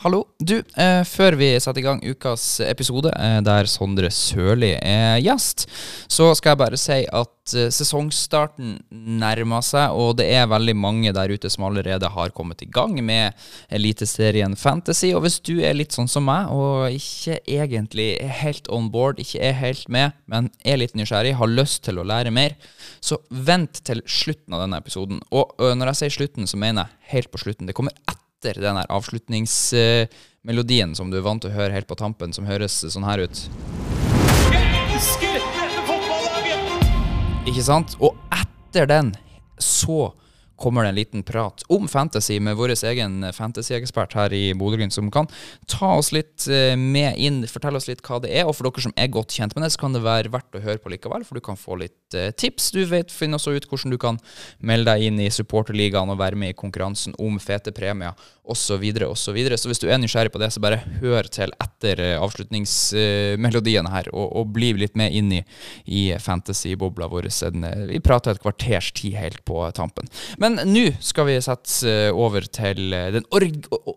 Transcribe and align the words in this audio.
Hallo. 0.00 0.22
Du, 0.40 0.54
eh, 0.56 1.02
før 1.04 1.34
vi 1.36 1.50
setter 1.60 1.82
i 1.82 1.84
gang 1.84 1.98
ukas 2.00 2.62
episode, 2.64 3.10
eh, 3.20 3.42
der 3.44 3.66
Sondre 3.68 4.08
Sørli 4.08 4.70
er 4.80 5.18
gjest, 5.20 5.66
så 6.08 6.30
skal 6.32 6.54
jeg 6.54 6.60
bare 6.62 6.78
si 6.80 6.96
at 7.04 7.52
eh, 7.52 7.68
sesongstarten 7.68 8.78
nærmer 9.20 9.60
seg, 9.60 9.92
og 9.92 10.14
det 10.16 10.30
er 10.32 10.48
veldig 10.48 10.74
mange 10.80 11.12
der 11.12 11.28
ute 11.28 11.50
som 11.52 11.66
allerede 11.68 12.08
har 12.08 12.32
kommet 12.32 12.64
i 12.64 12.70
gang 12.72 12.96
med 13.04 13.36
Eliteserien 13.68 14.56
Fantasy. 14.56 15.10
Og 15.12 15.20
hvis 15.26 15.36
du 15.44 15.60
er 15.60 15.76
litt 15.76 15.92
sånn 15.92 16.08
som 16.08 16.24
meg, 16.24 16.48
og 16.48 16.96
ikke 16.96 17.36
egentlig 17.44 18.14
er 18.22 18.32
helt 18.40 18.72
on 18.72 18.88
board, 18.88 19.20
ikke 19.20 19.42
er 19.50 19.60
helt 19.60 19.84
med, 19.92 20.16
men 20.24 20.48
er 20.64 20.80
litt 20.80 20.96
nysgjerrig, 20.96 21.36
har 21.36 21.52
lyst 21.60 21.84
til 21.84 22.00
å 22.00 22.06
lære 22.08 22.32
mer, 22.32 22.56
så 23.04 23.20
vent 23.28 23.84
til 23.84 24.00
slutten 24.08 24.56
av 24.56 24.64
denne 24.64 24.80
episoden. 24.80 25.20
Og 25.28 25.52
ø, 25.60 25.74
når 25.76 25.92
jeg 25.92 26.00
sier 26.00 26.16
slutten, 26.22 26.48
så 26.48 26.56
mener 26.56 26.88
jeg 26.88 27.12
helt 27.18 27.32
på 27.36 27.44
slutten. 27.44 27.68
Det 27.68 27.76
kommer 27.76 27.92
etter 28.08 28.19
etter 28.40 28.56
den 28.60 28.76
her 28.76 28.86
avslutningsmelodien 28.88 30.94
som 30.96 31.10
du 31.10 31.16
er 31.18 31.22
vant 31.26 31.42
til 31.44 31.50
å 31.50 31.54
høre 31.58 31.72
helt 31.74 31.88
på 31.88 31.94
tampen, 32.00 32.32
som 32.32 32.46
høres 32.48 32.84
sånn 32.88 33.04
her 33.04 33.18
ut. 33.26 33.36
Jeg 34.48 34.96
elsker 34.96 35.32
dette 35.36 35.84
fotballaget! 35.84 36.60
Ikke 37.50 37.64
sant? 37.66 37.96
Og 38.00 38.16
etter 38.32 38.86
den 38.88 39.12
så 39.60 40.14
kommer 40.60 40.84
det 40.84 40.92
en 40.92 40.98
liten 40.98 41.22
prat 41.26 41.64
om 41.72 41.88
fantasy 41.88 42.38
med 42.40 42.58
vår 42.58 42.74
egen 42.90 43.24
fantasy-ekspert 43.34 44.14
her 44.18 44.34
i 44.36 44.42
Bodø-Glimt, 44.58 44.94
som 44.94 45.10
kan 45.12 45.28
ta 45.70 45.94
oss 45.96 46.12
litt 46.14 46.46
eh, 46.52 46.76
med 46.76 47.18
inn, 47.18 47.42
fortelle 47.50 47.80
oss 47.80 47.88
litt 47.88 48.02
hva 48.06 48.20
det 48.22 48.32
er. 48.34 48.48
Og 48.48 48.56
for 48.56 48.68
dere 48.68 48.84
som 48.84 48.94
er 48.96 49.12
godt 49.12 49.36
kjent 49.36 49.56
med 49.56 49.64
det, 49.64 49.72
så 49.74 49.84
kan 49.84 49.96
det 49.96 50.04
være 50.04 50.32
verdt 50.32 50.58
å 50.58 50.64
høre 50.64 50.82
på 50.82 50.92
likevel, 50.92 51.24
for 51.26 51.38
du 51.38 51.44
kan 51.44 51.58
få 51.60 51.78
litt 51.80 52.18
eh, 52.18 52.30
tips. 52.30 52.70
Du 52.76 52.82
vet, 52.90 53.12
finne 53.12 53.40
også 53.40 53.56
ut 53.56 53.68
hvordan 53.70 53.94
du 53.94 53.98
kan 54.00 54.20
melde 54.58 54.92
deg 54.92 55.08
inn 55.08 55.22
i 55.22 55.30
supporterligaen 55.32 56.12
og 56.12 56.20
være 56.20 56.38
med 56.40 56.54
i 56.54 56.58
konkurransen 56.58 57.16
om 57.18 57.40
fete 57.42 57.74
premier 57.76 58.14
osv. 58.50 58.82
Og 59.06 59.18
så, 59.18 59.32
videre. 59.32 59.58
så 59.58 59.70
hvis 59.70 59.80
du 59.82 59.88
er 59.88 60.00
nysgjerrig 60.00 60.32
på 60.34 60.40
det, 60.42 60.50
så 60.52 60.62
bare 60.62 60.82
hør 61.00 61.28
til 61.32 61.52
etter 61.62 62.02
eh, 62.02 62.16
avslutningsmelodien 62.20 63.90
her, 63.92 64.10
og, 64.12 64.26
og 64.40 64.52
bli 64.54 64.72
litt 64.80 64.96
med 64.98 65.14
inn 65.16 65.32
i, 65.38 65.42
i 65.86 66.02
fantasy-bobla 66.18 67.08
vår. 67.10 67.30
Vi 67.90 68.02
prater 68.04 68.34
et 68.34 68.42
kvarters 68.42 68.90
tid 68.96 69.16
helt 69.20 69.44
på 69.48 69.62
tampen. 69.76 70.08
Men 70.42 70.49
nå 70.56 70.86
skal 71.04 71.28
vi 71.28 71.36
sette 71.44 71.94
over 72.14 72.46
til 72.52 72.94
den 73.14 73.26
or 73.34 73.46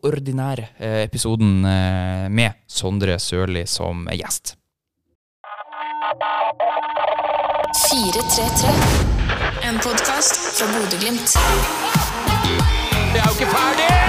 ordinære 0.04 0.68
eh, 0.78 1.00
episoden 1.06 1.64
eh, 1.66 2.28
med 2.30 2.60
Sondre 2.68 3.20
Sørli 3.22 3.66
som 3.70 4.08
gjest. 4.12 4.56
433. 7.74 8.74
En 9.70 9.80
podkast 9.80 10.36
fra 10.58 10.70
Bodø-Glimt. 10.74 11.38
Det 13.14 13.22
er 13.22 13.28
jo 13.28 13.34
ikke 13.38 13.52
ferdig! 13.54 14.03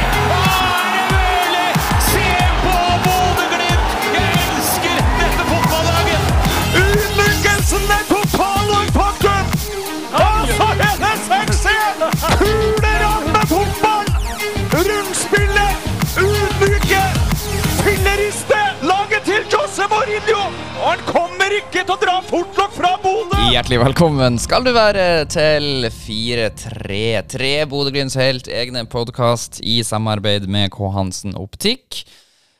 Og 20.84 20.90
han 20.90 21.04
kommer 21.08 21.54
ikke 21.56 21.80
til 21.80 21.94
å 21.94 21.96
dra 21.96 22.18
fortlokk 22.28 22.74
fra 22.76 22.90
Bodø! 23.00 23.38
Hjertelig 23.54 23.78
velkommen 23.80 24.34
skal 24.36 24.66
du 24.66 24.68
være 24.76 25.22
til 25.32 25.86
433, 25.88 27.52
Bodø-Glimts 27.70 28.18
helt 28.20 28.50
egne 28.52 28.82
podkast 28.92 29.62
i 29.64 29.78
samarbeid 29.80 30.44
med 30.44 30.68
K. 30.74 30.90
Hansen 30.92 31.32
Optikk. 31.40 32.02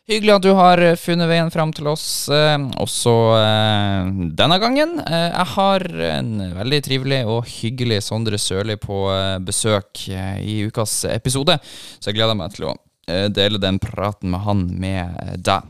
Hyggelig 0.09 0.39
at 0.39 0.47
du 0.47 0.55
har 0.57 0.83
funnet 1.03 1.29
veien 1.29 1.53
fram 1.53 1.75
til 1.77 1.91
oss 1.93 2.07
eh, 2.33 2.57
også 2.81 3.15
eh, 3.43 4.09
denne 4.41 4.61
gangen. 4.63 4.97
Eh, 5.05 5.29
jeg 5.29 5.51
har 5.53 5.87
en 6.15 6.33
veldig 6.63 6.81
trivelig 6.89 7.21
og 7.29 7.45
hyggelig 7.59 8.01
Sondre 8.09 8.41
Sørli 8.41 8.81
på 8.81 9.05
eh, 9.13 9.37
besøk 9.45 10.07
eh, 10.09 10.41
i 10.41 10.59
ukas 10.71 11.03
episode, 11.13 11.61
så 12.01 12.09
jeg 12.09 12.23
gleder 12.23 12.41
meg 12.41 12.57
til 12.57 12.71
å 12.73 12.77
dele 13.07 13.59
den 13.59 13.79
praten 13.79 14.31
med 14.33 14.41
han 14.41 14.65
med 14.81 15.17
eh, 15.23 15.37
deg. 15.37 15.69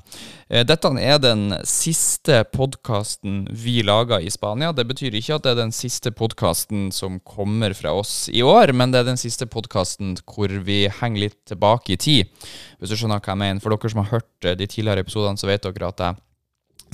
Eh, 0.49 0.65
Dette 0.67 0.91
er 1.01 1.19
den 1.23 1.49
siste 1.67 2.43
podkasten 2.53 3.45
vi 3.51 3.81
lager 3.83 4.23
i 4.23 4.31
Spania. 4.31 4.73
Det 4.73 4.87
betyr 4.87 5.17
ikke 5.19 5.39
at 5.39 5.47
det 5.47 5.55
er 5.55 5.63
den 5.65 5.75
siste 5.75 6.13
podkasten 6.15 6.91
som 6.95 7.19
kommer 7.21 7.75
fra 7.75 7.95
oss 7.97 8.29
i 8.31 8.45
år, 8.45 8.73
men 8.73 8.95
det 8.95 9.03
er 9.03 9.11
den 9.11 9.21
siste 9.21 9.49
podkasten 9.51 10.17
hvor 10.23 10.53
vi 10.67 10.85
henger 11.01 11.27
litt 11.27 11.41
tilbake 11.51 11.97
i 11.97 12.01
tid, 12.01 12.49
hvis 12.79 12.93
du 12.93 12.99
skjønner 12.99 13.23
hva 13.23 13.35
jeg 13.35 13.43
mener. 13.43 13.65
For 13.65 13.75
dere 13.75 13.95
som 13.95 14.05
har 14.05 14.13
hørt 14.19 14.49
eh, 14.49 14.59
de 14.59 14.71
tidligere 14.71 15.07
episodene, 15.07 15.41
så 15.41 15.51
vet 15.51 15.67
dere 15.67 15.91
at 15.91 16.07
jeg 16.07 16.23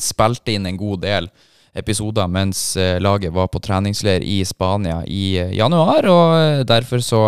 spilte 0.00 0.54
inn 0.54 0.68
en 0.68 0.80
god 0.80 1.02
del 1.04 1.32
episoder 1.72 2.26
mens 2.26 2.76
eh, 2.76 2.98
laget 3.00 3.32
var 3.32 3.46
på 3.48 3.60
treningsleir 3.62 4.24
i 4.26 4.40
Spania 4.44 5.00
i 5.06 5.38
eh, 5.38 5.52
januar, 5.54 6.06
og 6.10 6.34
eh, 6.34 6.62
derfor 6.66 7.02
så 7.04 7.20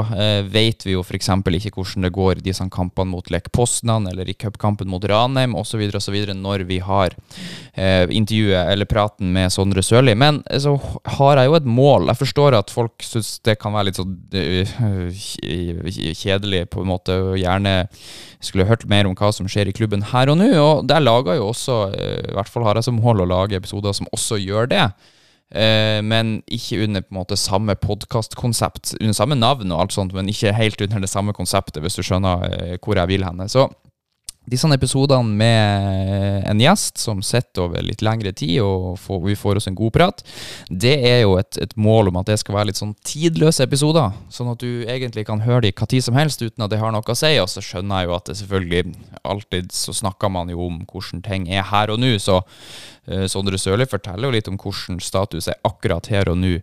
vet 0.52 0.86
vi 0.86 0.96
jo 0.96 1.02
f.eks. 1.04 1.28
ikke 1.30 1.76
hvordan 1.76 2.06
det 2.06 2.12
går 2.14 2.40
i 2.40 2.44
disse 2.48 2.64
kampene 2.72 3.12
mot 3.12 3.30
Lech 3.30 3.50
Poznan 3.54 4.08
eller 4.10 4.28
i 4.28 4.34
cupkampen 4.34 4.90
mot 4.90 5.04
Ranheim 5.04 5.54
osv. 5.58 5.82
når 6.34 6.64
vi 6.66 6.78
har 6.82 7.14
intervjuet 7.72 8.72
eller 8.72 8.88
praten 8.88 9.32
med 9.32 9.52
Sondre 9.52 9.82
Sørli. 9.82 10.14
Men 10.18 10.42
så 10.60 10.74
har 11.18 11.38
jeg 11.38 11.48
jo 11.48 11.56
et 11.56 11.68
mål. 11.68 12.08
Jeg 12.10 12.20
forstår 12.20 12.56
at 12.58 12.72
folk 12.72 13.04
syns 13.06 13.36
det 13.46 13.58
kan 13.60 13.74
være 13.74 13.90
litt 13.90 14.00
sånn 14.00 14.16
eh, 14.36 16.12
kjedelig 16.22 16.66
på 16.72 16.82
en 16.82 16.90
måte, 16.90 17.16
og 17.16 17.38
gjerne 17.40 17.86
skulle 18.42 18.66
hørt 18.66 18.88
mer 18.90 19.06
om 19.06 19.14
hva 19.18 19.30
som 19.34 19.46
skjer 19.50 19.70
i 19.70 19.76
klubben 19.76 20.02
her 20.12 20.32
og 20.32 20.40
nå. 20.40 20.50
Og 20.58 20.86
der 20.90 21.04
lager 21.04 21.38
jo 21.38 21.50
også, 21.52 21.78
i 21.94 22.34
hvert 22.34 22.50
fall 22.50 22.66
har 22.66 22.78
jeg 22.78 22.88
som 22.88 22.98
mål 22.98 23.22
å 23.22 23.30
lage 23.30 23.58
episoder 23.58 23.94
som 23.96 24.10
også 24.12 24.31
gjør 24.40 24.70
det. 24.70 24.86
Eh, 25.52 26.00
men 26.04 26.38
ikke 26.48 26.80
under 26.86 27.04
på 27.04 27.12
en 27.12 27.20
måte 27.20 27.36
samme 27.36 27.76
podkastkonsept. 27.76 28.94
Under 29.00 29.16
samme 29.16 29.36
navn 29.36 29.72
og 29.72 29.84
alt 29.84 29.96
sånt, 29.96 30.14
men 30.16 30.30
ikke 30.32 30.54
helt 30.56 30.80
under 30.80 31.04
det 31.04 31.12
samme 31.12 31.34
konseptet, 31.36 31.82
hvis 31.84 31.98
du 31.98 32.04
skjønner 32.06 32.46
eh, 32.48 32.76
hvor 32.80 32.96
jeg 32.96 33.12
vil 33.12 33.26
henne. 33.26 33.48
Så 33.52 33.68
disse 34.50 34.66
episodene 34.74 35.36
med 35.38 36.46
en 36.50 36.60
gjest 36.60 36.98
som 36.98 37.20
sitter 37.22 37.66
over 37.66 37.84
litt 37.84 38.02
lengre 38.02 38.32
tid, 38.34 38.58
og 38.64 38.98
får, 38.98 39.20
vi 39.26 39.36
får 39.38 39.60
oss 39.60 39.68
en 39.70 39.78
god 39.78 39.92
prat, 39.94 40.24
det 40.68 40.96
er 41.08 41.20
jo 41.22 41.36
et, 41.38 41.58
et 41.62 41.76
mål 41.78 42.10
om 42.10 42.18
at 42.20 42.32
det 42.32 42.40
skal 42.42 42.56
være 42.56 42.72
litt 42.72 42.80
sånn 42.80 42.96
tidløse 43.06 43.62
episoder. 43.62 44.10
Sånn 44.34 44.50
at 44.52 44.62
du 44.62 44.82
egentlig 44.90 45.26
kan 45.28 45.44
høre 45.46 45.68
dem 45.68 45.76
hva 45.78 45.86
tid 45.86 46.04
som 46.04 46.18
helst 46.18 46.42
uten 46.42 46.66
at 46.66 46.72
det 46.72 46.82
har 46.82 46.94
noe 46.94 47.06
å 47.06 47.18
si. 47.18 47.32
Og 47.38 47.48
så 47.52 47.62
skjønner 47.64 48.02
jeg 48.02 48.10
jo 48.10 48.16
at 48.18 48.28
det 48.28 48.38
selvfølgelig 48.42 48.84
alltid 49.22 49.72
så 49.76 49.94
snakker 50.02 50.32
man 50.34 50.50
jo 50.52 50.66
om 50.66 50.82
hvordan 50.90 51.22
ting 51.24 51.46
er 51.46 51.66
her 51.70 51.94
og 51.94 52.02
nå. 52.02 52.16
Så 52.22 52.42
uh, 52.42 53.26
Sondre 53.30 53.60
Sørli 53.62 53.86
forteller 53.86 54.28
jo 54.28 54.36
litt 54.36 54.50
om 54.50 54.58
hvordan 54.60 54.98
status 55.02 55.50
er 55.52 55.60
akkurat 55.68 56.10
her 56.10 56.32
og 56.32 56.40
nå 56.42 56.56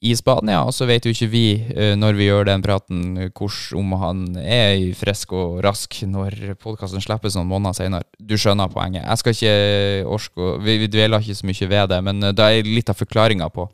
i 0.00 0.14
Spania, 0.16 0.62
og 0.64 0.72
så 0.72 0.86
vet 0.88 1.04
jo 1.04 1.12
ikke 1.12 1.28
vi 1.28 1.44
eh, 1.74 1.92
når 1.98 2.16
vi 2.16 2.26
gjør 2.30 2.46
den 2.48 2.62
praten, 2.64 3.00
hvordan, 3.36 3.76
om 3.76 3.90
han 4.00 4.22
er 4.40 4.94
frisk 4.96 5.34
og 5.36 5.58
rask 5.64 5.98
når 6.08 6.54
podkasten 6.60 7.04
slippes 7.04 7.36
noen 7.36 7.50
måneder 7.50 7.76
senere. 7.76 8.06
Du 8.16 8.32
skjønner 8.40 8.72
poenget. 8.72 9.04
Jeg 9.04 9.20
skal 9.20 9.36
ikke 9.36 10.08
orske 10.08 10.54
Vi, 10.64 10.78
vi 10.80 10.88
dveler 10.88 11.20
ikke 11.20 11.36
så 11.36 11.48
mye 11.50 11.68
ved 11.74 11.92
det, 11.92 12.00
men 12.06 12.24
eh, 12.24 12.32
det 12.32 12.46
er 12.48 12.70
litt 12.70 12.92
av 12.92 12.96
forklaringa 12.96 13.50
på 13.52 13.68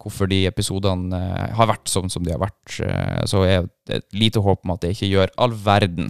hvorfor 0.00 0.30
de 0.30 0.44
episodene 0.48 1.20
eh, 1.20 1.52
har 1.58 1.68
vært 1.68 1.92
sånn 1.92 2.08
som 2.12 2.24
de 2.24 2.32
har 2.32 2.40
vært. 2.40 2.78
Så 3.28 3.42
er 3.44 3.66
det 3.88 4.00
et 4.00 4.06
lite 4.16 4.40
håp 4.40 4.64
om 4.64 4.72
at 4.76 4.84
det 4.84 4.94
ikke 4.94 5.10
gjør 5.12 5.34
all 5.44 5.52
verden. 5.66 6.08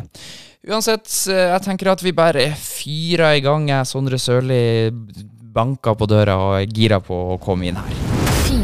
Uansett, 0.66 1.09
jeg 1.31 1.62
tenker 1.62 1.91
at 1.91 2.03
vi 2.03 2.15
bare 2.15 2.53
fyrer 2.59 3.38
i 3.38 3.43
gang. 3.43 3.66
Sondre 3.87 4.19
Sørli, 4.19 4.60
banker 5.56 5.99
på 5.99 6.10
døra 6.10 6.38
og 6.43 6.60
er 6.60 6.71
gira 6.71 7.03
på 7.03 7.19
å 7.34 7.41
komme 7.43 7.71
inn 7.71 7.81
her. 7.81 8.16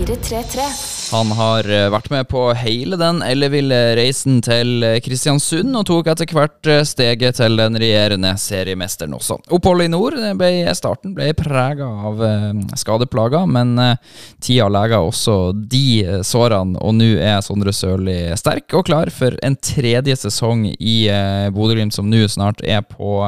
433. 0.06 0.62
Han 1.12 1.30
har 1.36 1.66
eh, 1.70 1.88
vært 1.92 2.08
med 2.10 2.26
på 2.30 2.40
hele 2.58 2.96
den 2.98 3.20
elleville 3.22 3.76
reisen 3.94 4.40
til 4.42 4.82
eh, 4.82 4.96
Kristiansund, 5.04 5.70
og 5.78 5.84
tok 5.86 6.10
etter 6.10 6.32
hvert 6.34 6.70
eh, 6.70 6.80
steget 6.88 7.38
til 7.38 7.60
den 7.60 7.78
regjerende 7.78 8.32
seriemesteren 8.40 9.14
også. 9.14 9.38
Oppholdet 9.54 9.86
i 9.86 9.92
nord 9.92 10.18
ble, 10.40 10.50
starten 10.74 11.14
ble 11.14 11.30
prega 11.38 11.86
av 11.86 12.24
skadeplager, 12.80 13.46
men 13.46 13.76
tida 14.42 14.66
leger 14.72 15.06
også 15.06 15.38
de 15.54 16.20
sårene, 16.26 16.80
og 16.82 16.98
nå 16.98 17.12
er 17.22 17.38
Sondre 17.44 17.74
Sørli 17.76 18.18
sterk 18.40 18.74
og 18.74 18.88
klar 18.88 19.12
for 19.14 19.38
en 19.44 19.58
tredje 19.62 20.18
sesong 20.24 20.66
i 20.72 20.96
Bodø-Glimt, 21.54 21.94
som 21.94 22.10
nå 22.10 22.24
snart 22.32 22.64
er 22.64 22.82
på 22.88 23.20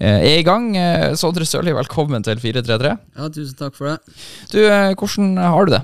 er 0.00 0.38
i 0.40 0.44
gang. 0.46 0.72
Eh, 0.76 1.14
Sondre 1.18 1.46
Sørli, 1.46 1.74
velkommen 1.76 2.24
til 2.26 2.40
433. 2.42 2.94
Ja, 3.16 3.28
tusen 3.28 3.58
takk 3.58 3.76
for 3.76 3.92
det. 3.92 4.14
Du, 4.50 4.60
eh, 4.64 4.94
hvordan 4.94 5.36
har 5.38 5.66
du 5.66 5.74
det? 5.76 5.82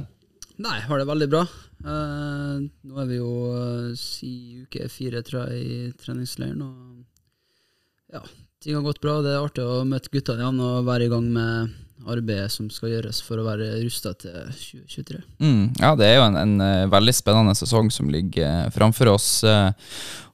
Nei, 0.60 0.76
jeg 0.80 0.88
har 0.88 0.98
det 1.00 1.08
veldig 1.08 1.28
bra. 1.32 1.44
Uh, 1.80 2.60
nå 2.84 2.98
er 3.00 3.06
vi 3.08 3.16
jo 3.16 3.30
uh, 3.56 4.00
i 4.26 4.34
uke 4.66 4.88
fire, 4.92 5.22
tror 5.24 5.48
jeg, 5.48 5.60
i 5.64 5.92
treningsleiren. 5.96 6.60
Og 6.60 8.16
ja, 8.16 8.20
ting 8.60 8.76
har 8.76 8.84
gått 8.84 9.00
bra. 9.00 9.20
Det 9.24 9.32
er 9.32 9.40
artig 9.40 9.64
å 9.64 9.80
møte 9.88 10.12
guttene 10.12 10.44
igjen 10.44 10.60
og 10.60 10.84
være 10.90 11.06
i 11.06 11.12
gang 11.12 11.30
med 11.32 11.78
arbeidet 12.08 12.48
som 12.52 12.68
skal 12.72 12.94
gjøres 12.94 13.20
for 13.24 13.40
å 13.40 13.44
være 13.44 13.68
rusta 13.82 14.12
til 14.18 14.32
2023. 14.54 15.20
Mm, 15.42 15.62
ja, 15.80 15.92
det 15.98 16.06
er 16.06 16.18
jo 16.18 16.26
en, 16.28 16.38
en 16.40 16.64
eh, 16.64 16.88
veldig 16.90 17.14
spennende 17.16 17.54
sesong 17.58 17.90
som 17.92 18.10
ligger 18.12 18.46
eh, 18.46 18.70
framfor 18.74 19.12
oss. 19.12 19.28
eh, 19.44 19.70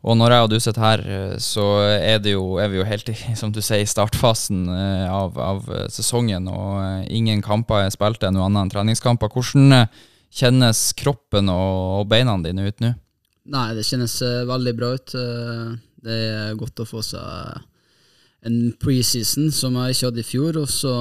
og 0.07 0.19
når 0.21 0.35
jeg 0.35 0.47
og 0.47 0.51
du 0.53 0.57
sitter 0.63 0.85
her, 0.85 1.05
så 1.43 1.65
er, 1.97 2.21
det 2.23 2.37
jo, 2.37 2.61
er 2.63 2.71
vi 2.71 2.79
jo 2.79 2.87
helt 2.87 3.09
i 3.11 3.17
som 3.41 3.51
du 3.51 3.59
sier, 3.65 3.83
startfasen 3.91 4.69
av, 4.71 5.35
av 5.35 5.67
sesongen. 5.91 6.47
Og 6.47 7.09
ingen 7.11 7.43
kamper 7.43 7.87
er 7.87 7.95
spilt 7.95 8.23
ennå, 8.23 8.45
annet 8.47 8.67
enn 8.67 8.75
treningskamper. 8.77 9.33
Hvordan 9.35 9.89
kjennes 10.31 10.85
kroppen 11.01 11.51
og, 11.51 12.03
og 12.03 12.07
beina 12.13 12.37
dine 12.45 12.69
ut 12.69 12.85
nå? 12.85 12.93
Nei, 13.51 13.67
det 13.75 13.87
kjennes 13.89 14.15
veldig 14.47 14.77
bra 14.79 14.93
ut. 14.95 15.17
Det 16.07 16.21
er 16.31 16.61
godt 16.61 16.85
å 16.85 16.87
få 16.87 17.03
seg 17.03 17.67
en 18.47 18.73
preseason 18.79 19.51
som 19.51 19.75
jeg 19.81 19.97
ikke 19.97 20.11
hadde 20.11 20.23
i 20.23 20.29
fjor. 20.31 20.61
Og 20.63 20.71
så 20.71 20.95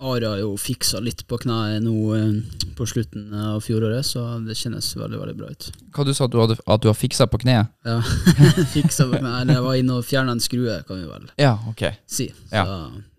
Ara 0.00 0.28
har 0.34 0.40
jo 0.42 0.50
fiksa 0.60 1.00
litt 1.00 1.22
på 1.28 1.38
kneet 1.40 1.80
nå 1.84 1.94
eh, 2.16 2.34
på 2.76 2.84
slutten 2.88 3.30
av 3.32 3.62
fjoråret, 3.64 4.04
så 4.04 4.24
det 4.44 4.56
kjennes 4.58 4.90
veldig 4.96 5.20
veldig 5.22 5.36
bra 5.38 5.48
ut. 5.54 5.68
Hva 5.96 6.04
du 6.04 6.12
sa 6.14 6.26
du, 6.28 6.36
hadde, 6.42 6.58
at 6.66 6.82
du 6.84 6.88
har 6.90 6.96
fiksa 6.98 7.24
på 7.32 7.40
kneet? 7.40 7.70
Ja, 7.86 8.00
fiksa 8.74 9.08
på 9.08 9.16
kneet. 9.16 9.40
Eller 9.42 9.54
jeg 9.56 9.64
var 9.64 9.80
inne 9.80 9.96
og 10.00 10.04
fjerna 10.04 10.36
en 10.36 10.42
skrue, 10.44 10.76
kan 10.88 11.00
vi 11.00 11.08
vel 11.08 11.30
Ja, 11.40 11.54
ok. 11.72 11.86
si. 12.06 12.28
Så 12.50 12.56
Ja. 12.60 12.66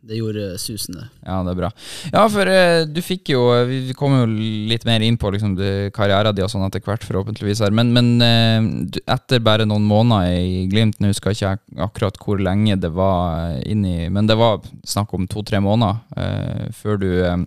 Det 0.07 0.19
gjorde 0.19 0.45
susen, 0.61 0.97
det. 0.99 1.05
Ja, 1.25 1.41
det 1.43 1.53
er 1.53 1.59
bra. 1.59 1.69
Ja, 2.13 2.23
for 2.31 2.49
uh, 2.49 2.85
du 2.87 3.01
fikk 3.03 3.33
jo 3.33 3.43
Vi 3.67 3.95
kom 3.97 4.15
jo 4.15 4.25
litt 4.69 4.85
mer 4.87 5.03
inn 5.03 5.19
på 5.19 5.31
liksom, 5.33 5.57
karrieren 5.95 6.35
din 6.35 6.45
og 6.45 6.51
sånn 6.53 6.65
etter 6.67 6.83
hvert, 6.85 7.05
forhåpentligvis. 7.07 7.63
her 7.65 7.75
Men, 7.75 7.91
men 7.95 8.13
uh, 8.23 8.97
etter 9.17 9.43
bare 9.43 9.67
noen 9.67 9.85
måneder 9.87 10.37
i 10.39 10.65
Glimt, 10.71 10.99
nå 11.01 11.11
husker 11.11 11.35
jeg 11.35 11.59
ikke 11.59 11.83
akkurat 11.87 12.19
hvor 12.23 12.41
lenge 12.41 12.77
det 12.79 12.91
var 12.95 13.57
inni 13.67 14.09
Men 14.13 14.29
det 14.29 14.37
var 14.39 14.61
snakk 14.87 15.13
om 15.15 15.27
to-tre 15.29 15.61
måneder 15.63 15.99
uh, 16.17 16.67
før 16.75 16.99
du 17.01 17.09
eh, 17.23 17.37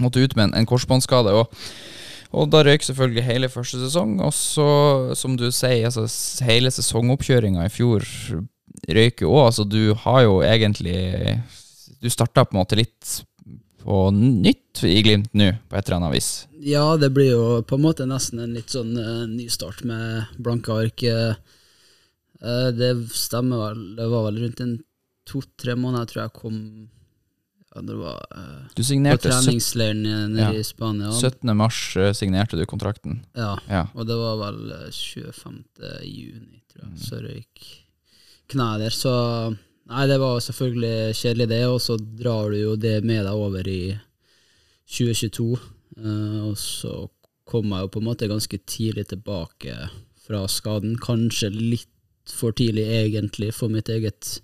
måtte 0.00 0.22
ut 0.22 0.34
med 0.36 0.48
en, 0.48 0.54
en 0.58 0.68
korsbåndskade. 0.68 1.34
Og, 1.34 1.52
og 2.34 2.50
da 2.52 2.62
røyk 2.66 2.84
selvfølgelig 2.86 3.26
hele 3.26 3.50
første 3.52 3.80
sesong. 3.82 4.16
Og 4.24 4.34
så, 4.36 4.68
som 5.18 5.36
du 5.38 5.46
sier, 5.50 5.86
altså, 5.88 6.06
hele 6.46 6.72
sesongoppkjøringa 6.74 7.66
i 7.66 7.72
fjor 7.72 8.06
røyk 8.88 9.24
jo 9.24 9.34
òg. 9.34 9.50
Altså, 9.50 9.66
du 9.68 9.94
har 10.04 10.24
jo 10.26 10.40
egentlig 10.44 10.98
Du 12.04 12.10
starta 12.12 12.44
på 12.44 12.52
en 12.54 12.60
måte 12.60 12.76
litt 12.76 13.14
på 13.84 13.98
nytt 14.16 14.80
i 14.88 14.98
Glimt 15.04 15.32
nå, 15.36 15.50
på 15.68 15.76
et 15.76 15.88
eller 15.88 15.98
annet 16.02 16.14
vis. 16.14 16.28
Ja, 16.64 16.84
det 17.00 17.10
blir 17.16 17.30
jo 17.34 17.44
på 17.68 17.76
en 17.76 17.82
måte 17.84 18.06
nesten 18.08 18.40
en 18.44 18.54
litt 18.56 18.72
sånn 18.72 18.94
uh, 18.96 19.24
nystart 19.28 19.82
med 19.88 20.30
blanke 20.40 20.72
ark. 20.72 21.02
eh. 21.04 21.34
Eh, 22.44 22.70
det 22.76 22.90
stemmer 23.16 23.60
vel. 23.70 23.82
Det 23.96 24.06
var 24.12 24.24
vel 24.30 24.40
rundt 24.44 24.60
en 24.64 24.74
to-tre 25.28 25.76
måneder, 25.80 26.08
tror 26.10 26.22
jeg 26.26 26.34
kom 26.36 26.56
ja, 27.74 27.80
det 27.82 27.94
var 27.98 28.18
uh, 28.36 28.66
Du 28.76 28.82
signerte 28.86 29.26
på 29.28 29.32
treningsleiren 29.34 30.04
eh, 30.06 30.24
nede 30.32 30.48
Ja. 30.54 30.60
i 30.60 30.64
Spania. 30.64 31.12
17. 31.12 31.52
mars 31.56 31.78
eh, 31.96 32.12
signerte 32.16 32.56
du 32.60 32.64
kontrakten. 32.70 33.22
Ja, 33.36 33.54
Ja. 33.68 33.86
og 33.94 34.06
det 34.08 34.16
var 34.20 34.36
vel 34.44 34.60
eh, 34.80 34.90
25. 34.92 35.62
juni, 36.04 36.60
tror 36.72 36.84
Mm. 36.88 36.96
jeg, 36.96 37.06
så 37.08 37.20
røyk 37.24 37.64
kneet 38.52 38.80
der. 38.84 38.90
Så 38.94 39.14
nei, 39.90 40.06
det 40.10 40.18
var 40.22 40.42
selvfølgelig 40.44 41.16
kjedelig, 41.18 41.48
det, 41.52 41.62
og 41.68 41.80
så 41.82 41.98
drar 41.98 42.52
du 42.52 42.58
jo 42.60 42.74
det 42.80 42.98
med 43.06 43.24
deg 43.26 43.44
over 43.46 43.68
i 43.68 43.96
2022. 44.90 45.48
eh, 46.00 46.40
og 46.48 46.58
så 46.60 46.94
kom 47.44 47.72
jeg 47.72 47.84
jo 47.84 47.92
på 47.92 48.00
en 48.00 48.08
måte 48.08 48.30
ganske 48.30 48.58
tidlig 48.66 49.08
tilbake 49.10 49.76
fra 50.24 50.44
skaden. 50.48 50.96
Kanskje 51.00 51.52
litt 51.52 51.90
for 52.32 52.56
tidlig, 52.56 52.86
egentlig, 52.88 53.52
for 53.52 53.68
mitt 53.68 53.90
eget 53.92 54.38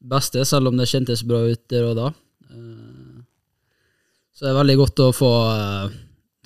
beste, 0.00 0.44
selv 0.48 0.70
om 0.70 0.78
det 0.80 0.88
kjentes 0.88 1.24
bra 1.28 1.42
ut 1.50 1.66
der 1.68 1.90
og 1.90 1.98
da. 1.98 2.12
Eh, 2.48 3.20
så 4.32 4.46
det 4.46 4.52
er 4.54 4.60
veldig 4.62 4.76
godt 4.80 5.00
å 5.04 5.12
få 5.12 5.30
uh, 5.52 5.96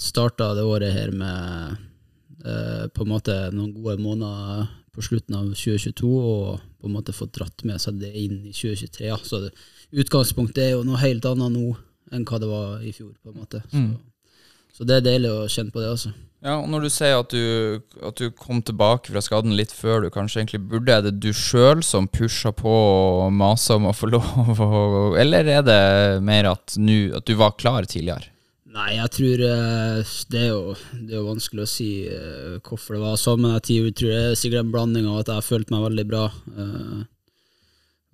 starta 0.00 0.48
det 0.56 0.64
året 0.66 0.90
her 0.90 1.12
med 1.14 1.76
eh, 2.42 2.86
på 2.90 3.04
en 3.04 3.12
måte 3.12 3.36
noen 3.54 3.70
gode 3.76 4.00
måneder 4.02 4.66
på 4.90 5.04
slutten 5.06 5.36
av 5.38 5.52
2022, 5.52 6.10
og 6.10 6.73
på 6.84 6.90
en 6.90 6.98
måte 6.98 7.16
fått 7.16 7.34
dratt 7.38 7.64
med 7.66 7.80
seg 7.82 7.98
det 8.02 8.12
inn 8.12 8.42
i 8.44 8.52
2023. 8.52 9.08
Ja. 9.08 9.18
Så 9.24 9.40
det, 9.46 9.54
utgangspunktet 10.04 10.62
er 10.66 10.74
jo 10.76 10.84
noe 10.86 11.00
helt 11.02 11.24
annet 11.30 11.54
nå 11.56 11.72
enn 12.14 12.26
hva 12.28 12.40
det 12.40 12.50
var 12.50 12.84
i 12.84 12.92
fjor, 12.94 13.14
på 13.24 13.32
en 13.32 13.40
måte. 13.40 13.62
Så, 13.72 13.82
så 14.76 14.86
det 14.86 15.00
er 15.00 15.08
deilig 15.08 15.32
å 15.32 15.48
kjenne 15.50 15.74
på 15.74 15.82
det, 15.82 15.90
altså. 15.96 16.12
Ja, 16.44 16.58
og 16.58 16.66
når 16.68 16.84
du 16.84 16.90
sier 16.92 17.16
at 17.22 17.32
du, 17.32 17.80
at 18.04 18.20
du 18.20 18.28
kom 18.36 18.58
tilbake 18.60 19.08
fra 19.08 19.22
skaden 19.24 19.54
litt 19.56 19.72
før 19.72 20.04
du 20.04 20.10
kanskje 20.12 20.42
egentlig 20.42 20.60
burde, 20.68 20.92
er 20.92 21.06
det 21.06 21.14
du 21.24 21.30
sjøl 21.32 21.80
som 21.86 22.04
pusha 22.04 22.52
på 22.52 22.68
og 22.68 23.32
masa 23.32 23.78
om 23.78 23.88
å 23.88 23.94
få 23.96 24.10
lov, 24.12 25.16
eller 25.22 25.48
er 25.48 25.64
det 25.64 25.80
mer 26.26 26.50
at, 26.52 26.76
nu, 26.76 27.14
at 27.16 27.24
du 27.24 27.32
var 27.40 27.56
klar 27.56 27.88
tidligere? 27.88 28.33
Nei, 28.74 28.96
jeg 28.96 29.10
tror 29.14 29.42
eh, 29.46 30.14
det, 30.32 30.40
er 30.40 30.48
jo, 30.50 30.72
det 30.98 31.14
er 31.14 31.20
jo 31.20 31.28
vanskelig 31.28 31.62
å 31.62 31.70
si 31.70 31.88
eh, 32.10 32.56
hvorfor 32.58 32.96
det 32.96 33.02
var 33.04 33.20
sånn, 33.22 33.44
men 33.44 33.52
jeg 33.54 33.92
tror, 33.94 34.10
det 34.10 34.16
er 34.18 34.38
sikkert 34.38 34.64
en 34.64 34.72
blanding 34.74 35.06
av 35.06 35.20
at 35.20 35.30
jeg 35.30 35.46
følte 35.46 35.74
meg 35.76 35.84
veldig 35.84 36.04
bra. 36.10 36.22
Uh, 36.56 37.04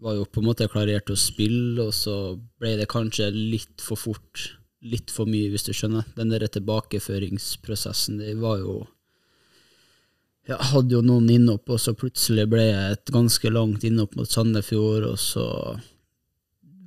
var 0.05 0.19
jo 0.19 0.27
på 0.29 0.43
en 0.43 0.49
måte 0.51 0.69
klarert 0.69 1.07
til 1.09 1.17
å 1.17 1.23
spille, 1.23 1.87
og 1.87 1.97
så 1.97 2.17
ble 2.61 2.75
det 2.77 2.91
kanskje 2.93 3.31
litt 3.33 3.81
for 3.85 4.01
fort. 4.01 4.51
Litt 4.85 5.12
for 5.12 5.29
mye, 5.29 5.49
hvis 5.53 5.65
du 5.65 5.73
skjønner. 5.77 6.12
Den 6.17 6.33
der 6.33 6.45
tilbakeføringsprosessen, 6.49 8.21
det 8.21 8.37
var 8.41 8.61
jo 8.61 8.83
Jeg 10.49 10.73
hadde 10.73 10.97
jo 10.97 11.03
noen 11.05 11.29
innhopp, 11.31 11.69
og 11.73 11.81
så 11.81 11.97
plutselig 11.97 12.49
ble 12.53 12.69
jeg 12.69 12.95
et 12.99 13.17
ganske 13.17 13.53
langt 13.53 13.85
innhopp 13.87 14.17
mot 14.19 14.29
Sandefjord, 14.29 15.09
og 15.09 15.19
så 15.21 15.45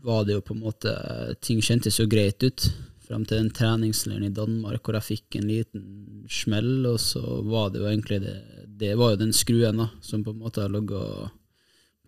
var 0.03 0.25
det 0.25 0.37
jo 0.37 0.45
på 0.45 0.53
en 0.53 0.65
måte 0.65 0.91
Ting 1.39 1.61
kjentes 1.63 2.01
jo 2.01 2.09
greit 2.11 2.43
ut 2.43 2.65
frem 3.13 3.27
til 3.29 3.43
en 3.43 3.53
treningsleir 3.53 4.25
i 4.25 4.33
Danmark 4.33 4.81
hvor 4.81 4.97
jeg 4.97 5.09
fikk 5.11 5.37
en 5.37 5.47
liten 5.51 5.85
smell, 6.31 6.87
og 6.89 6.97
så 7.01 7.21
var 7.45 7.69
det 7.69 7.83
jo 7.83 7.87
egentlig 7.91 8.23
det 8.25 8.37
Det 8.73 8.95
var 8.97 9.13
jo 9.13 9.21
den 9.21 9.33
skruen 9.33 9.77
da, 9.77 9.91
som 10.01 10.23
på 10.25 10.33
en 10.33 10.41
måte 10.41 10.63
har 10.63 10.71
ligget 10.73 10.97
og 10.97 11.29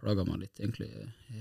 plaga 0.06 0.26
meg 0.26 0.44
litt 0.44 0.62
egentlig 0.62 0.90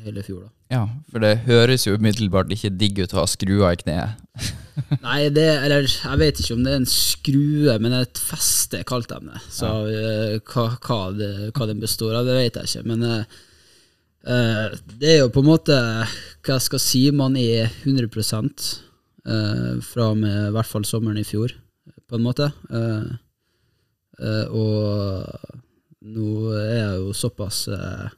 hele 0.05 0.23
fjor. 0.25 0.45
da. 0.47 0.51
Ja, 0.75 0.83
for 1.13 1.25
det 1.25 1.33
høres 1.49 1.87
jo 1.87 1.97
umiddelbart 1.99 2.53
ikke 2.55 2.73
digg 2.73 3.01
ut 3.03 3.15
å 3.15 3.23
ha 3.23 3.25
skrua 3.29 3.73
i 3.75 3.81
kneet. 3.81 4.21
Nei, 5.05 5.19
det, 5.35 5.47
eller 5.67 5.89
jeg 5.89 6.21
vet 6.21 6.41
ikke 6.41 6.57
om 6.57 6.63
det 6.65 6.73
er 6.73 6.81
en 6.81 6.91
skrue, 6.91 7.75
men 7.83 7.97
et 8.01 8.21
feste 8.21 8.81
kalte 8.89 9.21
de 9.21 9.35
det. 9.35 9.43
Så 9.53 9.73
ja. 9.91 10.39
hva, 10.53 10.69
hva, 10.79 11.01
det, 11.17 11.33
hva 11.57 11.69
den 11.71 11.83
består 11.83 12.17
av, 12.21 12.29
det 12.29 12.39
vet 12.39 12.61
jeg 12.61 12.71
ikke. 12.71 12.87
Men 12.95 13.05
eh, 13.11 13.37
eh, 14.33 14.79
det 14.95 15.13
er 15.13 15.23
jo 15.23 15.33
på 15.35 15.45
en 15.45 15.51
måte 15.51 15.77
Hva 16.45 16.57
jeg 16.57 16.67
skal 16.69 16.83
si, 16.83 17.05
man 17.15 17.37
er 17.41 17.69
100 17.85 18.09
eh, 18.09 18.67
fra 19.25 20.11
og 20.13 20.19
med 20.21 20.51
i 20.51 20.53
hvert 20.53 20.69
fall 20.69 20.85
sommeren 20.85 21.17
i 21.17 21.25
fjor, 21.25 21.55
på 22.09 22.19
en 22.19 22.25
måte. 22.25 22.51
Eh, 22.69 23.07
eh, 24.21 24.53
og 24.53 25.55
nå 26.05 26.29
er 26.59 26.75
jeg 26.77 27.01
jo 27.01 27.15
såpass 27.17 27.65
eh, 27.73 28.13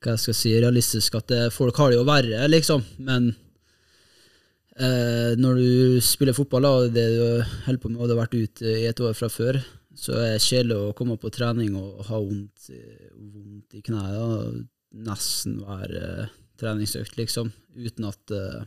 hva 0.00 0.14
jeg 0.14 0.22
skal 0.22 0.36
si, 0.36 0.54
realistisk 0.56 1.18
at 1.18 1.28
det, 1.28 1.42
folk 1.52 1.76
har 1.76 1.92
det 1.92 1.98
jo 1.98 2.06
verre, 2.08 2.46
liksom. 2.48 2.84
Men 3.04 3.28
eh, 4.80 5.36
når 5.36 5.60
du 5.60 6.00
spiller 6.04 6.36
fotball, 6.36 6.68
og 6.70 6.96
det 6.96 7.04
du 7.12 7.20
holder 7.66 7.82
på 7.82 7.92
med, 7.92 8.00
og 8.00 8.08
du 8.08 8.14
har 8.14 8.22
vært 8.22 8.38
ute 8.38 8.74
i 8.80 8.88
et 8.88 9.04
år 9.04 9.16
fra 9.18 9.28
før, 9.32 9.60
så 10.00 10.16
er 10.16 10.36
det 10.38 10.44
kjedelig 10.46 10.78
å 10.78 10.92
komme 10.96 11.18
på 11.20 11.32
trening 11.34 11.74
og 11.76 12.04
ha 12.08 12.20
vondt, 12.22 12.70
vondt 13.12 13.76
i 13.76 13.82
kneet. 13.84 14.66
Nesten 15.04 15.60
hver 15.60 15.92
eh, 16.00 16.30
treningsøkt, 16.60 17.18
liksom. 17.20 17.52
Uten 17.76 18.08
at, 18.08 18.32
eh, 18.34 18.62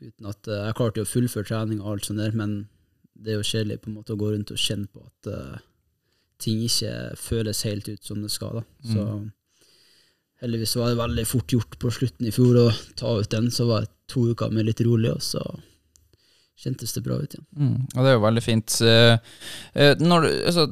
uten 0.00 0.28
at 0.30 0.48
uh, 0.48 0.66
Jeg 0.68 0.76
klarte 0.78 1.02
jo 1.02 1.06
å 1.08 1.10
fullføre 1.10 1.48
trening 1.48 1.82
og 1.82 1.94
alt 1.94 2.08
sånt 2.08 2.22
der, 2.22 2.36
men 2.36 2.62
det 3.20 3.34
er 3.34 3.40
jo 3.40 3.48
kjedelig 3.50 3.82
på 3.82 3.90
en 3.90 3.98
måte 3.98 4.14
å 4.14 4.20
gå 4.20 4.30
rundt 4.32 4.52
og 4.54 4.60
kjenne 4.60 4.88
på 4.88 5.04
at 5.04 5.30
uh, 5.32 5.58
ting 6.40 6.62
ikke 6.64 6.94
føles 7.20 7.64
helt 7.68 7.90
ut 7.90 8.06
som 8.06 8.22
det 8.24 8.32
skal. 8.32 8.62
da. 8.62 8.92
Så 8.94 9.06
heldigvis 10.40 10.76
var 10.80 10.92
det 10.92 11.00
veldig 11.00 11.26
fort 11.28 11.52
gjort 11.52 11.76
på 11.82 11.92
slutten 11.92 12.28
i 12.28 12.32
fjor 12.32 12.58
å 12.62 12.68
ta 12.96 13.12
ut 13.20 13.32
den, 13.32 13.50
så 13.52 13.66
var 13.68 13.84
det 13.84 13.92
to 14.10 14.30
uker 14.32 14.52
med 14.54 14.66
litt 14.70 14.80
rolig, 14.86 15.12
og 15.12 15.20
så 15.24 15.42
kjentes 16.60 16.94
det 16.96 17.04
bra 17.04 17.18
ut 17.20 17.34
igjen. 17.34 17.46
Mm, 17.56 17.76
og 17.94 18.00
det 18.00 18.10
er 18.10 18.16
jo 18.16 18.24
veldig 18.24 18.44
fint. 18.44 18.78
Eh, 18.84 19.92
når 20.00 20.24
du, 20.24 20.30
altså, 20.50 20.66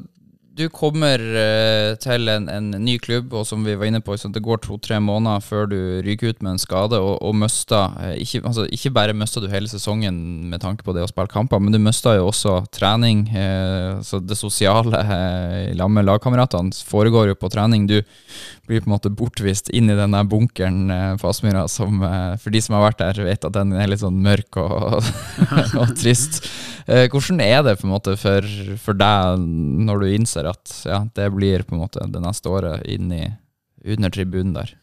du 0.59 0.65
kommer 0.73 1.21
uh, 1.23 1.95
til 2.01 2.29
en, 2.31 2.47
en 2.51 2.69
ny 2.83 2.97
klubb, 3.01 3.33
og 3.33 3.47
som 3.47 3.63
vi 3.65 3.77
var 3.79 3.89
inne 3.89 4.01
på, 4.03 4.17
det 4.19 4.43
går 4.43 4.61
to-tre 4.65 4.99
måneder 5.01 5.43
før 5.43 5.69
du 5.71 5.79
ryker 6.05 6.33
ut 6.33 6.43
med 6.43 6.55
en 6.55 6.61
skade, 6.61 6.99
og, 6.99 7.17
og 7.25 7.35
mister 7.39 7.95
uh, 7.95 8.13
ikke, 8.19 8.43
altså, 8.45 8.67
ikke 8.75 8.93
bare 8.95 9.17
mister 9.17 9.43
du 9.43 9.49
hele 9.51 9.71
sesongen 9.71 10.19
med 10.51 10.61
tanke 10.63 10.85
på 10.85 10.95
det 10.95 11.05
å 11.05 11.09
spille 11.11 11.31
kamper, 11.31 11.63
men 11.63 11.75
du 11.75 11.79
mister 11.81 12.19
jo 12.19 12.29
også 12.29 12.59
trening. 12.75 13.25
Uh, 13.33 14.03
så 14.05 14.21
det 14.21 14.37
sosiale 14.39 15.03
uh, 15.03 15.75
sammen 15.89 16.03
med 16.03 16.09
lagkameratene 16.11 16.75
foregår 16.85 17.31
jo 17.31 17.39
på 17.39 17.49
trening. 17.49 17.87
Du 17.89 17.97
blir 18.69 18.83
på 18.83 18.89
en 18.89 18.93
måte 18.93 19.09
bortvist 19.09 19.71
inn 19.73 19.89
i 19.89 19.97
denne 19.97 20.21
bunkeren 20.29 20.91
eh, 20.93 21.13
på 21.19 21.29
Aspmyra 21.29 21.65
som 21.71 22.03
eh, 22.05 22.35
for 22.41 22.53
de 22.53 22.61
som 22.61 22.77
har 22.77 22.85
vært 22.85 23.01
der, 23.01 23.21
vet 23.25 23.47
at 23.47 23.55
den 23.55 23.73
er 23.73 23.89
litt 23.89 24.03
sånn 24.03 24.19
mørk 24.23 24.59
og, 24.61 24.99
og 25.81 25.95
trist. 25.97 26.43
Eh, 26.85 27.07
hvordan 27.09 27.41
er 27.45 27.63
det 27.65 27.79
på 27.79 27.87
en 27.87 27.95
måte 27.95 28.13
for, 28.21 28.45
for 28.81 28.97
deg 28.97 29.41
når 29.89 30.03
du 30.03 30.11
innser 30.13 30.51
at 30.51 30.75
ja, 30.85 31.01
det 31.17 31.31
blir 31.33 31.65
på 31.65 31.75
en 31.75 31.83
måte 31.83 32.05
det 32.13 32.21
neste 32.23 32.53
året 32.53 32.85
inn 32.89 33.09
i, 33.15 33.25
under 33.89 34.13
tribunen 34.13 34.53
der? 34.59 34.75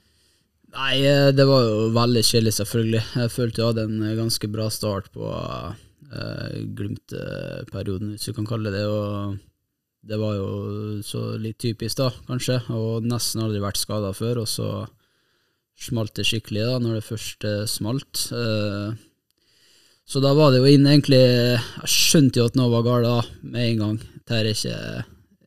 Nei, 0.76 1.00
det 1.32 1.46
var 1.48 1.62
jo 1.64 1.90
veldig 1.94 2.20
kjedelig, 2.26 2.58
selvfølgelig. 2.58 3.04
Jeg 3.22 3.32
følte 3.32 3.62
jeg 3.62 3.70
hadde 3.70 3.84
en 3.86 4.16
ganske 4.18 4.48
bra 4.52 4.66
start 4.68 5.06
på 5.14 5.30
uh, 5.30 6.50
Glimt-perioden, 6.76 8.10
hvis 8.12 8.28
du 8.28 8.34
kan 8.36 8.48
kalle 8.50 8.74
det 8.74 8.82
det. 8.82 8.90
Og 8.90 9.38
det 10.06 10.18
var 10.20 10.36
jo 10.36 10.50
så 11.06 11.22
litt 11.40 11.58
typisk, 11.62 11.98
da, 11.98 12.10
kanskje. 12.28 12.60
Og 12.74 13.06
nesten 13.06 13.42
aldri 13.42 13.62
vært 13.62 13.80
skada 13.80 14.12
før, 14.16 14.44
og 14.44 14.50
så 14.50 14.70
smalt 15.76 16.14
det 16.16 16.26
skikkelig 16.28 16.64
da, 16.68 16.78
når 16.82 16.98
det 16.98 17.08
først 17.08 17.46
eh, 17.48 17.64
smalt. 17.68 18.22
Uh, 18.32 18.94
så 20.06 20.22
da 20.22 20.30
var 20.38 20.52
det 20.54 20.62
jo 20.62 20.70
inn 20.70 20.86
egentlig 20.86 21.18
Jeg 21.18 21.90
skjønte 21.90 22.38
jo 22.38 22.46
at 22.46 22.56
noe 22.56 22.70
var 22.72 22.86
galt 22.86 23.08
da, 23.08 23.18
med 23.42 23.72
en 23.72 23.82
gang. 23.82 23.98
Dette 24.14 24.38
er 24.38 24.50
ikke 24.52 24.78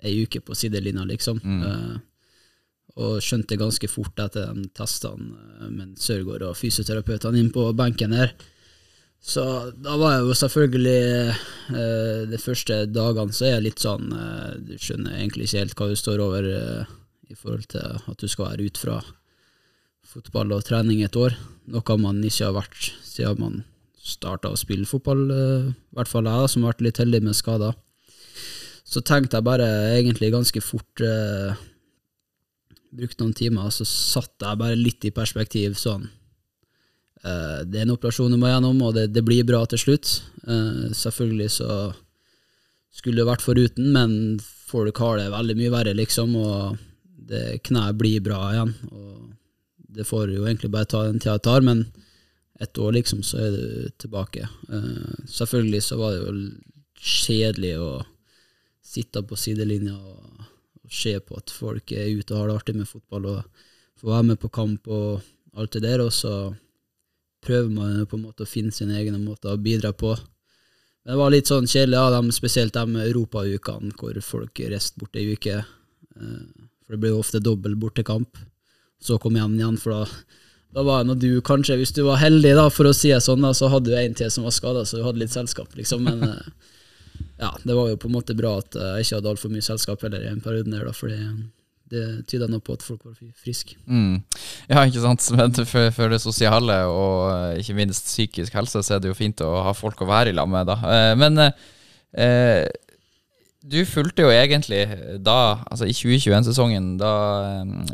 ei 0.05 0.13
uke 0.23 0.43
på 0.43 0.55
sidelinja, 0.55 1.03
liksom. 1.07 1.41
Mm. 1.43 1.99
og 2.99 3.19
skjønte 3.23 3.57
ganske 3.59 3.87
fort 3.87 4.19
etter 4.19 4.51
de 4.55 4.65
testene 4.75 5.69
med 5.71 5.97
Sørgaard 5.99 6.43
og 6.49 6.57
fysioterapeutene 6.59 7.39
inn 7.39 7.51
på 7.55 7.65
benken 7.75 8.15
her. 8.15 8.33
Så 9.19 9.43
da 9.75 9.97
var 9.99 10.13
jeg 10.15 10.27
jo 10.29 10.35
selvfølgelig 10.39 11.33
uh, 11.75 12.21
De 12.31 12.37
første 12.39 12.77
dagene 12.87 13.35
så 13.35 13.45
er 13.45 13.51
jeg 13.57 13.65
litt 13.65 13.83
sånn 13.83 14.13
Du 14.63 14.71
skjønner 14.79 15.17
egentlig 15.17 15.49
ikke 15.49 15.63
helt 15.65 15.75
hva 15.75 15.87
du 15.91 15.97
står 15.99 16.23
over 16.23 16.47
i 17.29 17.35
forhold 17.37 17.67
til 17.69 17.99
at 17.99 18.17
du 18.17 18.31
skal 18.31 18.53
være 18.53 18.69
ut 18.69 18.79
fra 18.79 18.95
fotball 20.09 20.55
og 20.55 20.63
trening 20.65 21.03
et 21.05 21.17
år. 21.19 21.35
Noe 21.69 21.97
man 22.01 22.23
ikke 22.25 22.47
har 22.47 22.55
vært 22.55 22.87
siden 23.05 23.43
man 23.43 23.59
starta 24.01 24.49
å 24.49 24.57
spille 24.57 24.89
fotball, 24.89 25.21
i 25.29 25.93
hvert 25.93 26.09
fall 26.09 26.25
jeg, 26.25 26.33
da, 26.33 26.49
som 26.49 26.65
har 26.65 26.73
vært 26.73 26.87
litt 26.87 27.01
heldig 27.03 27.21
med 27.27 27.37
skader. 27.37 27.77
Så 28.89 29.03
tenkte 29.05 29.37
jeg 29.37 29.45
bare 29.45 29.67
egentlig 29.93 30.31
ganske 30.33 30.63
fort 30.65 31.03
eh, 31.05 31.65
Brukte 32.89 33.21
noen 33.21 33.35
timer, 33.37 33.67
og 33.69 33.73
så 33.75 33.85
satte 33.85 34.47
jeg 34.49 34.57
bare 34.57 34.77
litt 34.77 35.05
i 35.05 35.11
perspektiv 35.13 35.75
sånn 35.77 36.07
eh, 36.07 36.13
Det 37.19 37.75
er 37.75 37.83
en 37.83 37.91
operasjon 37.91 38.31
du 38.31 38.37
må 38.39 38.47
gjennom, 38.47 38.77
og 38.87 38.93
det, 38.95 39.09
det 39.11 39.23
blir 39.27 39.47
bra 39.47 39.65
til 39.67 39.81
slutt. 39.81 40.11
Eh, 40.47 40.91
selvfølgelig 40.95 41.49
så 41.51 41.71
skulle 42.95 43.21
det 43.21 43.27
vært 43.29 43.45
foruten, 43.45 43.91
men 43.95 44.13
folk 44.69 44.97
har 45.03 45.19
det 45.19 45.31
veldig 45.33 45.55
mye 45.59 45.73
verre, 45.73 45.95
liksom, 45.97 46.35
og 46.39 46.77
det 47.29 47.61
kneet 47.67 47.97
blir 47.99 48.23
bra 48.25 48.39
igjen. 48.53 48.73
Og 48.91 49.33
det 49.99 50.07
får 50.07 50.33
jo 50.33 50.45
egentlig 50.45 50.71
bare 50.73 50.89
ta 50.89 51.05
den 51.07 51.21
tida 51.21 51.37
det 51.37 51.45
tar, 51.47 51.65
men 51.65 51.85
et 52.59 52.81
år, 52.81 52.93
liksom, 52.97 53.23
så 53.23 53.39
er 53.39 53.55
du 53.55 53.91
tilbake. 54.01 54.47
Uh, 54.67 55.15
selvfølgelig 55.31 55.83
så 55.85 55.99
var 55.99 56.15
det 56.15 56.23
jo 56.25 56.33
kjedelig 56.99 57.75
å 57.79 57.91
sitte 58.83 59.21
på 59.23 59.37
sidelinja 59.39 59.95
og, 59.95 60.47
og 60.83 60.91
se 60.91 61.13
på 61.23 61.37
at 61.39 61.53
folk 61.53 61.93
er 61.95 62.09
ute 62.17 62.33
og 62.33 62.41
har 62.41 62.49
det 62.49 62.57
artig 62.59 62.75
med 62.81 62.89
fotball, 62.89 63.29
og 63.31 63.65
få 63.99 64.11
være 64.11 64.31
med 64.31 64.41
på 64.41 64.51
kamp 64.51 64.89
og 64.91 65.21
alt 65.55 65.77
det 65.77 65.85
der, 65.85 66.03
og 66.03 66.11
så 66.15 66.33
prøver 67.45 67.69
man 67.71 68.05
på 68.09 68.17
en 68.17 68.25
måte 68.27 68.45
å 68.45 68.49
finne 68.49 68.73
sine 68.75 68.97
egne 68.99 69.19
måter 69.21 69.53
å 69.53 69.61
bidra 69.61 69.93
på. 69.95 70.15
Men 71.03 71.13
det 71.13 71.19
var 71.21 71.31
litt 71.33 71.49
sånn 71.49 71.67
kjedelig, 71.69 71.95
ja, 71.95 72.09
de, 72.13 72.35
spesielt 72.35 72.75
de 72.75 73.03
europaukene 73.05 73.95
hvor 73.97 74.19
folk 74.25 74.59
reiste 74.71 74.99
bort 74.99 75.15
ei 75.15 75.29
uke. 75.33 75.61
Eh, 75.63 76.43
For 76.85 76.95
det 76.95 77.01
ble 77.03 77.13
jo 77.13 77.21
ofte 77.21 77.39
dobbel 77.39 77.75
bortekamp. 77.79 78.37
Så 78.99 79.19
kom 79.21 79.37
hjem 79.37 79.55
igjen, 79.55 79.77
for 79.79 79.93
da, 79.93 80.23
da 80.75 80.83
var 80.83 81.05
når 81.07 81.19
du 81.21 81.29
kanskje, 81.45 81.77
hvis 81.79 81.93
du 81.95 82.01
var 82.03 82.19
heldig, 82.19 82.55
da, 82.57 82.65
for 82.73 82.89
å 82.89 82.95
si 82.95 83.13
det 83.13 83.21
sånn, 83.23 83.45
da, 83.45 83.53
så 83.55 83.69
hadde 83.71 83.93
du 83.93 83.95
en 83.95 84.17
til 84.17 84.31
som 84.33 84.43
var 84.43 84.55
skada, 84.57 84.83
så 84.83 84.99
du 84.99 85.05
hadde 85.05 85.21
litt 85.21 85.31
selskap, 85.31 85.71
liksom. 85.77 86.03
Men 86.03 86.25
eh, 86.27 86.49
ja, 87.39 87.53
det 87.63 87.77
var 87.77 87.87
jo 87.93 88.01
på 88.01 88.09
en 88.09 88.17
måte 88.17 88.35
bra 88.35 88.57
at 88.59 88.75
eh, 88.75 88.97
jeg 88.97 89.07
ikke 89.07 89.21
hadde 89.21 89.31
altfor 89.31 89.53
mye 89.53 89.63
selskap 89.69 90.03
heller 90.03 90.25
i 90.25 90.33
en 90.33 90.43
periode 90.43 90.73
der, 90.73 90.83
da, 90.89 90.91
fordi 90.97 91.21
det 91.91 92.05
tyda 92.29 92.47
nå 92.49 92.59
på 92.63 92.75
at 92.77 92.83
folk 92.85 93.05
var 93.07 93.15
friske. 93.39 93.77
Mm. 93.87 94.21
Ja, 94.69 94.83
ikke 94.85 95.03
sant. 95.03 95.25
Men 95.37 95.55
for, 95.59 95.89
for 95.95 96.13
det 96.13 96.21
sosiale 96.23 96.81
og 96.89 97.31
eh, 97.33 97.63
ikke 97.63 97.77
minst 97.79 98.11
psykisk 98.11 98.55
helse, 98.57 98.83
så 98.85 98.97
er 98.97 99.03
det 99.03 99.11
jo 99.11 99.17
fint 99.17 99.41
å 99.45 99.55
ha 99.65 99.73
folk 99.77 100.01
å 100.03 100.09
være 100.09 100.33
i 100.33 100.37
lag 100.37 100.49
med, 100.51 100.69
da. 100.69 100.77
Eh, 100.83 101.15
Men 101.19 101.43
eh, 101.45 101.65
eh, 102.21 102.63
du 103.69 103.81
fulgte 103.83 104.23
jo 104.23 104.31
egentlig 104.31 104.85
da, 105.19 105.59
altså 105.67 105.83
i 105.89 105.93
2021-sesongen, 105.93 106.93
da 107.01 107.11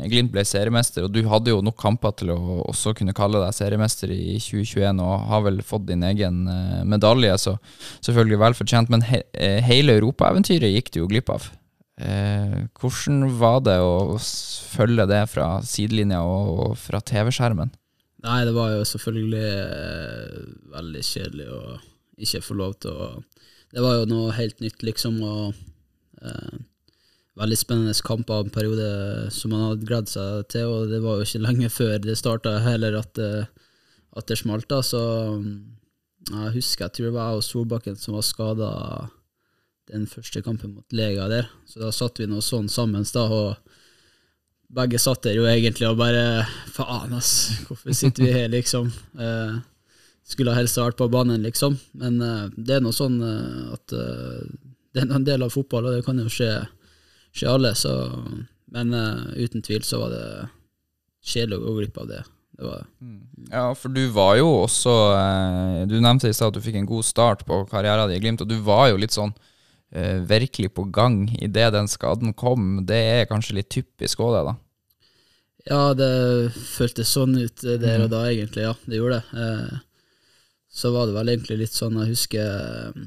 Glimt 0.06 0.30
ble 0.32 0.44
seriemester, 0.46 1.08
og 1.08 1.10
du 1.10 1.24
hadde 1.26 1.50
jo 1.50 1.58
nok 1.64 1.74
kamper 1.80 2.14
til 2.20 2.30
å 2.36 2.38
også 2.68 2.94
kunne 2.96 3.16
kalle 3.16 3.42
deg 3.42 3.56
seriemester 3.56 4.12
i 4.14 4.38
2021, 4.38 5.02
og 5.02 5.26
har 5.32 5.42
vel 5.48 5.58
fått 5.66 5.88
din 5.90 6.06
egen 6.06 6.44
medalje, 6.86 7.34
så 7.42 7.56
selvfølgelig 7.98 8.40
vel 8.44 8.58
fortjent. 8.62 8.94
Men 8.94 9.02
he 9.10 9.24
hele 9.66 9.98
europaeventyret 9.98 10.70
gikk 10.70 10.94
du 10.94 11.02
jo 11.02 11.10
glipp 11.10 11.34
av. 11.34 11.50
Eh, 11.96 12.66
hvordan 12.76 13.22
var 13.40 13.62
det 13.64 13.78
å 13.80 14.18
følge 14.20 15.06
det 15.08 15.22
fra 15.32 15.46
sidelinja 15.64 16.18
og, 16.28 16.50
og 16.66 16.74
fra 16.80 17.00
TV-skjermen? 17.00 17.70
Nei, 18.26 18.40
det 18.44 18.52
var 18.56 18.74
jo 18.74 18.82
selvfølgelig 18.88 19.46
eh, 19.62 20.46
veldig 20.74 21.04
kjedelig 21.08 21.46
å 21.56 21.60
ikke 22.26 22.42
få 22.44 22.56
lov 22.58 22.74
til 22.82 22.90
å 22.96 23.08
Det 23.72 23.82
var 23.84 23.98
jo 23.98 24.06
noe 24.08 24.32
helt 24.36 24.60
nytt, 24.64 24.82
liksom, 24.86 25.16
og 25.24 25.54
eh, 26.22 26.58
veldig 27.36 27.58
spennende 27.60 27.96
kamper 28.06 28.44
en 28.44 28.52
periode 28.54 28.86
som 29.34 29.52
man 29.52 29.64
hadde 29.66 29.88
gledd 29.88 30.08
seg 30.08 30.46
til, 30.52 30.68
og 30.72 30.92
det 30.92 31.00
var 31.04 31.18
jo 31.20 31.26
ikke 31.26 31.42
lenge 31.44 31.68
før 31.72 31.96
det 32.00 32.14
starta 32.20 32.58
heller 32.64 32.96
at, 33.00 33.12
det- 33.18 33.48
at 34.16 34.28
det 34.30 34.38
smalt, 34.40 34.68
da, 34.70 34.78
så 34.86 35.00
mm, 35.40 35.50
jeg 36.30 36.54
husker, 36.56 36.86
jeg 36.86 36.92
tror 36.96 37.08
det 37.10 37.16
var 37.18 37.28
jeg 37.34 37.40
og 37.42 37.44
Solbakken 37.44 37.98
som 38.00 38.16
var 38.16 38.24
skada 38.24 38.70
den 39.90 40.06
første 40.10 40.42
kampen 40.42 40.74
mot 40.74 40.96
Lega 40.96 41.28
der, 41.30 41.48
så 41.68 41.84
da 41.84 41.92
satt 41.94 42.18
vi 42.20 42.26
nå 42.30 42.40
sånn 42.44 42.68
sammen, 42.72 43.06
da, 43.14 43.24
og 43.30 43.76
begge 44.76 44.98
satt 44.98 45.22
der 45.28 45.38
jo 45.38 45.46
egentlig 45.46 45.86
og 45.86 46.00
bare 46.00 46.44
Faen, 46.74 47.14
ass, 47.14 47.62
hvorfor 47.68 47.94
sitter 47.94 48.26
vi 48.26 48.34
her, 48.34 48.48
liksom? 48.50 48.90
Eh, 49.18 49.58
skulle 50.26 50.56
helst 50.56 50.80
vært 50.80 50.98
på 50.98 51.06
banen, 51.12 51.44
liksom. 51.46 51.76
Men 52.00 52.18
eh, 52.22 52.46
det 52.56 52.78
er 52.78 52.82
nå 52.82 52.90
sånn 52.94 53.20
eh, 53.22 53.74
at 53.76 53.94
eh, 53.94 54.46
det 54.96 55.04
er 55.04 55.12
en 55.14 55.26
del 55.26 55.44
av 55.46 55.54
fotball, 55.54 55.86
og 55.86 55.98
det 55.98 56.06
kan 56.06 56.18
jo 56.18 56.26
skje, 56.32 56.50
skje 57.36 57.50
alle, 57.52 57.74
så 57.78 57.94
Men 58.74 58.90
eh, 58.92 59.44
uten 59.46 59.62
tvil 59.62 59.84
så 59.86 60.00
var 60.02 60.10
det 60.10 60.24
kjedelig 61.22 61.60
å 61.60 61.66
gå 61.68 61.74
glipp 61.78 62.00
av 62.02 62.08
det. 62.10 62.24
Det. 62.56 62.80
Ja, 63.52 63.66
for 63.76 63.92
du 63.92 64.06
var 64.16 64.38
jo 64.38 64.46
også 64.62 64.92
eh, 65.12 65.82
Du 65.84 65.98
nevnte 66.00 66.30
i 66.30 66.32
stad 66.32 66.54
at 66.54 66.56
du 66.56 66.64
fikk 66.64 66.78
en 66.80 66.88
god 66.88 67.04
start 67.04 67.42
på 67.44 67.58
karrieren 67.68 68.08
din 68.08 68.16
i 68.16 68.22
Glimt, 68.22 68.40
og 68.40 68.48
du 68.48 68.56
var 68.64 68.88
jo 68.88 68.96
litt 68.96 69.12
sånn 69.12 69.34
virkelig 70.28 70.74
på 70.76 70.84
gang 70.92 71.24
idet 71.40 71.70
den 71.72 71.88
skaden 71.88 72.34
kom. 72.36 72.86
Det 72.88 72.98
er 73.16 73.28
kanskje 73.30 73.56
litt 73.60 73.70
typisk 73.72 74.20
òg, 74.20 74.34
det, 74.36 74.42
da. 74.50 74.56
Ja, 75.66 75.82
det 75.98 76.54
føltes 76.54 77.10
sånn 77.10 77.34
ut 77.40 77.64
eh, 77.66 77.78
der 77.82 78.04
og 78.04 78.12
da, 78.12 78.22
egentlig. 78.30 78.62
Ja, 78.68 78.74
det 78.86 79.00
gjorde 79.00 79.18
det. 79.18 79.42
Eh, 79.42 79.78
så 80.76 80.92
var 80.94 81.08
det 81.08 81.16
vel 81.16 81.32
egentlig 81.32 81.56
litt 81.62 81.74
sånn 81.74 81.96
Jeg 82.02 82.12
husker 82.12 82.44
eh, 82.46 83.00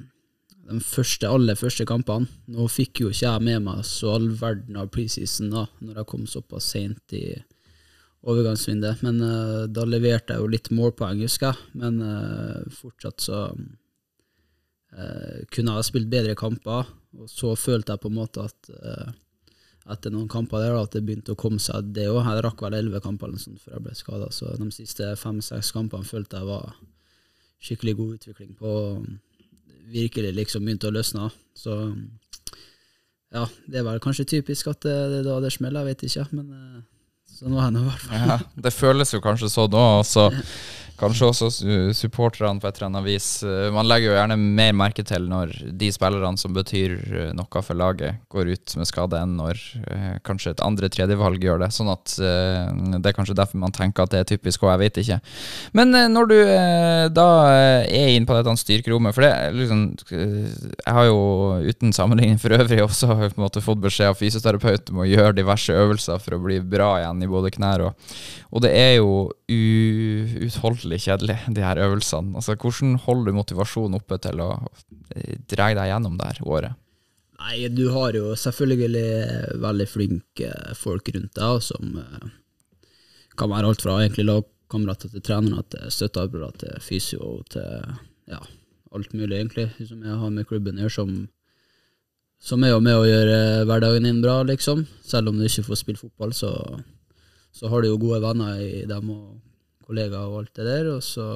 de 0.70 0.80
første, 0.84 1.30
aller 1.30 1.58
første 1.58 1.86
kampene. 1.88 2.28
Nå 2.52 2.68
fikk 2.72 3.04
jo 3.04 3.14
ikke 3.14 3.26
jeg 3.30 3.46
med 3.48 3.64
meg 3.70 3.86
så 3.88 4.18
all 4.18 4.28
verden 4.42 4.78
av 4.82 4.92
preseason 4.94 5.54
da, 5.54 5.66
når 5.80 6.02
jeg 6.02 6.10
kom 6.12 6.28
såpass 6.30 6.68
seint 6.76 7.16
i 7.16 7.24
overgangsvinduet. 8.28 9.06
Men 9.08 9.24
eh, 9.24 9.64
da 9.72 9.88
leverte 9.88 10.36
jeg 10.36 10.44
jo 10.44 10.52
litt 10.52 10.72
målpoeng, 10.76 11.24
husker 11.24 11.54
jeg. 11.54 11.70
Men 11.80 12.02
eh, 12.04 12.68
fortsatt 12.76 13.24
så 13.24 13.46
eh, 14.98 15.42
kunne 15.54 15.76
ha 15.76 15.84
spilt 15.86 16.10
bedre 16.12 16.36
kamper. 16.40 16.90
Og 17.20 17.30
så 17.32 17.56
følte 17.58 17.96
jeg 17.96 18.04
på 18.04 18.12
en 18.12 18.20
måte 18.20 18.46
at 18.46 18.72
eh, 18.76 19.12
etter 19.90 20.14
noen 20.14 20.30
kamper 20.30 20.62
der 20.62 20.78
at 20.78 20.94
det 20.94 21.02
begynte 21.06 21.34
å 21.34 21.40
komme 21.40 21.62
seg, 21.62 21.90
det 21.96 22.10
òg. 22.12 22.22
Jeg 22.26 22.46
rakk 22.46 22.62
vel 22.66 22.78
elleve 22.78 23.02
kamper 23.04 23.34
sånt 23.42 23.62
før 23.64 23.78
jeg 23.78 23.86
ble 23.88 23.96
skada, 23.98 24.30
så 24.36 24.54
de 24.60 24.70
siste 24.76 25.08
fem-seks 25.18 25.74
kampene 25.76 26.06
følte 26.06 26.42
jeg 26.42 26.50
var 26.50 26.76
skikkelig 27.60 27.96
god 28.00 28.14
utvikling 28.20 28.56
på 28.60 28.76
Virkelig 29.90 30.36
liksom 30.38 30.68
begynte 30.68 30.86
å 30.86 30.94
løsne. 30.94 31.32
Så 31.58 31.74
ja, 33.34 33.48
det 33.66 33.80
er 33.80 33.86
vel 33.88 34.02
kanskje 34.04 34.28
typisk 34.36 34.68
at 34.70 34.84
det, 34.86 34.94
er 34.94 35.24
da 35.26 35.40
det 35.42 35.50
smeller, 35.56 35.82
jeg 35.82 35.96
vet 35.96 36.04
ikke, 36.06 36.26
men 36.38 36.52
eh, 36.54 36.84
sånn 37.40 37.56
var 37.58 37.72
det 37.72 37.74
nå 37.74 37.82
i 37.82 37.88
hvert 37.88 38.04
fall. 38.04 38.22
Ja, 38.22 38.38
det 38.68 38.72
føles 38.76 39.16
jo 39.16 39.22
kanskje 39.24 39.50
sånn 39.50 39.74
òg. 39.74 40.04
Og 40.04 40.06
så 40.06 40.28
kanskje 41.00 41.28
også 41.30 41.48
su- 41.54 41.94
supporterne 41.96 42.60
på 42.62 42.68
et 42.70 42.78
eller 42.78 42.90
annet 42.90 43.06
vis. 43.08 43.28
Eh, 43.44 43.70
Man 43.74 43.88
legger 43.88 44.10
jo 44.12 44.16
gjerne 44.18 44.38
mer 44.40 44.74
merke 44.78 45.04
til 45.08 45.26
når 45.32 45.54
de 45.80 45.90
spillerne 45.96 46.38
som 46.38 46.54
betyr 46.56 46.96
eh, 47.16 47.30
noe 47.38 47.62
for 47.66 47.78
laget, 47.80 48.20
går 48.30 48.52
ut 48.54 48.76
med 48.80 48.90
skade, 48.90 49.20
enn 49.24 49.38
når 49.40 49.60
eh, 49.90 50.18
kanskje 50.28 50.52
et 50.56 50.64
andre-tredjevalg 50.66 51.44
gjør 51.48 51.64
det. 51.64 51.72
Sånn 51.76 51.90
at 51.94 52.16
det 52.20 53.10
er 53.10 53.16
kanskje 53.16 53.36
derfor 53.38 53.62
man 53.62 53.72
tenker 53.76 54.04
at 54.04 54.12
det 54.14 54.20
er 54.24 54.30
typisk, 54.34 54.64
og 54.66 54.74
jeg 54.74 54.82
vet 54.84 55.00
ikke. 55.04 55.20
Men 55.78 55.94
når 56.14 56.30
du 56.30 56.36
da 57.16 57.28
er 57.88 58.14
inne 58.16 58.28
på 58.30 58.36
dette 58.36 58.56
styrkerommet, 58.60 59.16
for 59.16 59.24
det 59.26 59.32
liksom 59.56 59.84
Jeg 60.10 60.94
har 60.96 61.06
jo 61.08 61.20
uten 61.70 61.94
sammenligning 61.96 62.40
for 62.42 62.54
øvrig 62.58 62.82
også 62.84 63.08
på 63.14 63.30
en 63.30 63.44
måte 63.46 63.62
fått 63.64 63.82
beskjed 63.84 64.12
av 64.12 64.18
fysioterapeut 64.20 64.92
om 64.92 65.04
å 65.04 65.08
gjøre 65.08 65.36
diverse 65.38 65.74
øvelser 65.74 66.20
for 66.24 66.36
å 66.36 66.42
bli 66.44 66.60
bra 66.62 66.96
igjen 67.02 67.24
i 67.24 67.30
både 67.32 67.52
knær 67.56 67.86
og 67.90 68.14
Og 68.50 68.64
det 68.66 68.72
er 68.74 68.96
jo 68.98 69.30
uutholdelig 69.50 70.89
kjedelig, 70.98 71.38
de 71.54 71.62
her 71.62 71.78
øvelsene. 71.86 72.34
Altså, 72.40 72.56
hvordan 72.58 72.98
holder 73.06 73.30
du 73.30 73.38
motivasjonen 73.38 74.00
oppe 74.00 74.18
til 74.24 74.42
å 74.42 74.52
eh, 75.14 75.38
dra 75.52 75.70
deg 75.78 75.92
gjennom 75.92 76.18
det 76.18 76.32
her 76.32 76.42
året? 76.50 76.80
Nei, 77.40 77.70
du 77.72 77.86
har 77.94 78.18
jo 78.18 78.34
selvfølgelig 78.36 79.60
veldig 79.64 79.88
flinke 79.88 80.52
folk 80.76 81.08
rundt 81.16 81.38
deg 81.38 81.62
som 81.64 82.00
eh, 82.02 82.30
kan 83.40 83.52
være 83.52 83.72
alt 83.72 83.86
fra 83.86 84.00
egentlig 84.02 84.28
lagkamerater 84.28 85.14
til 85.14 85.24
trenere 85.24 85.64
til 85.72 85.92
støtteapparat 85.94 86.60
til 86.66 86.82
fysio 86.84 87.38
til 87.54 87.94
ja, 88.30 88.42
alt 88.92 89.14
mulig, 89.14 89.38
egentlig, 89.38 89.70
som 89.88 90.04
jeg 90.04 90.22
har 90.22 90.34
med 90.34 90.48
klubben 90.50 90.82
å 90.84 90.90
som, 90.92 91.14
som 92.44 92.64
er 92.64 92.74
jo 92.74 92.82
med 92.84 92.98
å 92.98 93.08
gjøre 93.08 93.40
hverdagen 93.70 94.08
din 94.08 94.22
bra, 94.24 94.42
liksom. 94.48 94.84
Selv 95.06 95.32
om 95.32 95.40
du 95.40 95.46
ikke 95.48 95.68
får 95.70 95.80
spille 95.84 96.02
fotball, 96.02 96.34
så, 96.36 96.52
så 97.56 97.72
har 97.72 97.82
du 97.82 97.92
jo 97.92 98.02
gode 98.02 98.22
venner 98.26 98.60
i 98.60 98.84
dem 98.90 99.14
og 99.16 99.40
kollegaer 99.90 100.30
og 100.30 100.44
alt 100.44 100.54
det 100.60 100.70
der. 100.70 100.92
Og 100.94 101.04
så 101.06 101.28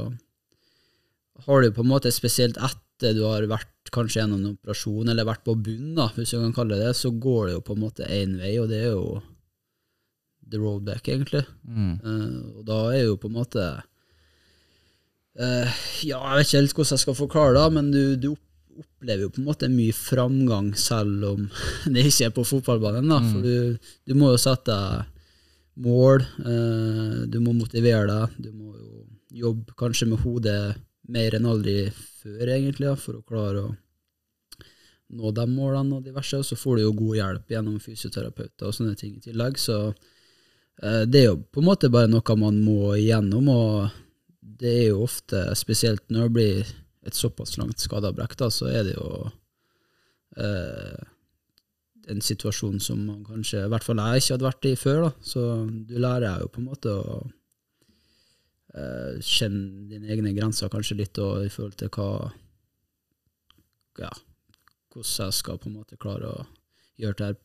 har 1.48 1.62
du 1.64 1.74
på 1.74 1.84
en 1.84 1.92
måte 1.92 2.14
spesielt 2.14 2.60
etter 2.62 3.18
du 3.18 3.26
har 3.26 3.46
vært 3.50 3.92
kanskje 3.94 4.22
gjennom 4.22 4.42
en 4.42 4.54
operasjon, 4.54 5.10
eller 5.12 5.28
vært 5.28 5.44
på 5.46 5.58
bunn, 5.60 5.94
da, 5.98 6.08
hvis 6.16 6.34
du 6.34 6.40
kan 6.40 6.56
kalle 6.56 6.78
det 6.78 6.88
det, 6.88 6.96
så 6.98 7.12
går 7.12 7.48
det 7.48 7.56
jo 7.58 7.64
på 7.68 7.76
en 7.76 7.84
måte 7.84 8.10
én 8.10 8.38
vei, 8.40 8.54
og 8.62 8.70
det 8.72 8.80
er 8.80 8.94
jo 8.94 9.22
the 10.50 10.62
road 10.62 10.86
back, 10.88 11.08
egentlig. 11.10 11.44
Eh, 12.06 12.38
og 12.60 12.64
da 12.70 12.80
er 12.94 13.04
jo 13.08 13.20
på 13.20 13.30
en 13.30 13.38
måte 13.38 13.68
uh, 15.40 15.70
Ja, 16.06 16.20
jeg 16.20 16.40
vet 16.40 16.48
ikke 16.48 16.60
helt 16.60 16.76
hvordan 16.78 16.96
jeg 16.96 17.04
skal 17.06 17.20
forklare 17.20 17.56
det, 17.58 17.68
men 17.78 17.92
du, 17.94 18.02
du 18.18 18.30
opplever 18.34 19.28
jo 19.28 19.34
på 19.34 19.42
en 19.42 19.50
måte 19.50 19.70
mye 19.72 19.94
framgang 19.94 20.74
selv 20.80 21.26
om 21.34 21.48
det 21.94 22.08
ikke 22.10 22.30
er 22.30 22.38
på 22.38 22.48
fotballbanen. 22.50 23.10
da, 23.10 23.20
For 23.30 23.46
du, 23.46 23.90
du 24.10 24.18
må 24.18 24.34
jo 24.34 24.42
sette 24.42 24.74
deg 24.74 25.13
mål, 25.76 26.22
eh, 26.22 27.22
du 27.28 27.40
må 27.42 27.54
motivere 27.58 28.08
deg, 28.10 28.36
du 28.46 28.52
må 28.52 28.74
jo 28.78 29.06
jobbe 29.44 29.74
kanskje 29.78 30.08
med 30.12 30.22
hodet 30.22 30.76
mer 31.10 31.36
enn 31.36 31.48
aldri 31.50 31.88
før, 31.92 32.46
egentlig, 32.48 32.88
da, 32.88 32.96
for 33.00 33.20
å 33.20 33.26
klare 33.26 33.64
å 33.64 33.72
nå 35.14 35.32
de 35.36 35.46
målene 35.50 35.98
og 35.98 36.06
diverse, 36.06 36.40
og 36.40 36.46
så 36.48 36.58
får 36.58 36.78
du 36.78 36.84
jo 36.86 36.94
god 36.98 37.18
hjelp 37.20 37.56
gjennom 37.56 37.82
fysioterapeuter 37.82 38.70
og 38.70 38.76
sånne 38.78 38.96
ting 38.98 39.18
i 39.18 39.24
tillegg, 39.24 39.60
så 39.62 39.80
eh, 39.90 41.04
det 41.10 41.24
er 41.24 41.28
jo 41.32 41.42
på 41.44 41.62
en 41.62 41.70
måte 41.70 41.92
bare 41.94 42.10
noe 42.10 42.38
man 42.40 42.62
må 42.64 42.96
igjennom, 42.98 43.50
og 43.50 44.00
det 44.40 44.74
er 44.86 44.88
jo 44.94 45.04
ofte, 45.06 45.46
spesielt 45.60 46.06
når 46.14 46.30
det 46.30 46.36
blir 46.38 46.74
et 47.04 47.18
såpass 47.18 47.58
langt 47.60 47.82
skadeavbrekk, 47.84 48.38
da, 48.40 48.50
så 48.54 48.70
er 48.72 48.88
det 48.88 48.96
jo 48.96 49.10
eh, 50.38 51.13
en 52.12 52.22
situasjon 52.22 52.80
som 52.84 53.00
man 53.08 53.24
kanskje, 53.28 53.64
i 53.64 53.72
hvert 53.72 53.86
fall 53.86 54.02
jeg 54.02 54.24
ikke 54.24 54.34
hadde 54.36 54.48
vært 54.50 54.68
i 54.68 54.76
før, 54.80 55.00
da, 55.06 55.12
så 55.24 55.46
du 55.88 55.96
lærer 56.02 56.42
jo 56.44 56.52
på 56.52 56.62
en 56.62 56.68
måte 56.68 56.92
å 56.92 57.18
uh, 58.76 59.14
kjenne 59.24 59.88
dine 59.92 60.12
egne 60.14 60.34
grenser 60.36 60.72
kanskje 60.74 61.00
litt, 61.00 61.20
og 61.24 61.46
i 61.46 61.52
forhold 61.54 61.78
til 61.80 61.92
hva 61.96 62.10
ja, 64.02 64.12
hvordan 64.94 65.28
jeg 65.28 65.40
skal 65.40 65.60
på 65.62 65.70
en 65.70 65.78
måte 65.80 66.00
klare 66.02 66.32
å 66.32 66.48
gjøre 67.02 67.20
det 67.20 67.30
her 67.30 67.38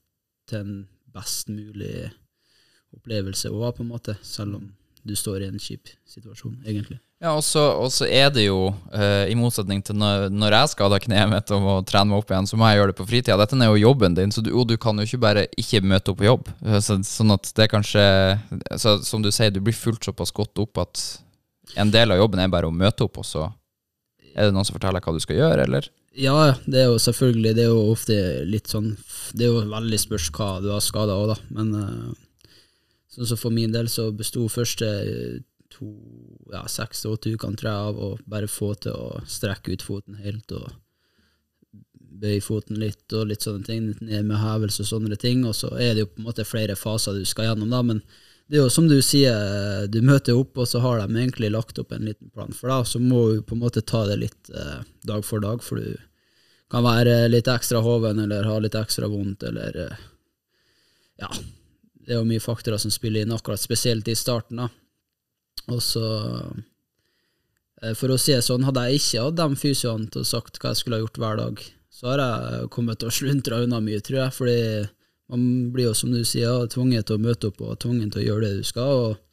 til 0.48 0.64
en 0.64 0.78
best 1.14 1.50
mulig 1.52 2.08
opplevelse 2.96 3.52
òg, 3.52 3.74
på 3.76 3.84
en 3.84 3.92
måte, 3.92 4.16
selv 4.24 4.60
om 4.60 4.70
du 5.04 5.14
står 5.16 5.44
i 5.44 5.52
en 5.52 5.60
kjip 5.62 5.92
situasjon, 6.08 6.62
egentlig. 6.66 6.98
Ja, 7.18 7.32
og 7.34 7.42
så 7.42 8.06
er 8.06 8.28
det 8.30 8.44
jo, 8.44 8.68
uh, 8.94 9.24
i 9.26 9.34
motsetning 9.34 9.80
til 9.82 9.96
når, 9.98 10.28
når 10.30 10.54
jeg 10.54 10.70
skader 10.76 11.02
kneet 11.02 11.26
mitt 11.32 11.50
og 11.50 11.64
må 11.64 11.72
trene 11.82 12.12
meg 12.12 12.20
opp 12.20 12.30
igjen, 12.30 12.46
så 12.46 12.58
må 12.58 12.68
jeg 12.70 12.78
gjøre 12.78 12.92
det 12.92 12.98
på 13.00 13.06
fritida. 13.08 13.38
Dette 13.40 13.58
er 13.58 13.72
jo 13.72 13.80
jobben 13.88 14.14
din, 14.14 14.30
så 14.30 14.44
du, 14.46 14.52
og 14.54 14.68
du 14.70 14.76
kan 14.78 15.02
jo 15.02 15.06
ikke 15.08 15.18
bare 15.24 15.44
ikke 15.58 15.80
møte 15.82 16.12
opp 16.12 16.20
på 16.20 16.28
jobb. 16.28 16.52
Eh, 16.62 16.78
Så, 16.84 17.00
sånn 17.08 17.34
at 17.34 17.50
det 17.58 17.66
kanskje 17.72 18.04
så, 18.78 19.00
Som 19.02 19.26
du 19.26 19.32
sier, 19.34 19.50
du 19.50 19.58
blir 19.58 19.74
fulgt 19.74 20.06
såpass 20.06 20.30
godt 20.30 20.62
opp 20.62 20.78
at 20.84 21.02
en 21.74 21.90
del 21.90 22.14
av 22.14 22.22
jobben 22.22 22.38
er 22.38 22.54
bare 22.54 22.70
å 22.70 22.74
møte 22.74 23.08
opp, 23.08 23.18
og 23.18 23.26
så 23.26 23.48
er 24.30 24.46
det 24.46 24.54
noen 24.54 24.68
som 24.68 24.78
forteller 24.78 25.02
hva 25.02 25.16
du 25.16 25.20
skal 25.20 25.40
gjøre, 25.42 25.66
eller? 25.66 25.90
Ja, 26.14 26.38
ja, 26.46 26.54
det 26.70 26.84
er 26.84 26.88
jo 26.92 27.02
selvfølgelig 27.02 27.50
Det 27.58 27.66
er 27.66 27.68
jo 27.74 27.82
ofte 27.92 28.14
litt 28.48 28.70
sånn 28.70 28.88
Det 29.36 29.44
er 29.44 29.52
jo 29.52 29.60
veldig 29.70 29.98
spørs 30.00 30.30
hva 30.34 30.48
du 30.62 30.70
har 30.72 30.82
skada 30.82 31.18
òg, 31.18 31.34
da. 31.34 31.36
Men 31.50 31.74
eh, 31.82 32.54
sånn 33.10 33.34
som 33.34 33.42
for 33.42 33.54
min 33.54 33.74
del 33.74 33.90
så 33.90 34.08
besto 34.14 34.46
første 34.50 34.86
to, 35.74 35.88
ja, 36.52 36.64
seks 36.70 37.02
til 37.02 37.14
åtte 37.14 37.32
ukene 37.34 37.58
tror 37.58 37.70
jeg 37.70 37.88
av 37.92 38.02
å 38.02 38.10
bare 38.26 38.50
få 38.50 38.72
til 38.82 38.96
å 38.96 39.22
strekke 39.28 39.74
ut 39.74 39.84
foten 39.84 40.20
helt 40.22 40.52
og 40.56 40.70
bøye 42.18 42.40
foten 42.42 42.78
litt 42.80 43.12
og 43.14 43.28
litt 43.30 43.44
sånne 43.46 43.66
ting. 43.66 43.92
Ned 44.00 44.26
med 44.26 44.40
hevelse 44.42 44.82
og 44.84 44.90
sånne 44.90 45.18
ting. 45.20 45.44
Og 45.46 45.54
så 45.56 45.70
er 45.76 45.94
det 45.94 46.04
jo 46.04 46.10
på 46.12 46.22
en 46.22 46.28
måte 46.30 46.46
flere 46.48 46.76
faser 46.78 47.18
du 47.18 47.26
skal 47.28 47.50
gjennom, 47.50 47.70
da. 47.72 47.82
Men 47.86 48.02
det 48.48 48.58
er 48.58 48.64
jo 48.64 48.72
som 48.72 48.88
du 48.88 48.96
sier, 49.04 49.86
du 49.92 50.00
møter 50.02 50.38
opp, 50.38 50.56
og 50.58 50.68
så 50.70 50.80
har 50.84 51.02
de 51.02 51.08
egentlig 51.12 51.52
lagt 51.52 51.78
opp 51.80 51.92
en 51.92 52.08
liten 52.08 52.32
plan 52.32 52.54
for 52.56 52.72
deg. 52.72 52.88
Så 52.88 53.02
må 53.02 53.22
du 53.32 53.42
på 53.44 53.56
en 53.56 53.62
måte 53.62 53.84
ta 53.84 54.06
det 54.08 54.18
litt 54.22 54.52
eh, 54.54 54.80
dag 55.08 55.24
for 55.26 55.44
dag, 55.44 55.62
for 55.64 55.80
du 55.80 55.98
kan 56.72 56.84
være 56.84 57.28
litt 57.30 57.48
ekstra 57.48 57.80
hoven 57.84 58.20
eller 58.24 58.48
ha 58.48 58.58
litt 58.60 58.76
ekstra 58.76 59.08
vondt 59.10 59.46
eller 59.50 59.84
eh, 59.86 60.04
Ja. 61.22 61.30
Det 62.08 62.14
er 62.14 62.22
jo 62.22 62.28
mye 62.28 62.40
faktorer 62.40 62.80
som 62.80 62.88
spiller 62.88 63.20
inn, 63.20 63.32
akkurat 63.36 63.60
spesielt 63.60 64.06
i 64.08 64.14
starten. 64.16 64.62
da. 64.62 64.70
Og 65.68 65.80
så 65.84 66.04
eh, 67.82 67.94
For 67.98 68.14
å 68.14 68.18
si 68.20 68.34
det 68.34 68.44
sånn, 68.46 68.66
hadde 68.68 68.86
jeg 68.88 69.02
ikke 69.02 69.24
hatt 69.26 69.40
de 69.40 69.60
fysioene 69.60 70.08
til 70.12 70.24
å 70.24 70.30
sagt 70.30 70.60
hva 70.62 70.72
jeg 70.72 70.82
skulle 70.82 71.00
ha 71.00 71.04
gjort 71.04 71.20
hver 71.22 71.40
dag, 71.42 71.62
så 71.98 72.12
har 72.12 72.22
jeg 72.22 72.70
kommet 72.74 73.00
til 73.00 73.08
å 73.12 73.16
sluntre 73.18 73.62
unna 73.64 73.82
mye, 73.84 74.02
tror 74.04 74.22
jeg. 74.24 74.36
Fordi 74.38 74.58
man 75.28 75.48
blir 75.74 75.90
jo, 75.90 75.94
som 75.96 76.12
du 76.14 76.22
sier, 76.24 76.68
tvunget 76.72 77.08
til 77.08 77.18
å 77.18 77.24
møte 77.24 77.50
opp 77.50 77.64
og 77.64 77.80
tvunget 77.82 78.14
til 78.14 78.24
å 78.24 78.28
gjøre 78.30 78.46
det 78.46 78.60
du 78.62 78.68
skal. 78.68 78.92
og 79.08 79.24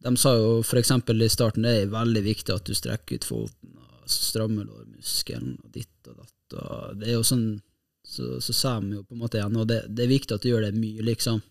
de 0.00 0.16
sa 0.16 0.32
jo 0.36 0.60
eksempel 0.80 1.20
i 1.22 1.28
starten 1.28 1.66
det 1.66 1.74
er 1.76 1.92
veldig 1.92 2.22
viktig 2.24 2.54
at 2.54 2.64
du 2.64 2.76
strekker 2.76 3.20
ut 3.20 3.26
foten 3.28 3.74
og 3.76 4.08
strammer 4.10 4.64
lårmuskelen 4.64 5.58
og 5.60 5.74
ditt 5.74 6.08
og 6.08 6.22
datt. 6.22 6.56
Og 6.56 7.00
det 7.02 7.10
er 7.10 7.18
jo 7.18 7.26
sånn, 7.26 7.44
så, 8.06 8.38
så 8.40 8.54
sa 8.56 8.72
de 8.80 8.96
jo 8.96 9.04
på 9.04 9.14
en 9.14 9.20
måte 9.20 9.38
igjen, 9.38 9.58
og 9.60 9.68
det, 9.68 9.82
det 9.92 10.06
er 10.06 10.14
viktig 10.14 10.36
at 10.36 10.46
du 10.46 10.50
gjør 10.50 10.64
det 10.66 10.72
mye, 10.78 11.04
liksom. 11.04 11.42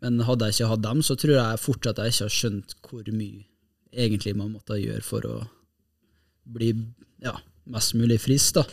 Men 0.00 0.22
hadde 0.24 0.48
jeg 0.48 0.58
ikke 0.58 0.70
hatt 0.72 0.84
dem, 0.86 1.02
så 1.04 1.16
tror 1.18 1.36
jeg 1.36 1.60
fortsatt 1.60 2.00
jeg 2.00 2.14
ikke 2.14 2.26
har 2.26 2.36
skjønt 2.36 2.74
hvor 2.86 3.12
mye 3.12 3.44
egentlig 3.90 4.36
man 4.38 4.54
måtte 4.54 4.78
gjøre 4.80 5.04
for 5.04 5.26
å 5.28 5.36
bli 6.50 6.72
ja, 7.22 7.34
mest 7.70 7.94
mulig 7.98 8.20
frisk. 8.22 8.60
da. 8.60 8.64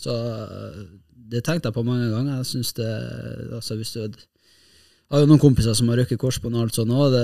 Så 0.00 0.14
eh, 0.16 0.82
det 1.30 1.44
tenkte 1.46 1.68
jeg 1.70 1.76
på 1.76 1.86
mange 1.86 2.08
ganger. 2.10 2.40
Jeg 2.40 2.50
synes 2.54 2.72
det, 2.78 2.90
altså 3.58 3.76
hvis 3.78 3.92
du 3.94 4.00
hadde 4.04 4.26
jeg 5.10 5.16
har 5.16 5.24
jo 5.24 5.28
noen 5.32 5.42
kompiser 5.42 5.74
som 5.74 5.88
har 5.90 5.98
røkket 5.98 6.20
korsbånd 6.22 6.54
og 6.54 6.68
alt 6.68 6.76
sånt 6.78 6.92
òg. 6.94 7.14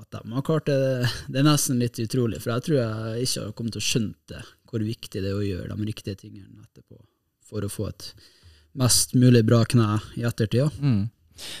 At 0.00 0.16
de 0.16 0.32
har 0.34 0.42
klart 0.42 0.66
det, 0.66 1.06
det 1.30 1.38
er 1.38 1.46
nesten 1.46 1.78
litt 1.78 2.00
utrolig. 2.02 2.40
For 2.42 2.50
jeg 2.50 2.64
tror 2.66 2.78
jeg 2.80 3.26
ikke 3.28 3.44
har 3.44 3.52
kommet 3.54 3.76
til 3.76 3.82
å 3.84 3.86
skjønne 3.86 4.32
det, 4.32 4.40
hvor 4.66 4.82
viktig 4.82 5.22
det 5.22 5.30
er 5.30 5.38
å 5.38 5.44
gjøre 5.46 5.76
de 5.78 5.86
riktige 5.86 6.18
tingene 6.24 6.64
etterpå 6.64 6.98
for 7.46 7.62
å 7.62 7.70
få 7.70 7.86
et 7.92 8.08
mest 8.82 9.14
mulig 9.14 9.44
bra 9.46 9.60
kne 9.62 10.00
i 10.18 10.26
ettertid. 10.26 10.64
ja. 10.64 10.72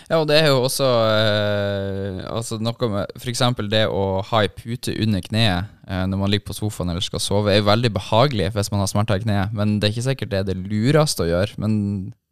Ja, 0.08 0.20
og 0.20 0.26
det 0.30 0.38
er 0.40 0.50
jo 0.50 0.62
også 0.66 0.88
eh, 1.08 2.22
altså 2.28 2.58
noe 2.62 2.88
med 2.92 3.28
eksempel 3.32 3.70
det 3.72 3.84
å 3.90 4.20
ha 4.28 4.42
ei 4.44 4.50
pute 4.52 4.94
under 5.02 5.24
kneet 5.24 5.70
eh, 5.88 6.04
når 6.08 6.20
man 6.20 6.32
ligger 6.32 6.50
på 6.50 6.58
sofaen 6.58 6.92
eller 6.92 7.04
skal 7.04 7.22
sove, 7.22 7.52
er 7.52 7.60
jo 7.60 7.68
veldig 7.70 7.92
behagelig 7.96 8.50
hvis 8.56 8.72
man 8.74 8.84
har 8.84 8.90
smerter 8.90 9.20
i 9.20 9.24
kneet, 9.24 9.54
men 9.56 9.78
det 9.78 9.88
er 9.88 9.94
ikke 9.94 10.08
sikkert 10.10 10.32
det 10.32 10.40
er 10.42 10.48
det 10.52 10.58
lureste 10.60 11.24
å 11.24 11.30
gjøre. 11.30 11.58
Men 11.62 11.74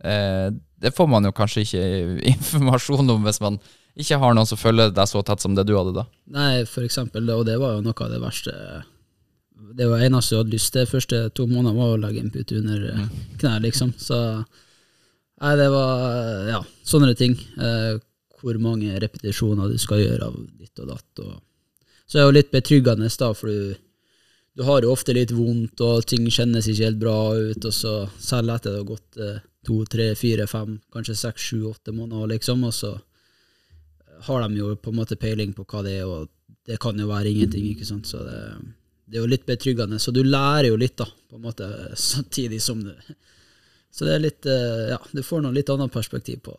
eh, 0.05 0.49
det 0.81 0.95
får 0.97 1.11
man 1.13 1.29
jo 1.29 1.35
kanskje 1.37 1.67
ikke 1.67 1.85
informasjon 2.35 3.17
om 3.17 3.29
hvis 3.29 3.43
man 3.45 3.61
ikke 4.01 4.21
har 4.23 4.37
noen 4.37 4.49
som 4.49 4.61
følger 4.61 4.95
deg 4.95 5.11
så 5.11 5.23
tett 5.27 5.43
som 5.43 5.57
det 5.57 5.67
du 5.69 5.75
hadde 5.77 5.97
da. 5.97 6.07
Nei, 6.33 6.63
for 6.69 6.87
eksempel, 6.87 7.27
og 7.35 7.45
det 7.49 7.59
var 7.61 7.77
jo 7.77 7.85
noe 7.85 8.07
av 8.07 8.13
det 8.13 8.21
verste 8.23 8.55
Det 9.77 9.87
var 9.91 10.03
eneste 10.07 10.35
jeg 10.35 10.45
hadde 10.45 10.55
lyst 10.55 10.73
til 10.73 10.85
de 10.85 10.91
første 10.91 11.23
to 11.37 11.47
månedene, 11.51 11.79
var 11.79 11.95
å 11.95 12.01
legge 12.01 12.23
en 12.23 12.33
pute 12.33 12.59
under 12.61 12.87
mm. 12.97 13.09
kneet, 13.41 13.65
liksom. 13.67 13.93
Så 13.99 14.19
Nei, 15.41 15.57
det 15.57 15.69
var 15.73 16.49
ja, 16.51 16.61
sånne 16.85 17.15
ting. 17.17 17.37
Eh, 17.57 18.01
hvor 18.41 18.57
mange 18.61 18.97
repetisjoner 19.01 19.69
du 19.69 19.79
skal 19.81 20.03
gjøre 20.03 20.31
av 20.31 20.37
ditt 20.59 20.81
og 20.81 20.91
datt. 20.95 21.23
Og. 21.25 21.37
Så 22.07 22.17
det 22.17 22.23
er 22.23 22.29
jo 22.29 22.37
litt 22.39 22.53
betryggende, 22.55 23.11
da, 23.21 23.31
for 23.37 23.53
du, 23.53 23.75
du 24.57 24.65
har 24.67 24.85
jo 24.85 24.95
ofte 24.95 25.15
litt 25.17 25.35
vondt, 25.37 25.81
og 25.85 26.07
ting 26.09 26.27
kjennes 26.33 26.69
ikke 26.69 26.89
helt 26.89 27.01
bra 27.03 27.19
ut, 27.37 27.69
og 27.69 27.75
så 27.75 27.95
selv 28.19 28.57
etter 28.57 28.75
det 28.75 28.83
har 28.83 28.89
gått 28.89 29.21
eh, 29.21 29.39
to, 29.67 29.79
tre, 29.93 30.11
fire, 30.19 30.49
fem, 30.51 30.79
kanskje 30.93 31.19
seks, 31.21 31.51
sju, 31.51 31.63
åtte 31.71 31.95
måneder, 31.95 32.35
liksom, 32.35 32.65
og 32.69 32.75
så 32.75 32.97
har 34.27 34.45
de 34.45 34.61
jo 34.61 34.75
på 34.77 34.93
en 34.93 35.01
måte 35.01 35.17
peiling 35.21 35.53
på 35.57 35.65
hva 35.69 35.85
det 35.85 35.99
er, 36.01 36.09
og 36.09 36.29
det 36.69 36.77
kan 36.81 36.99
jo 36.99 37.09
være 37.09 37.33
ingenting, 37.33 37.71
ikke 37.73 37.89
sant, 37.89 38.09
så 38.09 38.25
det, 38.25 38.41
det 39.09 39.19
er 39.19 39.25
jo 39.25 39.33
litt 39.33 39.47
betryggende. 39.49 39.99
Så 40.01 40.13
du 40.15 40.23
lærer 40.25 40.71
jo 40.71 40.81
litt, 40.81 40.97
da, 41.01 41.09
på 41.09 41.39
en 41.39 41.47
måte, 41.49 41.69
samtidig 42.11 42.61
som 42.65 42.83
du 42.85 42.93
Så 43.91 44.07
det 44.07 44.15
er 44.17 44.23
litt 44.23 44.47
eh, 44.47 44.91
Ja, 44.93 45.01
du 45.13 45.23
får 45.27 45.43
noe 45.45 45.57
litt 45.57 45.71
annet 45.73 45.93
perspektiv 45.93 46.45
på 46.47 46.55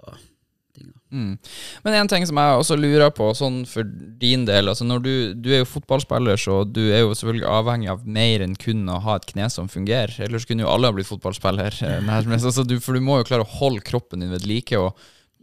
ting. 0.76 0.92
Mm. 1.12 1.38
Men 1.84 1.94
en 1.94 2.10
ting 2.12 2.26
som 2.28 2.40
jeg 2.40 2.60
også 2.60 2.78
lurer 2.80 3.12
på, 3.16 3.30
sånn 3.38 3.62
for 3.70 3.88
din 4.22 4.46
del 4.48 4.72
altså 4.72 4.86
når 4.88 5.04
du, 5.04 5.14
du 5.36 5.50
er 5.52 5.64
jo 5.64 5.70
fotballspiller, 5.70 6.40
så 6.40 6.62
du 6.68 6.82
er 6.90 7.04
jo 7.04 7.16
selvfølgelig 7.16 7.50
avhengig 7.52 7.92
av 7.94 8.06
mer 8.20 8.46
enn 8.46 8.58
kun 8.60 8.86
å 8.92 9.00
ha 9.06 9.18
et 9.20 9.28
kne 9.32 9.50
som 9.54 9.70
fungerer. 9.72 10.16
Ellers 10.26 10.48
kunne 10.50 10.66
jo 10.66 10.72
alle 10.72 10.92
ha 10.92 10.96
blitt 10.96 11.10
fotballspiller. 11.10 11.82
eh. 11.88 12.14
Altså, 12.38 12.66
du, 12.68 12.78
for 12.84 12.98
du 12.98 13.04
må 13.04 13.20
jo 13.22 13.28
klare 13.28 13.48
å 13.48 13.56
holde 13.60 13.84
kroppen 13.88 14.24
din 14.24 14.34
ved 14.34 14.48
like, 14.48 14.80
og, 14.80 14.98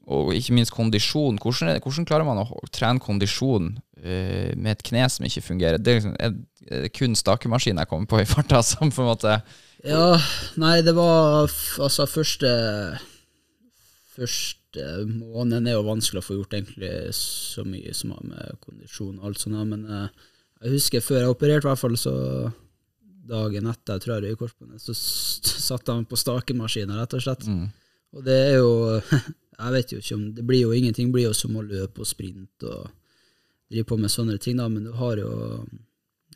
og 0.09 0.33
ikke 0.37 0.57
minst 0.57 0.74
kondisjon. 0.77 1.40
Hvordan, 1.42 1.74
er, 1.74 1.85
hvordan 1.85 2.09
klarer 2.09 2.29
man 2.29 2.42
å 2.44 2.64
trene 2.72 3.03
kondisjon 3.05 3.74
uh, 3.77 4.51
med 4.57 4.72
et 4.77 4.87
kne 4.88 5.09
som 5.12 5.29
ikke 5.29 5.44
fungerer? 5.51 5.81
Det 5.81 5.92
er, 5.92 6.01
liksom, 6.01 6.16
er, 6.16 6.37
er 6.83 6.92
kun 6.94 7.16
stakemaskinen 7.18 7.85
jeg 7.85 7.92
kommer 7.92 8.09
på 8.11 8.22
i 8.22 8.29
farta, 8.29 8.64
som 8.64 8.92
på 8.92 9.05
en 9.05 9.12
måte 9.12 9.40
Ja, 9.87 10.19
nei, 10.59 10.81
det 10.83 10.95
var 10.97 11.47
altså 11.79 12.09
første 12.11 12.51
Først 14.19 14.59
første 14.69 15.07
måneden 15.07 15.67
er 15.67 15.77
jo 15.77 15.87
vanskelig 15.87 16.21
å 16.21 16.27
få 16.27 16.37
gjort 16.37 16.55
egentlig 16.55 17.14
så 17.14 17.64
mye 17.64 17.93
som 17.95 18.12
har 18.12 18.25
med 18.25 18.59
kondisjon 18.61 19.19
og 19.19 19.27
alt 19.27 19.41
sånt, 19.41 19.59
men 19.69 19.87
eh, 19.87 20.09
jeg 20.62 20.73
husker 20.75 21.01
før 21.01 21.21
jeg 21.23 21.33
opererte, 21.33 21.67
i 21.67 21.71
hvert 21.71 21.81
fall, 21.81 21.97
så 21.97 22.14
dagen 23.29 23.67
etter 23.69 23.99
tror 23.99 24.17
jeg 24.17 24.25
røyk 24.25 24.38
korsbåndet, 24.38 24.83
så 24.83 24.95
satte 25.69 25.93
han 25.93 26.07
på 26.09 26.17
stakemaskina, 26.17 26.99
rett 27.01 27.14
og 27.14 27.23
slett. 27.25 27.47
Mm. 27.47 27.69
Og 28.17 28.25
det 28.25 28.38
er 28.38 28.57
jo 28.59 28.73
Jeg 29.59 29.75
vet 29.75 29.91
jo 29.91 29.99
ikke 29.99 30.14
om 30.14 30.21
Det 30.33 30.43
blir 30.47 30.61
jo 30.62 30.71
ingenting 30.73 31.09
Det 31.09 31.14
blir 31.17 31.25
jo 31.27 31.33
som 31.35 31.57
å 31.59 31.64
løpe 31.67 32.05
og 32.05 32.07
sprinte 32.07 32.62
og 32.71 32.93
drive 33.69 33.88
på 33.91 33.97
med 33.99 34.12
sånne 34.12 34.37
ting, 34.38 34.57
da, 34.57 34.69
men 34.71 34.87
du 34.87 34.93
har 34.97 35.19
jo 35.19 35.33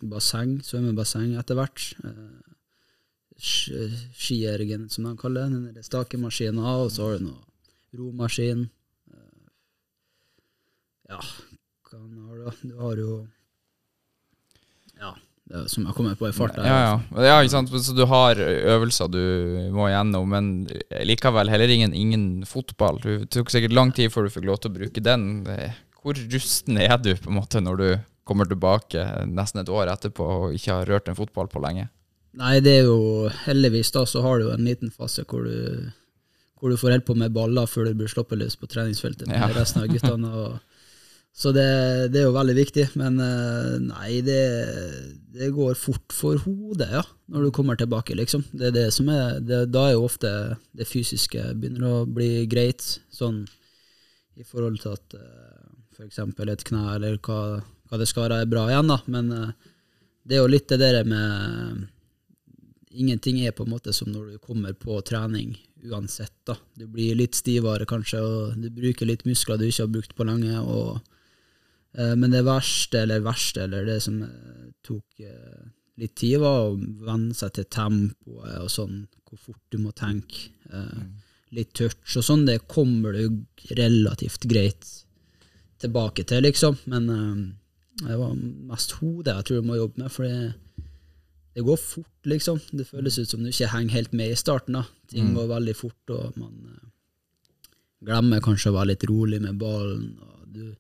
basseng, 0.03 0.57
svømmebasseng 0.67 1.37
etter 1.39 1.57
hvert. 1.57 1.85
Skiergen, 3.43 4.87
som 4.91 5.09
de 5.09 5.17
kaller 5.19 5.51
den 5.51 5.73
der 5.75 5.83
stakemaskinen, 5.83 6.63
og 6.63 6.93
så 6.95 7.09
har 7.09 7.19
du 7.19 7.27
noe 7.27 7.41
romaskin. 7.99 8.69
Eh, 9.11 9.49
Ja, 11.11 11.19
hva 11.91 11.99
har 11.99 12.39
du? 12.39 12.69
Du 12.71 12.77
har 12.79 13.01
jo 13.03 13.17
Ja, 15.01 15.11
det 15.51 15.57
er 15.59 15.67
som 15.69 15.89
jeg 15.89 15.97
kommer 15.97 16.15
på 16.17 16.29
i 16.29 16.33
farta. 16.37 16.63
Ja, 16.63 16.79
ja. 16.87 17.25
ja, 17.27 17.41
ikke 17.43 17.57
sant? 17.57 17.73
Så 17.75 17.97
du 17.99 18.05
har 18.07 18.39
øvelser 18.39 19.11
du 19.11 19.19
må 19.75 19.89
igjennom, 19.91 20.31
men 20.31 20.53
likevel 21.03 21.51
heller 21.51 21.69
ingen, 21.75 21.93
ingen 21.93 22.27
fotball. 22.47 23.01
Det 23.03 23.27
tok 23.35 23.51
sikkert 23.51 23.75
lang 23.75 23.91
tid 23.93 24.15
før 24.15 24.29
du 24.29 24.37
fikk 24.37 24.47
lov 24.47 24.63
til 24.63 24.71
å 24.71 24.77
bruke 24.79 25.03
den. 25.03 25.27
Hvor 25.99 26.15
rusten 26.15 26.79
er 26.79 26.95
du 27.03 27.13
på 27.17 27.29
en 27.33 27.41
måte 27.41 27.61
når 27.61 27.83
du 27.83 27.89
kommer 28.25 28.47
tilbake 28.47 29.03
nesten 29.27 29.61
et 29.65 29.73
år 29.73 29.91
etterpå 29.91 30.29
og 30.47 30.55
ikke 30.55 30.79
har 30.79 30.87
rørt 30.87 31.11
en 31.11 31.19
fotball 31.19 31.51
på 31.51 31.61
lenge? 31.67 31.89
Nei, 32.41 32.55
det 32.65 32.79
er 32.81 32.87
jo 32.89 33.29
heldigvis 33.45 33.91
da, 33.93 34.07
så 34.09 34.23
har 34.25 34.41
du 34.41 34.51
en 34.53 34.65
liten 34.65 34.93
fase 34.95 35.25
hvor 35.29 35.45
du, 35.45 35.91
hvor 36.61 36.73
du 36.73 36.79
får 36.81 36.95
holde 36.95 37.05
på 37.09 37.17
med 37.21 37.35
baller 37.37 37.69
før 37.69 37.91
du 37.91 37.99
blir 37.99 38.09
sluppet 38.09 38.41
løs 38.41 38.57
på 38.57 38.69
treningsfeltet 38.73 39.29
med 39.29 39.37
Ja. 39.37 39.51
resten 39.53 39.83
av 39.83 39.91
guttene. 39.93 40.31
Og, 40.33 40.61
så 41.37 41.53
det, 41.53 41.67
det 42.13 42.21
er 42.23 42.27
jo 42.27 42.33
veldig 42.37 42.55
viktig, 42.57 42.87
men 43.01 43.19
eh, 43.25 43.77
nei, 43.85 44.21
det, 44.25 44.41
det 45.33 45.51
går 45.57 45.77
fort 45.81 46.13
for 46.13 46.41
hodet, 46.45 46.91
ja, 46.93 47.03
når 47.33 47.47
du 47.47 47.51
kommer 47.57 47.77
tilbake, 47.81 48.17
liksom. 48.17 48.45
Det 48.53 48.69
er 48.69 48.75
det 48.77 48.87
som 48.97 49.09
er, 49.13 49.39
det, 49.41 49.63
da 49.73 49.87
er 49.89 49.95
jo 49.97 50.05
ofte 50.09 50.33
det 50.77 50.89
fysiske 50.89 51.47
begynner 51.57 51.89
å 51.89 52.03
bli 52.09 52.45
greit, 52.53 52.85
sånn 53.13 53.47
i 54.37 54.45
forhold 54.49 54.79
til 54.81 54.93
at 54.97 55.17
f.eks. 55.17 55.97
for 55.97 56.05
eksempel 56.09 56.49
et 56.53 56.65
kne 56.65 56.85
eller 56.97 57.17
hva, 57.25 57.41
hva 57.89 57.99
det 58.01 58.09
skal 58.09 58.25
være 58.29 58.43
er 58.45 58.53
bra 58.53 58.67
igjen, 58.73 58.89
da, 58.93 59.01
men 59.13 59.33
eh, 59.37 59.51
det 60.25 60.37
er 60.39 60.45
jo 60.47 60.53
litt 60.53 60.69
det 60.73 60.81
der 60.81 61.05
med 61.09 61.89
Ingenting 62.93 63.41
er 63.41 63.55
på 63.57 63.65
en 63.65 63.73
måte 63.73 63.93
som 63.97 64.11
når 64.13 64.35
du 64.35 64.39
kommer 64.43 64.75
på 64.77 64.99
trening 65.09 65.55
uansett. 65.83 66.35
da. 66.47 66.57
Du 66.75 66.87
blir 66.87 67.17
litt 67.19 67.35
stivere 67.35 67.87
kanskje, 67.89 68.21
og 68.23 68.59
du 68.61 68.69
bruker 68.71 69.09
litt 69.09 69.25
muskler 69.27 69.59
du 69.59 69.67
ikke 69.67 69.87
har 69.87 69.95
brukt 69.97 70.15
på 70.17 70.27
lenge. 70.29 70.61
Og, 70.61 71.01
eh, 71.97 72.15
men 72.15 72.31
det 72.31 72.45
verste, 72.47 73.03
eller 73.03 73.25
verste, 73.25 73.65
eller 73.65 73.89
det 73.89 74.01
som 74.05 74.21
eh, 74.23 74.69
tok 74.85 75.25
eh, 75.25 75.65
litt 75.99 76.15
tid, 76.17 76.39
var 76.43 76.69
å 76.69 76.77
venne 76.79 77.35
seg 77.35 77.55
til 77.57 77.69
tempoet 77.73 78.61
og 78.61 78.71
sånn, 78.71 79.07
hvor 79.29 79.41
fort 79.49 79.63
du 79.73 79.79
må 79.83 79.95
tenke. 79.97 80.51
Eh, 80.73 81.05
Litt 81.53 81.75
touch 81.77 82.15
og 82.17 82.25
sånn, 82.25 82.47
det 82.49 82.63
kommer 82.65 83.13
du 83.13 83.43
relativt 83.77 84.47
greit 84.49 84.87
tilbake 85.83 86.25
til, 86.25 86.47
liksom. 86.47 86.79
Men 86.89 87.11
eh, 87.13 87.43
det 88.07 88.17
var 88.17 88.33
mest 88.71 88.95
hodet 89.03 89.35
jeg 89.37 89.49
tror 89.49 89.61
du 89.61 89.69
må 89.69 89.77
jobbe 89.77 90.01
med, 90.01 90.13
for 90.15 90.25
det, 90.25 90.55
det 91.55 91.65
går 91.67 91.77
fort, 91.77 92.27
liksom. 92.29 92.61
Det 92.73 92.87
føles 92.89 93.19
ut 93.19 93.29
som 93.29 93.43
du 93.43 93.51
ikke 93.51 93.69
henger 93.73 93.93
helt 93.99 94.13
med 94.17 94.33
i 94.33 94.37
starten. 94.39 94.79
da. 94.79 94.85
Ting 95.13 95.35
går 95.37 95.51
veldig 95.51 95.75
fort, 95.77 96.13
og 96.15 96.39
man 96.41 96.55
eh, 96.71 96.87
glemmer 98.09 98.41
kanskje 98.45 98.71
å 98.73 98.77
være 98.79 98.93
litt 98.95 99.05
rolig 99.11 99.41
med 99.45 99.59
ballen. 99.61 100.07
Du, 100.53 100.71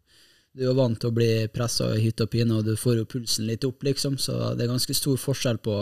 du 0.52 0.62
er 0.62 0.70
jo 0.70 0.76
vant 0.78 0.98
til 1.00 1.10
å 1.12 1.16
bli 1.16 1.28
pressa 1.52 1.90
i 1.96 2.00
hytt 2.06 2.20
og 2.24 2.30
pine, 2.32 2.56
og 2.56 2.64
du 2.64 2.72
får 2.76 3.02
jo 3.02 3.08
pulsen 3.16 3.46
litt 3.50 3.64
opp, 3.68 3.84
liksom. 3.84 4.16
Så 4.18 4.54
det 4.56 4.64
er 4.64 4.72
ganske 4.72 4.96
stor 4.96 5.20
forskjell 5.20 5.60
på, 5.60 5.76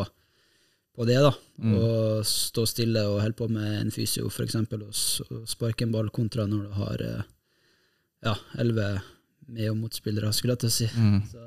på 0.97 1.07
det, 1.07 1.21
da. 1.23 1.31
Å 1.79 2.25
stå 2.27 2.67
stille 2.67 3.07
og 3.07 3.21
holde 3.23 3.39
på 3.39 3.49
med 3.49 3.71
en 3.85 3.91
fysio, 3.95 4.27
eksempel, 4.27 4.83
og, 4.89 5.47
sparke 5.47 5.87
en 5.87 5.93
ball, 5.95 6.11
kontra 6.11 6.47
når 6.51 6.67
du 6.67 6.77
har 6.83 7.07
eh, 7.07 7.23
ja, 8.27 8.35
elleve 8.59 9.01
med- 9.47 9.71
og 9.71 9.77
motspillere, 9.85 10.33
skulle 10.33 10.55
jeg 10.59 10.65
til 10.67 10.69
å 10.71 10.79
si. 10.81 10.91
Så 11.31 11.47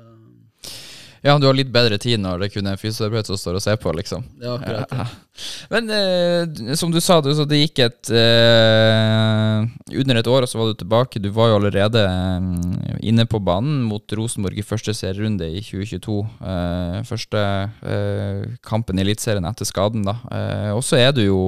Ja, 1.24 1.38
du 1.40 1.46
har 1.48 1.56
litt 1.56 1.70
bedre 1.72 1.96
tid 1.96 2.20
når 2.20 2.42
det 2.42 2.50
kun 2.52 2.66
er 2.68 2.74
en 2.76 2.80
fysioterapeut 2.80 3.30
som 3.30 3.38
står 3.40 3.56
og 3.56 3.62
ser 3.64 3.78
på, 3.80 3.92
liksom. 3.96 4.26
er 4.42 4.50
akkurat 4.58 4.90
det. 4.90 5.06
Men 5.72 5.88
eh, 5.96 6.74
som 6.76 6.92
du 6.92 6.98
sa, 7.00 7.16
du, 7.24 7.30
så 7.32 7.46
det 7.48 7.62
gikk 7.62 7.80
et 7.86 8.10
eh, 8.12 9.64
Under 10.02 10.20
et 10.20 10.28
år, 10.28 10.44
og 10.44 10.50
så 10.50 10.60
var 10.60 10.68
du 10.68 10.76
tilbake. 10.82 11.22
Du 11.24 11.30
var 11.32 11.48
jo 11.48 11.56
allerede 11.62 12.02
eh, 12.04 12.98
inne 13.08 13.24
på 13.24 13.40
banen 13.40 13.80
mot 13.88 14.16
Rosenborg 14.20 14.60
i 14.60 14.66
første 14.66 14.92
serierunde 14.92 15.48
i 15.48 15.64
2022. 15.64 16.18
Eh, 16.52 17.00
første 17.08 17.44
eh, 17.88 18.44
kampen 18.68 19.00
i 19.00 19.06
Eliteserien 19.06 19.48
etter 19.48 19.68
skaden, 19.70 20.04
da. 20.04 20.18
Eh, 20.28 20.70
og 20.76 20.84
så 20.84 21.00
er 21.00 21.16
du 21.16 21.24
jo 21.24 21.40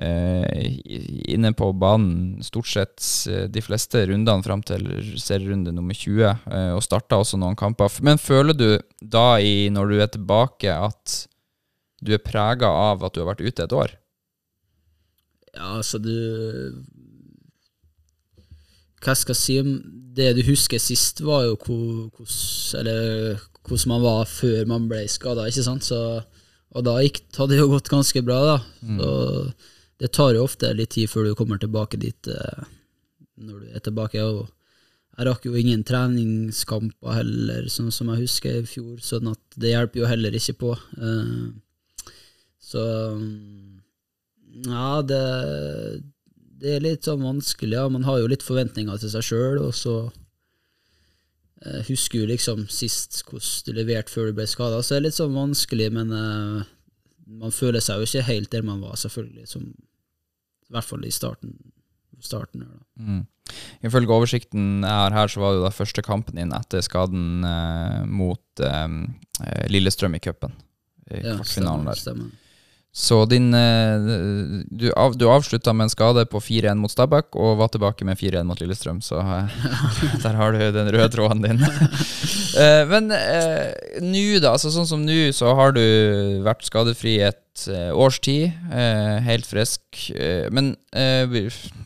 inne 0.00 1.52
på 1.52 1.66
banen 1.76 2.40
stort 2.42 2.68
sett 2.72 3.04
eh, 3.28 3.44
de 3.52 3.60
fleste 3.60 4.06
rundene 4.08 4.42
fram 4.44 4.62
til 4.64 4.86
serierunde 5.20 5.72
nummer 5.76 5.94
20, 5.96 6.22
eh, 6.24 6.72
og 6.72 6.82
starta 6.84 7.16
også 7.20 7.36
noen 7.40 7.56
kamper. 7.58 7.88
Men 8.06 8.18
føler 8.20 8.54
du 8.56 8.80
da, 9.00 9.38
i, 9.40 9.68
når 9.72 9.86
du 9.90 10.00
er 10.00 10.06
tilbake, 10.14 10.72
at 10.72 11.26
du 12.00 12.14
er 12.16 12.24
prega 12.24 12.66
av 12.68 13.04
at 13.04 13.12
du 13.12 13.20
har 13.20 13.28
vært 13.34 13.44
ute 13.44 13.62
et 13.66 13.72
år? 13.76 13.90
Ja, 15.50 15.76
altså 15.80 15.98
du 15.98 16.14
Hva 19.02 19.14
skal 19.18 19.34
jeg 19.34 19.40
si 19.40 19.58
om 19.58 19.82
Det 20.14 20.28
du 20.36 20.42
husker 20.46 20.78
sist, 20.78 21.20
var 21.26 21.42
jo 21.48 21.56
hvordan 21.58 22.86
man 23.90 24.02
var 24.04 24.30
før 24.30 24.66
man 24.70 24.86
ble 24.88 25.08
skada, 25.10 25.48
ikke 25.50 25.66
sant? 25.66 25.84
Så, 25.84 26.22
og 26.70 26.84
da 26.86 27.02
gikk, 27.02 27.18
hadde 27.36 27.52
det 27.52 27.60
jo 27.60 27.72
gått 27.74 27.92
ganske 27.92 28.22
bra, 28.24 28.38
da. 28.46 28.58
Så 28.80 29.10
det 30.00 30.08
tar 30.16 30.32
jo 30.32 30.46
ofte 30.46 30.72
litt 30.72 30.94
tid 30.96 31.10
før 31.12 31.28
du 31.28 31.36
kommer 31.36 31.60
tilbake 31.60 32.00
dit 32.00 32.28
eh, 32.32 32.68
når 33.44 33.56
du 33.60 33.72
er 33.76 33.82
tilbake. 33.84 34.22
Og 34.24 34.46
jeg 35.12 35.26
rakk 35.28 35.44
jo 35.44 35.56
ingen 35.60 35.82
treningskamper 35.84 37.18
heller, 37.18 37.66
sånn 37.68 37.92
som 37.92 38.08
jeg 38.12 38.24
husker 38.24 38.62
i 38.62 38.68
fjor, 38.68 38.94
sånn 39.04 39.28
at 39.34 39.58
det 39.60 39.74
hjelper 39.74 40.00
jo 40.00 40.08
heller 40.08 40.38
ikke 40.38 40.56
på. 40.62 40.70
Eh, 40.96 42.14
så 42.70 42.84
ja, 44.64 44.88
det, 45.04 45.20
det 46.64 46.78
er 46.78 46.86
litt 46.86 47.04
sånn 47.04 47.26
vanskelig. 47.26 47.76
Ja. 47.76 47.84
Man 47.92 48.08
har 48.08 48.22
jo 48.22 48.32
litt 48.32 48.46
forventninger 48.46 49.04
til 49.04 49.12
seg 49.12 49.26
sjøl, 49.26 49.60
og 49.66 49.76
så 49.76 49.98
eh, 51.66 51.84
husker 51.90 52.22
jo 52.22 52.30
liksom 52.32 52.64
sist 52.72 53.20
hvordan 53.28 53.68
du 53.68 53.76
leverte 53.82 54.16
før 54.16 54.32
du 54.32 54.40
ble 54.40 54.48
skada, 54.48 54.80
så 54.80 54.96
det 54.96 55.02
er 55.02 55.06
litt 55.10 55.20
sånn 55.20 55.36
vanskelig, 55.36 55.92
men 55.92 56.16
man 57.30 57.52
føler 57.54 57.84
seg 57.84 58.00
jo 58.00 58.08
ikke 58.08 58.28
helt 58.32 58.52
der 58.56 58.64
man 58.64 58.80
var, 58.80 58.96
selvfølgelig, 59.04 59.44
som, 59.52 59.68
i 60.70 60.76
hvert 60.76 60.86
fall 60.86 61.04
i 61.06 61.10
starten. 61.14 61.54
starten 62.22 62.62
her. 62.66 62.80
Mm. 63.00 63.22
Ifølge 63.82 64.12
oversikten 64.14 64.82
jeg 64.84 64.90
har 64.92 65.14
her, 65.16 65.30
så 65.32 65.40
var 65.42 65.56
det 65.56 65.64
da 65.64 65.70
første 65.74 66.02
kampen 66.06 66.36
din 66.38 66.52
etter 66.54 66.84
skaden 66.84 67.42
eh, 67.48 68.04
mot 68.06 68.62
eh, 68.62 68.84
eh, 69.46 69.64
Lillestrøm 69.72 70.14
i 70.14 70.20
cupen. 70.22 70.52
I 71.10 71.24
Ja, 71.24 71.34
kvartfinalen 71.40 71.82
stemmer, 71.82 71.90
der. 71.90 71.98
stemmer. 72.04 72.30
Så 72.92 73.20
din 73.30 73.54
eh, 73.54 74.64
Du, 74.70 74.88
av, 74.98 75.14
du 75.18 75.24
avslutta 75.30 75.72
med 75.72 75.84
en 75.86 75.92
skade 75.92 76.24
på 76.26 76.40
4-1 76.42 76.74
mot 76.82 76.90
Stabæk, 76.90 77.34
og 77.38 77.58
var 77.60 77.68
tilbake 77.70 78.04
med 78.06 78.18
4-1 78.18 78.46
mot 78.48 78.58
Lillestrøm, 78.60 79.00
så 79.02 79.18
eh, 79.22 79.58
der 80.24 80.34
har 80.38 80.52
du 80.52 80.58
den 80.74 80.90
røde 80.94 81.08
tråden 81.16 81.42
din. 81.48 81.64
Eh, 82.50 82.82
men 82.90 83.12
eh, 83.14 84.00
nå, 84.02 84.40
da. 84.42 84.50
Altså, 84.56 84.72
sånn 84.74 84.88
som 84.90 85.04
nå, 85.06 85.28
så 85.32 85.52
har 85.54 85.70
du 85.76 85.80
vært 86.42 86.64
skadefri 86.66 87.12
et 87.22 87.38
eh, 87.68 87.90
års 87.92 88.20
tid. 88.20 88.52
eh, 88.72 89.18
helt 89.26 89.46
frisk. 89.46 89.82
Eh, 90.14 90.48
men 90.50 90.76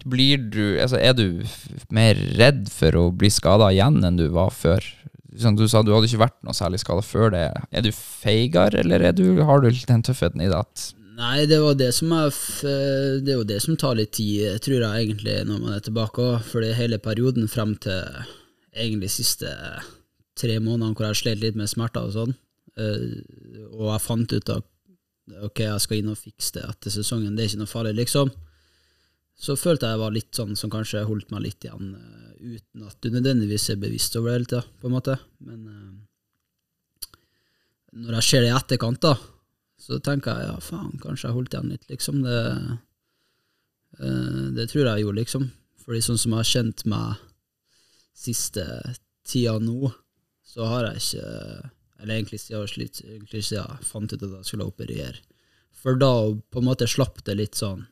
blir 0.04 0.38
du 0.50 0.78
Altså, 0.80 0.98
er 0.98 1.14
du 1.14 1.44
mer 1.90 2.14
redd 2.38 2.68
for 2.72 2.92
å 2.92 3.10
bli 3.12 3.30
skada 3.30 3.70
igjen 3.72 4.04
enn 4.04 4.16
du 4.16 4.28
var 4.28 4.50
før? 4.50 4.84
Som 5.36 5.56
du 5.56 5.66
sa 5.66 5.82
du 5.82 5.92
hadde 5.92 6.06
ikke 6.06 6.22
vært 6.22 6.38
noe 6.46 6.54
særlig 6.54 6.78
skada 6.80 7.02
før 7.02 7.32
det. 7.34 7.48
Er 7.72 7.82
du 7.82 7.90
feigere, 7.90 8.78
eller 8.84 9.02
er 9.02 9.12
du, 9.12 9.42
har 9.42 9.60
du 9.60 9.70
den 9.70 10.02
tøffheten 10.02 10.40
i 10.40 10.50
deg 10.50 10.60
at 10.60 10.92
Nei, 11.14 11.46
det 11.46 11.60
var 11.62 11.76
det 11.78 11.92
som 11.94 12.10
er 12.10 12.34
Det 13.22 13.30
er 13.30 13.36
jo 13.38 13.46
det 13.46 13.60
som 13.62 13.76
tar 13.78 13.94
litt 13.94 14.16
tid, 14.18 14.58
tror 14.62 14.80
jeg 14.80 15.04
egentlig, 15.04 15.36
når 15.46 15.60
man 15.62 15.76
er 15.76 15.82
tilbake 15.86 16.22
òg. 16.22 16.40
For 16.42 16.74
hele 16.74 16.98
perioden 16.98 17.46
frem 17.48 17.76
til 17.78 18.02
egentlig 18.74 19.12
siste 19.14 19.50
tre 20.34 20.58
månedene 20.58 20.94
hvor 20.94 21.06
jeg 21.06 21.20
slet 21.20 21.42
litt 21.42 21.58
med 21.58 21.70
smerter 21.70 22.08
og 22.08 22.14
sånn. 22.16 22.34
Og 22.74 23.84
jeg 23.92 24.02
fant 24.02 24.34
ut 24.34 24.50
at 24.56 24.66
ok, 25.48 25.62
jeg 25.64 25.82
skal 25.84 26.00
inn 26.00 26.12
og 26.12 26.20
fikse 26.20 26.58
det 26.58 26.64
etter 26.68 26.94
sesongen, 26.94 27.34
det 27.36 27.44
er 27.44 27.52
ikke 27.52 27.62
noe 27.62 27.70
farlig, 27.70 27.94
liksom. 28.02 28.32
Så 29.34 29.56
følte 29.58 29.88
jeg 29.88 29.96
jeg 29.96 30.02
var 30.04 30.14
litt 30.14 30.36
sånn 30.36 30.54
som 30.58 30.70
kanskje 30.70 31.06
holdt 31.08 31.32
meg 31.34 31.46
litt 31.48 31.66
igjen, 31.66 31.94
eh, 31.98 32.56
uten 32.56 32.88
at 32.88 32.98
du 33.02 33.10
nødvendigvis 33.10 33.68
er 33.72 33.82
bevisst 33.82 34.16
over 34.20 34.30
det 34.30 34.38
hele 34.38 34.50
tida, 34.52 34.64
på 34.80 34.90
en 34.90 34.96
måte. 34.96 35.18
Men 35.44 35.68
eh, 35.72 37.14
når 38.04 38.18
jeg 38.20 38.28
ser 38.28 38.44
det 38.44 38.50
i 38.52 38.56
etterkant, 38.58 39.02
da, 39.02 39.14
så 39.84 39.98
tenker 40.02 40.38
jeg 40.38 40.50
ja, 40.52 40.58
faen, 40.62 40.98
kanskje 41.02 41.28
jeg 41.28 41.38
holdt 41.38 41.56
igjen 41.56 41.72
litt, 41.74 41.88
liksom. 41.90 42.22
Det, 42.24 42.38
Eh, 44.00 44.46
det 44.56 44.68
tror 44.70 44.88
jeg 44.88 45.04
gjorde, 45.04 45.20
liksom. 45.20 45.48
Fordi 45.84 46.00
sånn 46.02 46.20
som 46.20 46.34
jeg 46.34 46.40
har 46.40 46.50
kjent 46.50 46.84
meg 46.90 47.22
siste 48.14 48.64
tida 49.26 49.58
nå, 49.62 49.90
så 50.44 50.68
har 50.70 50.88
jeg 50.88 51.02
ikke 51.02 51.70
Eller 52.02 52.18
egentlig 52.18 52.40
siden 52.42 52.68
slitt, 52.68 53.00
egentlig 53.04 53.44
siden 53.46 53.62
jeg 53.62 53.88
fant 53.88 54.12
ut 54.12 54.22
at 54.22 54.36
jeg 54.40 54.48
skulle 54.48 54.68
operere. 54.68 55.22
For 55.74 55.98
da 56.00 56.12
på 56.32 56.62
en 56.62 56.68
måte 56.68 56.88
slapp 56.90 57.20
det 57.26 57.36
litt 57.38 57.58
sånn 57.60 57.84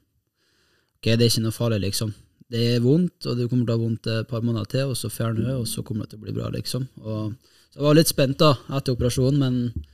Ok, 1.02 1.08
det 1.18 1.24
er 1.24 1.30
ikke 1.32 1.42
noe 1.42 1.54
farlig, 1.56 1.80
liksom. 1.82 2.12
Det 2.52 2.60
er 2.76 2.82
vondt, 2.84 3.26
og 3.26 3.34
du 3.34 3.48
kommer 3.50 3.64
til 3.66 3.72
å 3.72 3.74
ha 3.74 3.80
vondt 3.80 4.08
et 4.12 4.28
par 4.30 4.44
måneder 4.46 4.68
til, 4.70 4.92
og 4.92 4.98
så 5.00 5.08
fjerner 5.10 5.48
det, 5.48 5.54
og 5.58 5.64
så 5.66 5.82
kommer 5.82 6.06
det 6.06 6.12
til 6.12 6.20
å 6.20 6.22
bli 6.22 6.34
bra, 6.36 6.50
liksom. 6.54 6.84
Og, 7.02 7.32
så 7.72 7.80
jeg 7.80 7.86
var 7.88 7.96
litt 7.98 8.12
spent 8.12 8.38
da, 8.38 8.52
etter 8.78 8.94
operasjonen, 8.94 9.40
men 9.42 9.88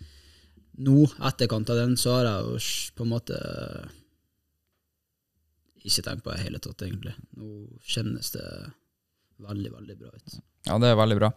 nå, 0.85 1.07
etterkant 1.31 1.73
av 1.73 1.81
den, 1.81 1.97
så 1.97 2.19
har 2.19 2.29
jeg 2.29 2.45
jo 2.45 2.59
på 2.99 3.07
en 3.07 3.13
måte 3.15 3.39
ikke 5.89 6.05
tenkt 6.11 6.27
på 6.27 6.35
det 6.35 6.43
i 6.43 6.45
hele 6.45 6.61
tatt, 6.61 6.85
egentlig. 6.85 7.15
Nå 7.41 7.81
kjennes 7.89 8.35
det 8.37 8.47
veldig, 9.39 9.73
veldig 9.75 9.99
bra 9.99 10.15
ut. 10.15 10.39
Ja, 10.69 10.77
det 10.83 10.91
er 10.91 10.99
veldig 10.99 11.17
bra. 11.17 11.29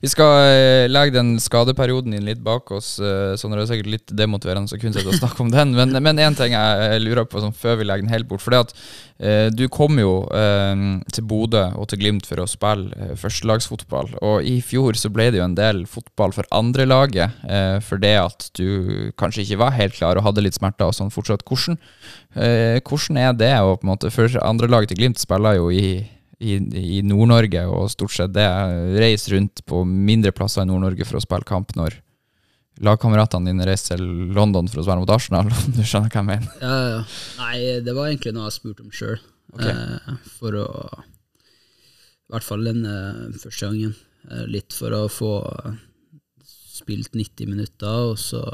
Vi 0.00 0.08
skal 0.08 0.30
eh, 0.46 0.86
legge 0.88 1.12
den 1.18 1.34
skadeperioden 1.42 2.14
din 2.14 2.24
litt 2.24 2.40
bak 2.44 2.70
oss. 2.72 2.94
så 2.96 3.36
sånn 3.36 3.52
er 3.52 3.60
det 3.60 3.66
sikkert 3.68 3.90
litt 3.92 4.12
demotiverende 4.16 4.72
å 4.72 4.80
kun 4.80 4.94
sitte 4.94 5.10
og 5.10 5.18
snakke 5.18 5.42
om 5.44 5.50
den. 5.52 5.74
Men, 5.76 6.20
én 6.22 6.36
ting 6.38 6.54
jeg 6.54 7.02
lurer 7.02 7.26
på 7.28 7.42
sånn, 7.42 7.56
før 7.56 7.80
vi 7.80 7.88
legger 7.88 8.06
den 8.06 8.14
helt 8.14 8.28
bort. 8.30 8.44
For 8.44 8.54
det 8.54 8.62
at 8.64 8.72
eh, 9.18 9.48
du 9.52 9.66
kom 9.72 9.98
jo 10.00 10.22
eh, 10.32 10.84
til 11.12 11.26
Bodø 11.28 11.66
og 11.76 11.90
til 11.90 12.00
Glimt 12.00 12.28
for 12.30 12.40
å 12.40 12.48
spille 12.48 12.94
eh, 12.96 13.12
førstelagsfotball. 13.20 14.14
Og 14.22 14.48
i 14.48 14.60
fjor 14.64 14.96
så 14.96 15.10
ble 15.12 15.28
det 15.34 15.42
jo 15.42 15.48
en 15.48 15.58
del 15.58 15.82
fotball 15.90 16.32
for 16.36 16.48
andrelaget 16.54 17.42
eh, 17.50 17.92
det 18.00 18.14
at 18.16 18.48
du 18.56 19.10
kanskje 19.20 19.44
ikke 19.44 19.60
var 19.60 19.76
helt 19.76 19.98
klar 19.98 20.16
og 20.16 20.24
hadde 20.24 20.46
litt 20.46 20.56
smerter 20.56 20.88
og 20.88 20.96
sånn 20.96 21.12
fortsatt. 21.12 21.44
Hvordan, 21.44 21.76
eh, 22.38 22.78
hvordan 22.80 23.20
er 23.20 23.36
det 23.36 23.52
å 23.60 23.76
på 23.76 23.84
en 23.84 23.92
måte 23.92 24.14
For 24.14 24.40
andrelaget 24.40 24.94
til 24.94 25.02
Glimt 25.02 25.20
spiller 25.20 25.58
jo 25.58 25.68
i 25.74 26.00
i, 26.40 26.56
i 26.56 27.00
Nord-Norge, 27.04 27.66
og 27.68 27.90
stort 27.92 28.14
sett 28.16 28.32
det 28.32 28.46
reiser 29.00 29.36
rundt 29.36 29.62
på 29.68 29.82
mindre 29.84 30.32
plasser 30.32 30.64
i 30.64 30.70
Nord-Norge 30.70 31.06
for 31.08 31.20
å 31.20 31.24
spille 31.24 31.48
kamp 31.48 31.74
når 31.76 31.98
lagkameratene 32.80 33.50
dine 33.50 33.66
reiser 33.68 33.98
til 34.00 34.32
London 34.36 34.68
for 34.70 34.80
å 34.80 34.86
spille 34.86 35.02
mot 35.02 35.12
Arsenal, 35.12 35.50
om 35.66 35.76
du 35.76 35.82
skjønner 35.84 36.12
hva 36.12 36.22
jeg 36.22 36.28
mener. 36.30 36.54
Ja, 36.62 36.76
ja. 36.94 37.00
Nei, 37.42 37.56
det 37.84 37.96
var 37.96 38.08
egentlig 38.08 38.34
noe 38.36 38.48
jeg 38.48 38.56
spurte 38.56 38.86
om 38.86 38.94
sjøl. 38.94 39.20
okay. 39.52 39.74
Eh, 39.74 40.28
for 40.38 40.56
å 40.62 40.68
I 40.96 42.34
hvert 42.34 42.46
fall 42.46 42.64
den 42.64 42.84
eh, 42.88 43.38
første 43.42 43.68
gangen. 43.68 43.96
Eh, 44.30 44.44
litt 44.48 44.76
for 44.76 44.96
å 44.96 45.04
få 45.12 45.34
eh, 45.50 45.78
spilt 46.46 47.12
90 47.16 47.52
minutter, 47.52 48.12
og 48.12 48.20
så 48.20 48.44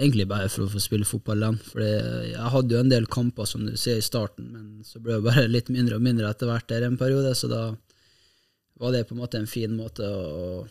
Egentlig 0.00 0.24
bare 0.30 0.48
for 0.48 0.64
å 0.64 0.72
få 0.72 0.80
spille 0.80 1.04
fotball 1.04 1.42
igjen. 1.44 1.58
For 1.60 1.84
jeg 1.84 2.52
hadde 2.54 2.76
jo 2.76 2.80
en 2.80 2.92
del 2.92 3.06
kamper, 3.10 3.48
som 3.48 3.66
du 3.66 3.74
ser 3.76 4.00
i 4.00 4.04
starten, 4.04 4.48
men 4.54 4.86
så 4.86 5.02
ble 5.02 5.18
det 5.18 5.26
bare 5.26 5.46
litt 5.56 5.68
mindre 5.72 5.98
og 5.98 6.04
mindre 6.06 6.30
etter 6.30 6.48
hvert 6.48 6.68
der 6.72 6.86
en 6.86 6.98
periode, 7.00 7.34
så 7.36 7.50
da 7.52 7.62
var 8.80 8.94
det 8.94 9.04
på 9.08 9.12
en 9.12 9.20
måte 9.20 9.36
en 9.36 9.50
fin 9.50 9.74
måte 9.76 10.06
å 10.08 10.62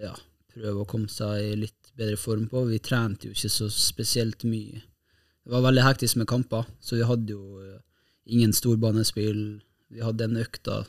ja, 0.00 0.14
prøve 0.54 0.80
å 0.80 0.88
komme 0.88 1.10
seg 1.12 1.50
i 1.50 1.58
litt 1.66 1.90
bedre 2.00 2.16
form 2.16 2.46
på. 2.48 2.64
Vi 2.70 2.80
trente 2.80 3.28
jo 3.28 3.36
ikke 3.36 3.52
så 3.52 3.68
spesielt 3.72 4.46
mye. 4.48 4.80
Det 5.44 5.52
var 5.52 5.66
veldig 5.66 5.84
hektisk 5.84 6.16
med 6.20 6.30
kamper, 6.30 6.64
så 6.80 6.96
vi 6.96 7.04
hadde 7.04 7.36
jo 7.36 7.60
eh, 7.60 7.76
ingen 8.32 8.56
storbanespill. 8.56 9.60
Vi 9.92 10.00
hadde 10.04 10.30
en 10.30 10.40
økta 10.40 10.82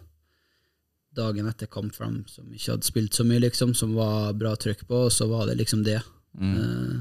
dagen 1.16 1.48
etter 1.52 1.68
kamp 1.68 1.92
for 1.96 2.08
dem 2.08 2.24
som 2.32 2.48
ikke 2.48 2.78
hadde 2.78 2.88
spilt 2.88 3.18
så 3.18 3.26
mye, 3.28 3.44
liksom, 3.44 3.76
som 3.76 3.96
var 3.98 4.32
bra 4.40 4.56
trykk 4.56 4.86
på, 4.88 5.06
og 5.08 5.12
så 5.12 5.28
var 5.28 5.50
det 5.50 5.58
liksom 5.60 5.84
det. 5.88 6.00
Eh, 6.40 7.00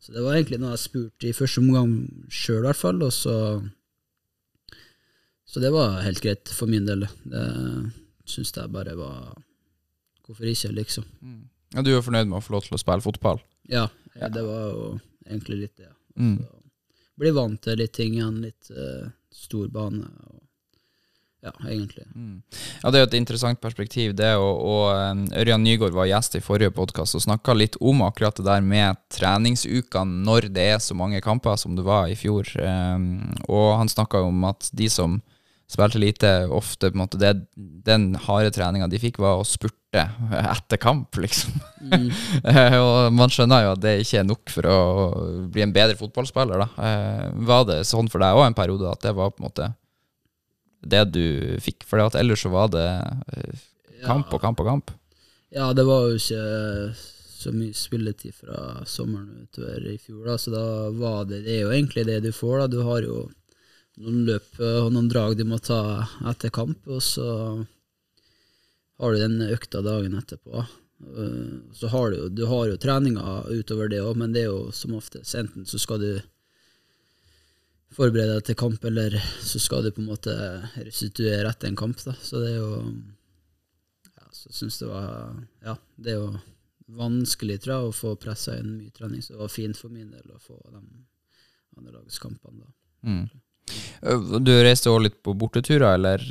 så 0.00 0.14
det 0.14 0.24
var 0.24 0.36
egentlig 0.36 0.60
noe 0.62 0.72
jeg 0.72 0.84
spurte 0.86 1.28
i 1.28 1.36
første 1.36 1.60
omgang 1.60 1.92
sjøl, 2.32 2.62
i 2.62 2.68
hvert 2.70 2.80
fall, 2.80 3.02
og 3.04 3.12
så 3.14 3.36
Så 5.50 5.58
det 5.58 5.72
var 5.74 6.00
helt 6.04 6.20
greit 6.22 6.48
for 6.54 6.70
min 6.70 6.86
del. 6.86 7.08
Det 7.26 7.46
syns 8.24 8.52
jeg 8.54 8.70
bare 8.70 8.94
var 8.94 9.34
Hvorfor 10.24 10.46
ikke, 10.46 10.70
liksom. 10.70 11.04
Ja, 11.74 11.82
du 11.82 11.90
er 11.90 12.04
fornøyd 12.06 12.28
med 12.30 12.38
å 12.38 12.44
få 12.44 12.52
lov 12.54 12.62
til 12.62 12.76
å 12.76 12.78
spille 12.78 13.02
fotball? 13.02 13.40
Ja, 13.66 13.88
det 14.14 14.44
var 14.46 14.68
jo 14.70 14.84
egentlig 15.26 15.56
litt 15.64 15.76
det. 15.80 15.90
Mm. 16.14 16.36
Så 16.38 16.60
bli 17.20 17.32
vant 17.34 17.60
til 17.64 17.80
litt 17.80 17.92
ting 17.96 18.14
igjen, 18.14 18.38
litt 18.44 18.70
uh, 18.70 19.10
stor 19.34 19.68
bane. 19.74 20.06
Og, 20.06 20.39
ja, 21.40 21.52
egentlig. 21.64 22.04
Ja, 22.82 22.90
Det 22.90 22.98
er 22.98 23.04
jo 23.04 23.08
et 23.08 23.16
interessant 23.16 23.60
perspektiv, 23.62 24.12
det. 24.16 24.34
Og, 24.36 24.60
og 24.60 24.84
eh, 24.92 25.40
Ørjan 25.40 25.64
Nygaard 25.64 25.96
var 25.96 26.10
gjest 26.10 26.36
i 26.36 26.44
forrige 26.44 26.74
podkast 26.76 27.16
og 27.16 27.24
snakka 27.24 27.56
litt 27.56 27.78
om 27.80 28.04
akkurat 28.04 28.36
det 28.36 28.46
der 28.48 28.64
med 28.64 29.00
treningsukene 29.14 30.24
når 30.26 30.50
det 30.52 30.68
er 30.76 30.84
så 30.84 30.96
mange 30.96 31.22
kamper 31.24 31.56
som 31.60 31.78
det 31.78 31.86
var 31.86 32.12
i 32.12 32.18
fjor. 32.18 32.48
Um, 32.60 33.30
og 33.48 33.78
han 33.80 33.92
snakka 33.92 34.20
om 34.28 34.44
at 34.50 34.68
de 34.76 34.90
som 34.92 35.20
spilte 35.70 36.00
lite, 36.02 36.30
ofte 36.50 36.90
på 36.90 36.98
en 36.98 37.02
måte 37.04 37.18
det, 37.20 37.34
den 37.86 38.12
harde 38.26 38.50
treninga 38.54 38.88
de 38.90 38.98
fikk, 39.00 39.20
var 39.22 39.38
å 39.38 39.46
spurte 39.46 40.02
etter 40.34 40.80
kamp, 40.82 41.14
liksom. 41.22 41.54
Mm. 41.80 42.08
og 42.82 43.14
man 43.14 43.30
skjønner 43.32 43.64
jo 43.64 43.74
at 43.76 43.82
det 43.84 43.94
ikke 44.02 44.20
er 44.20 44.26
nok 44.26 44.50
for 44.52 44.66
å 44.66 44.80
bli 45.50 45.64
en 45.64 45.74
bedre 45.74 45.98
fotballspiller, 45.98 46.64
da. 46.64 46.88
Eh, 46.88 47.28
var 47.46 47.68
det 47.70 47.84
sånn 47.88 48.10
for 48.10 48.22
deg 48.22 48.38
òg 48.38 48.48
en 48.48 48.58
periode 48.58 48.90
at 48.90 49.06
det 49.06 49.14
var 49.16 49.30
på 49.32 49.40
en 49.40 49.48
måte 49.48 49.70
det 50.82 51.04
du 51.12 51.24
fikk? 51.60 51.84
For 51.88 52.00
ellers 52.16 52.42
så 52.46 52.52
var 52.52 52.70
det 52.72 52.86
eh, 53.36 53.64
kamp 54.06 54.32
og 54.32 54.40
kamp 54.40 54.60
og 54.60 54.66
kamp. 54.66 54.92
Ja, 55.50 55.72
det 55.74 55.84
var 55.84 56.06
jo 56.08 56.16
ikke 56.20 56.94
så 57.40 57.52
mye 57.56 57.74
spilletid 57.74 58.34
fra 58.36 58.84
sommeren 58.86 59.46
utover 59.48 59.86
i 59.90 59.96
fjor, 59.98 60.26
da, 60.28 60.36
så 60.38 60.52
da 60.52 60.64
var 60.92 61.24
det 61.24 61.42
Det 61.46 61.54
er 61.56 61.62
jo 61.64 61.72
egentlig 61.72 62.04
det 62.06 62.20
du 62.26 62.32
får, 62.36 62.58
da. 62.60 62.66
Du 62.68 62.82
har 62.86 63.02
jo 63.02 63.22
noen 64.00 64.24
løp 64.28 64.60
eh, 64.60 64.78
og 64.84 64.92
noen 64.94 65.08
drag 65.12 65.36
du 65.38 65.44
må 65.48 65.58
ta 65.58 66.06
etter 66.30 66.52
kamp, 66.54 66.86
og 66.88 67.02
så 67.04 67.26
har 69.00 69.12
du 69.12 69.18
den 69.22 69.40
økta 69.48 69.80
dagen 69.84 70.16
etterpå. 70.18 70.64
Eh, 71.00 71.56
Så 71.76 71.88
har 71.88 72.10
du 72.12 72.28
du 72.28 72.44
har 72.46 72.68
jo 72.68 72.76
treninga 72.76 73.42
utover 73.48 73.88
det 73.88 74.02
òg, 74.04 74.16
men 74.16 74.32
det 74.32 74.44
er 74.44 74.52
jo 74.52 74.70
som 74.72 74.94
oftest 74.94 75.34
enten 75.34 75.66
så 75.66 75.80
skal 75.80 76.00
du 76.00 76.12
forberede 77.94 78.38
deg 78.38 78.46
til 78.46 78.58
kamp, 78.58 78.84
eller 78.86 79.16
så 79.42 79.60
skal 79.62 79.84
du 79.84 79.90
på 79.94 80.02
en 80.02 80.10
måte 80.10 80.34
restituere 80.78 81.50
etter 81.50 81.70
en 81.70 81.78
kamp. 81.78 81.98
Da. 82.06 82.14
Så 82.22 82.42
det 82.42 82.54
er 82.54 82.60
jo 82.60 82.70
ja, 84.14 84.26
Så 84.36 84.52
syns 84.54 84.78
det 84.82 84.88
var 84.90 85.36
Ja, 85.66 85.76
det 85.96 86.14
er 86.14 86.20
jo 86.20 86.32
vanskelig, 86.90 87.60
tror 87.62 87.74
jeg, 87.74 87.90
å 87.90 87.94
få 87.94 88.16
pressa 88.18 88.56
inn 88.58 88.76
mye 88.78 88.94
trening, 88.94 89.22
så 89.22 89.34
det 89.34 89.42
var 89.44 89.52
fint 89.52 89.78
for 89.78 89.94
min 89.94 90.10
del 90.10 90.32
å 90.34 90.42
få 90.42 90.58
de 90.72 90.82
andrelagskampene 91.78 92.64
da. 92.64 92.72
Mm. 93.06 93.26
Eh, 94.02 94.38
Du 94.40 94.52
reiste 94.64 94.90
òg 94.92 95.02
litt 95.04 95.18
på 95.24 95.34
borteturer 95.36 95.94
eller 95.94 96.24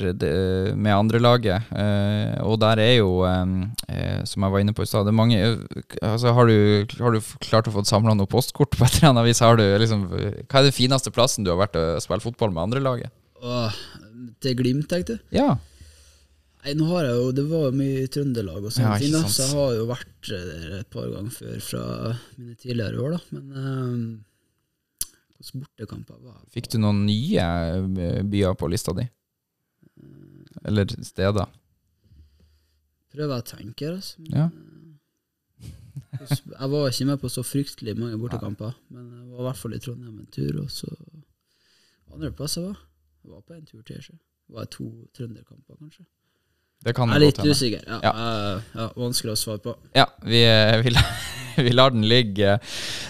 med 0.76 0.94
andrelaget, 0.96 1.70
eh, 1.72 2.36
og 2.44 2.60
der 2.64 2.82
er 2.84 2.96
jo, 3.00 3.24
eh, 3.28 4.24
som 4.26 4.46
jeg 4.46 4.56
var 4.56 4.64
inne 4.64 4.76
på 4.78 4.86
i 4.86 4.90
stad, 4.90 5.10
mange 5.14 5.40
altså, 6.02 6.34
har, 6.34 6.50
du, 6.50 6.98
har 7.00 7.16
du 7.16 7.22
klart 7.46 7.70
å 7.70 7.76
få 7.76 7.86
samla 7.88 8.16
noe 8.18 8.30
postkort 8.30 8.78
på 8.78 8.86
et 8.88 9.00
eller 9.00 9.14
annet 9.14 9.30
vis? 9.30 9.44
Har 9.46 9.60
du, 9.60 9.66
liksom, 9.82 10.06
hva 10.10 10.62
er 10.62 10.70
den 10.70 10.76
fineste 10.76 11.14
plassen 11.16 11.46
du 11.46 11.54
har 11.54 11.62
vært 11.62 11.80
å 11.80 11.88
spille 12.04 12.24
fotball 12.26 12.54
med 12.56 12.68
andrelaget? 12.70 13.14
Åh, 13.40 13.76
til 14.44 14.56
Glimt, 14.60 14.90
tenkte 14.92 15.18
du? 15.18 15.26
Ja. 15.38 15.54
Nei, 16.60 16.74
nå 16.76 16.90
har 16.90 17.06
jeg 17.08 17.16
jo 17.16 17.28
Det 17.32 17.44
var 17.48 17.62
jo 17.70 17.76
mye 17.80 18.00
i 18.04 18.08
Trøndelag 18.12 18.66
og 18.68 18.74
sånne 18.76 18.90
Ja, 18.90 18.98
ting, 19.00 19.14
da, 19.16 19.22
så 19.32 19.46
jeg 19.46 19.54
har 19.56 19.76
jo 19.78 19.86
vært 19.88 20.28
der 20.28 20.74
et 20.82 20.90
par 20.92 21.06
ganger 21.08 21.32
før 21.32 21.62
fra 21.64 21.84
mine 22.36 22.58
tidligere 22.60 23.00
år, 23.00 23.16
da. 23.16 23.22
Men 23.38 23.46
hvilke 23.56 24.29
bortekamper 25.40 26.20
var 26.20 26.42
på? 26.42 26.52
Fikk 26.58 26.70
du 26.74 26.78
noen 26.82 27.06
nye 27.08 27.46
eh, 27.46 28.22
byer 28.28 28.58
på 28.60 28.70
lista 28.72 28.94
di? 28.98 29.06
Eller 30.68 30.92
steder? 31.06 31.48
Prøver 33.10 33.34
jeg 33.36 33.46
å 33.46 33.50
tenke 33.56 33.92
altså. 33.94 34.22
Men, 34.26 34.36
Ja. 34.36 34.50
Jeg 36.20 36.70
var 36.72 36.90
ikke 36.90 37.06
med 37.08 37.20
på 37.22 37.30
så 37.32 37.44
fryktelig 37.46 37.94
mange 37.98 38.18
bortekamper, 38.20 38.74
men 38.92 39.08
jeg 39.14 39.26
var 39.30 39.40
i 39.40 39.46
hvert 39.48 39.60
fall 39.60 39.76
i 39.76 39.80
Trondheim 39.84 40.20
en 40.20 40.32
tur, 40.32 40.62
og 40.64 40.72
så 40.74 40.90
andre 42.12 42.32
plasser 42.36 42.66
var 42.66 42.78
jeg 43.24 43.32
var 43.32 43.42
på 43.46 43.54
en 43.56 43.66
tur 43.68 43.82
til. 43.82 44.00
ikke? 44.00 44.18
Var 44.50 44.66
det 44.66 44.72
to 44.76 44.88
trønderkamper, 45.16 45.76
kanskje? 45.80 46.06
Det 46.86 46.94
kan 46.96 47.12
Jeg 47.12 47.20
er 47.20 47.26
litt 47.26 47.42
usikker. 47.44 47.82
Ja, 47.88 48.00
Ja. 48.04 48.14
ja, 48.76 48.86
Vanskelig 48.96 49.34
å 49.36 49.40
svare 49.40 49.60
på. 49.60 49.76
Ja, 49.98 50.06
vi, 50.24 50.46
eh, 50.48 50.80
vi, 50.80 50.94
vi 51.66 51.74
lar 51.76 51.92
den 51.92 52.06
ligge. 52.08 52.56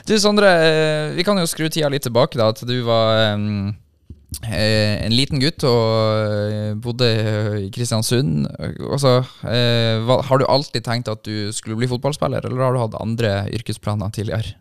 Du 0.10 0.15
Sondre, 0.17 0.49
eh, 0.49 1.12
vi 1.13 1.25
kan 1.27 1.38
jo 1.38 1.45
skru 1.45 1.69
tida 1.69 1.89
litt 1.89 2.08
tilbake 2.08 2.39
da, 2.39 2.49
At 2.49 2.63
du 2.65 2.82
var 2.88 3.19
eh, 3.27 4.95
en 5.05 5.13
liten 5.13 5.41
gutt 5.41 5.65
og 5.69 6.82
bodde 6.82 7.10
i 7.65 7.69
Kristiansund. 7.73 8.47
Altså, 8.89 9.19
uh, 9.41 10.12
har 10.21 10.38
du 10.38 10.45
alltid 10.45 10.86
tenkt 10.86 11.10
at 11.10 11.23
du 11.25 11.49
skulle 11.51 11.79
bli 11.79 11.89
fotballspiller, 11.89 12.45
eller 12.45 12.62
har 12.62 12.73
du 12.73 12.79
hatt 12.79 12.97
andre 13.01 13.49
yrkesplaner 13.58 14.13
tidligere? 14.13 14.53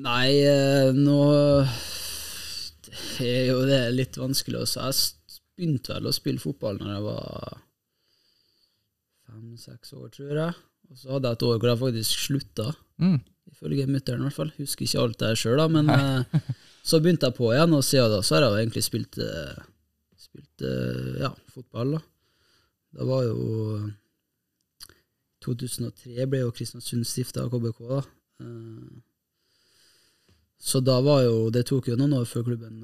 Nei, 0.00 0.32
nå 0.96 1.20
nå 3.18 3.26
er 3.26 3.48
jo 3.50 3.62
det 3.68 3.82
litt 3.94 4.16
vanskelig 4.16 4.62
å 4.62 4.68
si. 4.68 4.80
Jeg 4.80 5.38
begynte 5.58 5.96
vel 5.96 6.08
å 6.08 6.14
spille 6.14 6.42
fotball 6.42 6.78
når 6.80 6.94
jeg 6.94 7.04
var 7.04 7.58
fem-seks 9.38 9.92
år, 9.96 10.08
tror 10.14 10.34
jeg. 10.42 10.54
Og 10.90 10.96
så 10.98 11.10
hadde 11.14 11.28
jeg 11.30 11.38
et 11.38 11.42
år 11.48 11.58
hvor 11.58 11.68
jeg 11.72 11.78
faktisk 11.84 12.22
slutta, 12.26 12.68
Mm. 12.98 13.20
ifølge 13.52 13.86
mutter'n 13.86 14.18
i 14.20 14.26
hvert 14.26 14.34
fall. 14.34 14.52
Husker 14.58 14.84
ikke 14.86 15.00
alt 15.04 15.18
det 15.22 15.32
sjøl, 15.38 15.56
da, 15.60 15.66
men 15.68 15.88
eh, 15.90 16.24
så 16.82 16.98
begynte 17.00 17.28
jeg 17.28 17.36
på 17.38 17.52
igjen, 17.54 17.74
og 17.76 17.84
siden 17.86 18.10
da 18.10 18.20
så 18.26 18.34
har 18.34 18.42
jeg 18.42 18.50
jo 18.50 18.60
egentlig 18.62 18.84
spilt, 18.86 19.18
eh, 19.22 19.60
spilt 20.18 20.64
eh, 20.66 21.20
ja, 21.22 21.30
fotball. 21.54 21.92
da. 21.98 22.00
Det 22.98 23.06
var 23.06 23.22
jo 23.28 23.90
2003 25.44 26.26
ble 26.26 26.40
jo 26.42 26.50
Kristiansund 26.56 27.06
stifta 27.06 27.44
av 27.44 27.50
KBK. 27.52 27.78
da. 27.88 28.00
Så 30.58 30.80
da 30.82 31.00
var 31.00 31.22
jo 31.22 31.50
Det 31.54 31.66
tok 31.68 31.86
jo 31.88 31.96
noen 31.98 32.16
år 32.18 32.26
før 32.26 32.42
klubben 32.48 32.80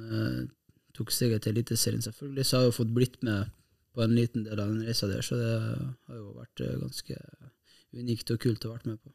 tok 0.94 1.10
steget 1.10 1.42
til 1.42 1.56
Eliteserien, 1.56 2.02
selvfølgelig. 2.04 2.44
Så 2.46 2.54
jeg 2.54 2.60
har 2.62 2.68
jo 2.70 2.76
fått 2.84 2.92
blitt 2.94 3.16
med 3.26 3.50
på 3.94 4.04
en 4.04 4.14
liten 4.16 4.46
del 4.46 4.58
av 4.58 4.70
den 4.72 4.86
reisa 4.86 5.08
der, 5.10 5.22
så 5.22 5.38
det 5.38 5.52
har 5.54 6.18
jo 6.18 6.32
vært 6.38 6.64
eh, 6.64 6.78
ganske 6.80 7.18
unikt 7.94 8.32
og 8.34 8.40
kult 8.42 8.64
å 8.64 8.72
ha 8.72 8.78
vært 8.78 8.90
med 8.90 8.98
på. 8.98 9.12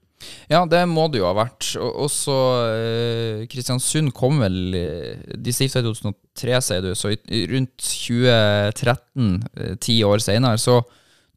Ja, 0.51 0.65
det 0.67 0.81
må 0.89 1.05
det 1.11 1.21
jo 1.21 1.27
ha 1.29 1.35
vært. 1.37 1.69
Og 1.79 2.09
så 2.11 2.37
eh, 2.73 3.43
Kristiansund 3.51 4.11
kom 4.17 4.41
vel 4.43 4.75
eh, 4.75 5.35
De 5.39 5.53
stifta 5.55 5.79
i 5.79 5.85
2003, 5.85 6.61
sier 6.65 6.83
du, 6.83 6.91
så 6.97 7.13
rundt 7.53 7.75
2013, 7.79 9.29
eh, 9.55 9.75
ti 9.83 9.99
år 10.07 10.23
senere, 10.23 10.59
så 10.59 10.81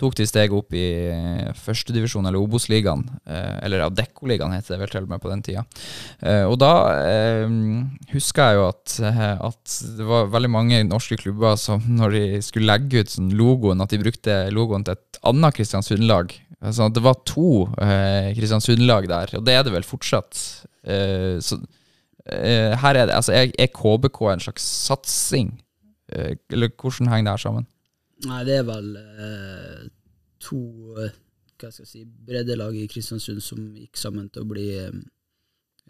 tok 0.02 0.16
de 0.18 0.26
steget 0.26 0.54
opp 0.56 0.74
i 0.74 0.84
eh, 1.12 1.50
førstedivisjon, 1.62 2.26
eller 2.26 2.42
Obos-ligaen. 2.42 3.04
Eh, 3.22 3.56
eller 3.66 3.84
Adeccoligaen 3.86 4.54
heter 4.56 4.74
det 4.74 4.80
vel 4.82 4.92
til 4.92 5.06
og 5.06 5.12
med 5.12 5.22
på 5.22 5.30
den 5.30 5.44
tida. 5.46 5.64
Eh, 6.20 6.44
og 6.48 6.56
da 6.62 6.72
husker 8.12 8.50
jeg 8.50 8.58
jo 8.58 8.64
at, 8.68 8.96
at 9.48 9.76
det 9.98 10.06
var 10.08 10.30
veldig 10.32 10.52
mange 10.52 10.82
norske 10.88 11.18
klubber 11.20 11.58
som 11.60 11.84
når 11.98 12.16
de 12.16 12.24
skulle 12.44 12.70
legge 12.70 13.02
ut 13.02 13.12
sånn 13.12 13.30
logoen, 13.38 13.82
at 13.84 13.92
de 13.92 14.00
brukte 14.02 14.38
logoen 14.54 14.86
til 14.86 14.98
et 14.98 15.20
annet 15.28 15.58
Kristiansund-lag. 15.58 16.34
Altså, 16.62 16.88
det 16.94 17.02
var 17.04 17.22
to 17.28 17.66
eh, 17.82 18.32
Kristiansund-lag 18.38 19.06
der, 19.10 19.36
og 19.38 19.46
det 19.46 19.56
er 19.56 19.66
det 19.66 19.74
vel 19.74 19.86
fortsatt. 19.86 20.38
Så 20.82 21.56
her 22.26 22.96
er 22.98 23.06
det 23.06 23.14
Altså, 23.14 23.34
er, 23.34 23.68
KBK 23.70 24.18
en 24.32 24.42
slags 24.42 24.64
satsing? 24.66 25.52
Eller 26.10 26.72
hvordan 26.74 27.10
henger 27.10 27.28
det 27.28 27.34
her 27.36 27.42
sammen? 27.44 27.66
Nei, 28.28 28.40
det 28.46 28.60
er 28.60 28.66
vel 28.68 28.94
eh, 29.00 29.84
to 30.42 30.62
eh, 31.02 31.14
hva 31.62 31.70
skal 31.70 31.84
jeg 31.84 31.90
si, 31.90 32.02
breddelag 32.26 32.76
i 32.78 32.88
Kristiansund 32.90 33.42
som 33.44 33.62
gikk 33.78 33.98
sammen 34.00 34.28
til 34.32 34.44
å 34.44 34.50
bli 34.50 34.66
eh, 34.78 34.90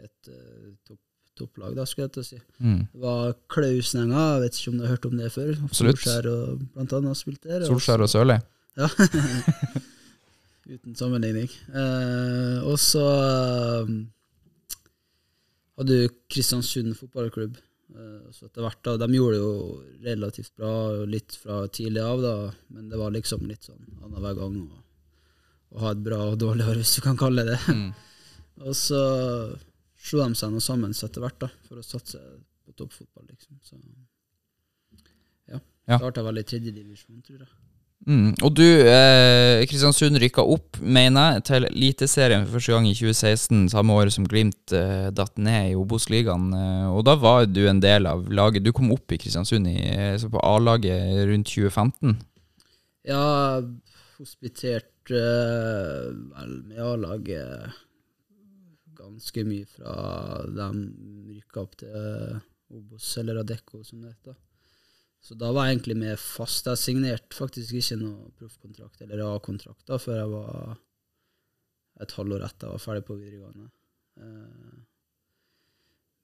et 0.02 0.30
eh, 0.30 0.72
topp, 0.86 1.00
topplag, 1.38 1.76
da, 1.78 1.86
skulle 1.88 2.08
jeg 2.08 2.14
til 2.16 2.24
å 2.24 2.28
si. 2.28 2.40
Mm. 2.60 2.80
Det 2.92 3.02
var 3.04 3.34
Klausnenga, 3.52 4.24
jeg 4.34 4.42
vet 4.44 4.58
ikke 4.58 4.72
om 4.72 4.78
du 4.78 4.84
har 4.84 4.94
hørt 4.94 5.08
om 5.08 5.16
det 5.20 5.30
før. 5.32 5.52
Absolutt. 5.68 6.02
Solskjær 6.02 6.28
og 6.32 6.66
blant 6.74 6.96
annet 6.98 7.20
spilte 7.20 7.52
der. 7.52 7.66
Solskjær 7.68 8.04
og 8.04 8.12
Sørli? 8.12 8.38
Ja. 8.80 8.88
Uten 10.72 10.94
sammenligning. 10.96 11.48
Eh, 11.74 12.58
og 12.68 12.78
så 12.80 13.02
eh, 13.02 13.94
hadde 15.80 16.00
du 16.04 16.16
Kristiansund 16.32 16.94
fotballklubb. 17.00 17.56
Eh, 17.92 18.30
så 18.32 18.46
etter 18.46 18.64
hvert 18.64 18.80
da, 18.86 18.94
De 19.00 19.08
gjorde 19.16 19.36
det 19.36 19.42
jo 19.42 19.56
relativt 20.06 20.54
bra, 20.56 20.72
litt 21.08 21.36
fra 21.36 21.62
tidlig 21.68 22.04
av, 22.04 22.22
da, 22.24 22.36
men 22.72 22.88
det 22.92 23.00
var 23.00 23.12
liksom 23.14 23.44
litt 23.48 23.68
sånn 23.68 23.82
annenhver 24.00 24.38
gang 24.38 24.56
å, 24.62 24.80
å 25.72 25.82
ha 25.84 25.92
et 25.92 26.04
bra 26.06 26.22
og 26.30 26.38
dårlig 26.40 26.68
år, 26.68 26.80
hvis 26.80 26.96
du 26.96 27.02
kan 27.04 27.20
kalle 27.20 27.44
det 27.48 27.58
det. 27.58 27.76
og 28.66 28.78
så 28.78 29.02
slo 30.02 30.24
de 30.24 30.38
seg 30.38 30.54
noe 30.54 30.64
sammen 30.64 30.96
så 30.96 31.08
etter 31.08 31.24
hvert 31.24 31.40
da, 31.44 31.50
for 31.68 31.82
å 31.82 31.86
satse 31.86 32.20
på 32.62 32.74
toppfotball, 32.78 33.28
liksom. 33.28 33.58
Så 33.66 33.78
ja. 35.50 35.60
Ja. 35.88 35.98
Starta 35.98 36.24
vel 36.24 36.40
i 36.40 36.46
tredje 36.46 36.72
divisjon, 36.74 37.20
tror 37.26 37.44
jeg. 37.44 37.52
Mm. 38.02 38.32
Og 38.42 38.50
du, 38.58 38.64
eh, 38.66 39.62
Kristiansund 39.70 40.18
rykka 40.18 40.42
opp, 40.42 40.80
mener 40.82 41.36
jeg, 41.36 41.44
til 41.46 41.66
Eliteserien 41.68 42.46
for 42.46 42.58
første 42.58 42.74
gang 42.74 42.88
i 42.88 42.94
2016, 42.98 43.68
samme 43.70 43.94
året 43.94 44.14
som 44.16 44.26
Glimt 44.26 44.74
eh, 44.74 45.10
datt 45.14 45.38
ned 45.38 45.70
i 45.70 45.76
Obos-ligaen. 45.78 46.48
Eh, 46.58 46.88
og 46.90 47.04
da 47.06 47.14
var 47.20 47.46
du 47.46 47.62
en 47.70 47.82
del 47.82 48.10
av 48.10 48.26
laget. 48.26 48.66
Du 48.66 48.72
kom 48.74 48.90
opp 48.94 49.14
i 49.14 49.20
Kristiansund 49.22 49.70
i, 49.70 49.76
eh, 49.78 50.18
på 50.18 50.42
A-laget 50.42 51.22
rundt 51.30 51.52
2015. 51.52 52.18
Ja, 53.06 53.62
hospitert 54.18 55.14
eh, 55.14 56.10
vel 56.10 56.58
med 56.66 56.82
A-laget 56.82 57.78
ganske 58.98 59.44
mye 59.46 59.66
fra 59.66 59.94
de 60.46 60.68
rykka 61.36 61.62
opp 61.62 61.78
til 61.78 61.94
eh, 61.98 62.40
Obos, 62.72 63.16
eller 63.20 63.42
Adecco, 63.42 63.82
som 63.84 64.02
det 64.02 64.14
heter. 64.14 64.38
Så 65.22 65.36
da 65.38 65.52
var 65.54 65.68
jeg 65.68 65.76
egentlig 65.76 65.98
med 66.00 66.18
fast. 66.18 66.66
Jeg 66.66 66.80
signerte 66.80 67.36
faktisk 67.36 67.76
ikke 67.78 68.00
noe 68.00 68.32
proffkontrakt 68.40 69.04
eller 69.04 69.22
A-kontrakt 69.28 69.86
da, 69.86 70.00
før 70.02 70.18
jeg 70.18 70.30
var 70.32 70.80
et 72.02 72.14
halvår 72.16 72.46
etter 72.48 72.66
jeg 72.66 72.74
var 72.74 72.82
ferdig 72.82 73.04
på 73.06 73.18
videregående. 73.20 73.68
Eh, 74.18 74.80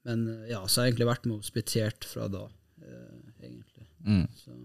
men 0.09 0.25
ja, 0.49 0.61
så 0.65 0.81
har 0.81 0.87
jeg 0.87 0.95
egentlig 0.95 1.09
vært 1.11 1.27
med 1.27 1.37
og 1.37 1.45
hospitert 1.45 2.07
fra 2.07 2.27
da, 2.31 2.45
eh, 2.83 3.31
egentlig. 3.47 3.87
Mm. 4.03 4.25
Så, 4.35 4.57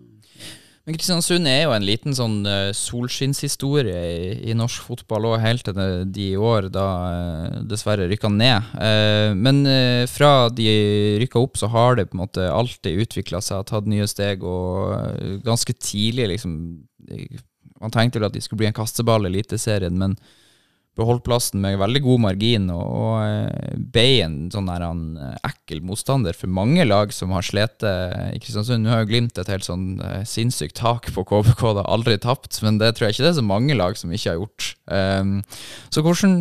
Men 0.84 0.98
Kristiansund 0.98 1.48
er 1.48 1.62
jo 1.62 1.72
en 1.72 1.86
liten 1.86 2.12
sånn 2.12 2.42
uh, 2.44 2.68
solskinnshistorie 2.76 4.00
i, 4.04 4.26
i 4.50 4.56
norsk 4.56 4.84
fotball 4.84 5.30
òg, 5.30 5.38
helt 5.40 5.64
til 5.64 5.78
de 6.12 6.26
i 6.34 6.36
år 6.36 6.68
da 6.72 6.84
uh, 7.08 7.54
dessverre 7.70 8.04
rykka 8.10 8.28
ned. 8.28 8.68
Uh, 8.76 9.32
men 9.32 9.62
fra 10.12 10.50
de 10.52 10.68
rykka 11.22 11.40
opp, 11.40 11.56
så 11.56 11.70
har 11.72 11.96
det 11.96 12.10
på 12.10 12.18
en 12.18 12.24
måte 12.26 12.50
alltid 12.52 13.00
utvikla 13.06 13.40
seg, 13.44 13.64
tatt 13.70 13.88
nye 13.88 14.08
steg, 14.10 14.44
og 14.44 15.40
ganske 15.46 15.72
tidlig, 15.80 16.34
liksom 16.34 16.58
Man 17.80 17.92
tenkte 17.92 18.20
vel 18.20 18.28
at 18.28 18.36
de 18.36 18.40
skulle 18.40 18.62
bli 18.62 18.68
en 18.68 18.76
kasteball 18.76 19.26
i 19.26 19.32
Eliteserien, 19.32 19.96
men 20.00 20.18
beholdt 20.98 21.24
plassen 21.26 21.62
med 21.62 21.78
veldig 21.80 22.02
god 22.04 22.20
margin, 22.22 22.68
og, 22.72 22.84
og 22.84 23.14
eh, 23.24 23.74
ble 23.94 24.06
en 24.24 24.36
sånn 24.54 24.68
der 24.70 24.84
han, 24.84 25.02
eh, 25.18 25.34
ekkel 25.50 25.82
motstander 25.86 26.36
for 26.38 26.52
mange 26.54 26.86
lag 26.86 27.12
som 27.14 27.34
har 27.34 27.46
slitt 27.46 27.82
eh, 27.86 28.30
i 28.36 28.40
Kristiansund. 28.42 28.84
Nå 28.84 28.92
har 28.92 29.02
jo 29.02 29.10
Glimt 29.10 29.38
et 29.40 29.50
helt 29.50 29.66
sånn 29.66 29.98
sinnssykt 30.28 30.78
tak 30.78 31.10
på 31.14 31.26
KBK, 31.26 31.62
det 31.64 31.82
har 31.82 31.90
aldri 31.96 32.16
tapt, 32.22 32.60
men 32.64 32.78
det 32.80 32.94
tror 32.94 33.08
jeg 33.08 33.16
ikke 33.16 33.26
det 33.26 33.32
er 33.32 33.40
så 33.40 33.46
mange 33.46 33.76
lag 33.78 33.98
som 33.98 34.12
ikke 34.14 34.30
har 34.30 34.40
gjort. 34.40 34.70
Um, 34.84 35.36
så 35.92 36.02
hvordan, 36.04 36.32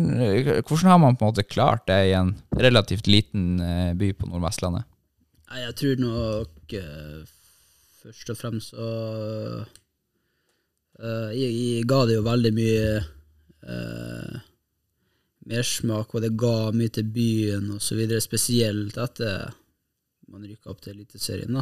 hvordan 0.62 0.90
har 0.90 1.00
man 1.02 1.18
på 1.18 1.26
en 1.26 1.32
måte 1.32 1.46
klart 1.46 1.86
det 1.90 2.00
i 2.10 2.16
en 2.18 2.34
relativt 2.58 3.08
liten 3.10 3.58
by 3.98 4.12
på 4.16 4.28
Nordvestlandet? 4.30 4.86
Jeg 5.54 5.76
tror 5.78 6.00
nok 6.02 6.74
først 8.04 8.32
og 8.32 8.38
fremst 8.38 8.74
så 8.74 8.88
uh, 11.00 11.30
jeg, 11.34 11.50
jeg 11.50 11.86
ga 11.90 12.00
det 12.08 12.18
jo 12.18 12.24
veldig 12.26 12.52
mye 12.56 12.88
uh, 13.68 14.42
mersmak, 15.48 16.14
og 16.14 16.24
det 16.24 16.32
ga 16.40 16.72
mye 16.74 16.92
til 16.92 17.08
byen 17.14 17.72
videre, 17.92 18.22
spesielt 18.24 18.96
etter 19.00 19.52
man 20.32 20.44
rykka 20.46 20.72
opp 20.72 20.82
til 20.84 20.94
Eliteserien. 20.96 21.58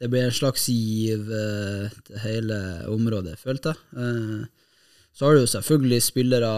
det 0.00 0.10
ble 0.10 0.24
en 0.26 0.34
slags 0.34 0.66
giv 0.66 1.28
eh, 1.30 1.92
til 2.06 2.22
hele 2.24 2.58
området, 2.90 3.36
følte 3.38 3.74
jeg. 3.74 3.78
Eh, 4.02 4.46
så 5.12 5.26
har 5.26 5.34
du 5.36 5.42
jo 5.42 5.52
selvfølgelig 5.52 6.00
spillere, 6.02 6.54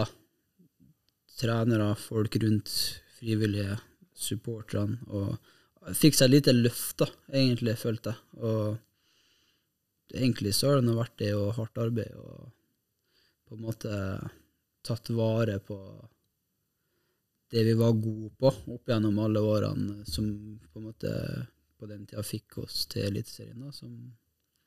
trenere, 1.37 1.91
folk 1.99 2.37
rundt, 2.41 2.71
frivillige, 3.19 3.77
supporterne, 4.15 4.97
og 5.11 5.93
fikk 5.93 6.15
seg 6.15 6.29
et 6.29 6.35
lite 6.37 6.55
løft, 6.55 6.97
da, 7.03 7.09
egentlig, 7.35 7.75
følte 7.77 8.15
jeg. 8.15 8.21
Og 8.39 10.15
egentlig 10.15 10.55
så 10.55 10.71
har 10.71 10.81
det 10.81 10.95
vært 10.95 11.17
det 11.19 11.33
og 11.35 11.57
hardt 11.59 11.81
arbeid 11.83 12.15
og 12.15 12.47
på 13.55 13.61
en 13.61 13.69
måte 13.69 13.97
tatt 14.85 15.09
vare 15.15 15.59
på 15.63 15.77
det 17.51 17.63
vi 17.63 17.73
var 17.73 17.93
gode 17.95 18.33
på 18.35 18.51
opp 18.75 18.89
gjennom 18.89 19.19
alle 19.23 19.39
årene 19.39 20.03
som 20.09 20.27
på 20.73 20.81
en 20.81 20.87
måte 20.89 21.11
på 21.79 21.87
den 21.87 22.05
tida 22.05 22.23
fikk 22.23 22.57
oss 22.63 22.85
til 22.91 23.07
Eliteserien, 23.07 23.71
som 23.71 23.91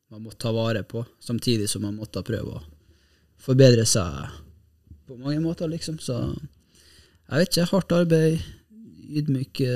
man 0.09 0.23
måtte 0.25 0.41
ta 0.47 0.53
vare 0.57 0.83
på, 0.89 1.05
samtidig 1.21 1.69
som 1.69 1.85
man 1.85 1.99
måtte 1.99 2.25
prøve 2.25 2.57
å 2.57 2.65
forbedre 3.45 3.85
seg 3.89 4.31
på 5.09 5.17
mange 5.21 5.41
måter, 5.45 5.69
liksom. 5.69 5.99
Så 6.01 6.17
jeg 7.29 7.43
vet 7.43 7.53
ikke, 7.53 7.69
hardt 7.73 7.95
arbeid, 7.97 8.47
ydmyke, 9.21 9.73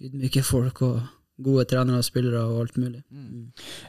ydmyke 0.00 0.44
folk 0.44 0.82
og 0.88 1.02
gode 1.44 1.66
trenere 1.70 2.00
og 2.00 2.06
spillere 2.06 2.42
og 2.48 2.64
alt 2.64 2.76
mulig. 2.80 3.02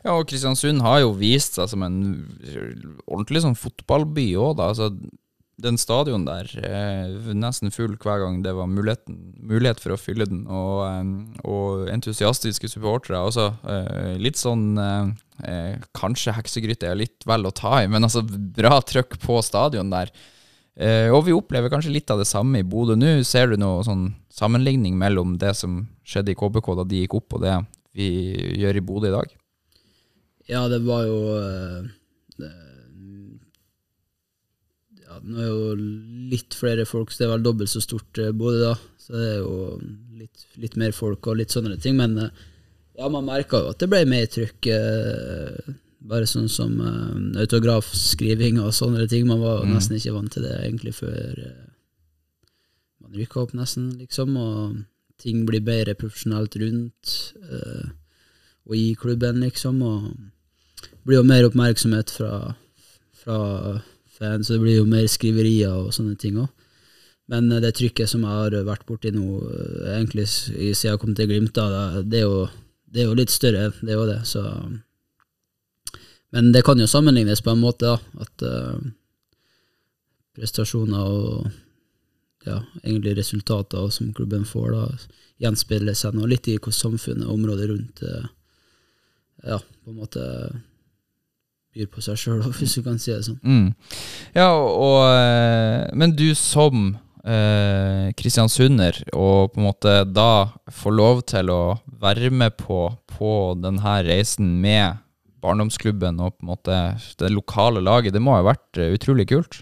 Ja, 0.03 0.15
og 0.15 0.27
Kristiansund 0.29 0.83
har 0.85 1.01
jo 1.03 1.13
vist 1.17 1.59
seg 1.59 1.69
som 1.71 1.85
en 1.85 1.99
ordentlig 3.07 3.43
sånn 3.45 3.59
fotballby 3.59 4.31
òg, 4.35 4.57
da. 4.59 4.71
Altså, 4.73 4.91
den 5.61 5.77
stadion 5.77 6.25
der 6.25 6.49
eh, 6.65 7.33
nesten 7.37 7.71
full 7.73 7.93
hver 8.01 8.23
gang 8.23 8.39
det 8.45 8.55
var 8.57 8.69
mulighet 8.69 9.81
for 9.83 9.93
å 9.93 9.99
fylle 10.01 10.25
den, 10.29 10.43
og, 10.49 10.81
eh, 10.87 11.43
og 11.45 11.89
entusiastiske 11.93 12.71
supportere. 12.71 13.21
Også 13.21 13.49
eh, 13.69 14.15
litt 14.21 14.39
sånn 14.41 14.73
eh, 14.81 15.13
eh, 15.45 15.75
Kanskje 15.97 16.35
heksegryte 16.39 16.89
er 16.89 16.99
litt 16.99 17.27
vel 17.29 17.45
å 17.45 17.54
ta 17.56 17.83
i, 17.83 17.89
men 17.91 18.08
altså 18.08 18.25
bra 18.25 18.79
trøkk 18.81 19.19
på 19.23 19.39
stadion 19.45 19.93
der. 19.93 20.12
Eh, 20.74 21.12
og 21.13 21.28
vi 21.28 21.36
opplever 21.36 21.69
kanskje 21.69 21.94
litt 21.94 22.10
av 22.10 22.21
det 22.21 22.26
samme 22.26 22.63
i 22.63 22.65
Bodø 22.65 22.96
nå. 22.98 23.19
Ser 23.28 23.52
du 23.52 23.60
noe 23.62 23.84
sånn 23.86 24.08
sammenligning 24.34 24.98
mellom 24.98 25.36
det 25.42 25.54
som 25.60 25.84
skjedde 26.08 26.34
i 26.34 26.38
KBK 26.38 26.69
da 26.80 26.86
de 26.90 27.04
gikk 27.04 27.17
opp, 27.19 27.38
og 27.38 27.44
det 27.46 27.58
vi 27.94 28.08
gjør 28.62 28.80
i 28.80 28.86
Bodø 28.86 29.12
i 29.12 29.13
dag? 29.13 29.36
Ja, 30.50 30.65
det 30.71 30.82
var 30.84 31.06
jo 31.08 31.19
eh, 31.38 31.92
det, 32.42 32.50
ja, 35.06 35.19
Nå 35.21 35.38
er 35.40 35.52
jo 35.52 35.78
litt 36.34 36.58
flere 36.58 36.88
folk, 36.90 37.13
så 37.13 37.21
det 37.21 37.30
er 37.30 37.36
vel 37.36 37.46
dobbelt 37.46 37.71
så 37.71 37.84
stort 37.84 38.24
eh, 38.24 38.34
Bodø, 38.34 38.74
da. 38.74 38.74
Så 38.98 39.13
det 39.13 39.30
er 39.30 39.40
jo 39.44 39.78
litt, 40.24 40.50
litt 40.58 40.80
mer 40.80 40.98
folk 40.98 41.30
og 41.30 41.38
litt 41.38 41.54
sånne 41.54 41.78
ting. 41.84 42.00
Men 42.02 42.17
ja, 42.17 43.08
man 43.12 43.30
merka 43.30 43.62
jo 43.62 43.74
at 43.76 43.82
det 43.84 43.92
ble 43.92 44.06
mer 44.10 44.26
trykk. 44.32 44.71
Eh, 46.04 46.08
bare 46.10 46.27
sånn 46.27 46.49
som 46.51 46.75
uh, 46.83 47.39
autografskriving 47.39 48.60
og 48.60 48.73
sånne 48.75 49.08
ting. 49.08 49.27
Man 49.27 49.39
var 49.39 49.63
mm. 49.63 49.73
nesten 49.73 49.95
ikke 49.97 50.15
vant 50.17 50.31
til 50.35 50.43
det 50.43 50.58
egentlig 50.60 50.93
før 50.97 51.39
uh, 51.39 51.69
man 53.04 53.15
rykka 53.15 53.41
opp, 53.43 53.54
nesten, 53.56 53.93
liksom. 53.99 54.35
Og 54.37 54.81
ting 55.23 55.45
blir 55.47 55.63
bedre 55.63 55.95
profesjonelt 55.95 56.56
rundt 56.60 57.17
uh, 57.47 57.87
og 58.67 58.75
i 58.75 58.93
klubben, 58.99 59.39
liksom. 59.43 59.81
Og 59.81 60.12
blir 61.08 61.19
jo 61.21 61.27
mer 61.27 61.47
oppmerksomhet 61.47 62.12
fra, 62.12 62.54
fra 63.23 63.39
fans, 64.13 64.49
og 64.49 64.56
det 64.58 64.63
blir 64.63 64.77
jo 64.81 64.85
mer 64.89 65.08
skriverier 65.12 65.73
og 65.73 65.93
sånne 65.95 66.15
ting 66.19 66.37
òg. 66.39 66.51
Men 67.31 67.51
eh, 67.51 67.62
det 67.63 67.73
trykket 67.77 68.10
som 68.12 68.25
jeg 68.27 68.35
har 68.35 68.56
vært 68.67 68.85
borti 68.87 69.12
nå, 69.15 69.23
eh, 69.47 69.93
egentlig 69.97 70.27
siden 70.29 70.89
jeg 70.91 70.99
kom 71.01 71.13
til 71.15 71.29
Glimt, 71.31 71.54
da, 71.56 71.67
det- 71.95 72.10
det 72.12 72.19
er 72.19 72.25
jo, 72.27 72.49
det 72.91 73.01
er 73.01 73.08
jo 73.08 73.15
litt 73.15 73.31
større, 73.31 73.71
det 73.81 73.91
er 73.93 73.99
jo 73.99 74.08
det. 74.10 74.19
Så. 74.27 74.43
Men 76.34 76.52
det 76.54 76.63
kan 76.65 76.79
jo 76.81 76.90
sammenlignes 76.90 77.44
på 77.46 77.54
en 77.54 77.62
måte, 77.62 77.94
da. 77.94 78.25
At 78.25 78.46
uh, 78.46 78.79
prestasjoner 80.34 81.04
og 81.04 81.50
ja, 82.48 82.60
egentlig 82.81 83.15
resultater 83.19 83.90
som 83.94 84.13
klubben 84.17 84.46
får, 84.48 84.73
da, 84.73 85.13
gjenspeiler 85.44 85.96
seg 85.98 86.17
nå 86.17 86.27
litt 86.29 86.50
i 86.50 86.58
hvordan 86.58 86.79
samfunnet 86.79 87.27
og 87.27 87.38
området 87.38 87.69
rundt 87.69 88.04
uh, 88.08 88.25
ja, 89.44 89.60
på 89.60 89.94
en 89.94 90.00
måte 90.00 90.23
byr 91.73 91.90
på 91.92 92.04
seg 92.06 92.19
sjøl, 92.19 92.44
hvis 92.58 92.77
du 92.77 92.84
kan 92.86 93.00
si 93.02 93.13
det 93.13 93.23
sånn. 93.27 93.40
Mm. 93.42 93.69
Ja, 94.36 94.50
og, 94.54 95.00
eh, 95.10 95.90
Men 95.98 96.15
du 96.17 96.29
som 96.38 96.96
eh, 97.25 98.10
kristiansunder, 98.17 99.04
og 99.13 99.54
på 99.54 99.62
en 99.62 99.69
måte 99.69 99.96
da 100.10 100.54
får 100.71 100.98
lov 100.98 101.23
til 101.29 101.54
å 101.54 101.63
være 102.04 102.31
med 102.34 102.58
på, 102.60 102.86
på 103.10 103.31
denne 103.62 103.98
reisen 104.06 104.58
med 104.62 105.02
barndomsklubben 105.44 106.21
og 106.23 106.37
på 106.37 106.46
en 106.46 106.52
måte 106.54 106.79
det 107.19 107.31
lokale 107.33 107.83
laget, 107.83 108.15
det 108.15 108.23
må 108.23 108.37
ha 108.37 108.46
vært 108.48 108.79
eh, 108.79 108.96
utrolig 108.96 109.27
kult? 109.31 109.62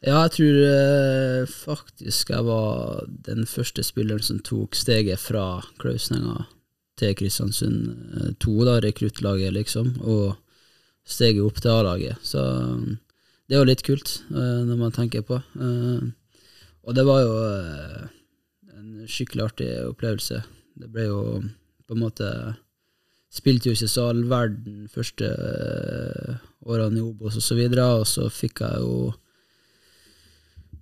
Ja, 0.00 0.22
jeg 0.24 0.32
tror 0.38 0.60
eh, 0.64 1.50
faktisk 1.50 2.32
jeg 2.32 2.46
var 2.46 3.04
den 3.26 3.44
første 3.50 3.84
spilleren 3.84 4.24
som 4.24 4.40
tok 4.46 4.78
steget 4.78 5.20
fra 5.20 5.60
Klausnenga 5.82 6.46
til 7.00 7.16
Kristiansund 7.16 8.36
2, 8.40 8.54
da, 8.68 8.78
rekruttlaget, 8.84 9.52
liksom, 9.56 9.94
og 10.04 10.36
steget 11.08 11.44
opp 11.44 11.60
til 11.60 11.72
A-laget. 11.72 12.20
Så 12.24 12.42
det 13.50 13.56
er 13.56 13.64
jo 13.64 13.68
litt 13.68 13.84
kult, 13.86 14.14
eh, 14.30 14.62
når 14.68 14.78
man 14.78 14.94
tenker 14.94 15.24
på. 15.26 15.40
Eh, 15.40 16.02
og 16.86 16.96
det 16.96 17.04
var 17.08 17.22
jo 17.24 17.32
eh, 17.44 18.04
en 18.78 18.90
skikkelig 19.10 19.46
artig 19.48 19.70
opplevelse. 19.88 20.42
Det 20.80 20.90
ble 20.92 21.08
jo 21.08 21.22
på 21.86 21.96
en 21.96 22.02
måte 22.04 22.28
Spilte 23.30 23.70
jo 23.70 23.76
ikke 23.76 23.90
så 23.90 24.08
all 24.10 24.24
verden 24.26 24.88
første 24.90 25.26
eh, 25.30 26.38
årene 26.66 26.98
i 26.98 27.04
Obos 27.04 27.36
og 27.38 27.44
så 27.44 27.56
videre, 27.58 27.86
og 28.00 28.06
så 28.10 28.26
fikk 28.32 28.64
jeg 28.64 28.82
jo 28.82 29.12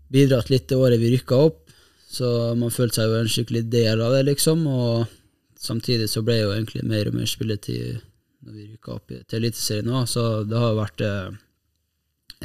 bidratt 0.09 0.49
litt 0.49 0.69
det 0.71 0.79
året 0.81 1.01
vi 1.01 1.13
rykka 1.13 1.41
opp, 1.49 1.61
så 2.09 2.55
man 2.57 2.73
følte 2.73 3.03
seg 3.03 3.11
jo 3.11 3.19
en 3.19 3.29
skikkelig 3.29 3.65
del 3.69 4.01
av 4.01 4.15
det, 4.17 4.23
liksom. 4.31 4.65
Og 4.65 5.61
samtidig 5.61 6.09
så 6.09 6.23
ble 6.25 6.39
jo 6.41 6.55
egentlig 6.55 6.87
mer 6.89 7.11
og 7.11 7.19
mer 7.19 7.29
spilletid 7.29 8.01
når 8.47 8.55
vi 8.55 8.67
rykka 8.71 8.95
opp 8.95 9.13
til 9.13 9.39
Eliteserien 9.43 9.93
òg, 9.93 10.09
så 10.09 10.25
det 10.49 10.63
har 10.63 10.79
vært 10.79 11.05
eh, 11.05 11.39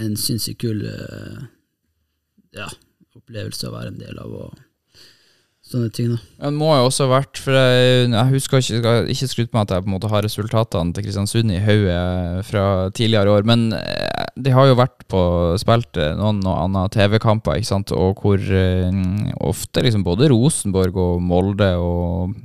en 0.03 0.19
sinnssykt 0.19 0.61
kul 0.65 0.83
eh, 0.89 1.41
ja, 2.57 2.67
opplevelse 3.15 3.69
å 3.69 3.75
være 3.75 3.93
en 3.93 4.01
del 4.01 4.19
av, 4.19 4.35
og 4.47 4.62
sånne 5.63 5.89
ting, 5.95 6.11
da. 6.11 6.17
Det 6.43 6.51
må 6.57 6.69
jo 6.75 6.87
også 6.89 7.07
ha 7.07 7.13
vært, 7.15 7.39
for 7.39 7.55
jeg, 7.55 8.09
jeg 8.11 8.31
husker 8.33 8.59
ikke, 8.59 8.79
skal 8.81 9.11
ikke 9.13 9.29
skryte 9.31 9.55
med 9.55 9.61
at 9.63 9.73
jeg 9.75 9.85
på 9.85 9.89
en 9.89 9.93
måte 9.95 10.09
har 10.11 10.25
resultatene 10.25 10.95
til 10.95 11.05
Kristiansund 11.05 11.53
i 11.53 11.61
hodet 11.63 12.43
fra 12.49 12.65
tidligere 12.95 13.31
år, 13.37 13.47
men 13.47 13.65
eh, 13.77 14.25
de 14.43 14.53
har 14.55 14.67
jo 14.67 14.79
vært 14.79 15.05
på 15.11 15.21
spilt 15.61 15.99
eh, 16.01 16.15
noen 16.19 16.41
og 16.43 16.57
andre 16.65 16.85
TV-kamper, 16.97 17.61
ikke 17.61 17.71
sant, 17.71 17.93
og 17.95 18.19
hvor 18.23 18.43
eh, 18.43 18.99
ofte 19.43 19.85
liksom 19.85 20.03
både 20.05 20.31
Rosenborg 20.33 20.99
og 20.99 21.23
Molde 21.23 21.71
og 21.79 22.35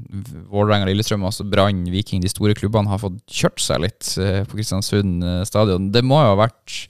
Vålerenga, 0.52 0.86
Lillestrøm, 0.88 1.26
altså 1.26 1.46
Brann, 1.48 1.82
Viking, 1.90 2.22
de 2.22 2.30
store 2.32 2.54
klubbene 2.58 2.92
har 2.92 3.02
fått 3.02 3.18
kjørt 3.26 3.62
seg 3.64 3.82
litt 3.82 4.14
på 4.48 4.56
Kristiansund 4.56 5.26
stadion. 5.48 5.90
Det 5.94 6.04
må 6.06 6.22
jo 6.22 6.32
ha 6.32 6.38
vært 6.46 6.86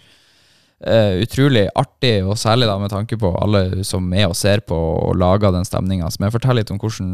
eh, 0.84 1.22
utrolig 1.22 1.68
artig, 1.74 2.24
og 2.24 2.38
særlig 2.38 2.68
da 2.70 2.78
med 2.80 2.90
tanke 2.92 3.18
på 3.20 3.28
alle 3.42 3.84
som 3.86 4.12
er 4.14 4.26
og 4.30 4.36
ser 4.38 4.60
på 4.66 4.76
og 4.76 5.16
lager 5.18 5.54
den 5.54 5.68
stemninga. 5.68 6.10
Jeg 6.10 6.34
fortelle 6.34 6.60
litt 6.62 6.74
om 6.74 6.80
hvordan 6.82 7.08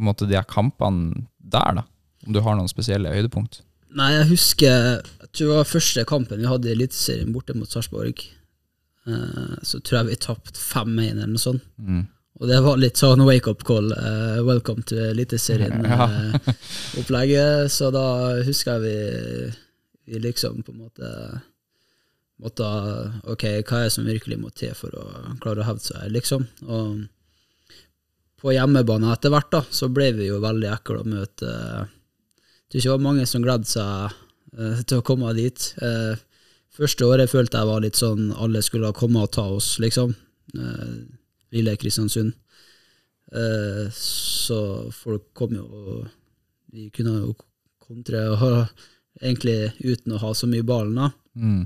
måte, 0.00 0.28
de 0.28 0.38
her 0.38 0.48
kampene 0.48 1.02
der, 1.38 1.70
da. 1.80 1.84
Om 2.26 2.32
du 2.34 2.40
har 2.44 2.54
noen 2.58 2.70
spesielle 2.70 3.14
høydepunkt. 3.14 3.54
Nei, 3.96 4.10
jeg 4.12 4.26
husker 4.34 4.68
Jeg 4.68 5.28
tror 5.32 5.48
det 5.48 5.56
var 5.56 5.70
første 5.70 6.02
kampen 6.08 6.42
vi 6.42 6.50
hadde 6.50 6.68
i 6.68 6.74
Eliteserien 6.74 7.32
borte 7.32 7.52
mot 7.56 7.70
Sarpsborg. 7.70 8.16
Uh, 9.08 9.56
så 9.64 9.76
tror 9.80 9.96
jeg 10.00 10.08
vi 10.10 10.16
tapte 10.20 10.60
5-1 10.60 11.10
eller 11.14 11.32
noe 11.32 11.40
sånt. 11.40 11.62
Mm. 11.80 12.04
Og 12.38 12.46
det 12.50 12.58
var 12.62 12.76
litt 12.78 12.96
sånn 13.00 13.26
wake-up 13.26 13.64
call. 13.66 13.92
Uh, 13.92 14.44
welcome 14.46 14.82
to 14.86 14.94
Eliteserien-opplegget. 15.08 17.70
så 17.76 17.90
da 17.94 18.06
husker 18.46 18.72
jeg 18.76 18.82
vi, 18.84 18.98
vi 20.12 20.18
liksom 20.28 20.54
på 20.66 20.72
en 20.74 20.82
måte 20.84 21.06
måtte 22.38 22.66
Ok, 23.28 23.44
hva 23.66 23.82
er 23.82 23.88
det 23.88 23.94
som 23.94 24.06
virkelig 24.06 24.38
må 24.40 24.50
til 24.54 24.74
for 24.78 24.94
å 24.94 25.04
klare 25.42 25.64
å 25.64 25.68
hevde 25.68 25.86
seg, 25.88 26.10
liksom? 26.14 26.46
Og 26.68 27.06
på 28.38 28.54
hjemmebane 28.54 29.10
etter 29.10 29.32
hvert, 29.34 29.50
da, 29.50 29.64
så 29.74 29.88
ble 29.90 30.12
vi 30.14 30.28
jo 30.28 30.38
veldig 30.42 30.68
ekle 30.70 31.00
å 31.02 31.08
møte 31.08 31.52
ikke 32.68 32.84
det 32.84 32.90
var 32.92 33.00
mange 33.00 33.24
som 33.26 33.44
gledde 33.44 33.68
seg 33.68 34.16
eh, 34.58 34.80
til 34.84 35.00
å 35.00 35.04
komme 35.06 35.30
dit. 35.36 35.70
Eh, 35.80 36.20
første 36.76 37.06
året 37.08 37.32
følte 37.32 37.62
jeg 37.62 37.70
var 37.70 37.80
litt 37.80 37.96
sånn 37.96 38.28
alle 38.36 38.60
skulle 38.64 38.92
komme 38.96 39.24
og 39.24 39.32
ta 39.32 39.46
oss, 39.56 39.78
liksom. 39.80 40.12
Lille 41.52 41.74
Kristiansund. 41.80 42.34
Eh, 43.32 43.88
så 43.96 44.60
folk 44.92 45.30
kom 45.36 45.56
jo, 45.56 45.64
og 45.64 46.04
vi 46.72 46.88
kunne 46.92 47.16
jo 47.22 47.34
kontre 47.80 48.26
og 48.34 48.46
egentlig 49.20 49.72
uten 49.80 50.14
å 50.14 50.22
ha 50.22 50.34
så 50.36 50.48
mye 50.48 50.66
ballen, 50.66 51.00
da. 51.00 51.10
Mm. 51.40 51.64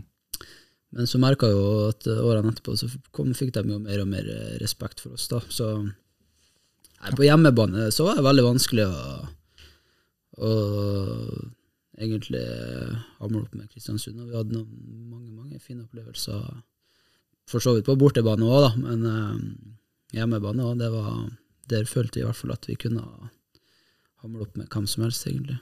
Men 0.92 1.08
så 1.08 1.20
merka 1.20 1.48
jeg 1.48 1.56
jo 1.56 1.68
at 1.88 2.06
årene 2.12 2.52
etterpå 2.52 2.74
så 2.76 2.88
kom, 3.16 3.32
fikk 3.36 3.54
de 3.56 3.64
jo 3.72 3.80
mer 3.80 4.02
og 4.02 4.10
mer 4.12 4.28
eh, 4.28 4.56
respekt 4.60 5.00
for 5.00 5.16
oss, 5.16 5.28
da. 5.30 5.40
Så 5.48 5.70
nei, 5.80 7.12
på 7.16 7.24
hjemmebane 7.24 7.88
så 7.94 8.08
var 8.08 8.18
det 8.18 8.26
veldig 8.26 8.44
vanskelig 8.50 8.84
å, 8.84 9.14
å 10.36 10.52
egentlig 11.96 12.42
hamle 13.22 13.44
opp 13.44 13.54
med 13.56 13.70
Kristiansund. 13.72 14.20
Og 14.20 14.28
vi 14.28 14.36
hadde 14.36 14.56
noen, 14.58 14.68
mange, 15.08 15.30
mange 15.32 15.62
fine 15.64 15.86
opplevelser, 15.86 16.44
for 17.48 17.64
så 17.64 17.76
vidt 17.76 17.88
på 17.88 17.96
bortebane 18.00 18.44
òg, 18.44 18.66
da. 18.66 18.72
Men 18.84 19.08
eh, 19.08 19.38
hjemmebane 20.18 20.68
òg, 20.68 20.76
det 20.82 20.92
var 20.92 21.14
Der 21.70 21.86
følte 21.86 22.18
vi 22.18 22.20
i 22.20 22.26
hvert 22.26 22.36
fall 22.36 22.52
at 22.52 22.66
vi 22.68 22.74
kunne 22.76 23.00
hamle 24.22 24.44
opp 24.46 24.56
med 24.56 24.68
hvem 24.72 24.86
som 24.88 25.02
helst, 25.04 25.26
egentlig. 25.26 25.58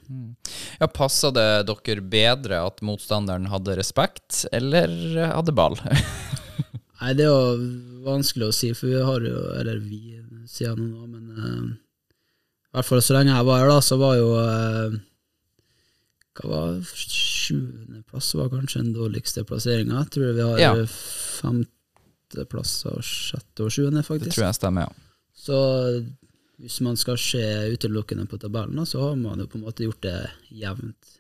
Ja, 0.81 0.87
Passa 0.93 1.31
det 1.35 1.47
dere 1.69 2.03
bedre 2.13 2.61
at 2.67 2.83
motstanderen 2.87 3.49
hadde 3.53 3.77
respekt, 3.79 4.45
eller 4.53 4.93
hadde 5.35 5.55
ball? 5.57 5.79
Nei, 7.01 7.15
det 7.17 7.25
er 7.25 7.31
jo 7.31 7.71
vanskelig 8.05 8.51
å 8.51 8.55
si, 8.55 8.73
for 8.77 8.91
vi 8.93 8.99
har 9.01 9.25
jo 9.25 9.39
Eller 9.57 9.79
vi, 9.81 10.19
sier 10.51 10.69
jeg 10.75 10.83
nå, 10.83 11.07
men 11.09 11.31
uh, 11.33 11.71
i 11.73 12.77
hvert 12.77 12.87
fall 12.91 13.01
så 13.03 13.17
lenge 13.17 13.33
jeg 13.33 13.47
var 13.49 13.63
her, 13.63 13.71
da, 13.73 13.79
så 13.85 13.97
var 14.01 14.19
jo 14.19 14.29
uh, 14.37 14.99
Hva 16.37 16.51
var 16.53 16.77
sjuendeplass 16.85 18.35
var 18.39 18.53
kanskje 18.53 18.85
den 18.85 18.93
dårligste 18.95 19.43
plasseringa. 19.49 20.05
Jeg 20.05 20.13
tror 20.15 20.35
vi 20.37 20.45
har 20.47 20.61
Ja. 20.63 20.75
femteplass 21.41 22.75
og 22.93 23.01
sjette 23.05 23.65
og 23.67 23.73
sjuende, 23.75 24.05
Det 24.05 24.31
tror 24.31 24.47
jeg 24.47 24.59
stemmer, 24.61 24.87
ja. 24.87 24.93
Så 25.35 25.57
hvis 26.61 26.81
man 26.85 26.97
skal 27.01 27.17
se 27.21 27.41
utelukkende 27.73 28.27
på 28.29 28.39
tabellen, 28.43 28.83
så 28.87 29.01
har 29.01 29.17
man 29.17 29.41
jo 29.41 29.47
på 29.49 29.57
en 29.59 29.65
måte 29.65 29.87
gjort 29.87 30.03
det 30.05 30.17
jevnt 30.53 31.17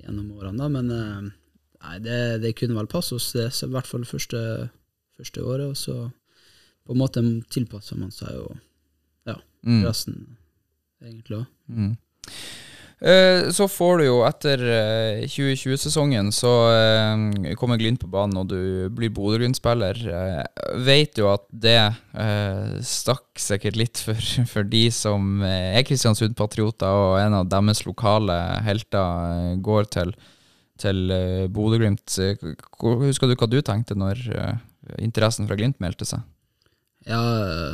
gjennom 0.00 0.30
årene, 0.38 0.58
da. 0.62 0.68
Men 0.72 0.90
eh, 0.94 1.30
nei, 1.82 1.96
det, 2.04 2.18
det 2.44 2.54
kunne 2.58 2.78
vel 2.78 2.88
passe 2.90 3.16
oss, 3.18 3.32
det, 3.36 3.48
så 3.56 3.66
i 3.68 3.74
hvert 3.74 3.88
fall 3.90 4.06
første, 4.08 4.40
første 5.18 5.42
året. 5.44 5.72
Og 5.72 5.76
så 5.78 5.96
på 6.86 6.94
en 6.94 7.02
måte 7.02 7.22
tilpasser 7.52 7.98
man 8.00 8.14
seg 8.14 8.34
jo 8.38 8.46
ja, 9.28 9.36
Mm. 9.66 9.82
resten, 9.84 10.36
egentlig 11.04 11.42
òg. 11.42 11.48
Mm. 11.68 11.96
Eh, 13.00 13.48
Så 13.56 13.64
får 13.68 13.98
du 13.98 14.04
jo 14.04 14.16
etter 14.28 14.60
eh, 14.60 15.22
2020-sesongen 15.24 16.28
så 16.36 16.50
eh, 16.74 17.54
kommer 17.56 17.78
Glimt 17.80 18.02
på 18.02 18.10
banen, 18.12 18.36
og 18.42 18.50
du 18.52 18.90
blir 18.92 19.08
Bodø-Glimt-spiller. 19.16 20.00
Eh, 20.04 20.74
vet 20.84 21.16
jo 21.16 21.30
at 21.32 21.46
det 21.48 21.78
eh, 21.80 22.74
stakk 22.84 23.40
sikkert 23.40 23.78
litt 23.80 24.02
for, 24.04 24.20
for 24.52 24.68
de 24.68 24.82
som 24.92 25.40
eh, 25.46 25.78
er 25.80 25.86
Kristiansund-patrioter, 25.88 26.90
og 26.92 27.14
en 27.22 27.38
av 27.40 27.48
deres 27.48 27.86
lokale 27.88 28.36
helter 28.66 29.30
eh, 29.30 29.54
går 29.64 29.88
til, 29.96 30.12
til 30.84 31.00
eh, 31.16 31.46
Bodø-Glimt. 31.48 32.18
Eh, 32.20 32.36
Husker 33.06 33.30
du 33.32 33.36
hva 33.40 33.48
du 33.48 33.62
tenkte 33.64 33.96
når 33.96 34.20
eh, 34.34 34.60
interessen 35.00 35.48
fra 35.48 35.56
Glimt 35.56 35.80
meldte 35.80 36.04
seg? 36.08 36.20
Ja, 37.08 37.16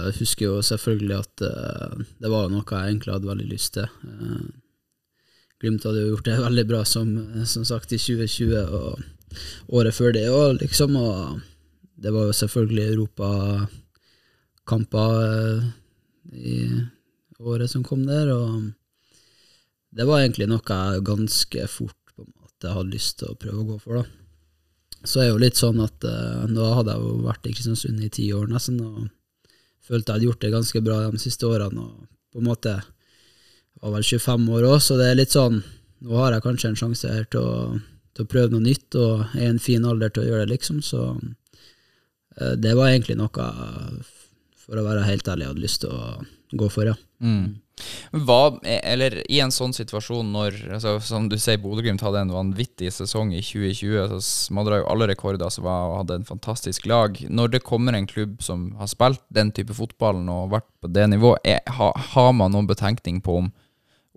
jeg 0.07 0.21
husker 0.21 0.47
jo 0.53 0.61
selvfølgelig 0.63 1.17
at 1.19 1.43
eh, 1.51 2.07
det 2.23 2.31
var 2.31 2.47
noe 2.53 2.63
jeg 2.63 2.93
egentlig 2.95 3.17
hadde 3.17 3.33
veldig 3.33 3.49
lyst 3.51 3.75
til. 3.75 3.91
Glimt 5.63 5.87
hadde 5.89 6.03
jo 6.03 6.11
gjort 6.15 6.29
det 6.29 6.45
veldig 6.45 6.67
bra, 6.69 6.81
som, 6.85 7.07
som 7.49 7.65
sagt, 7.65 7.93
i 7.97 7.99
2020 8.01 8.77
og 8.77 9.01
året 9.79 9.95
før 9.97 10.11
det 10.17 10.27
òg, 10.29 10.51
liksom. 10.61 10.91
Og 11.01 11.17
det 11.97 12.13
var 12.13 12.23
jo 12.29 12.35
selvfølgelig 12.37 12.91
europakamper 12.93 15.13
eh, 15.23 15.65
i 16.37 16.57
året 17.41 17.71
som 17.73 17.83
kom 17.87 18.03
der, 18.09 18.27
og 18.35 18.73
det 19.97 20.05
var 20.09 20.21
egentlig 20.21 20.49
noe 20.51 20.61
jeg 20.61 21.07
ganske 21.07 21.61
fort 21.73 22.03
på 22.13 22.23
en 22.25 22.33
måte 22.35 22.73
hadde 22.73 22.93
lyst 22.93 23.19
til 23.21 23.29
å 23.33 23.39
prøve 23.41 23.59
å 23.63 23.69
gå 23.73 23.77
for, 23.81 23.93
da. 24.01 24.05
Så 25.07 25.17
er 25.23 25.29
jo 25.31 25.41
litt 25.41 25.59
sånn 25.59 25.81
at 25.85 26.05
uh, 26.09 26.47
nå 26.51 26.65
hadde 26.75 26.93
jeg 26.97 27.03
jo 27.05 27.11
vært 27.29 27.47
i 27.47 27.53
Kristiansund 27.55 27.99
i 28.03 28.11
ti 28.11 28.25
år 28.35 28.47
nesten, 28.51 28.81
og 28.83 29.07
følte 29.87 30.11
jeg 30.11 30.17
hadde 30.17 30.27
gjort 30.27 30.43
det 30.43 30.57
ganske 30.57 30.79
bra 30.83 30.97
de 31.13 31.19
siste 31.23 31.47
årene, 31.47 31.81
og 31.85 31.93
på 32.33 32.39
en 32.43 32.49
måte 32.49 32.73
var 33.83 33.97
vel 33.97 34.07
25 34.07 34.49
år 34.57 34.69
òg, 34.71 34.79
så 34.83 34.97
det 35.01 35.11
er 35.11 35.21
litt 35.21 35.35
sånn 35.37 35.63
Nå 36.07 36.19
har 36.21 36.35
jeg 36.35 36.45
kanskje 36.45 36.69
en 36.69 36.77
sjanse 36.77 37.09
her 37.09 37.23
til 37.33 37.41
å, 37.41 37.53
til 38.13 38.27
å 38.27 38.29
prøve 38.29 38.53
noe 38.53 38.67
nytt, 38.67 38.99
og 39.01 39.23
er 39.33 39.47
i 39.47 39.49
en 39.49 39.63
fin 39.63 39.85
alder 39.89 40.11
til 40.13 40.27
å 40.27 40.29
gjøre 40.29 40.45
det, 40.45 40.51
liksom, 40.51 40.83
så 40.85 41.07
eh, 42.37 42.53
det 42.61 42.75
var 42.77 42.91
egentlig 42.91 43.17
noe 43.17 43.47
for 44.61 44.77
å 44.77 44.85
være 44.85 45.07
helt 45.09 45.31
ærlig, 45.33 45.47
jeg 45.47 45.55
hadde 45.55 45.65
lyst 45.65 45.81
til 45.87 45.95
å 45.97 46.59
gå 46.61 46.69
for, 46.69 46.91
ja. 46.91 46.99
Mm. 47.25 47.57
Hva, 48.25 48.57
eller 48.65 49.19
i 49.29 49.41
en 49.45 49.53
sånn 49.53 49.75
situasjon 49.77 50.31
når, 50.33 50.57
altså, 50.79 50.95
som 51.05 51.27
du 51.29 51.37
sier, 51.41 51.59
Bodø-Glimt 51.61 52.05
hadde 52.05 52.23
en 52.25 52.33
vanvittig 52.33 52.89
sesong 52.95 53.35
i 53.37 53.43
2020, 53.45 53.99
så 54.13 54.21
smadra 54.25 54.81
jo 54.81 54.89
alle 54.93 55.11
rekorder 55.11 55.53
som 55.53 55.67
var, 55.67 55.91
og 55.91 55.99
hadde 56.01 56.21
en 56.21 56.29
fantastisk 56.29 56.89
lag. 56.89 57.21
Når 57.29 57.53
det 57.53 57.65
kommer 57.67 57.97
en 57.97 58.09
klubb 58.09 58.41
som 58.45 58.71
har 58.81 58.89
spilt 58.91 59.21
den 59.35 59.53
type 59.57 59.77
fotballen 59.77 60.29
og 60.33 60.55
vært 60.57 60.69
på 60.81 60.93
det 60.93 61.05
nivået, 61.13 61.69
har 61.77 62.33
man 62.37 62.57
noen 62.57 62.69
betenkning 62.71 63.21
på 63.25 63.43
om, 63.43 63.53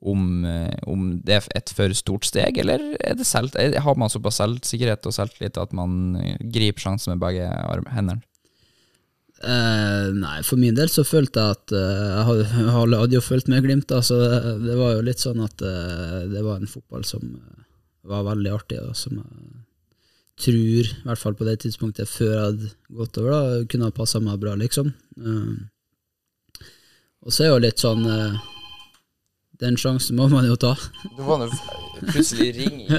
om, 0.01 0.45
eh, 0.45 0.79
om 0.87 1.11
det 1.25 1.35
er 1.35 1.47
et 1.57 1.73
for 1.75 1.93
stort 1.97 2.27
steg, 2.27 2.57
eller 2.61 2.81
er 3.03 3.19
selv, 3.27 3.55
har 3.55 3.99
man 3.99 4.11
såpass 4.11 4.39
selvsikkerhet 4.39 5.05
og 5.09 5.15
selvtillit 5.15 5.59
at 5.59 5.75
man 5.75 6.15
eh, 6.19 6.35
griper 6.39 6.87
sjansen 6.87 7.15
med 7.15 7.23
begge 7.23 7.47
hendene? 7.91 8.23
Eh, 9.39 10.09
nei, 10.19 10.41
for 10.43 10.59
min 10.59 10.75
del 10.75 10.89
så 10.91 11.05
følte 11.07 11.39
jeg 11.39 11.55
at 11.55 11.73
eh, 11.75 12.07
jeg 12.27 12.73
hadde, 12.75 13.13
jo 13.15 13.23
fulgt 13.23 13.47
med 13.51 13.63
Glimt, 13.63 13.87
da, 13.87 14.01
så 14.03 14.17
det, 14.19 14.55
det 14.65 14.75
var 14.75 14.97
jo 14.97 15.05
litt 15.07 15.23
sånn 15.23 15.39
at 15.45 15.63
eh, 15.63 16.27
det 16.31 16.43
var 16.43 16.59
en 16.59 16.71
fotball 16.71 17.05
som 17.07 17.23
eh, 17.23 17.65
var 18.09 18.27
veldig 18.27 18.51
artig, 18.51 18.81
og 18.83 18.97
som 18.99 19.19
jeg 19.19 20.43
tror, 20.43 20.91
i 20.91 21.07
hvert 21.07 21.19
fall 21.19 21.35
på 21.39 21.47
det 21.47 21.57
tidspunktet 21.63 22.07
før 22.07 22.29
jeg 22.31 22.43
hadde 22.43 22.69
gått 22.99 23.19
over, 23.19 23.31
da, 23.31 23.63
kunne 23.71 23.87
ha 23.87 23.95
passa 23.95 24.19
meg 24.23 24.39
bra, 24.43 24.55
liksom. 24.59 24.91
Eh, 25.19 26.67
og 27.19 27.35
så 27.35 27.45
er 27.45 27.53
jo 27.53 27.63
litt 27.63 27.79
sånn 27.83 28.05
eh, 28.07 28.37
Den 29.59 29.75
sjansen 29.77 30.15
må 30.15 30.27
man 30.31 30.45
jo 30.47 30.55
ta. 30.55 30.71
Du 31.17 31.23
må 31.27 31.35
noe 31.41 31.51
plutselig 31.99 32.53
ring 32.55 32.81
i 32.85 32.87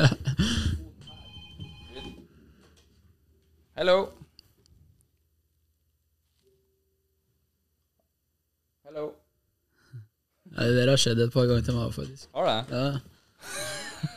Hello. 3.81 4.11
Hello. 8.85 9.07
Ja, 10.53 10.67
det 10.69 10.85
har 10.91 11.01
skjedd 11.01 11.23
et 11.25 11.33
par 11.33 11.49
ganger 11.49 11.65
til 11.65 11.79
meg, 11.79 11.95
faktisk. 11.95 12.29
Har 12.37 12.45
det? 12.51 12.59
Ja. 12.77 13.01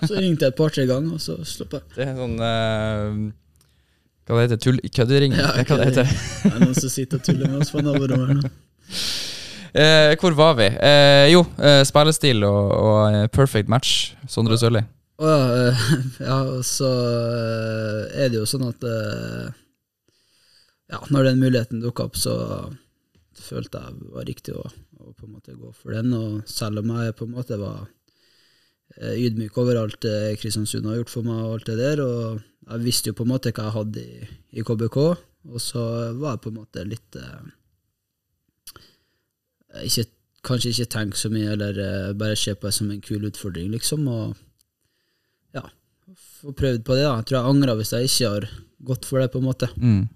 Så 0.04 0.18
ringte 0.18 0.44
jeg 0.44 0.52
et 0.52 0.58
par-tre 0.60 0.84
ganger, 0.90 1.16
og 1.16 1.22
så 1.24 1.38
slapp 1.48 1.78
jeg. 1.78 1.88
Det 1.96 2.04
er 2.10 2.16
sånn 2.18 2.36
uh 2.44 3.32
Hva 4.28 4.36
det 4.36 4.44
heter 4.50 4.60
Tull... 4.66 4.84
Køddering? 4.96 5.32
Ja, 5.40 5.54
hva 5.64 5.80
det 5.80 5.88
heter 5.94 6.12
Det 6.12 6.52
er 6.52 6.60
noen 6.60 6.76
som 6.76 6.92
sitter 6.92 7.22
og 7.22 7.26
tuller 7.28 7.48
med 7.52 7.64
oss 7.64 7.72
på 7.72 7.84
naborommet 7.84 8.42
nå. 8.42 8.52
Eh, 9.74 10.14
hvor 10.22 10.36
var 10.38 10.54
vi? 10.60 10.68
Eh, 10.70 11.32
jo, 11.34 11.40
eh, 11.58 11.82
spillestil 11.88 12.44
og, 12.46 12.68
og 12.78 13.00
eh, 13.10 13.28
perfect 13.34 13.72
match. 13.74 14.14
Sondre 14.30 14.58
Sørli. 14.62 14.84
Å 15.18 15.30
ja, 15.32 15.40
eh, 15.72 15.84
ja, 16.22 16.38
så 16.68 16.90
eh, 16.90 18.22
er 18.22 18.30
det 18.30 18.38
jo 18.38 18.46
sånn 18.50 18.68
at 18.70 18.86
Ja, 20.94 21.00
når 21.10 21.32
den 21.32 21.42
muligheten 21.42 21.82
dukka 21.82 22.06
opp, 22.06 22.20
så 22.22 22.36
følte 23.34 23.82
jeg 23.82 23.98
det 23.98 24.14
var 24.14 24.28
riktig 24.30 24.54
å, 24.54 24.62
å 25.02 25.10
på 25.18 25.26
en 25.26 25.34
måte 25.40 25.58
gå 25.58 25.72
for 25.74 25.96
den. 25.96 26.14
Og 26.14 26.44
selv 26.46 26.84
om 26.84 26.94
jeg 26.94 27.18
på 27.18 27.26
en 27.26 27.34
måte 27.34 27.58
var 27.58 27.88
ydmyk 29.02 29.58
over 29.58 29.80
alt 29.82 30.06
Kristiansund 30.38 30.86
har 30.86 31.00
gjort 31.00 31.16
for 31.16 31.26
meg, 31.26 31.40
og 31.42 31.56
alt 31.56 31.72
det 31.72 31.80
der, 31.80 32.04
og 32.06 32.44
jeg 32.70 32.86
visste 32.86 33.10
jo 33.10 33.18
på 33.18 33.26
en 33.26 33.32
måte 33.34 33.52
hva 33.56 33.72
jeg 33.72 33.78
hadde 33.80 34.04
i, 34.06 34.28
i 34.54 34.66
KBK, 34.68 35.00
og 35.50 35.60
så 35.62 35.82
var 36.20 36.36
jeg 36.36 36.44
på 36.44 36.52
en 36.52 36.60
måte 36.62 36.86
litt 36.86 37.18
eh, 37.18 37.48
ikke, 39.82 40.10
Kanskje 40.44 40.74
ikke 40.74 40.92
tenke 40.92 41.16
så 41.16 41.30
mye, 41.32 41.54
eller 41.54 41.78
eh, 41.80 42.10
bare 42.20 42.36
se 42.36 42.52
på 42.52 42.68
det 42.68 42.76
som 42.76 42.90
en 42.92 43.00
kul 43.00 43.24
utfordring, 43.30 43.70
liksom, 43.72 44.02
og 44.12 44.34
ja, 45.56 45.62
få 46.42 46.52
prøvd 46.52 46.82
på 46.84 46.98
det. 46.98 47.06
da 47.06 47.14
Jeg 47.22 47.30
tror 47.30 47.38
jeg 47.38 47.52
angrer 47.54 47.80
hvis 47.80 47.94
jeg 47.96 48.10
ikke 48.10 48.32
har 48.34 48.48
gått 48.84 49.08
for 49.08 49.24
det, 49.24 49.30
på 49.32 49.40
en 49.40 49.48
måte. 49.48 49.70
Mm. 49.80 50.10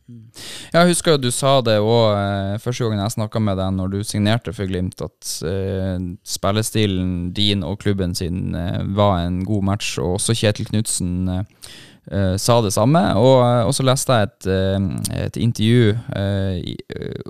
Jeg 0.73 0.89
husker 0.91 1.15
jo 1.15 1.21
du 1.23 1.29
sa 1.31 1.53
det 1.63 1.77
òg 1.79 2.17
eh, 2.17 2.57
første 2.59 2.83
gangen 2.83 3.05
jeg 3.05 3.15
snakka 3.15 3.39
med 3.39 3.55
deg 3.61 3.71
når 3.77 3.93
du 3.93 3.97
signerte 4.03 4.51
for 4.51 4.67
Glimt, 4.67 4.99
at 4.99 5.31
uh, 5.47 5.95
spillestilen 6.27 7.31
din 7.31 7.63
og 7.63 7.79
klubben 7.85 8.11
sin 8.11 8.51
uh, 8.51 8.83
var 8.99 9.21
en 9.23 9.45
god 9.47 9.63
match, 9.71 9.95
og 9.95 10.17
også 10.19 10.35
Kjetil 10.35 10.67
Knutsen 10.73 11.31
uh, 11.31 11.45
eh, 12.11 12.35
sa 12.37 12.61
det 12.61 12.73
samme. 12.73 13.01
Og, 13.15 13.73
så 13.75 13.85
leste 13.85 14.17
jeg 14.17 14.29
et, 14.29 14.49
eh, 14.53 15.25
et 15.25 15.37
intervju 15.37 15.93
eh, 16.15 16.75
eh, 16.95 17.21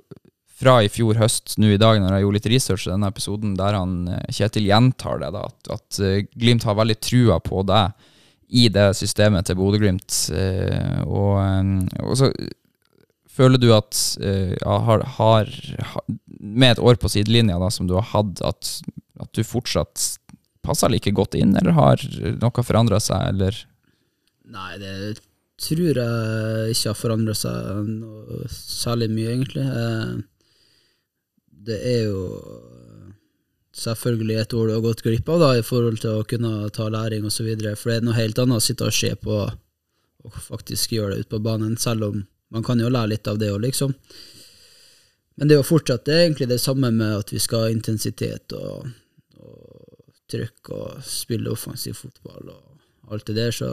fra 0.58 0.80
i 0.82 0.90
fjor 0.90 1.20
høst, 1.22 1.56
nå 1.62 1.70
i 1.74 1.80
dag, 1.80 2.00
når 2.02 2.16
jeg 2.16 2.26
gjorde 2.26 2.40
litt 2.40 2.52
research 2.56 2.88
i 2.88 2.94
denne 2.94 3.10
episoden, 3.12 3.56
der 3.60 3.78
han 3.78 3.98
eh, 4.10 4.30
Kjetil 4.34 4.70
gjentar 4.70 5.22
det, 5.22 5.32
da, 5.36 5.46
at, 5.52 5.74
at 5.76 6.00
eh, 6.02 6.24
Glimt 6.34 6.66
har 6.66 6.80
veldig 6.80 6.98
trua 6.98 7.38
på 7.44 7.62
deg 7.68 8.08
i 8.58 8.70
det 8.72 8.88
systemet 8.98 9.46
til 9.46 9.58
Bodø-Glimt. 9.60 10.16
eh, 10.34 11.02
og, 11.06 11.38
og 12.02 12.16
så 12.18 12.32
føler 13.38 13.62
du 13.62 13.68
at 13.76 13.94
ja, 14.18 14.78
har, 14.88 15.04
har, 15.20 15.50
med 16.40 16.72
et 16.72 16.80
år 16.82 16.98
på 16.98 17.12
sidelinja 17.12 17.60
da, 17.62 17.68
som 17.70 17.86
du 17.86 17.94
har 17.94 18.08
hatt, 18.16 18.40
at, 18.42 18.72
at 19.22 19.30
du 19.38 19.44
fortsatt 19.46 20.08
passer 20.66 20.90
like 20.90 21.14
godt 21.14 21.38
inn, 21.38 21.54
eller 21.60 21.76
har 21.78 22.02
noe 22.42 22.66
forandra 22.66 22.98
seg, 23.04 23.36
eller 23.36 23.60
Nei, 24.48 24.80
det 24.82 25.20
tror 25.60 26.00
jeg 26.00 26.74
ikke 26.74 26.90
har 26.90 26.98
forandra 26.98 27.36
seg 27.38 27.92
noe 28.00 28.50
særlig 28.50 29.12
mye, 29.12 29.36
egentlig. 29.36 29.68
Eh, 31.68 31.74
Det 31.74 31.80
er 31.84 32.04
jo 32.08 32.24
selvfølgelig 33.78 34.40
et 34.40 34.54
år 34.54 34.68
du 34.68 34.74
har 34.74 34.82
gått 34.82 35.04
glipp 35.04 35.30
av, 35.30 35.40
da, 35.40 35.50
i 35.58 35.66
forhold 35.66 36.00
til 36.02 36.18
å 36.18 36.26
kunne 36.26 36.70
ta 36.74 36.88
læring 36.90 37.26
osv. 37.26 37.50
For 37.76 37.92
det 37.92 37.98
er 37.98 38.06
noe 38.08 38.18
helt 38.18 38.40
annet 38.40 38.58
å 38.58 38.64
sitte 38.64 38.88
og 38.88 38.94
se 38.94 39.14
på 39.16 39.52
og 40.28 40.34
faktisk 40.44 40.92
gjøre 40.92 41.14
det 41.14 41.20
ute 41.26 41.36
på 41.36 41.44
banen, 41.44 41.78
selv 41.78 42.04
om 42.04 42.24
man 42.52 42.64
kan 42.64 42.80
jo 42.80 42.90
lære 42.90 43.14
litt 43.14 43.28
av 43.28 43.38
det 43.40 43.52
òg, 43.54 43.62
liksom. 43.64 43.94
Men 45.38 45.48
det 45.48 45.56
er 45.56 45.62
jo 45.62 45.68
fortsatt 45.68 46.08
det 46.08 46.18
egentlig 46.24 46.48
det 46.50 46.60
samme 46.60 46.90
med 46.92 47.14
at 47.20 47.32
vi 47.32 47.40
skal 47.40 47.68
ha 47.68 47.70
intensitet 47.72 48.56
og, 48.58 48.88
og 49.38 50.08
trykk 50.32 50.72
og 50.76 51.04
spille 51.06 51.52
offensiv 51.54 51.94
fotball 52.00 52.50
og 52.56 53.14
alt 53.14 53.30
det 53.30 53.38
der, 53.38 53.54
så 53.56 53.70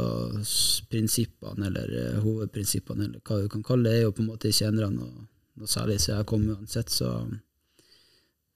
prinsippene, 0.91 1.67
eller 1.67 1.95
eh, 1.99 2.21
hovedprinsippene, 2.23 3.09
eller 3.09 3.23
hva 3.25 3.41
du 3.43 3.49
kan 3.51 3.65
kalle 3.67 3.91
det, 3.91 3.97
er 3.99 4.05
jo 4.05 4.13
på 4.15 4.23
en 4.23 4.31
måte 4.31 4.53
ikke 4.53 4.69
endra 4.69 4.91
noe, 4.93 5.27
noe 5.59 5.71
særlig 5.71 5.97
siden 6.05 6.21
jeg 6.21 6.29
kom 6.31 6.45
uansett, 6.53 6.93
så, 6.93 7.09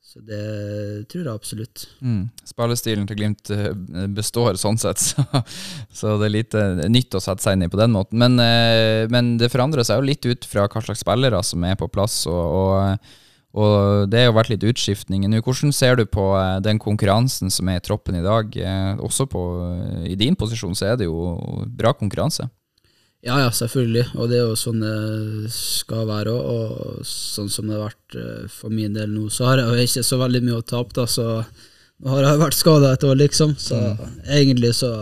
så 0.09 0.23
det 0.25 1.05
tror 1.13 1.27
jeg 1.27 1.37
absolutt. 1.37 1.83
mm, 2.01 2.23
spillestilen 2.49 3.05
til 3.11 3.19
Glimt 3.19 3.51
eh, 3.53 3.75
består 4.17 4.57
sånn 4.57 4.81
sett, 4.81 5.03
så, 5.99 6.15
det 6.17 6.31
er 6.31 6.33
lite 6.33 6.63
nytt 6.89 7.19
å 7.19 7.21
sette 7.21 7.45
seg 7.45 7.59
inn 7.59 7.67
i 7.67 7.69
på 7.69 7.81
den 7.81 7.93
måten. 7.93 8.17
Men, 8.23 8.41
eh, 8.41 9.05
men 9.13 9.35
det 9.41 9.51
forandrer 9.53 9.85
seg 9.85 10.01
jo 10.01 10.09
litt 10.09 10.25
ut 10.25 10.49
fra 10.49 10.65
hva 10.65 10.85
slags 10.87 11.05
spillere 11.05 11.43
som 11.45 11.67
er 11.69 11.77
på 11.77 11.91
plass, 11.93 12.23
og, 12.31 12.41
og, 12.41 13.13
og 13.61 14.09
det 14.09 14.23
har 14.23 14.31
jo 14.31 14.39
vært 14.39 14.55
litt 14.55 14.65
utskiftninger 14.71 15.29
nå. 15.29 15.43
Hvordan 15.45 15.77
ser 15.77 16.01
du 16.01 16.07
på 16.09 16.31
eh, 16.41 16.57
den 16.65 16.81
konkurransen 16.81 17.53
som 17.53 17.69
er 17.69 17.83
i 17.83 17.85
troppen 17.85 18.17
i 18.17 18.25
dag? 18.25 18.57
Også 19.05 19.29
på, 19.29 19.45
i 20.09 20.17
din 20.17 20.41
posisjon 20.41 20.79
så 20.79 20.95
er 20.95 21.03
det 21.03 21.11
jo 21.11 21.67
bra 21.69 21.93
konkurranse. 21.93 22.49
Ja, 23.27 23.41
ja, 23.43 23.49
selvfølgelig, 23.51 24.05
og 24.15 24.29
det 24.31 24.37
er 24.39 24.45
jo 24.47 24.59
sånn 24.59 24.83
det 24.85 25.51
skal 25.51 26.07
være 26.07 26.31
òg. 26.31 26.51
Og 26.55 27.07
sånn 27.09 27.51
som 27.51 27.67
det 27.67 27.75
har 27.75 27.89
vært 27.89 28.19
eh, 28.19 28.45
for 28.53 28.75
min 28.75 28.95
del 28.95 29.11
nå, 29.11 29.27
så 29.35 29.49
har 29.49 29.63
jeg 29.63 29.73
jo 29.73 29.89
ikke 29.89 30.05
så 30.07 30.21
veldig 30.21 30.43
mye 30.47 30.61
å 30.61 30.67
tape, 30.67 30.95
da, 30.95 31.07
så 31.11 31.25
nå 31.99 32.13
har 32.13 32.29
jeg 32.29 32.43
vært 32.45 32.59
skada 32.59 32.93
et 32.95 33.07
år, 33.09 33.19
liksom. 33.19 33.57
Så 33.59 33.81
egentlig 34.23 34.71
så 34.79 34.93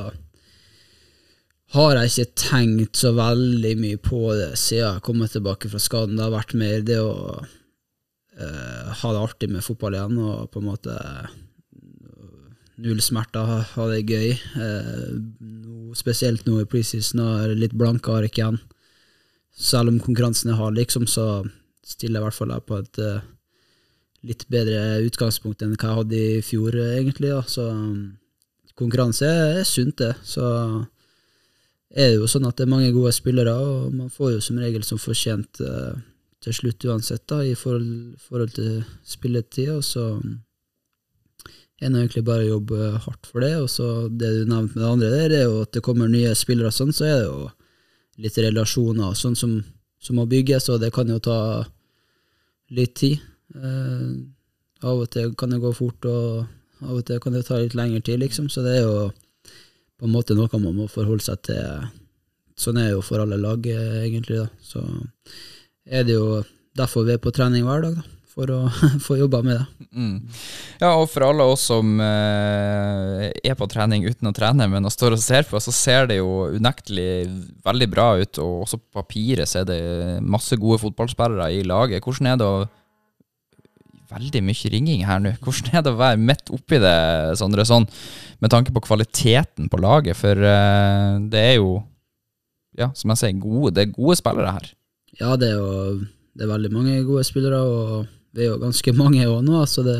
har 1.76 1.98
jeg 1.98 2.12
ikke 2.12 2.40
tenkt 2.40 3.02
så 3.02 3.12
veldig 3.16 3.74
mye 3.82 4.00
på 4.00 4.22
det 4.38 4.54
siden 4.56 4.86
jeg 4.86 5.04
kom 5.04 5.20
tilbake 5.28 5.68
fra 5.68 5.82
skaden. 5.82 6.16
Det 6.16 6.24
har 6.24 6.32
vært 6.38 6.56
mer 6.56 6.86
det 6.88 7.02
å 7.02 7.16
eh, 7.42 8.94
ha 9.02 9.12
det 9.12 9.24
artig 9.26 9.50
med 9.52 9.66
fotball 9.66 9.98
igjen, 9.98 10.16
og 10.24 10.48
på 10.54 10.62
en 10.62 10.70
måte 10.70 10.96
null 12.82 13.00
smerter, 13.00 13.46
ha, 13.72 13.86
det 13.90 14.02
gøy. 14.08 14.32
Eh, 14.32 15.92
spesielt 15.96 16.46
nå 16.46 16.60
i 16.60 16.68
preseason, 16.68 17.22
jeg 17.24 17.60
litt 17.60 17.76
blanke 17.76 18.12
ark 18.12 18.36
igjen. 18.36 18.58
Selv 19.56 19.92
om 19.92 20.02
konkurransen 20.02 20.52
er 20.52 20.60
hard, 20.60 20.76
liksom, 20.76 21.06
så, 21.08 21.46
stiller 21.86 22.20
i 22.20 22.26
hvert 22.26 22.34
fall 22.34 22.52
på 22.66 22.80
et 22.82 22.98
eh, 22.98 23.26
litt 24.26 24.44
bedre 24.50 25.04
utgangspunkt 25.06 25.62
enn 25.62 25.76
hva 25.76 25.92
jeg 25.92 25.98
hadde 26.00 26.20
i 26.20 26.42
fjor, 26.44 26.76
egentlig. 26.98 27.30
Da. 27.30 27.44
Så 27.46 27.68
um, 27.70 28.16
konkurranse 28.78 29.28
er 29.30 29.62
sunt, 29.68 30.00
det. 30.02 30.16
Så 30.26 30.42
er 31.94 32.10
det 32.10 32.18
jo 32.18 32.26
sånn 32.30 32.48
at 32.48 32.58
det 32.58 32.66
er 32.66 32.72
mange 32.72 32.90
gode 32.94 33.14
spillere, 33.14 33.54
og 33.54 33.94
man 33.94 34.10
får 34.12 34.34
jo 34.34 34.42
som 34.48 34.58
regel 34.60 34.84
som 34.86 35.00
fortjent 35.00 35.62
eh, 35.62 35.94
til 36.42 36.58
slutt 36.58 36.88
uansett, 36.90 37.24
da, 37.30 37.40
i 37.46 37.54
forhold, 37.58 38.18
forhold 38.26 38.56
til 38.58 38.82
spilletid. 39.06 39.70
Og 39.76 39.86
så 39.86 40.08
er 40.18 40.45
det 41.80 41.88
egentlig 41.90 42.24
bare 42.24 42.44
å 42.46 42.52
jobbe 42.54 42.90
hardt 43.04 43.28
for 43.28 43.44
det. 43.44 43.52
Og 43.60 43.68
så 43.70 44.08
det 44.08 44.32
du 44.32 44.42
nevnte 44.48 44.76
med 44.76 44.82
det 44.82 44.90
andre 44.90 45.10
der, 45.12 45.34
er 45.36 45.44
jo 45.44 45.62
at 45.66 45.72
det 45.76 45.84
kommer 45.84 46.08
nye 46.08 46.32
spillere 46.38 46.72
og 46.72 46.76
sånn, 46.76 46.94
så 46.96 47.04
er 47.04 47.16
det 47.20 47.26
jo 47.26 47.50
litt 48.24 48.38
relasjoner 48.40 49.10
og 49.10 49.18
sånn 49.18 49.36
som, 49.36 49.58
som 50.00 50.16
må 50.16 50.24
bygges, 50.30 50.70
og 50.72 50.80
det 50.80 50.92
kan 50.96 51.10
jo 51.12 51.18
ta 51.20 51.38
litt 52.76 52.96
tid. 52.96 53.20
Eh, 53.54 54.08
av 54.86 55.04
og 55.04 55.10
til 55.12 55.34
kan 55.38 55.52
det 55.52 55.60
gå 55.62 55.72
fort, 55.76 56.08
og 56.08 56.86
av 56.86 56.96
og 56.98 57.04
til 57.08 57.20
kan 57.22 57.36
det 57.36 57.44
ta 57.48 57.60
litt 57.60 57.76
lengre 57.76 58.02
tid, 58.04 58.20
liksom. 58.24 58.48
Så 58.52 58.64
det 58.64 58.78
er 58.78 58.88
jo 58.88 59.10
på 59.96 60.08
en 60.08 60.12
måte 60.12 60.36
noe 60.36 60.60
man 60.60 60.76
må 60.76 60.88
forholde 60.92 61.24
seg 61.24 61.44
til. 61.48 61.86
Sånn 62.56 62.80
er 62.80 62.90
det 62.90 62.96
jo 62.96 63.04
for 63.04 63.20
alle 63.20 63.38
lag, 63.40 63.66
eh, 63.68 64.02
egentlig. 64.08 64.40
da. 64.44 64.48
Så 64.64 64.80
er 65.84 66.04
det 66.04 66.16
jo 66.16 66.42
derfor 66.76 67.04
vi 67.04 67.12
er 67.12 67.22
på 67.22 67.32
trening 67.32 67.64
hver 67.68 67.84
dag, 67.84 68.00
da. 68.00 68.15
For 68.36 68.52
å 68.52 68.58
få 69.06 69.16
jobba 69.16 69.40
med 69.44 69.56
det. 69.56 69.88
Mm. 69.96 70.16
Ja, 70.82 70.90
og 70.92 71.06
for 71.08 71.24
alle 71.24 71.46
oss 71.48 71.64
som 71.70 71.96
eh, 72.04 73.30
er 73.32 73.56
på 73.56 73.68
trening 73.72 74.04
uten 74.04 74.28
å 74.28 74.34
trene, 74.36 74.66
men 74.68 74.84
og 74.84 74.92
står 74.92 75.16
og 75.16 75.22
ser 75.24 75.46
på, 75.48 75.60
så 75.62 75.72
ser 75.72 76.10
det 76.10 76.18
jo 76.18 76.50
unektelig 76.52 77.24
veldig 77.64 77.88
bra 77.92 78.10
ut. 78.20 78.42
Og 78.44 78.66
også 78.66 78.80
på 78.82 79.00
papiret 79.00 79.48
så 79.48 79.62
er 79.62 79.70
det 79.70 79.80
masse 80.20 80.58
gode 80.60 80.82
fotballspillere 80.84 81.48
i 81.56 81.64
laget. 81.64 82.04
Hvordan 82.04 82.34
er 82.34 82.42
det 82.42 82.50
å 82.50 82.66
Veldig 84.06 84.38
mye 84.46 84.68
ringing 84.70 85.00
her 85.02 85.18
nå. 85.18 85.32
Hvordan 85.42 85.72
er 85.74 85.82
det 85.82 85.90
å 85.90 85.98
være 85.98 86.20
midt 86.22 86.52
oppi 86.54 86.78
det, 86.78 86.92
Sondre, 87.40 87.64
sånn 87.66 87.88
med 88.38 88.52
tanke 88.54 88.70
på 88.70 88.84
kvaliteten 88.84 89.66
på 89.66 89.80
laget? 89.82 90.14
For 90.14 90.46
eh, 90.46 91.16
det 91.26 91.40
er 91.42 91.56
jo, 91.56 91.72
ja, 92.78 92.92
som 92.94 93.10
jeg 93.10 93.18
sier, 93.18 93.40
gode, 93.42 93.72
det 93.74 93.82
er 93.82 93.96
gode 93.96 94.14
spillere 94.20 94.52
her. 94.54 94.68
Ja, 95.18 95.32
det 95.34 95.50
er 95.50 95.58
jo 95.58 95.98
det 96.36 96.44
er 96.44 96.52
veldig 96.52 96.70
mange 96.70 96.94
gode 97.08 97.24
spillere, 97.24 97.58
og 97.64 98.15
vi 98.36 98.44
er 98.44 98.52
jo 98.52 98.60
ganske 98.60 98.92
mange 98.96 99.24
òg 99.28 99.40
nå, 99.46 99.62
så 99.68 99.84
det 99.86 99.98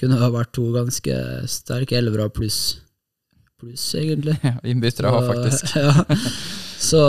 kunne 0.00 0.18
ha 0.18 0.30
vært 0.32 0.54
to 0.56 0.64
ganske 0.74 1.16
sterke 1.52 1.98
elvere 1.98 2.30
pluss, 2.32 2.60
pluss 3.60 3.84
egentlig. 3.98 4.38
Ja, 4.42 4.56
Innbyttere 4.66 5.12
har 5.12 5.26
faktisk. 5.28 5.74
ja. 5.82 5.92
Så 6.82 7.02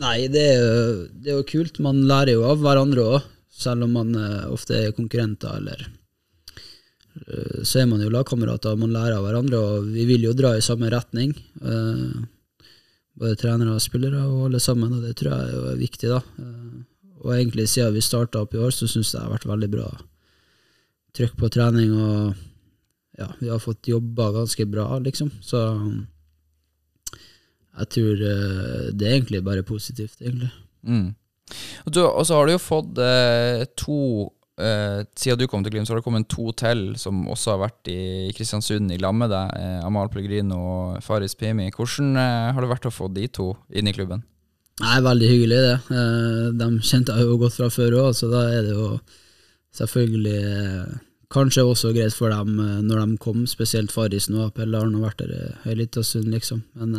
nei, 0.00 0.16
det 0.32 0.42
er, 0.42 0.56
jo, 0.58 0.94
det 1.12 1.30
er 1.30 1.36
jo 1.38 1.46
kult. 1.46 1.78
Man 1.84 2.00
lærer 2.08 2.34
jo 2.34 2.46
av 2.48 2.64
hverandre 2.64 3.04
òg, 3.16 3.28
selv 3.56 3.86
om 3.86 3.94
man 3.96 4.16
eh, 4.18 4.48
ofte 4.52 4.74
er 4.80 4.96
konkurrenter, 4.96 5.60
eller 5.60 5.84
eh, 5.86 7.60
så 7.62 7.84
er 7.84 7.86
man 7.92 8.02
jo 8.02 8.10
lagkamerater, 8.12 8.74
og 8.74 8.82
man 8.82 8.96
lærer 8.96 9.20
av 9.20 9.28
hverandre, 9.28 9.60
og 9.60 9.92
vi 9.94 10.08
vil 10.08 10.26
jo 10.26 10.34
dra 10.36 10.56
i 10.56 10.64
samme 10.64 10.90
retning. 10.92 11.36
eh, 11.62 12.24
Både 13.16 13.36
trenere 13.40 13.72
og 13.72 13.80
spillere 13.80 14.26
og 14.28 14.48
alle 14.50 14.58
sammen, 14.60 14.90
og 14.92 15.04
det 15.06 15.14
tror 15.16 15.32
jeg 15.32 15.60
er 15.70 15.78
viktig, 15.80 16.10
da. 16.12 16.18
Og 17.24 17.32
egentlig 17.36 17.68
siden 17.72 17.94
vi 17.96 18.04
starta 18.04 18.42
opp 18.44 18.54
i 18.54 18.60
år, 18.60 18.74
så 18.74 18.88
syns 18.88 19.12
jeg 19.12 19.20
det 19.20 19.24
har 19.24 19.34
vært 19.36 19.48
veldig 19.48 19.70
bra 19.72 19.88
trykk 21.16 21.36
på 21.40 21.48
trening, 21.52 21.94
og 21.96 22.34
ja, 23.16 23.30
vi 23.40 23.48
har 23.48 23.62
fått 23.62 23.88
jobba 23.88 24.30
ganske 24.34 24.66
bra, 24.68 24.90
liksom. 25.00 25.30
Så 25.40 25.62
jeg 27.76 27.90
tror 27.92 28.24
eh, 28.30 28.88
det 28.92 29.08
er 29.08 29.16
egentlig 29.16 29.42
bare 29.44 29.64
positivt, 29.66 30.20
egentlig. 30.20 30.50
Mm. 30.84 31.14
Og, 31.86 32.26
så 32.26 32.36
har 32.36 32.46
du 32.46 32.56
jo 32.56 32.62
fått 32.62 32.98
eh, 32.98 33.62
to 33.78 33.98
eh, 34.58 35.04
Siden 35.18 35.38
du 35.38 35.46
kom 35.50 35.62
til 35.64 35.74
Glimt, 35.74 35.88
så 35.88 35.94
har 35.94 36.00
det 36.00 36.06
kommet 36.06 36.28
to 36.30 36.50
til 36.58 36.88
som 37.00 37.24
også 37.32 37.54
har 37.54 37.62
vært 37.68 37.90
i 37.92 38.32
Kristiansund 38.36 38.92
i 38.92 39.00
lag 39.00 39.16
deg. 39.24 39.58
Eh, 39.60 39.80
Amal 39.86 40.10
Pellegrino 40.12 40.58
og 40.58 41.04
Faris 41.06 41.36
Pimi. 41.38 41.70
Hvordan 41.70 42.16
eh, 42.20 42.52
har 42.52 42.60
det 42.60 42.72
vært 42.72 42.90
å 42.90 42.94
få 42.94 43.08
de 43.12 43.28
to 43.28 43.52
inn 43.70 43.88
i 43.88 43.94
klubben? 43.96 44.24
Nei, 44.76 44.96
veldig 45.00 45.28
hyggelig, 45.30 45.58
det. 45.64 45.76
Eh, 45.96 46.48
De 46.60 46.66
kjente 46.84 47.14
jeg 47.16 47.24
jo 47.24 47.38
godt 47.40 47.56
fra 47.56 47.70
før 47.72 47.96
òg, 48.02 48.10
så 48.18 48.28
da 48.28 48.42
er 48.52 48.66
det 48.66 48.74
jo 48.76 48.90
selvfølgelig 49.78 50.36
eh, 50.50 50.98
kanskje 51.32 51.64
også 51.64 51.94
greit 51.96 52.16
for 52.16 52.32
dem 52.32 52.60
eh, 52.60 52.82
når 52.84 53.00
de 53.00 53.16
kom, 53.24 53.46
spesielt 53.48 53.94
Faris 53.94 54.28
nå. 54.28 54.50
Pelle 54.56 54.82
har 54.82 54.92
nå 54.92 55.00
vært 55.00 55.24
der 55.24 55.56
ei 55.64 55.78
lita 55.80 56.04
stund, 56.04 56.28
liksom. 56.34 56.60
Men 56.76 56.92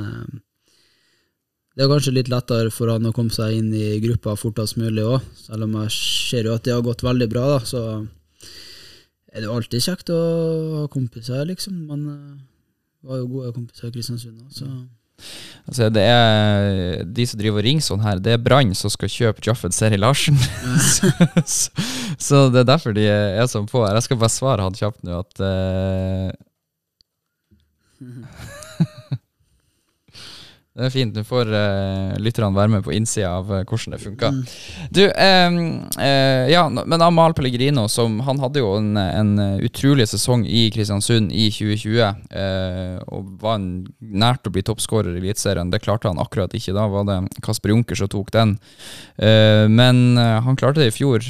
det 1.77 1.85
er 1.85 1.93
kanskje 1.93 2.15
litt 2.17 2.33
lettere 2.33 2.73
for 2.73 2.89
han 2.89 3.05
å 3.05 3.13
komme 3.13 3.33
seg 3.33 3.59
inn 3.59 3.69
i 3.77 4.01
gruppa 4.01 4.33
fortest 4.41 4.79
mulig 4.81 5.05
òg, 5.05 5.21
selv 5.45 5.69
om 5.69 5.77
jeg 5.83 5.93
ser 6.01 6.49
jo 6.49 6.57
at 6.57 6.65
det 6.65 6.73
har 6.73 6.85
gått 6.85 7.05
veldig 7.05 7.29
bra, 7.29 7.45
da, 7.53 7.59
så 7.61 7.83
er 9.29 9.43
det 9.43 9.45
jo 9.45 9.53
alltid 9.53 9.85
kjekt 9.85 10.09
å 10.09 10.21
ha 10.79 10.85
kompiser, 10.89 11.45
liksom. 11.45 11.83
Man 11.85 12.07
var 13.05 13.21
jo 13.21 13.29
gode 13.35 13.53
kompiser 13.53 13.91
i 13.91 13.93
Kristiansund 13.93 14.41
òg, 14.41 14.49
så 14.49 14.65
Altså, 15.67 15.89
det 15.91 16.03
er 16.07 17.03
De 17.03 17.25
som 17.27 17.39
driver 17.39 17.59
og 17.59 17.65
ringer 17.65 17.83
sånn 17.83 18.03
her, 18.05 18.21
det 18.23 18.35
er 18.37 18.43
Brann 18.43 18.75
som 18.77 18.91
skal 18.93 19.11
kjøpe 19.11 19.43
Jaffed 19.43 19.75
Seri 19.75 19.99
Larsen. 19.99 20.37
så, 20.93 21.11
så 22.15 22.43
det 22.53 22.63
er 22.63 22.69
derfor 22.69 22.95
de 22.95 23.07
er 23.09 23.49
sånn 23.51 23.67
på 23.69 23.83
her. 23.83 23.97
Jeg 23.97 24.07
skal 24.07 24.21
bare 24.21 24.35
svare 24.35 24.67
han 24.67 24.77
kjapt 24.77 25.03
nå 25.07 25.19
at 25.19 25.43
eh, 25.43 26.29
Det 30.77 30.85
er 30.85 30.93
fint. 30.93 31.15
Du 31.15 31.25
får 31.25 31.49
uh, 31.49 32.13
lytterne 32.21 32.53
være 32.53 32.69
med 32.75 32.83
på 32.85 32.91
innsida 32.93 33.31
av 33.39 33.47
uh, 33.49 33.63
hvordan 33.65 33.95
det 33.95 33.99
funka. 34.03 34.29
Du, 34.93 35.01
um, 35.09 35.57
uh, 35.97 36.45
ja, 36.51 36.67
men 36.69 37.01
Amal 37.01 37.33
Pellegrino, 37.33 37.87
som, 37.89 38.19
han 38.27 38.37
hadde 38.43 38.61
jo 38.61 38.75
en, 38.77 38.91
en 38.93 39.31
utrolig 39.65 40.05
sesong 40.11 40.45
i 40.45 40.67
Kristiansund 40.73 41.33
i 41.33 41.47
2020. 41.49 41.97
eh, 42.29 42.97
og 43.09 43.33
var 43.41 43.57
en, 43.57 43.67
nært 43.97 44.45
å 44.45 44.53
bli 44.53 44.61
toppskårer 44.65 45.15
i 45.15 45.21
Eliteserien. 45.23 45.71
Det 45.73 45.81
klarte 45.81 46.11
han 46.11 46.21
akkurat 46.21 46.53
ikke. 46.53 46.75
Da 46.77 46.85
var 46.91 47.07
det 47.09 47.17
Kasper 47.45 47.73
Junker 47.73 47.97
som 47.97 48.11
tok 48.11 48.29
den. 48.35 48.55
Men 49.17 50.17
han 50.17 50.57
klarte 50.59 50.83
det 50.83 50.91
i 50.91 50.95
fjor, 50.95 51.25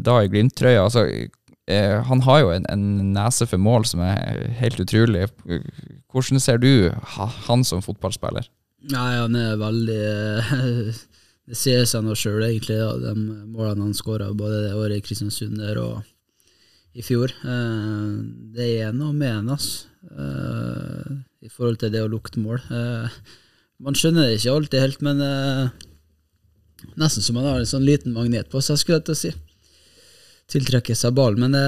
da 0.00 0.18
i 0.22 0.30
Glimt-trøya. 0.32 0.86
Altså, 0.86 1.04
han 2.08 2.22
har 2.26 2.42
jo 2.42 2.52
en, 2.54 2.68
en 2.72 2.86
nese 3.16 3.48
for 3.50 3.60
mål 3.60 3.86
som 3.88 4.04
er 4.06 4.46
helt 4.60 4.80
utrolig. 4.82 5.26
Hvordan 6.12 6.42
ser 6.42 6.62
du 6.62 6.70
han 7.48 7.66
som 7.66 7.84
fotballspiller? 7.84 8.48
Nei, 8.92 9.12
han 9.18 9.34
er 9.38 9.56
veldig 9.60 10.02
eh, 10.02 10.98
Det 11.46 11.54
sier 11.58 11.84
seg 11.86 12.02
nå 12.02 12.14
sjøl, 12.18 12.42
egentlig, 12.42 12.76
da, 12.80 12.92
de 12.98 13.12
målene 13.54 13.84
han 13.86 13.94
skåra 13.94 14.32
både 14.34 14.64
det 14.64 14.72
året 14.74 14.98
i 14.98 15.04
Kristiansund 15.06 15.60
der 15.62 15.78
og 15.78 16.00
i 16.96 17.04
fjor. 17.06 17.30
Eh, 17.46 18.14
Det 18.56 18.66
er 18.82 18.94
noe 18.96 19.14
med 19.14 19.30
han, 19.30 19.52
altså. 19.54 19.86
eh, 20.10 21.12
I 21.46 21.50
forhold 21.52 21.78
til 21.82 21.92
det 21.94 22.02
å 22.02 22.10
lukte 22.10 22.42
mål. 22.42 22.58
Man 23.78 23.94
skjønner 23.94 24.26
det 24.26 24.38
ikke 24.40 24.54
alltid 24.56 24.82
helt, 24.82 25.02
men 25.04 25.18
nesten 26.98 27.22
som 27.22 27.36
han 27.38 27.46
har 27.46 27.60
en 27.60 27.68
sånn 27.68 27.84
liten 27.86 28.14
magnet 28.16 28.48
på 28.50 28.62
seg, 28.64 28.80
skulle 28.80 28.98
jeg 28.98 29.06
til 29.06 29.14
å 29.14 29.20
si. 29.20 29.32
Tiltrekker 30.50 30.96
seg 30.98 31.14
ballen. 31.14 31.44
Men 31.44 31.54
det, 31.54 31.66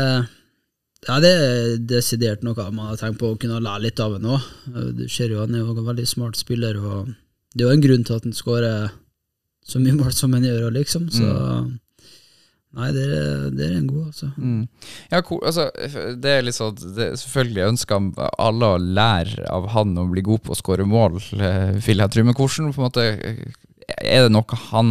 ja, 1.07 1.19
det 1.23 1.31
er 1.31 1.75
desidert 1.79 2.43
noe 2.43 2.71
man 2.75 2.91
har 2.91 2.99
tenkt 2.99 3.21
på 3.21 3.31
å 3.33 3.39
kunne 3.41 3.61
lære 3.63 3.85
litt 3.87 4.01
av 4.03 4.17
ham 4.17 4.33
òg. 4.35 4.47
Du 4.99 5.05
ser 5.11 5.31
jo 5.31 5.43
han 5.45 5.55
er 5.55 5.63
jo 5.63 5.77
en 5.77 5.87
veldig 5.87 6.07
smart 6.11 6.39
spiller, 6.39 6.81
og 6.83 7.13
det 7.55 7.63
er 7.63 7.69
jo 7.69 7.77
en 7.77 7.85
grunn 7.85 8.07
til 8.07 8.19
at 8.19 8.27
han 8.27 8.35
skårer 8.37 8.89
så 9.69 9.81
mye 9.83 9.99
mål 9.99 10.15
som 10.17 10.35
han 10.35 10.47
gjør, 10.49 10.73
liksom. 10.75 11.07
Så 11.13 11.29
nei, 12.79 12.91
det 12.97 13.05
er, 13.05 13.47
det 13.55 13.67
er 13.69 13.77
en 13.77 13.89
god, 13.89 14.11
altså. 14.11 14.31
Mm. 14.37 14.67
Ja, 15.13 15.23
altså, 15.23 15.69
det 16.19 16.35
er 16.35 16.45
litt 16.45 16.59
sånn 16.59 16.77
det, 16.97 17.09
Selvfølgelig 17.23 17.67
ønsker 17.73 18.11
alle 18.41 18.75
å 18.75 18.83
lære 18.83 19.47
av 19.53 19.71
han 19.77 19.97
å 20.01 20.09
bli 20.11 20.25
god 20.27 20.45
på 20.47 20.55
å 20.55 20.59
skåre 20.59 20.89
mål, 20.89 21.21
eh, 21.39 21.79
vil 21.85 22.05
jeg 22.05 22.15
tro. 22.15 22.27
Men 22.27 22.39
hvordan 22.39 22.73
på 22.75 22.83
en 22.83 22.89
måte 22.89 23.09
Er 23.89 24.27
det 24.27 24.33
noe 24.35 24.63
han 24.69 24.91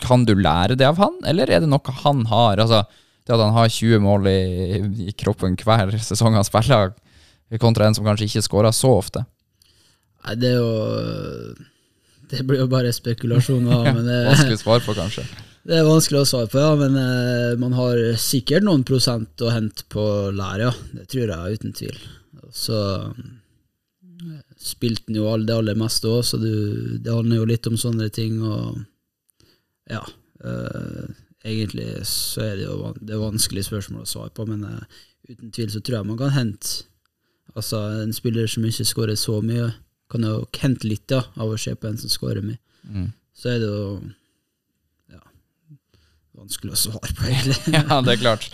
Kan 0.00 0.24
du 0.28 0.34
lære 0.36 0.76
det 0.78 0.86
av 0.88 1.00
han, 1.02 1.18
eller 1.28 1.50
er 1.50 1.64
det 1.64 1.72
noe 1.72 1.98
han 2.04 2.24
har? 2.30 2.62
Altså, 2.62 2.84
det 3.24 3.32
at 3.32 3.40
han 3.40 3.54
har 3.56 3.70
20 3.72 4.02
mål 4.04 4.28
i, 4.28 4.40
i 5.08 5.14
kroppen 5.16 5.56
hver 5.56 5.94
sesong 6.04 6.36
han 6.36 6.44
spiller, 6.46 6.92
kontra 7.60 7.86
en 7.86 7.96
som 7.96 8.04
kanskje 8.06 8.28
ikke 8.28 8.44
skårer 8.44 8.74
så 8.74 8.90
ofte. 8.98 9.24
Nei, 10.24 10.34
det 10.40 10.50
er 10.54 10.60
jo 10.60 11.54
Det 12.30 12.44
blir 12.48 12.62
jo 12.64 12.68
bare 12.72 12.92
spekulasjoner, 12.92 13.90
men 13.92 14.04
det, 14.08 14.20
Vanskelig 14.30 14.58
å 14.58 14.62
svare 14.62 14.84
på, 14.84 14.96
kanskje. 14.96 15.24
det 15.68 15.78
er 15.78 15.86
vanskelig 15.86 16.22
å 16.22 16.28
svare 16.28 16.50
på, 16.52 16.60
ja. 16.60 16.72
Men 16.80 16.98
uh, 16.98 17.54
man 17.60 17.76
har 17.76 18.00
sikkert 18.20 18.66
noen 18.66 18.84
prosent 18.88 19.44
å 19.44 19.52
hente 19.54 19.86
på 19.92 20.04
Lær, 20.34 20.66
ja. 20.66 20.72
Det 20.96 21.06
tror 21.12 21.34
jeg 21.34 21.60
uten 21.60 21.76
tvil. 21.76 22.00
Så 22.54 22.80
eh, 23.00 24.40
spilte 24.60 25.08
han 25.08 25.18
jo 25.18 25.28
all, 25.30 25.46
det 25.46 25.56
aller 25.56 25.78
meste 25.78 26.10
òg, 26.10 26.22
så 26.26 26.38
du, 26.40 26.50
det 27.02 27.12
handler 27.12 27.40
jo 27.40 27.48
litt 27.50 27.66
om 27.70 27.78
sånne 27.80 28.10
ting, 28.14 28.36
og 28.42 28.82
ja. 29.90 30.02
eh, 30.44 31.08
egentlig 31.44 31.88
så 32.08 32.42
er 32.48 32.56
det 32.58 32.66
jo 32.66 32.94
det 33.00 33.14
er 33.14 33.22
vanskelige 33.22 33.68
spørsmål 33.68 34.06
å 34.06 34.10
svare 34.10 34.32
på, 34.34 34.46
men 34.48 34.64
uh, 34.64 35.04
uten 35.28 35.52
tvil 35.54 35.70
så 35.72 35.82
tror 35.84 36.00
jeg 36.00 36.10
man 36.10 36.20
kan 36.20 36.34
hente 36.34 36.84
Altså, 37.54 37.78
en 38.02 38.12
spiller 38.14 38.48
som 38.50 38.64
ikke 38.66 38.86
skårer 38.88 39.18
så 39.18 39.38
mye, 39.44 39.68
kan 40.10 40.24
jo 40.26 40.42
hente 40.58 40.88
litt 40.90 41.06
da, 41.10 41.22
av 41.38 41.52
å 41.54 41.60
se 41.60 41.74
på 41.78 41.86
en 41.86 41.98
som 42.00 42.10
skårer 42.10 42.42
mye. 42.42 42.58
Mm. 42.82 43.08
Så 43.34 43.50
er 43.52 43.60
det 43.62 43.68
jo 43.68 43.84
ja, 45.12 45.20
vanskelig 46.38 46.74
å 46.74 46.80
svare 46.80 47.14
på, 47.14 47.28
egentlig. 47.30 47.58
ja, 47.76 48.00
det 48.04 48.16
er 48.16 48.22
klart. 48.22 48.48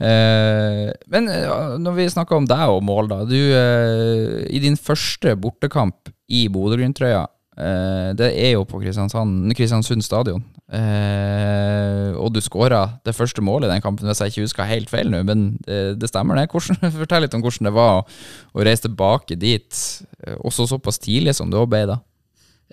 Eh, 0.00 0.84
men 1.12 1.28
eh, 1.32 1.76
når 1.82 1.98
vi 1.98 2.08
snakker 2.14 2.38
om 2.38 2.48
deg 2.48 2.72
og 2.72 2.80
mål, 2.88 3.10
da. 3.12 3.20
Du, 3.28 3.36
eh, 3.36 4.46
I 4.48 4.62
din 4.64 4.78
første 4.80 5.36
bortekamp 5.36 6.12
i 6.32 6.46
Bodø-Glimt-trøya, 6.52 7.26
eh, 7.58 8.10
det 8.16 8.32
er 8.32 8.54
jo 8.56 8.64
på 8.68 8.80
Kristiansand, 8.80 9.52
Kristiansund 9.58 10.06
stadion. 10.06 10.44
Eh, 10.68 12.10
og 12.20 12.34
du 12.34 12.42
skåra 12.44 12.82
det 13.06 13.14
første 13.16 13.40
målet 13.40 13.70
i 13.70 13.72
den 13.72 13.84
kampen, 13.84 14.08
hvis 14.08 14.20
jeg 14.20 14.34
ikke 14.34 14.44
husker 14.44 14.68
helt 14.68 14.90
feil 14.92 15.08
nå, 15.08 15.22
men 15.24 15.46
det, 15.64 15.96
det 16.02 16.10
stemmer 16.10 16.36
det. 16.36 16.50
Hvordan, 16.52 16.92
fortell 17.00 17.24
litt 17.24 17.36
om 17.36 17.44
hvordan 17.44 17.70
det 17.70 17.74
var 17.76 18.02
å, 18.02 18.04
å 18.52 18.66
reise 18.68 18.84
tilbake 18.84 19.38
dit, 19.40 19.80
eh, 20.24 20.36
også 20.44 20.68
såpass 20.68 21.00
tidlig 21.00 21.36
som 21.38 21.52
du 21.52 21.58
ble 21.64 21.86
da. 21.88 22.00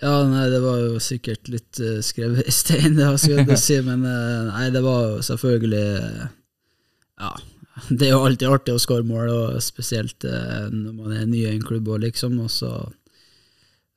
Ja, 0.02 0.12
nei, 0.28 0.44
det 0.52 0.60
var 0.60 0.76
jo 0.82 0.98
sikkert 1.00 1.48
litt 1.48 1.78
uh, 1.80 2.02
skrevet 2.04 2.44
i 2.44 2.52
stein, 2.52 2.96
det 2.98 3.08
skal 3.22 3.46
jeg 3.46 3.60
si, 3.62 3.78
men 3.84 4.04
uh, 4.04 4.50
nei, 4.50 4.66
det 4.74 4.82
var 4.84 5.06
jo 5.06 5.22
selvfølgelig 5.24 5.86
uh, 6.02 6.26
Ja, 7.22 7.30
det 7.88 8.10
er 8.10 8.12
jo 8.12 8.26
alltid 8.26 8.50
artig 8.50 8.74
å 8.76 8.82
skåre 8.82 9.08
mål, 9.08 9.32
og 9.32 9.64
spesielt 9.64 10.24
når 10.24 10.92
man 10.92 11.16
er 11.16 11.24
ny 11.28 11.46
i 11.46 11.54
en 11.54 11.64
klubb 11.64 11.88
og 11.92 12.04
liksom, 12.04 12.36
og 12.44 12.52
så 12.52 12.74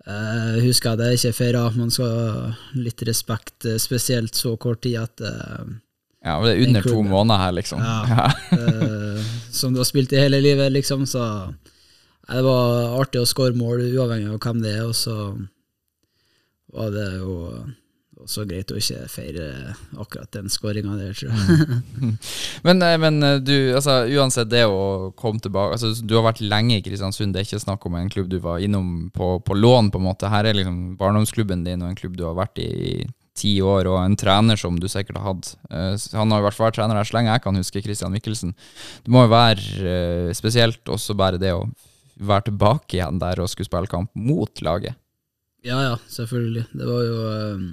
uh, 0.08 0.56
husker 0.64 0.93
jeg 0.93 1.02
det 1.02 1.12
ikke 1.18 1.36
feira. 1.38 1.66
Man 1.76 1.91
skal 1.93 2.10
ha 2.10 2.80
litt 2.80 3.04
respekt, 3.08 3.58
uh, 3.66 3.78
spesielt 3.82 4.38
så 4.38 4.56
kort 4.62 4.84
tid 4.86 5.00
etter 5.02 5.36
Ja, 6.20 6.36
men 6.39 6.50
det 6.50 6.56
er 6.56 6.64
under 6.68 6.88
to 6.88 7.02
måneder 7.08 7.43
her, 7.45 7.56
liksom. 7.56 7.84
Ja. 7.84 8.30
uh, 8.54 9.30
som 9.60 9.74
du 9.74 9.82
har 9.82 9.89
spilt 9.89 10.14
i 10.14 10.22
hele 10.22 10.41
livet, 10.43 10.72
liksom, 10.76 11.06
så 11.10 11.24
nei, 11.50 12.36
det 12.36 12.45
var 12.45 13.00
artig 13.00 13.24
å 13.24 13.30
skåre 13.30 13.58
mål, 13.58 13.88
uavhengig 13.95 14.34
av 14.34 14.41
hvem 14.43 14.64
det 14.66 14.76
er, 14.78 14.88
og 14.88 14.97
så 14.97 15.16
var 16.70 16.91
det 16.93 17.08
jo 17.18 17.38
også 18.20 18.46
greit 18.50 18.72
å 18.74 18.78
ikke 18.80 19.06
feire 19.12 19.46
akkurat 20.00 20.32
den 20.36 20.52
skåringa 20.52 20.98
der, 21.00 21.14
tror 21.16 21.32
jeg. 21.32 21.78
Men, 22.68 22.82
eh, 22.84 22.98
men 23.00 23.24
eh, 23.24 23.38
du, 23.40 23.56
altså, 23.78 24.02
uansett 24.12 24.50
det 24.52 24.66
å 24.68 25.12
komme 25.18 25.40
tilbake 25.40 25.78
altså, 25.78 25.94
Du 26.04 26.18
har 26.18 26.26
vært 26.26 26.42
lenge 26.44 26.76
i 26.76 26.84
Kristiansund, 26.84 27.32
det 27.34 27.42
er 27.42 27.48
ikke 27.48 27.62
snakk 27.64 27.86
om 27.88 27.96
en 27.96 28.12
klubb 28.12 28.28
du 28.32 28.40
var 28.44 28.60
innom 28.64 29.08
på, 29.16 29.38
på 29.46 29.56
lån, 29.56 29.92
på 29.94 30.02
en 30.02 30.08
måte. 30.10 30.32
Her 30.32 30.50
er 30.50 30.58
liksom 30.58 30.98
barndomsklubben 31.00 31.64
din 31.68 31.86
og 31.86 31.94
en 31.94 32.00
klubb 32.00 32.20
du 32.20 32.26
har 32.28 32.36
vært 32.38 32.60
i 32.64 33.08
ti 33.40 33.54
år, 33.64 33.88
og 33.88 34.02
en 34.02 34.18
trener 34.20 34.60
som 34.60 34.76
du 34.80 34.88
sikkert 34.92 35.22
har 35.22 35.30
hatt. 35.32 35.54
Uh, 35.72 35.96
Han 36.18 36.34
har 36.34 36.42
i 36.42 36.48
hvert 36.48 36.58
fall 36.58 36.70
vært 36.70 36.80
trener 36.82 37.00
her 37.00 37.08
så 37.08 37.16
lenge 37.16 37.32
jeg 37.32 37.46
kan 37.46 37.60
huske, 37.60 37.84
Christian 37.86 38.16
Mikkelsen. 38.16 38.56
Det 39.06 39.14
må 39.14 39.24
jo 39.26 39.32
være 39.32 39.64
uh, 39.80 40.32
spesielt 40.36 40.92
også 40.92 41.16
bare 41.20 41.40
det 41.42 41.54
å 41.56 41.68
være 42.20 42.50
tilbake 42.50 42.98
igjen 42.98 43.22
der 43.22 43.40
og 43.40 43.48
skulle 43.52 43.70
spille 43.70 43.92
kamp 43.92 44.12
mot 44.20 44.64
laget. 44.66 45.00
Ja, 45.64 45.80
ja, 45.84 45.96
selvfølgelig. 46.12 46.66
Det 46.74 46.88
var 46.88 47.06
jo 47.08 47.16
um, 47.56 47.70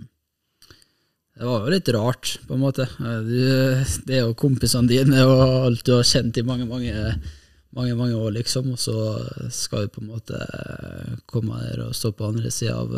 Det 1.36 1.44
var 1.44 1.66
jo 1.66 1.72
litt 1.74 1.88
rart, 1.92 2.30
på 2.48 2.54
en 2.56 2.62
måte. 2.62 2.86
Eh, 3.00 3.18
Du, 3.26 3.40
det 4.08 4.14
er 4.16 4.22
jo 4.24 4.36
kompisene 4.38 4.88
dine 4.88 5.24
og 5.28 5.42
alt 5.66 5.84
du 5.84 5.92
har 5.98 6.06
kjent 6.08 6.38
i 6.40 6.44
mange, 6.46 6.64
mange, 6.68 6.94
mange, 7.76 7.94
mange 7.98 8.16
år, 8.16 8.30
liksom, 8.38 8.70
og 8.72 8.80
så 8.80 8.96
skal 9.52 9.84
du 9.84 9.92
på 9.92 10.00
en 10.04 10.12
måte 10.14 10.38
eh, 10.40 11.16
komme 11.28 11.58
her 11.60 11.82
og 11.88 11.96
stå 11.96 12.12
på 12.16 12.30
andre 12.30 12.50
sida 12.54 12.78
av 12.80 12.94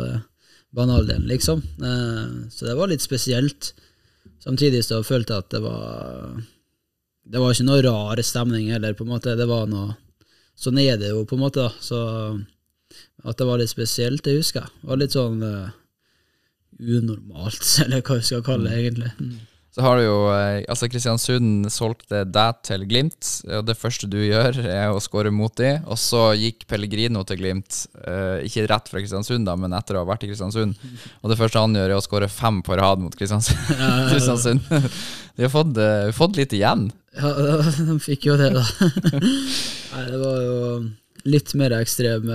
banaldelen, 0.71 1.27
liksom. 1.27 1.63
Eh, 1.83 2.47
Så 2.53 2.65
det 2.69 2.77
var 2.79 2.87
litt 2.87 3.03
spesielt. 3.03 3.73
Samtidig 4.39 4.85
så 4.87 5.01
følte 5.03 5.33
jeg 5.35 5.43
at 5.43 5.49
det 5.51 5.59
var 5.65 6.37
Det 7.29 7.39
var 7.41 7.51
ikke 7.53 7.65
noe 7.67 7.81
rar 7.83 8.21
stemning 8.23 8.69
heller, 8.71 8.93
på 8.95 9.03
en 9.03 9.11
måte. 9.11 9.35
Det 9.35 9.45
var 9.49 9.67
noe 9.67 9.97
Sånn 10.59 10.79
er 10.79 10.97
det 10.99 11.09
jo, 11.13 11.25
på 11.25 11.35
en 11.37 11.43
måte. 11.43 11.61
da. 11.67 11.69
Så 11.79 11.99
at 13.23 13.37
det 13.37 13.45
var 13.47 13.59
litt 13.59 13.69
spesielt, 13.71 14.23
det 14.23 14.33
husker 14.37 14.61
jeg. 14.65 14.71
Det 14.81 14.87
var 14.89 14.97
litt 14.99 15.15
sånn 15.15 15.43
eh, 15.43 15.69
unormalt, 16.79 17.63
eller 17.85 18.03
hva 18.03 18.19
vi 18.19 18.27
skal 18.31 18.43
kalle 18.45 18.69
det, 18.69 18.81
egentlig. 18.83 19.13
Mm. 19.19 19.37
Så 19.69 19.83
har 19.85 19.99
du 19.99 20.03
jo 20.03 20.15
eh, 20.33 20.63
Altså, 20.67 20.89
Kristiansund 20.89 21.69
solgte 21.71 22.23
deg 22.27 22.61
til 22.65 22.85
Glimt. 22.89 23.27
Og 23.59 23.67
det 23.67 23.77
første 23.77 24.09
du 24.09 24.17
gjør, 24.17 24.57
er 24.65 24.89
å 24.91 25.01
skåre 25.03 25.31
mot 25.31 25.53
de. 25.59 25.75
Og 25.85 25.99
så 26.01 26.31
gikk 26.35 26.65
Pellegrino 26.69 27.21
til 27.27 27.39
Glimt. 27.39 27.83
eh, 28.01 28.41
ikke 28.49 28.65
rett 28.71 28.89
fra 28.89 28.99
Kristiansund, 28.99 29.45
da, 29.47 29.55
men 29.59 29.75
etter 29.77 29.95
å 29.95 30.03
ha 30.03 30.09
vært 30.09 30.25
i 30.25 30.31
Kristiansund. 30.31 30.75
Og 31.21 31.31
det 31.31 31.37
første 31.39 31.61
han 31.61 31.77
gjør, 31.77 31.93
er 31.93 31.99
å 31.99 32.05
skåre 32.05 32.31
fem 32.33 32.63
på 32.65 32.79
rad 32.81 33.03
mot 33.03 33.15
Kristiansund. 33.15 33.61
Kristiansund. 34.11 34.65
De 35.37 35.45
har 35.45 35.53
fått, 35.53 35.77
eh, 35.85 36.09
fått 36.17 36.41
litt 36.41 36.57
igjen. 36.57 36.89
Ja, 37.19 37.29
de 37.77 37.99
fikk 38.01 38.27
jo 38.29 38.39
det, 38.41 38.49
da. 38.57 38.65
Nei, 39.19 40.03
det 40.09 40.19
var 40.21 40.41
jo 40.43 40.57
litt 41.29 41.53
mer 41.59 41.77
ekstrem 41.79 42.29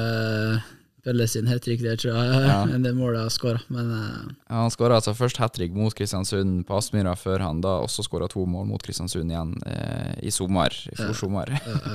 Pelle 1.05 1.26
sin 1.28 1.48
hat 1.50 1.62
trick 1.64 1.82
der, 1.84 1.98
tror 2.00 2.16
jeg, 2.16 2.44
Ja. 2.48 2.59
det 2.86 2.94
målet 2.96 3.22
jeg 3.26 3.34
skåra. 3.36 3.61
Men 3.68 3.90
eh, 3.92 4.20
Ja, 4.48 4.62
Han 4.62 4.72
skåra 4.72 4.96
altså 5.00 5.14
først 5.16 5.40
hat 5.42 5.55
trick 5.57 5.74
mot 5.76 5.94
Kristiansund 5.94 6.62
på 6.68 6.78
Aspmyra, 6.78 7.12
før 7.20 7.44
han 7.44 7.61
da 7.64 7.76
også 7.84 8.07
skåra 8.07 8.28
to 8.32 8.46
mål 8.48 8.68
mot 8.72 8.82
Kristiansund 8.84 9.30
igjen 9.32 9.52
eh, 9.68 10.14
i 10.24 10.32
sommer. 10.32 10.72
I 10.92 10.96
fjor 10.96 11.12
sommer. 11.18 11.52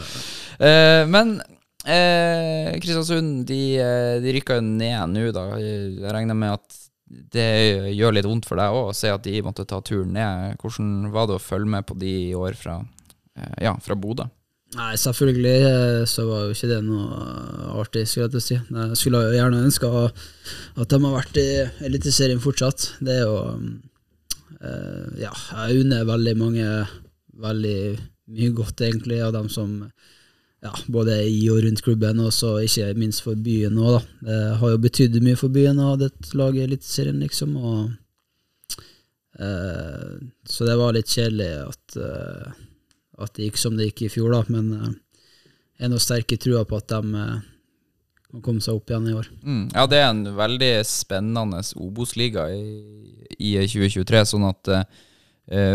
eh, 0.70 1.05
men 1.10 1.39
eh, 1.86 2.76
Kristiansund 2.80 3.47
de, 3.49 3.62
eh, 3.82 4.20
de 4.22 4.36
rykka 4.38 4.60
jo 4.60 4.68
ned 4.68 5.16
nå, 5.16 5.26
da. 5.36 5.47
Jeg 5.57 6.14
regner 6.14 6.38
med 6.38 6.57
at 6.60 6.80
det 7.10 7.49
gjør 7.97 8.14
litt 8.14 8.28
vondt 8.30 8.45
for 8.45 8.60
deg 8.62 8.76
òg 8.76 8.91
å 8.91 8.97
se 8.97 9.10
at 9.10 9.24
de 9.26 9.39
måtte 9.41 9.66
ta 9.66 9.80
turen 9.82 10.14
ned. 10.14 10.60
Hvordan 10.62 11.10
var 11.14 11.30
det 11.30 11.39
å 11.39 11.41
følge 11.41 11.72
med 11.74 11.88
på 11.89 11.97
de 11.97 12.12
i 12.30 12.36
år 12.38 12.53
fra, 12.57 12.84
eh, 13.36 13.55
ja, 13.66 13.74
fra 13.82 13.97
Bodø? 13.97 14.30
Nei, 14.78 14.92
selvfølgelig 15.02 15.56
eh, 15.66 16.04
så 16.06 16.28
var 16.28 16.44
jo 16.46 16.54
ikke 16.54 16.70
det 16.70 16.80
noe 16.86 17.08
artig, 17.82 18.04
skulle 18.06 18.28
jeg 18.28 18.34
til 18.36 18.42
å 18.42 18.46
si. 18.46 18.58
Jeg 18.60 19.00
skulle 19.00 19.22
jo 19.26 19.34
gjerne 19.34 19.64
ønska 19.66 19.90
at 20.06 20.92
de 20.92 21.00
har 21.06 21.16
vært 21.16 21.40
i 21.42 21.48
Eliteserien 21.90 22.44
fortsatt. 22.44 22.92
Det 23.02 23.16
er 23.16 23.24
jo 23.26 23.40
eh, 24.62 25.24
Ja, 25.26 25.34
jeg 25.34 25.82
unner 25.86 26.06
veldig 26.06 26.36
mange 26.38 26.68
veldig 27.40 27.80
mye 28.30 28.54
godt, 28.54 28.82
egentlig, 28.86 29.22
av 29.24 29.34
dem 29.34 29.50
som 29.50 29.74
ja, 30.60 30.74
både 30.92 31.16
i 31.32 31.42
og 31.50 31.64
rundt 31.64 31.82
klubben, 31.86 32.20
og 32.20 32.34
så 32.36 32.58
ikke 32.62 32.92
minst 33.00 33.24
for 33.26 33.40
byen 33.40 33.80
òg, 33.80 33.96
da. 33.96 34.02
Det 34.28 34.40
har 34.62 34.74
jo 34.74 34.82
betydd 34.86 35.20
mye 35.24 35.40
for 35.40 35.56
byen 35.56 35.80
å 35.80 35.94
ha 35.94 36.00
det 36.02 36.12
laget 36.36 36.62
i 36.62 36.68
Eliteserien, 36.68 37.22
liksom, 37.24 37.56
og 37.58 38.74
eh, 39.40 40.18
Så 40.46 40.68
det 40.68 40.76
var 40.78 40.94
litt 40.94 41.10
kjedelig 41.10 41.52
at 41.64 42.02
eh, 42.04 42.66
at 43.20 43.36
det 43.36 43.50
gikk 43.50 43.60
som 43.62 43.78
det 43.78 43.90
gikk 43.90 44.06
i 44.08 44.12
fjor, 44.14 44.34
da, 44.34 44.42
men 44.54 44.72
eh, 44.76 44.98
jeg 45.80 45.88
er 45.88 45.94
nå 45.94 46.02
sterk 46.04 46.36
i 46.36 46.40
trua 46.42 46.66
på 46.68 46.80
at 46.80 46.90
de 46.92 47.22
eh, 47.24 47.46
kan 48.30 48.46
komme 48.46 48.64
seg 48.64 48.78
opp 48.78 48.92
igjen 48.92 49.10
i 49.10 49.16
år. 49.18 49.30
Mm. 49.42 49.64
Ja, 49.74 49.86
det 49.90 50.02
er 50.02 50.10
en 50.10 50.26
veldig 50.38 50.74
spennende 50.88 51.64
Obos-liga 51.82 52.50
i, 52.54 52.66
i 53.38 53.56
2023, 53.58 54.26
sånn 54.34 54.46
at 54.46 54.70
uh, 54.70 54.84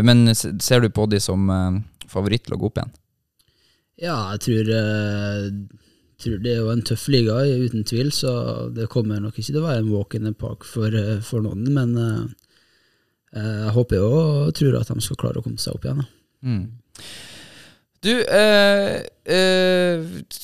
Men 0.07 0.29
ser 0.37 0.85
du 0.85 0.87
på 0.95 1.09
de 1.11 1.19
som 1.19 1.51
uh, 1.51 1.81
favoritt 2.07 2.45
til 2.47 2.55
å 2.55 2.61
gå 2.61 2.71
opp 2.71 2.79
igjen? 2.79 2.93
Ja, 4.05 4.15
jeg 4.37 4.45
tror, 4.47 4.71
uh, 4.71 5.83
tror 6.25 6.41
det 6.41 6.55
er 6.55 6.63
jo 6.63 6.71
en 6.73 6.85
tøff 6.87 7.05
liga, 7.13 7.37
uten 7.45 7.85
tvil, 7.87 8.11
så 8.15 8.33
det 8.75 8.89
kommer 8.93 9.21
nok 9.23 9.37
ikke 9.39 9.51
til 9.53 9.61
å 9.61 9.67
være 9.67 9.83
en 9.83 9.93
walk 9.93 10.17
in 10.17 10.29
the 10.29 10.33
park 10.39 10.65
for, 10.69 10.95
eh, 10.95 11.21
for 11.25 11.45
noen, 11.45 11.67
men 11.75 11.95
eh, 12.01 12.25
eh, 13.37 13.61
jeg 13.67 13.77
håper 13.77 14.01
jo 14.01 14.11
og 14.15 14.55
tror 14.57 14.81
at 14.81 14.93
de 14.93 15.05
skal 15.05 15.21
klare 15.21 15.43
å 15.43 15.47
komme 15.47 15.61
seg 15.61 15.77
opp 15.77 15.87
igjen. 15.87 16.03
Da. 16.03 16.09
Mm. 16.45 16.65
Du, 18.05 18.13
eh, 18.21 19.01
eh, 19.35 20.03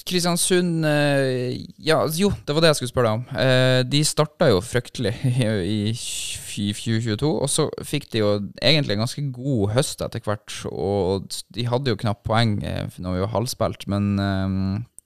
Kristiansund 0.09 0.87
eh, 0.89 1.59
Ja, 1.77 1.99
jo, 2.17 2.31
det 2.47 2.55
var 2.57 2.65
det 2.65 2.71
jeg 2.71 2.79
skulle 2.79 2.93
spørre 2.93 3.11
deg 3.11 3.19
om. 3.19 3.41
Eh, 3.43 3.81
de 3.85 4.01
starta 4.09 4.49
jo 4.49 4.63
fryktelig 4.65 5.13
i, 5.77 5.93
i 5.93 6.71
2022, 6.73 7.29
og 7.29 7.51
så 7.53 7.67
fikk 7.85 8.09
de 8.15 8.23
jo 8.23 8.31
egentlig 8.63 8.97
en 8.97 9.05
ganske 9.05 9.25
god 9.37 9.75
høst 9.77 10.05
etter 10.07 10.25
hvert. 10.25 10.55
Og 10.73 11.29
de 11.53 11.67
hadde 11.69 11.93
jo 11.93 12.01
knapt 12.01 12.25
poeng 12.25 12.57
eh, 12.65 12.87
når 12.97 13.19
vi 13.19 13.25
var 13.27 13.35
halvspilt, 13.35 13.85
men 13.93 14.15
eh, 14.25 14.55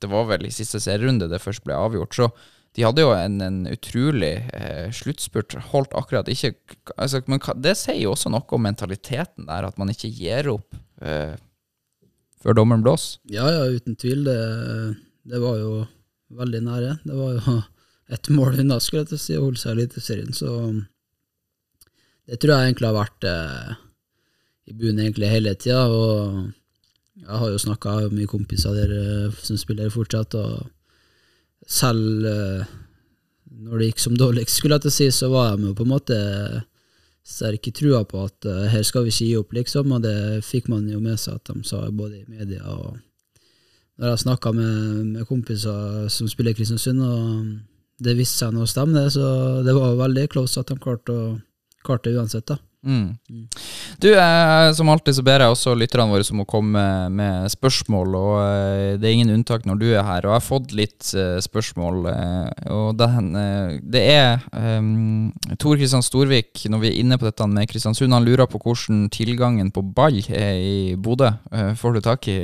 det 0.05 0.11
var 0.13 0.29
vel 0.31 0.47
i 0.47 0.53
siste 0.55 0.79
serierunde 0.85 1.31
det 1.33 1.43
først 1.43 1.65
ble 1.67 1.75
avgjort. 1.75 2.15
Så 2.15 2.29
de 2.75 2.85
hadde 2.87 3.03
jo 3.03 3.11
en, 3.15 3.41
en 3.43 3.59
utrolig 3.71 4.37
eh, 4.55 4.95
sluttspurt. 4.95 5.57
Holdt 5.73 5.95
akkurat 5.99 6.31
ikke 6.31 6.53
altså, 6.95 7.23
Men 7.31 7.43
det 7.63 7.75
sier 7.79 8.01
jo 8.03 8.15
også 8.15 8.31
noe 8.35 8.47
om 8.47 8.63
mentaliteten 8.67 9.51
der, 9.51 9.67
at 9.67 9.79
man 9.79 9.91
ikke 9.91 10.11
gir 10.15 10.51
opp. 10.55 10.79
Eh, 11.03 11.35
før 12.45 12.59
dommeren 12.61 12.85
blås. 12.85 13.19
Ja, 13.33 13.49
ja, 13.49 13.65
uten 13.73 13.97
tvil. 13.97 14.27
Det, 14.29 14.41
det 15.31 15.41
var 15.41 15.57
jo 15.61 15.85
veldig 16.37 16.61
nære. 16.67 16.99
Det 17.05 17.17
var 17.17 17.39
jo 17.39 17.61
et 18.13 18.29
mål 18.33 18.61
unna, 18.61 18.81
skulle 18.83 19.07
jeg 19.09 19.21
si, 19.21 19.39
å 19.39 19.47
holde 19.47 19.61
seg 19.61 19.73
i 19.73 19.79
Eliteserien. 19.79 20.37
Så 20.37 20.51
det 22.29 22.41
tror 22.41 22.57
jeg 22.57 22.71
egentlig 22.71 22.91
har 22.91 22.99
vært 22.99 23.27
eh, 23.29 23.73
i 24.69 24.77
bunnen 24.77 25.07
egentlig 25.07 25.33
hele 25.33 25.55
tida. 25.57 25.83
Jeg 27.25 27.41
har 27.41 27.51
jo 27.53 27.65
snakka 27.65 27.99
med 28.05 28.19
mye 28.19 28.31
kompiser 28.31 28.77
der 28.77 28.95
eh, 28.97 29.43
som 29.45 29.61
spiller 29.61 29.93
fortsatt, 29.93 30.37
og 30.37 30.69
selv 31.65 32.29
eh, 32.29 32.73
når 33.65 33.81
det 33.81 33.91
gikk 33.91 34.05
som 34.05 34.17
dårligst, 34.21 34.59
skulle 34.59 34.77
jeg 34.77 34.87
til 34.87 34.93
å 34.93 34.99
si, 34.99 35.11
så 35.15 35.31
var 35.33 35.57
de 35.57 35.71
jo 35.71 35.77
på 35.79 35.87
en 35.87 35.95
måte 35.95 36.19
sterk 37.25 37.69
i 37.69 37.73
trua 37.73 38.03
på 38.05 38.27
at 38.27 38.47
uh, 38.49 38.67
her 38.69 38.85
skal 38.85 39.07
vi 39.07 39.13
ikke 39.13 39.29
gi 39.31 39.37
opp, 39.41 39.57
liksom, 39.57 39.97
og 39.97 40.05
det 40.05 40.45
fikk 40.45 40.69
man 40.73 40.87
jo 40.91 41.01
med 41.01 41.17
seg 41.21 41.41
at 41.41 41.51
de 41.51 41.65
sa 41.67 41.87
både 41.89 42.21
i 42.21 42.29
media 42.29 42.63
og 42.69 42.99
når 43.95 44.11
jeg 44.11 44.23
snakka 44.25 44.51
med, 44.53 44.77
med 45.15 45.27
kompiser 45.29 46.09
som 46.11 46.29
spiller 46.31 46.55
Kristiansund, 46.57 46.99
og 46.99 48.03
det 48.03 48.17
viste 48.19 48.41
seg 48.41 48.55
nå 48.55 48.65
å 48.65 48.71
stemme, 48.71 48.97
det, 48.99 49.13
så 49.15 49.63
det 49.63 49.75
var 49.77 50.01
veldig 50.01 50.25
close 50.33 50.59
at 50.61 50.73
de 50.73 50.77
klarte, 50.83 51.15
å, 51.15 51.37
klarte 51.87 52.11
det 52.11 52.19
uansett, 52.19 52.49
da. 52.51 52.59
Mm. 52.85 53.17
Du, 53.99 54.11
eh, 54.13 54.73
som 54.77 54.89
alltid 54.93 55.17
så 55.17 55.25
ber 55.25 55.41
jeg 55.41 55.55
også 55.55 55.75
lytterne 55.79 56.13
våre 56.13 56.27
som 56.27 56.37
må 56.41 56.45
komme 56.49 56.83
med 57.15 57.49
spørsmål, 57.53 58.17
og 58.19 58.35
eh, 58.43 58.97
det 59.01 59.09
er 59.09 59.17
ingen 59.17 59.33
unntak 59.39 59.65
når 59.69 59.81
du 59.81 59.87
er 59.93 60.05
her. 60.05 60.27
Og 60.27 60.35
jeg 60.35 60.37
har 60.37 60.45
fått 60.45 60.75
litt 60.77 61.13
eh, 61.17 61.39
spørsmål, 61.45 62.03
eh, 62.13 62.51
og 62.75 62.99
den, 63.01 63.31
eh, 63.41 63.79
det 63.81 64.05
er 64.13 64.45
um, 64.53 65.33
Tor 65.59 65.79
Kristian 65.81 66.05
Storvik, 66.05 66.67
når 66.69 66.85
vi 66.85 66.93
er 66.93 67.01
inne 67.01 67.19
på 67.21 67.29
dette 67.29 67.49
med 67.49 67.71
Kristiansund, 67.71 68.15
han 68.15 68.27
lurer 68.27 68.51
på 68.51 68.61
hvordan 68.61 69.09
tilgangen 69.15 69.73
på 69.75 69.85
ball 69.97 70.21
er 70.29 70.61
i 70.61 70.79
Bodø. 71.01 71.33
Eh, 71.53 71.73
får 71.79 71.97
du 71.97 72.05
tak 72.05 72.29
i 72.29 72.39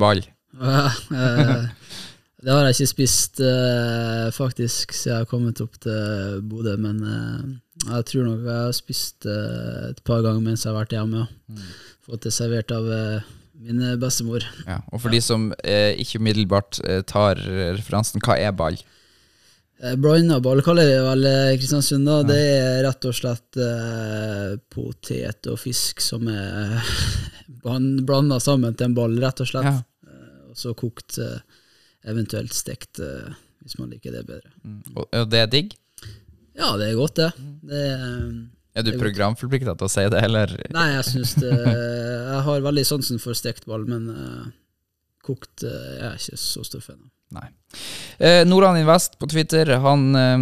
ball? 0.00 0.22
Det 2.40 2.52
har 2.52 2.64
jeg 2.64 2.76
ikke 2.78 2.92
spist 2.94 3.40
uh, 3.44 4.30
faktisk 4.32 4.94
siden 4.96 5.12
jeg 5.12 5.24
har 5.24 5.28
kommet 5.28 5.60
opp 5.60 5.74
til 5.84 6.40
Bodø, 6.48 6.72
men 6.80 7.02
uh, 7.04 7.42
jeg 7.84 8.06
tror 8.08 8.24
nok 8.30 8.46
jeg 8.46 8.56
har 8.56 8.76
spist 8.76 9.28
uh, 9.28 9.90
et 9.90 10.00
par 10.08 10.22
ganger 10.24 10.40
mens 10.46 10.64
jeg 10.64 10.72
har 10.72 10.78
vært 10.78 10.94
hjemme. 10.96 11.26
Ja. 11.28 11.66
Fått 12.08 12.24
det 12.24 12.32
servert 12.32 12.72
av 12.72 12.88
min 13.60 13.82
bestemor. 14.00 14.46
Ja, 14.64 14.78
og 14.88 15.02
for 15.02 15.12
de 15.12 15.20
som 15.20 15.50
ikke 15.60 16.18
umiddelbart 16.18 16.80
tar 17.06 17.38
referansen, 17.76 18.22
hva 18.24 18.38
er 18.40 18.56
ball? 18.56 18.80
Blanda 20.00 20.40
ball 20.44 20.60
kaller 20.64 20.88
vi 20.88 20.96
vel 21.04 21.28
Kristiansund. 21.60 22.08
da 22.08 22.22
Det 22.26 22.40
er 22.40 22.80
rett 22.84 23.06
og 23.08 23.14
slett 23.16 23.60
eh, 23.60 24.56
potet 24.72 25.48
og 25.48 25.60
fisk 25.60 26.02
som 26.04 26.26
er 26.28 26.80
blanda 28.08 28.40
sammen 28.40 28.74
til 28.74 28.90
en 28.90 28.96
ball, 28.96 29.16
rett 29.22 29.44
og 29.44 29.52
slett. 29.52 29.70
Ja. 29.70 29.84
Og 30.50 30.58
så 30.58 30.74
kokt, 30.74 31.20
eh, 31.22 31.38
eventuelt 32.08 32.54
stekt, 32.56 33.00
eh, 33.02 33.34
hvis 33.64 33.76
man 33.80 33.92
liker 33.92 34.14
det 34.16 34.24
bedre. 34.28 34.52
Mm. 34.64 34.80
Og, 34.94 35.04
det 35.30 35.42
er 35.42 35.52
digg? 35.52 35.76
Ja, 36.56 36.74
det 36.80 36.90
er 36.90 36.98
godt, 36.98 37.20
det. 37.20 37.30
det 37.68 37.84
er, 37.92 38.24
Er 38.76 38.86
du 38.86 38.94
programforplikta 39.00 39.76
til 39.76 39.88
å 39.88 39.92
si 39.92 40.06
det, 40.12 40.24
eller? 40.24 40.56
nei, 40.74 40.88
jeg 40.96 41.06
syns 41.08 41.36
det 41.40 41.52
Jeg 42.30 42.42
har 42.46 42.66
veldig 42.66 42.84
sansen 42.86 43.20
for 43.22 43.36
stekt 43.36 43.66
ball, 43.68 43.84
men 43.88 44.08
uh, 44.12 44.50
kokt 45.26 45.64
uh, 45.66 45.70
jeg 45.70 46.04
er 46.10 46.20
ikke 46.20 46.40
så 46.40 46.64
stor 46.66 46.84
fan 46.84 47.00
av. 47.00 47.08
Nei. 47.30 47.46
Eh, 48.18 48.42
Nordland 48.46 48.80
Invest 48.80 49.18
på 49.18 49.28
Twitter, 49.30 49.68
han 49.84 50.16
eh, 50.18 50.38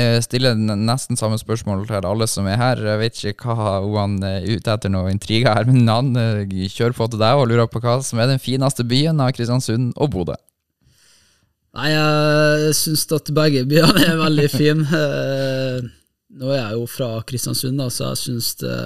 eh, 0.00 0.18
stiller 0.24 0.56
nesten 0.58 1.18
samme 1.18 1.38
spørsmål 1.38 1.86
til 1.88 2.08
alle 2.08 2.26
som 2.30 2.48
er 2.50 2.58
her. 2.60 2.82
Jeg 2.82 3.02
vet 3.02 3.20
ikke 3.30 3.54
hva 3.54 3.76
han 4.00 4.18
er 4.26 4.48
ute 4.48 4.74
etter 4.74 4.92
noe 4.92 5.12
intriger 5.14 5.54
her, 5.54 5.70
men 5.70 5.86
han 5.90 6.10
eh, 6.18 6.66
kjører 6.66 6.96
på 6.98 7.08
til 7.12 7.22
deg 7.22 7.38
og 7.38 7.48
lurer 7.50 7.70
på 7.70 7.82
hva 7.84 8.00
som 8.04 8.20
er 8.22 8.32
den 8.32 8.42
fineste 8.42 8.86
byen 8.86 9.22
av 9.22 9.34
Kristiansund 9.36 9.94
og 9.94 10.10
Bodø. 10.16 10.38
Nei, 11.74 11.88
jeg 11.90 12.74
syns 12.78 13.02
at 13.16 13.30
begge 13.34 13.64
byene 13.66 14.04
er 14.12 14.18
veldig 14.20 14.48
fine. 14.52 14.84
Eh, 14.86 15.88
Nå 16.34 16.50
er 16.50 16.58
jeg 16.60 16.76
jo 16.80 16.84
fra 16.90 17.08
Kristiansund, 17.26 17.78
da, 17.78 17.88
så 17.94 18.08
jeg 18.12 18.20
syns 18.24 18.52
det 18.62 18.76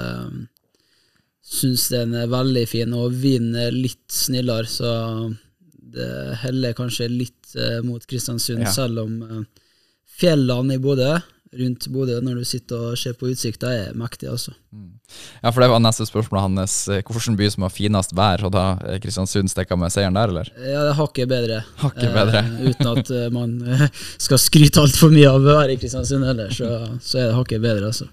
Syns 1.49 1.87
den 1.89 2.13
er 2.13 2.27
veldig 2.29 2.67
fin, 2.69 2.93
og 2.93 3.15
vinen 3.23 3.55
er 3.57 3.73
litt 3.73 4.13
snillere, 4.13 4.69
så 4.69 4.91
det 5.95 6.09
heller 6.43 6.75
kanskje 6.77 7.07
litt 7.09 7.55
eh, 7.57 7.79
mot 7.87 8.05
Kristiansund, 8.05 8.67
Ja. 8.67 8.73
selv 8.75 9.01
om 9.07 9.15
eh, 9.25 9.39
fjellene 10.21 10.77
i 10.77 10.83
Bodø, 10.85 11.15
rundt 11.57 11.87
Bodø, 11.93 12.19
når 12.21 12.41
du 12.41 12.45
sitter 12.45 12.91
og 12.91 12.99
ser 13.01 13.15
på 13.17 13.31
utsikta, 13.31 13.71
er 13.73 13.95
mektig, 13.97 14.29
altså. 14.29 14.53
Ja, 15.43 15.49
for 15.49 15.63
det 15.65 15.71
var 15.73 15.81
neste 15.81 16.05
spørsmål 16.05 16.43
hans. 16.45 16.75
eh, 16.93 17.01
Hvilken 17.07 17.39
by 17.39 17.49
som 17.55 17.65
har 17.65 17.73
finest 17.73 18.13
vær? 18.13 18.45
Og 18.45 18.53
da 18.53 18.65
er 18.85 19.01
Kristiansund 19.01 19.49
stikka 19.49 19.77
med 19.81 19.91
seieren 19.95 20.19
der, 20.19 20.29
eller? 20.29 20.51
Ja, 20.59 20.83
det 20.85 20.93
er 20.93 20.99
hakket 21.01 21.31
bedre. 21.31 21.63
Hakket 21.81 22.13
bedre. 22.13 22.43
Eh, 22.45 22.69
uten 22.69 22.93
at 22.93 23.11
eh, 23.17 23.31
man 23.33 23.57
eh, 23.65 23.89
skal 24.19 24.39
skryte 24.43 24.83
altfor 24.85 25.15
mye 25.15 25.31
av 25.31 25.41
været 25.47 25.77
i 25.77 25.81
Kristiansund 25.81 26.29
heller, 26.29 26.53
så, 26.53 26.69
så 27.01 27.23
er 27.23 27.31
det 27.31 27.39
hakket 27.41 27.65
bedre, 27.65 27.87
altså. 27.93 28.11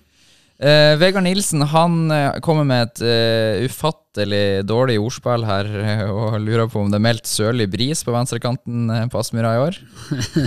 Eh, 0.56 0.94
Vegard 0.96 1.26
Nilsen 1.26 1.66
han 1.68 2.12
eh, 2.16 2.38
kommer 2.44 2.64
med 2.68 2.86
et 2.86 3.02
uh, 3.04 3.66
ufattelig 3.68 4.64
dårlig 4.64 4.96
ordspill 5.04 5.44
her, 5.44 5.68
og 6.08 6.38
lurer 6.40 6.70
på 6.72 6.80
om 6.80 6.92
det 6.92 7.02
er 7.02 7.04
meldt 7.04 7.28
sørlig 7.28 7.68
bris 7.74 8.06
på 8.08 8.16
venstrekanten 8.16 8.88
på 9.12 9.20
Aspmyra 9.20 9.52
i 9.58 9.64
år. 9.66 9.80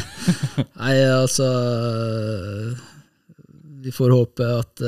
Nei, 0.81 0.95
altså 1.13 1.49
Vi 3.85 3.93
får 3.93 4.17
håpe 4.17 4.49
at 4.63 4.85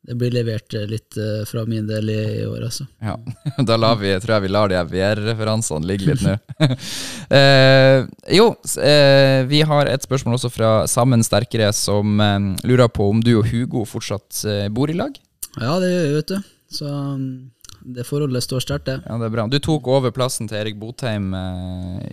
det 0.00 0.16
blir 0.16 0.32
levert 0.32 0.74
eh, 0.74 0.86
litt 0.88 1.16
eh, 1.20 1.42
fra 1.48 1.66
min 1.68 1.86
del 1.88 2.08
i, 2.12 2.20
i 2.40 2.44
år, 2.48 2.62
altså. 2.70 2.86
Ja, 3.04 3.18
da 3.68 3.92
vi, 4.00 4.14
tror 4.22 4.36
jeg 4.36 4.46
vi 4.46 4.52
lar 4.52 4.72
de 4.72 4.80
VR-referansene 4.88 5.88
ligge 5.88 6.08
litt 6.08 6.24
nå. 6.24 6.36
eh, 7.38 8.06
jo, 8.32 8.48
eh, 8.80 9.44
vi 9.50 9.60
har 9.68 9.90
et 9.90 10.06
spørsmål 10.06 10.38
også 10.38 10.52
fra 10.54 10.70
Sammen 10.90 11.24
Sterkere, 11.26 11.68
som 11.76 12.16
eh, 12.24 12.38
lurer 12.64 12.88
på 12.88 13.10
om 13.12 13.20
du 13.24 13.34
og 13.36 13.50
Hugo 13.52 13.84
fortsatt 13.88 14.44
eh, 14.48 14.66
bor 14.72 14.90
i 14.90 14.96
lag? 14.96 15.20
Ja, 15.58 15.76
det 15.82 15.92
gjør 15.92 16.06
vi, 16.06 16.14
vet 16.16 16.32
du. 16.32 16.48
Så 16.70 16.86
um, 16.86 17.50
det 17.82 18.06
forholdet 18.06 18.46
står 18.46 18.64
sterkt, 18.64 18.86
det. 18.88 19.00
Ja, 19.04 19.18
det 19.20 19.28
er 19.28 19.34
bra. 19.34 19.46
Du 19.50 19.58
tok 19.60 19.88
over 19.90 20.14
plassen 20.14 20.48
til 20.48 20.60
Erik 20.62 20.78
Botheim 20.80 21.32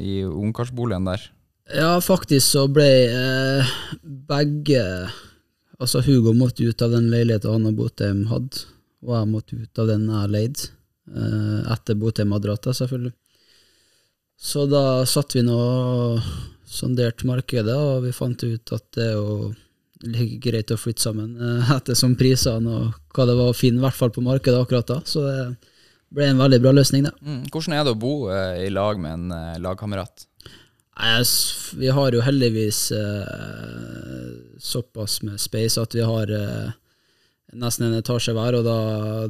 i 0.01 0.23
ungkarsboligen 0.25 1.05
der. 1.07 1.27
Ja, 1.69 1.91
faktisk 2.01 2.47
så 2.47 2.63
ble 2.71 2.87
begge 4.01 4.81
Altså, 5.77 6.01
Hugo 6.01 6.33
måtte 6.33 6.65
ut 6.65 6.81
av 6.81 6.95
den 6.95 7.11
leiligheten 7.11 7.53
han 7.53 7.69
og 7.69 7.77
Botheim 7.77 8.25
hadde, 8.31 8.65
og 9.05 9.13
jeg 9.13 9.29
måtte 9.29 9.59
ut 9.59 9.81
av 9.83 9.91
den 9.91 10.07
jeg 10.09 10.33
leide. 10.33 10.71
Eh, 11.13 11.59
etter 11.73 11.99
Botheim 11.99 12.33
hadde 12.33 12.49
dratt, 12.49 12.69
selvfølgelig. 12.79 13.13
Så 14.37 14.65
da 14.69 15.05
satt 15.09 15.33
vi 15.37 15.45
nå 15.45 15.57
og 15.57 16.25
sonderte 16.67 17.25
markedet, 17.29 17.77
og 17.77 18.03
vi 18.05 18.13
fant 18.13 18.43
ut 18.43 18.73
at 18.75 18.85
det 18.97 19.05
er 19.07 19.15
jo 19.15 19.53
like 20.05 20.37
greit 20.43 20.73
å 20.73 20.77
flytte 20.77 21.07
sammen 21.07 21.37
eh, 21.41 21.71
ettersom 21.77 22.13
prisene 22.19 22.69
og 22.69 22.99
hva 23.15 23.25
det 23.29 23.37
var 23.37 23.53
å 23.53 23.57
finne, 23.57 23.81
i 23.81 23.85
hvert 23.85 23.97
fall 23.97 24.13
på 24.13 24.25
markedet 24.25 24.59
akkurat 24.61 24.89
da. 24.89 24.99
Så 25.09 25.23
det 25.25 25.37
ble 26.13 26.29
en 26.31 26.41
veldig 26.41 26.59
bra 26.63 26.73
løsning, 26.75 27.07
det. 27.07 27.13
Mm. 27.21 27.43
Hvordan 27.53 27.77
er 27.77 27.85
det 27.85 27.95
å 27.95 28.01
bo 28.01 28.13
eh, 28.33 28.65
i 28.67 28.73
lag 28.73 29.01
med 29.01 29.15
en 29.15 29.37
eh, 29.37 29.61
lagkamerat? 29.63 30.27
Vi 31.77 31.89
har 31.93 32.11
jo 32.11 32.21
heldigvis 32.25 32.91
eh, 32.91 34.27
såpass 34.59 35.21
med 35.21 35.39
space 35.39 35.81
at 35.81 35.95
vi 35.95 36.01
har 36.01 36.31
eh, 36.33 36.69
nesten 37.53 37.87
en 37.87 37.99
etasje 37.99 38.33
hver, 38.33 38.57
og 38.57 38.65
da, 38.65 38.77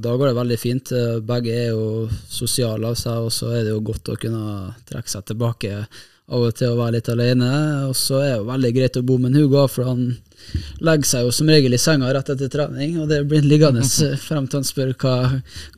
da 0.01 0.13
går 0.15 0.31
det 0.31 0.37
veldig 0.37 0.59
fint. 0.61 0.91
Eh, 0.95 1.17
Begge 1.27 1.55
er 1.55 1.73
jo 1.73 2.07
sosiale 2.31 2.87
av 2.87 2.95
seg, 2.99 3.27
og 3.27 3.33
så 3.35 3.51
er 3.51 3.65
det 3.65 3.73
jo 3.75 3.83
godt 3.89 4.13
å 4.13 4.19
kunne 4.21 4.71
trekke 4.87 5.11
seg 5.11 5.27
tilbake 5.27 5.73
av 6.27 6.43
og 6.43 6.55
til 6.55 6.71
å 6.71 6.79
være 6.79 6.97
litt 6.97 7.11
alene. 7.11 7.51
Og 7.89 7.95
så 7.99 8.21
er 8.21 8.31
det 8.31 8.39
jo 8.39 8.47
veldig 8.53 8.73
greit 8.79 9.01
å 9.01 9.05
bo 9.09 9.19
med 9.21 9.35
Hugo, 9.35 9.67
for 9.71 9.91
han 9.91 10.07
legger 10.79 11.11
seg 11.11 11.27
jo 11.27 11.35
som 11.35 11.51
regel 11.51 11.75
i 11.75 11.81
senga 11.81 12.13
rett 12.15 12.31
etter 12.31 12.51
trening, 12.51 12.97
og 13.01 13.11
det 13.11 13.25
blir 13.27 13.43
liggende 13.43 13.83
frem 14.27 14.47
til 14.47 14.61
han 14.61 14.67
spør 14.67 14.95
hva, 15.03 15.17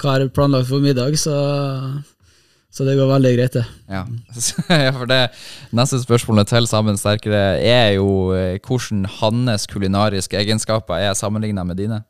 hva 0.01 0.15
er 0.15 0.29
planlagt 0.33 0.69
for 0.69 0.85
middag, 0.85 1.17
så, 1.17 1.35
så 2.69 2.85
det 2.85 2.95
går 2.99 3.09
veldig 3.09 3.31
greit, 3.33 3.55
det. 3.57 3.65
Ja, 3.89 4.03
ja 4.85 4.91
for 4.93 5.09
det 5.09 5.21
neste 5.75 6.01
spørsmålet 6.03 6.51
til 6.51 6.69
Sammen 6.69 6.99
Sterkere 7.01 7.57
er 7.65 7.95
jo 7.97 8.29
eh, 8.37 8.59
hvordan 8.61 9.07
hans 9.19 9.65
kulinariske 9.71 10.37
egenskaper 10.37 11.01
er 11.01 11.17
sammenligna 11.17 11.65
med 11.65 11.81
dine. 11.81 12.03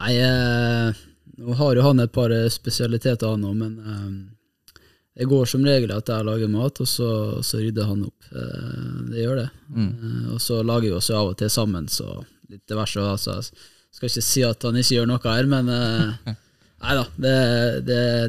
Nei, 0.00 0.16
eh, 0.18 1.00
nå 1.40 1.56
har 1.56 1.78
jo 1.78 1.86
han 1.86 2.02
et 2.02 2.12
par 2.12 2.34
eh, 2.34 2.50
spesialiteter 2.50 3.30
han 3.30 3.46
òg, 3.46 3.56
men 3.62 3.78
eh, 3.80 4.82
det 5.20 5.28
går 5.30 5.48
som 5.48 5.64
regel 5.66 5.92
at 5.94 6.08
jeg 6.08 6.26
lager 6.26 6.50
mat, 6.50 6.80
og 6.80 6.88
så, 6.88 7.10
så 7.44 7.62
rydder 7.62 7.88
han 7.90 8.06
opp. 8.08 8.30
Eh, 8.32 8.92
det 9.12 9.24
gjør 9.24 9.42
det. 9.42 9.48
Mm. 9.70 10.30
og 10.34 10.40
så 10.42 10.62
lager 10.66 10.88
vi 10.88 10.96
oss 10.96 11.10
jo 11.12 11.18
av 11.18 11.32
og 11.32 11.38
til 11.38 11.50
sammen, 11.52 11.86
så 11.88 12.24
litt 12.50 12.66
diverse. 12.66 13.00
Altså, 13.00 13.38
jeg 13.38 13.98
skal 13.98 14.10
ikke 14.10 14.24
si 14.26 14.44
at 14.46 14.66
han 14.66 14.78
ikke 14.80 14.96
gjør 14.96 15.10
noe 15.10 15.22
her, 15.24 15.50
men 15.50 15.70
eh, 15.74 16.34
nei 16.80 16.96
da, 16.96 17.04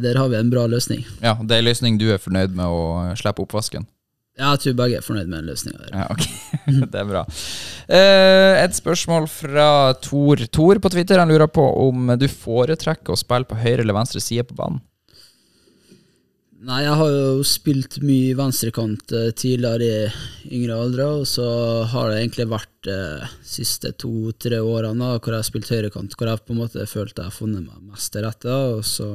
der 0.03 0.19
har 0.19 0.29
vi 0.31 0.39
en 0.39 0.51
bra 0.51 0.67
løsning. 0.67 1.05
Ja, 1.23 1.37
Det 1.39 1.55
er 1.55 1.63
en 1.63 1.69
løsning 1.69 1.99
du 2.01 2.09
er 2.11 2.21
fornøyd 2.21 2.55
med 2.57 2.67
å 2.67 3.15
slippe 3.19 3.43
oppvasken? 3.45 3.87
Ja, 4.39 4.53
Jeg 4.53 4.61
tror 4.63 4.77
begge 4.79 4.97
er 4.97 5.03
fornøyd 5.05 5.27
med 5.27 5.41
den 5.41 5.49
løsninga. 5.51 5.89
Ja, 5.91 6.05
ok. 6.09 6.23
det 6.91 6.99
er 7.01 7.07
bra. 7.09 7.25
Eh, 7.91 8.61
et 8.63 8.77
spørsmål 8.77 9.27
fra 9.29 9.67
Tor. 10.01 10.39
Tor 10.55 10.79
på 10.81 10.91
Twitter 10.93 11.19
han 11.19 11.29
lurer 11.29 11.51
på 11.51 11.65
om 11.83 12.13
du 12.17 12.27
foretrekker 12.31 13.13
å 13.13 13.19
spille 13.19 13.47
på 13.49 13.59
høyre 13.59 13.83
eller 13.83 13.97
venstre 13.97 14.23
side 14.23 14.47
på 14.47 14.55
banen. 14.57 14.79
Nei, 16.61 16.83
jeg 16.85 16.93
har 16.93 17.09
jo 17.09 17.45
spilt 17.47 17.95
mye 18.05 18.35
venstrekant 18.37 19.13
eh, 19.17 19.31
tidligere 19.33 19.85
i 20.51 20.59
yngre 20.59 20.75
aldre, 20.77 21.07
og 21.21 21.23
så 21.25 21.47
har 21.89 22.11
det 22.11 22.19
egentlig 22.19 22.45
vært 22.51 22.89
eh, 22.91 23.31
siste 23.41 23.89
to-tre 23.97 24.59
årene 24.61 25.07
da, 25.07 25.17
hvor 25.17 25.33
jeg 25.33 25.41
har 25.41 25.47
spilt 25.47 25.71
høyrekant, 25.73 26.13
hvor 26.13 26.29
jeg 26.29 26.43
på 26.45 26.53
en 26.53 26.61
måte 26.61 26.85
følte 26.85 27.23
jeg 27.23 27.31
har 27.31 27.37
funnet 27.39 27.65
meg 27.65 27.89
mest 27.89 28.13
til 28.13 28.27
rette, 28.27 28.59
og 28.75 28.85
så 28.85 29.09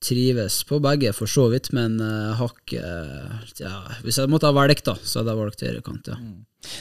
trives 0.00 0.62
på 0.68 0.78
begge 0.82 1.12
for 1.16 1.30
så 1.30 1.48
vidt, 1.52 1.72
men 1.76 1.98
uh, 2.00 2.32
har 2.38 2.52
uh, 2.52 3.40
ja, 3.60 3.74
Hvis 4.04 4.20
jeg 4.20 4.30
måtte 4.32 4.48
ha 4.48 4.56
valgt, 4.56 4.86
da, 4.88 4.96
så 4.96 5.20
hadde 5.20 5.34
jeg 5.34 5.42
valgt 5.42 5.66
høyrekant, 5.66 6.12
ja. 6.12 6.20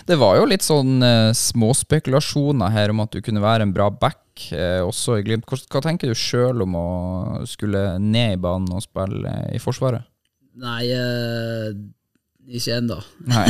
Det 0.07 0.17
var 0.19 0.35
jo 0.35 0.47
litt 0.47 0.63
sånn 0.65 0.97
små 0.99 1.69
småspekulasjoner 1.71 2.73
her 2.73 2.91
om 2.91 2.99
at 2.99 3.13
du 3.15 3.21
kunne 3.23 3.43
være 3.43 3.63
en 3.63 3.71
bra 3.75 3.87
back 3.91 4.49
uh, 4.53 4.81
også 4.87 5.19
i 5.19 5.25
Glimt. 5.27 5.47
Hva, 5.47 5.59
hva 5.71 5.83
tenker 5.85 6.11
du 6.11 6.17
sjøl 6.17 6.63
om 6.65 6.75
å 6.79 6.87
skulle 7.47 7.83
ned 8.01 8.37
i 8.37 8.41
banen 8.41 8.71
og 8.75 8.83
spille 8.83 9.27
eh, 9.29 9.55
i 9.55 9.61
Forsvaret? 9.63 10.07
Nei, 10.59 10.89
eh, 10.91 11.71
ikke 12.49 12.79
ennå. 12.79 12.97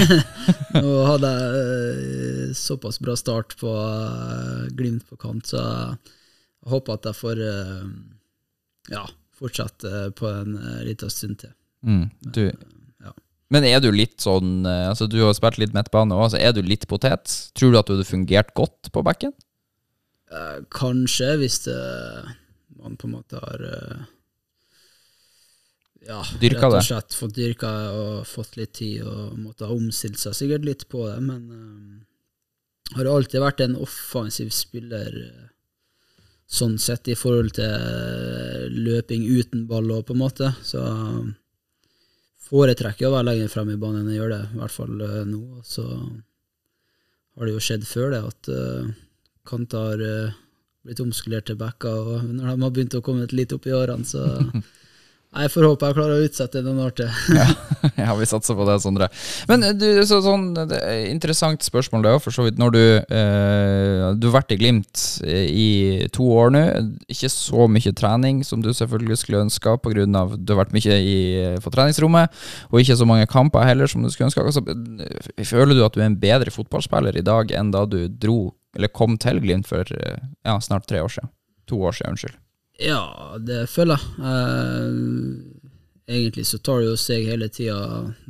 Nå 0.83 0.93
hadde 1.07 1.31
jeg 1.33 1.59
eh, 1.59 2.55
såpass 2.57 2.99
bra 3.01 3.15
start 3.19 3.55
på 3.59 3.71
eh, 3.71 4.65
Glimt 4.75 5.07
på 5.09 5.17
kant, 5.21 5.47
så 5.53 5.61
jeg 5.61 6.73
håper 6.73 6.97
at 6.99 7.09
jeg 7.09 7.19
får 7.21 7.43
eh, 7.45 7.85
ja, 8.91 9.05
fortsette 9.39 10.09
på 10.19 10.27
en 10.29 10.59
uh, 10.59 10.81
liten 10.87 11.11
stund 11.13 11.39
til. 11.43 11.55
Mm, 11.85 12.09
du. 12.35 12.45
ja. 13.03 13.13
Men 13.49 13.65
er 13.65 13.79
du 13.79 13.87
litt 13.95 14.17
sånn 14.19 14.65
eh, 14.67 14.89
Altså 14.89 15.05
Du 15.07 15.15
har 15.23 15.31
spilt 15.31 15.61
litt 15.61 15.71
midtbane 15.71 16.11
òg, 16.11 16.25
altså 16.25 16.41
er 16.43 16.51
du 16.51 16.59
litt 16.59 16.83
potet? 16.91 17.31
Tror 17.55 17.71
du 17.71 17.77
at 17.79 17.87
du 17.87 17.93
hadde 17.95 18.07
fungert 18.09 18.51
godt 18.57 18.91
på 18.91 19.03
bekken? 19.07 19.31
Eh, 20.29 20.57
kanskje, 20.75 21.37
hvis 21.39 21.61
det, 21.69 21.77
man 22.77 22.99
på 22.99 23.07
en 23.07 23.15
måte 23.15 23.39
har 23.41 23.63
eh, 23.65 24.01
ja, 26.09 26.19
Dyrka 26.41 26.69
rett 26.69 26.81
og 26.81 26.85
slett 26.85 27.15
fått 27.17 27.35
dyrka 27.37 27.71
og 27.95 28.27
fått 28.29 28.59
litt 28.59 28.75
tid 28.79 29.07
og 29.07 29.39
måtte 29.39 29.67
ha 29.67 29.75
omstilt 29.75 30.19
seg 30.21 30.37
sikkert 30.37 30.67
litt 30.67 30.85
på 30.91 31.03
det, 31.07 31.17
men 31.25 31.49
um, 31.49 31.97
har 32.95 33.09
alltid 33.09 33.43
vært 33.43 33.63
en 33.65 33.75
offensiv 33.81 34.53
spiller 34.55 35.17
eh, 35.25 35.47
sånn 36.49 36.79
sett 36.81 37.07
i 37.11 37.17
forhold 37.17 37.53
til 37.59 37.69
eh, 37.69 38.65
løping 38.73 39.27
uten 39.29 39.67
ball 39.69 39.91
òg, 39.93 40.07
på 40.07 40.15
en 40.15 40.23
måte, 40.23 40.49
så 40.65 40.81
foretrekker 42.49 43.05
jeg 43.05 43.11
å 43.11 43.13
være 43.13 43.27
lenger 43.29 43.51
frem 43.53 43.69
i 43.75 43.77
banen 43.77 44.01
enn 44.01 44.15
jeg 44.15 44.23
gjør 44.23 44.33
det, 44.33 44.41
i 44.49 44.59
hvert 44.63 44.75
fall 44.75 45.05
eh, 45.05 45.21
nå. 45.29 45.43
Så 45.67 45.85
har 45.85 47.45
det 47.45 47.53
jo 47.53 47.63
skjedd 47.63 47.85
før 47.87 48.15
det 48.15 48.23
at 48.25 48.49
uh, 48.51 48.87
kanter 49.47 49.85
har 49.93 50.01
uh, 50.03 50.39
blitt 50.83 50.99
omskulert 51.03 51.45
til 51.47 51.59
backer, 51.59 52.09
og 52.17 52.25
når 52.33 52.49
de 52.49 52.65
har 52.65 52.73
begynt 52.75 52.97
å 52.97 53.03
komme 53.05 53.29
litt 53.31 53.53
opp 53.55 53.69
i 53.69 53.75
årene, 53.77 54.07
så 54.07 54.25
Jeg 55.29 55.51
får 55.53 55.65
håpe 55.67 55.85
jeg 55.85 55.93
klarer 55.93 56.17
å 56.17 56.25
utsette 56.25 56.61
noen 56.65 56.79
år 56.81 56.93
til. 56.97 57.09
ja, 58.01 58.13
vi 58.17 58.25
satser 58.25 58.55
på 58.57 58.65
det, 58.65 58.79
Sondre. 58.81 59.11
Men 59.45 59.61
eh, 59.67 59.75
du, 59.77 59.85
så, 60.09 60.17
sånn, 60.25 60.47
det 60.57 60.79
er 60.79 61.03
Interessant 61.11 61.61
spørsmål, 61.61 62.01
det 62.01 62.13
òg, 62.15 62.23
for 62.23 62.33
så 62.33 62.47
vidt. 62.47 62.57
Når 62.57 62.73
du 62.73 62.81
eh, 62.81 64.07
Du 64.17 64.25
har 64.31 64.39
vært 64.39 64.55
i 64.55 64.57
Glimt 64.57 65.03
eh, 65.21 65.45
i 65.45 65.69
to 66.15 66.25
år 66.33 66.49
nå. 66.55 66.63
Ikke 67.13 67.29
så 67.29 67.69
mye 67.69 67.93
trening 67.93 68.41
som 68.47 68.65
du 68.65 68.71
selvfølgelig 68.73 69.19
skulle 69.21 69.45
ønska, 69.45 69.77
pga. 69.85 70.07
du 70.09 70.55
har 70.55 70.61
vært 70.63 70.73
mye 70.73 70.97
i, 70.97 71.15
eh, 71.43 71.61
på 71.61 71.75
treningsrommet, 71.77 72.33
og 72.73 72.81
ikke 72.81 72.97
så 72.97 73.09
mange 73.13 73.29
kamper 73.29 73.69
heller 73.69 73.91
som 73.91 74.01
du 74.01 74.09
skulle 74.09 74.31
ønska. 74.31 74.49
Altså, 74.49 74.65
føler 75.45 75.77
du 75.77 75.85
at 75.85 75.93
du 75.93 76.01
er 76.01 76.09
en 76.09 76.19
bedre 76.19 76.49
fotballspiller 76.57 77.21
i 77.21 77.25
dag 77.25 77.53
enn 77.53 77.69
da 77.75 77.85
du 77.85 78.01
dro, 78.09 78.41
eller 78.73 78.89
kom 78.89 79.21
til 79.21 79.43
Glimt 79.45 79.69
for 79.69 79.85
ja, 79.85 80.57
snart 80.57 80.89
tre 80.89 81.05
år 81.05 81.19
siden? 81.19 81.29
To 81.69 81.85
år 81.85 82.01
siden, 82.01 82.17
unnskyld. 82.17 82.39
Ja, 82.79 83.35
det 83.43 83.65
føler 83.67 83.99
jeg. 83.99 84.07
Eh, 84.31 86.15
egentlig 86.15 86.45
så 86.47 86.59
tar 86.63 86.79
det 86.79 86.89
jo 86.89 86.97
seg 86.99 87.27
hele 87.27 87.49
tida 87.51 87.77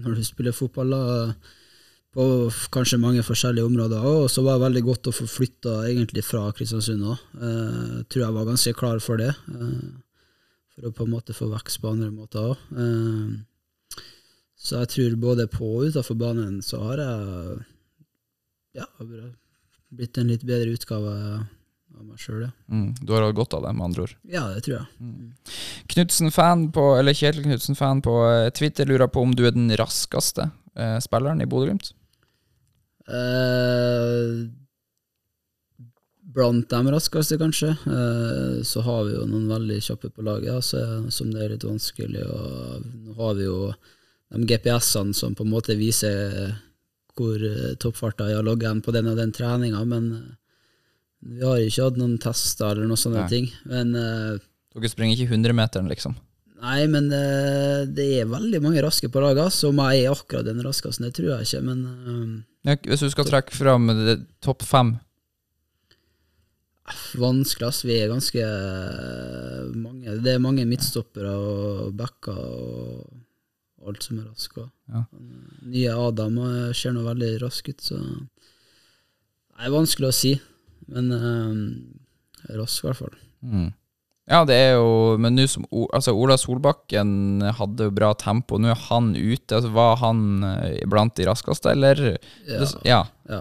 når 0.02 0.18
du 0.18 0.26
spiller 0.26 0.56
fotball, 0.56 0.95
da, 0.95 1.34
på 2.16 2.26
kanskje 2.74 2.97
mange 3.02 3.24
forskjellige 3.26 3.70
områder. 3.70 4.06
Og 4.10 4.30
så 4.34 4.43
var 4.45 4.58
det 4.58 4.66
veldig 4.66 4.84
godt 4.88 5.12
å 5.12 5.16
få 5.16 5.28
flytta 5.30 5.76
egentlig 5.91 6.26
fra 6.26 6.47
Kristiansund 6.56 7.06
òg. 7.06 7.28
Eh, 7.38 8.00
tror 8.10 8.26
jeg 8.26 8.38
var 8.39 8.50
ganske 8.50 8.74
klar 8.80 9.04
for 9.04 9.22
det. 9.22 9.30
Eh, 9.54 9.91
for 10.74 10.89
å 10.89 10.95
på 10.97 11.06
en 11.06 11.14
måte 11.14 11.38
få 11.38 11.52
vekst 11.54 11.82
på 11.84 11.93
andre 11.93 12.10
måter 12.10 12.50
òg. 12.56 12.66
Eh, 12.74 14.02
så 14.60 14.82
jeg 14.82 14.91
tror 14.95 15.22
både 15.22 15.45
på 15.52 15.70
og 15.78 15.93
utafor 15.93 16.18
banen 16.20 16.58
så 16.66 16.82
har 16.89 17.00
jeg 17.00 17.62
ja, 18.82 18.89
blitt 19.93 20.18
en 20.20 20.34
litt 20.34 20.43
bedre 20.43 20.74
utgave 20.76 21.14
av 22.00 22.06
meg 22.08 22.22
sjøl, 22.22 22.45
ja. 22.47 22.52
Mm, 22.72 22.88
du 23.02 23.14
har 23.14 23.26
hatt 23.26 23.38
godt 23.38 23.56
av 23.58 23.66
det, 23.66 23.74
med 23.76 23.89
andre 23.89 24.06
ord. 24.08 24.16
Ja, 24.32 24.45
det 24.54 24.64
tror 24.66 24.78
jeg. 24.80 25.34
Knudsen-fan 25.93 26.70
på, 26.76 26.86
eller 27.00 27.18
Kjetil 27.18 27.45
Knudsen-fan 27.47 28.04
på 28.06 28.16
eh, 28.30 28.50
Twitter 28.56 28.89
lurer 28.89 29.12
på 29.12 29.24
om 29.26 29.36
du 29.36 29.45
er 29.47 29.56
den 29.56 29.70
raskeste 29.80 30.50
eh, 30.76 30.97
spilleren 31.04 31.43
i 31.43 31.50
Bodø-Glimt? 31.50 31.91
Eh, 33.10 34.47
blant 36.36 36.70
de 36.70 36.95
raskeste, 36.95 37.38
kanskje. 37.41 37.76
Eh, 37.89 38.64
så 38.64 38.84
har 38.86 39.06
vi 39.08 39.18
jo 39.18 39.28
noen 39.30 39.50
veldig 39.52 39.80
kjappe 39.84 40.12
på 40.14 40.26
laget, 40.26 40.54
altså, 40.56 41.12
som 41.14 41.32
det 41.34 41.45
er 41.45 41.56
litt 41.56 41.68
vanskelig. 41.68 42.26
å 42.26 42.80
nå 42.80 43.20
har 43.20 43.38
vi 43.39 43.47
jo 43.50 43.70
de 44.30 44.45
GPS-ene 44.45 45.14
som 45.18 45.36
på 45.36 45.45
en 45.45 45.54
måte 45.54 45.78
viser 45.80 46.54
hvor 47.20 47.41
eh, 47.43 47.76
toppfarta 47.82 48.30
er 48.30 48.39
å 48.39 48.45
logge 48.45 48.70
hen 48.70 48.84
på 48.86 48.93
den 48.95 49.10
og 49.12 49.18
den 49.20 49.34
treninga, 49.36 49.84
men 49.89 50.12
eh, 50.16 50.28
vi 51.20 51.43
har 51.43 51.59
ikke 51.59 51.89
hatt 51.89 51.99
noen 51.99 52.17
tester 52.22 52.72
eller 52.72 52.88
noen 52.88 52.99
sånne 52.99 53.26
Nei. 53.26 53.30
ting. 53.32 53.49
Men 53.67 53.91
uh, 53.97 54.39
Dere 54.76 54.91
springer 54.91 55.20
ikke 55.20 55.36
100-meteren, 55.36 55.89
liksom? 55.91 56.15
Nei, 56.59 56.80
men 56.91 57.09
uh, 57.11 57.84
det 57.88 58.07
er 58.22 58.32
veldig 58.32 58.61
mange 58.63 58.84
raske 58.84 59.11
på 59.11 59.24
laget. 59.24 59.51
Så 59.55 59.74
om 59.74 59.82
jeg 59.84 60.05
er 60.05 60.15
akkurat 60.15 60.47
den 60.47 60.63
raskeste, 60.63 61.03
det 61.03 61.17
tror 61.17 61.34
jeg 61.34 61.49
ikke. 61.49 61.61
Men 61.67 61.86
uh, 62.07 62.34
Ja, 62.67 62.80
hvis 62.88 63.03
du 63.03 63.11
skal 63.11 63.28
trekke 63.28 63.55
fram 63.55 63.91
topp 64.43 64.65
fem 64.67 64.97
vanskelig, 67.20 67.67
ass. 67.67 67.84
Vi 67.86 67.99
er 68.01 68.09
ganske 68.09 68.45
mange 69.78 70.15
Det 70.24 70.32
er 70.34 70.41
mange 70.41 70.63
midtstoppere 70.65 71.36
og 71.38 71.91
backer 71.93 72.39
og 72.39 73.89
alt 73.89 74.03
som 74.07 74.17
er 74.20 74.26
rask. 74.26 74.57
Ja. 74.89 75.03
Nye 75.70 75.93
Adam 75.93 76.39
ser 76.74 76.95
nå 76.95 77.03
veldig 77.05 77.30
rask 77.43 77.70
ut, 77.70 77.84
så 77.91 77.99
Det 77.99 79.67
er 79.67 79.76
vanskelig 79.76 80.09
å 80.09 80.15
si. 80.15 80.34
Men 80.90 81.12
uh, 81.14 82.56
rask, 82.60 82.84
i 82.84 82.88
hvert 82.90 82.98
fall. 83.04 83.16
mm. 83.46 83.70
Ja, 84.30 84.44
det 84.46 84.54
er 84.62 84.76
jo 84.78 85.16
Men 85.18 85.34
nå 85.34 85.48
som 85.50 85.64
altså 85.90 86.12
Ola 86.14 86.36
Solbakken 86.38 87.42
hadde 87.58 87.88
jo 87.88 87.94
bra 87.98 88.12
tempo, 88.14 88.60
nå 88.62 88.70
er 88.70 88.78
han 88.90 89.08
ute. 89.18 89.56
Altså, 89.58 89.72
var 89.74 89.96
han 90.04 90.20
eh, 90.46 90.84
blant 90.86 91.16
de 91.18 91.26
raskeste, 91.26 91.72
eller? 91.74 91.98
Ja, 92.46 92.60
Det- 92.62 92.86
ja. 92.86 93.00
ja. 93.30 93.40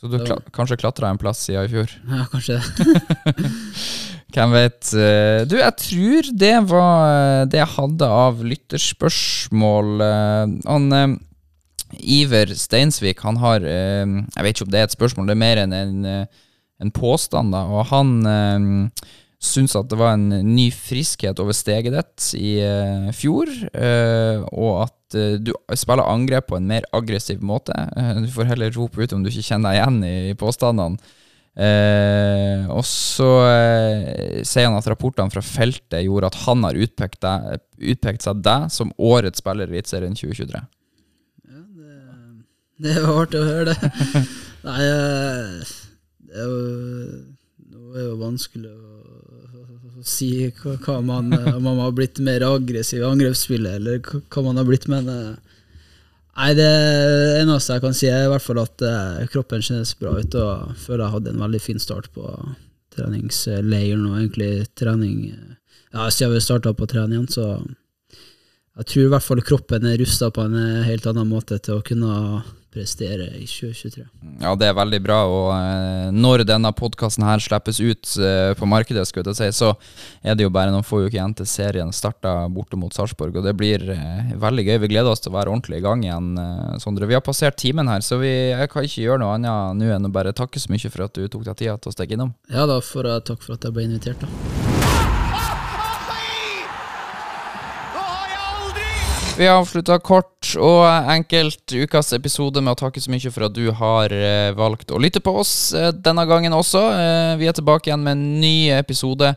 Så 0.00 0.10
du 0.12 0.18
kla 0.26 0.36
kanskje 0.52 0.76
klatra 0.82 1.08
en 1.14 1.18
plass 1.22 1.44
siden 1.46 1.64
i 1.64 1.70
fjor? 1.70 1.94
ja 2.18 2.26
kanskje 2.32 2.58
det. 2.58 3.46
Hvem 4.34 4.50
vet. 4.52 4.90
Eh, 4.98 5.44
Du, 5.48 5.54
jeg 5.62 5.76
tror 5.84 6.32
det 6.42 6.54
var 6.72 7.06
eh, 7.12 7.44
det 7.46 7.62
jeg 7.62 7.70
hadde 7.76 8.08
av 8.26 8.42
lytterspørsmål. 8.50 9.94
Eh, 10.08 10.56
Han 10.66 10.88
eh, 10.92 11.14
Iver 12.02 12.50
Steinsvik, 12.58 13.22
han 13.22 13.38
har 13.38 13.62
eh, 13.62 14.02
Jeg 14.34 14.42
vet 14.42 14.56
ikke 14.58 14.66
om 14.66 14.74
det 14.74 14.80
er 14.82 14.90
et 14.90 14.96
spørsmål, 14.98 15.30
det 15.30 15.36
er 15.38 15.42
mer 15.44 15.62
enn 15.62 15.72
en, 15.76 15.94
eh, 16.04 16.26
en 16.82 16.92
påstand, 16.94 17.54
da. 17.54 17.64
Og 17.72 17.86
han 17.90 18.12
eh, 18.30 19.06
syntes 19.42 19.76
at 19.78 19.88
det 19.90 19.98
var 20.00 20.16
en 20.16 20.28
ny 20.54 20.68
friskhet 20.74 21.40
over 21.42 21.56
steget 21.56 21.94
ditt 21.96 22.30
i 22.38 22.56
eh, 22.64 23.10
fjor, 23.16 23.50
eh, 23.72 24.42
og 24.52 24.86
at 24.86 25.18
eh, 25.18 25.36
du 25.40 25.52
spiller 25.76 26.08
angrep 26.08 26.50
på 26.50 26.58
en 26.58 26.68
mer 26.68 26.88
aggressiv 26.96 27.44
måte. 27.44 27.76
Eh, 27.96 28.24
du 28.24 28.30
får 28.32 28.50
heller 28.52 28.74
rope 28.76 29.02
ut 29.02 29.16
om 29.16 29.24
du 29.24 29.30
ikke 29.32 29.46
kjenner 29.50 29.72
deg 29.72 29.80
igjen 29.80 30.02
i, 30.04 30.16
i 30.32 30.38
påstandene. 30.38 31.14
Eh, 31.56 32.66
og 32.68 32.82
så 32.84 33.30
eh, 33.48 34.40
sier 34.44 34.68
han 34.68 34.76
at 34.76 34.88
rapportene 34.92 35.32
fra 35.32 35.40
feltet 35.40 36.02
gjorde 36.04 36.28
at 36.28 36.40
han 36.44 36.66
har 36.68 36.76
utpekt, 36.76 37.22
deg, 37.24 37.62
utpekt 37.94 38.26
seg 38.26 38.42
deg 38.44 38.68
som 38.74 38.92
årets 39.00 39.40
spiller 39.40 39.72
i 39.72 39.78
Eliteserien 39.78 40.16
2023. 40.16 40.60
Det 42.76 42.92
er 42.92 43.00
jo 43.00 43.14
artig 43.22 43.40
å 43.40 43.46
høre 43.48 43.72
det. 43.72 43.90
Nei, 44.66 44.82
det 46.26 46.42
er 46.42 46.46
jo 46.50 46.60
Nå 47.66 47.92
er 47.92 47.96
det 47.98 48.04
jo 48.06 48.18
vanskelig 48.20 48.70
å, 48.70 48.98
å 49.96 50.04
si 50.06 50.30
hva, 50.60 50.76
hva 50.84 51.00
man 51.04 51.32
Om 51.34 51.64
man 51.64 51.80
har 51.82 51.94
blitt 51.96 52.20
mer 52.22 52.44
aggressiv 52.46 53.02
i 53.02 53.08
angrepsspillet, 53.08 53.80
eller 53.80 54.00
hva 54.04 54.44
man 54.44 54.60
har 54.60 54.68
blitt, 54.68 54.88
men 54.92 55.10
eh, 55.10 55.34
Nei, 56.36 56.50
det 56.52 56.68
eneste 57.40 57.78
jeg 57.78 57.80
kan 57.80 57.94
si, 57.96 58.10
er 58.12 58.26
i 58.26 58.28
hvert 58.28 58.44
fall 58.44 58.60
at 58.60 58.82
eh, 58.84 59.22
kroppen 59.32 59.62
kjennes 59.64 59.94
bra 59.96 60.12
ut, 60.18 60.34
og 60.36 60.50
jeg 60.50 60.82
føler 60.82 61.06
jeg 61.06 61.14
hadde 61.14 61.32
en 61.32 61.44
veldig 61.46 61.60
fin 61.64 61.80
start 61.80 62.10
på 62.12 62.26
treningsleiren, 62.92 64.04
og 64.04 64.18
egentlig 64.20 64.50
trening 64.76 65.22
Ja, 65.94 66.10
siden 66.12 66.34
vi 66.34 66.42
starta 66.44 66.74
på 66.76 66.88
trening 66.90 67.22
igjen, 67.22 67.30
så 67.32 67.46
jeg 68.76 68.90
tror 68.90 69.06
i 69.06 69.12
hvert 69.14 69.24
fall 69.24 69.40
kroppen 69.48 69.88
er 69.88 69.96
rusta 70.02 70.28
på 70.28 70.44
en 70.44 70.58
helt 70.84 71.08
annen 71.08 71.30
måte 71.30 71.56
til 71.64 71.78
å 71.78 71.84
kunne 71.86 72.12
prestere 72.76 73.26
i 73.38 73.46
2023. 73.48 74.04
Ja, 74.42 74.52
det 74.58 74.68
er 74.68 74.76
veldig 74.76 75.00
bra, 75.04 75.18
og 75.30 75.48
eh, 75.54 76.08
når 76.12 76.44
denne 76.48 76.72
podkasten 76.76 77.24
her 77.26 77.40
slippes 77.42 77.80
ut 77.80 78.12
eh, 78.20 78.52
på 78.58 78.68
markedet, 78.68 79.06
skal 79.08 79.24
jeg 79.24 79.38
si, 79.38 79.48
så 79.56 79.72
er 80.22 80.36
det 80.36 80.44
jo 80.46 80.52
bare 80.52 80.72
noen 80.74 80.86
få 80.86 81.06
uker 81.06 81.16
igjen 81.16 81.36
til 81.38 81.48
serien 81.48 81.92
starter 81.96 82.50
borte 82.52 82.78
mot 82.80 82.92
Sarpsborg, 82.94 83.38
og 83.40 83.46
det 83.46 83.56
blir 83.58 83.86
eh, 83.94 84.34
veldig 84.42 84.66
gøy. 84.68 84.76
Vi 84.84 84.92
gleder 84.92 85.12
oss 85.12 85.24
til 85.24 85.32
å 85.32 85.38
være 85.38 85.52
ordentlig 85.54 85.80
i 85.80 85.86
gang 85.86 86.04
igjen, 86.04 86.34
Sondre. 86.82 87.08
Vi 87.08 87.16
har 87.16 87.24
passert 87.24 87.58
timen 87.60 87.88
her, 87.90 88.04
så 88.04 88.20
vi, 88.20 88.32
jeg 88.52 88.72
kan 88.72 88.86
ikke 88.86 89.06
gjøre 89.06 89.22
noe 89.24 89.36
annet 89.38 89.80
nå 89.80 89.92
enn 89.96 90.08
å 90.08 90.12
bare 90.12 90.36
takke 90.36 90.60
så 90.60 90.72
mye 90.72 90.92
for 90.92 91.06
at 91.06 91.16
du 91.16 91.24
tok 91.32 91.46
deg 91.48 91.62
tida 91.62 91.78
til 91.80 91.92
å 91.92 91.96
stikke 91.96 92.18
innom. 92.18 92.34
Ja, 92.52 92.68
da 92.68 92.80
for, 92.84 93.08
takk 93.24 93.40
for 93.44 93.56
at 93.56 93.64
jeg 93.64 93.76
ble 93.76 93.88
invitert, 93.88 94.20
da. 94.20 94.28
Nå 97.96 98.02
har 98.04 98.28
jeg 98.28 98.40
aldri 98.52 99.25
Vi 99.38 99.44
har 99.44 99.58
avslutta 99.60 99.98
kort 100.00 100.54
og 100.56 100.86
enkelt 101.12 101.68
ukas 101.68 102.14
episode 102.16 102.62
med 102.64 102.72
å 102.72 102.78
takke 102.86 103.02
så 103.04 103.12
mye 103.12 103.32
for 103.34 103.44
at 103.44 103.52
du 103.52 103.66
har 103.76 104.12
eh, 104.16 104.54
valgt 104.56 104.94
å 104.96 105.00
lytte 105.02 105.20
på 105.20 105.34
oss 105.42 105.74
eh, 105.76 105.90
denne 105.92 106.24
gangen 106.24 106.56
også. 106.56 106.80
Eh, 106.96 107.32
vi 107.36 107.50
er 107.50 107.56
tilbake 107.58 107.90
igjen 107.90 108.06
med 108.06 108.16
en 108.16 108.24
ny 108.40 108.56
episode 108.78 109.34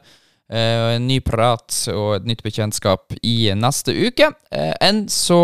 en 0.50 1.04
ny 1.06 1.20
prat 1.22 1.76
og 1.93 2.16
et 2.16 2.24
nytt 2.26 2.39
bekjentskap 2.41 3.14
i 3.22 3.52
neste 3.54 3.93
uke. 3.93 4.32
Enn 4.50 5.04
så 5.14 5.38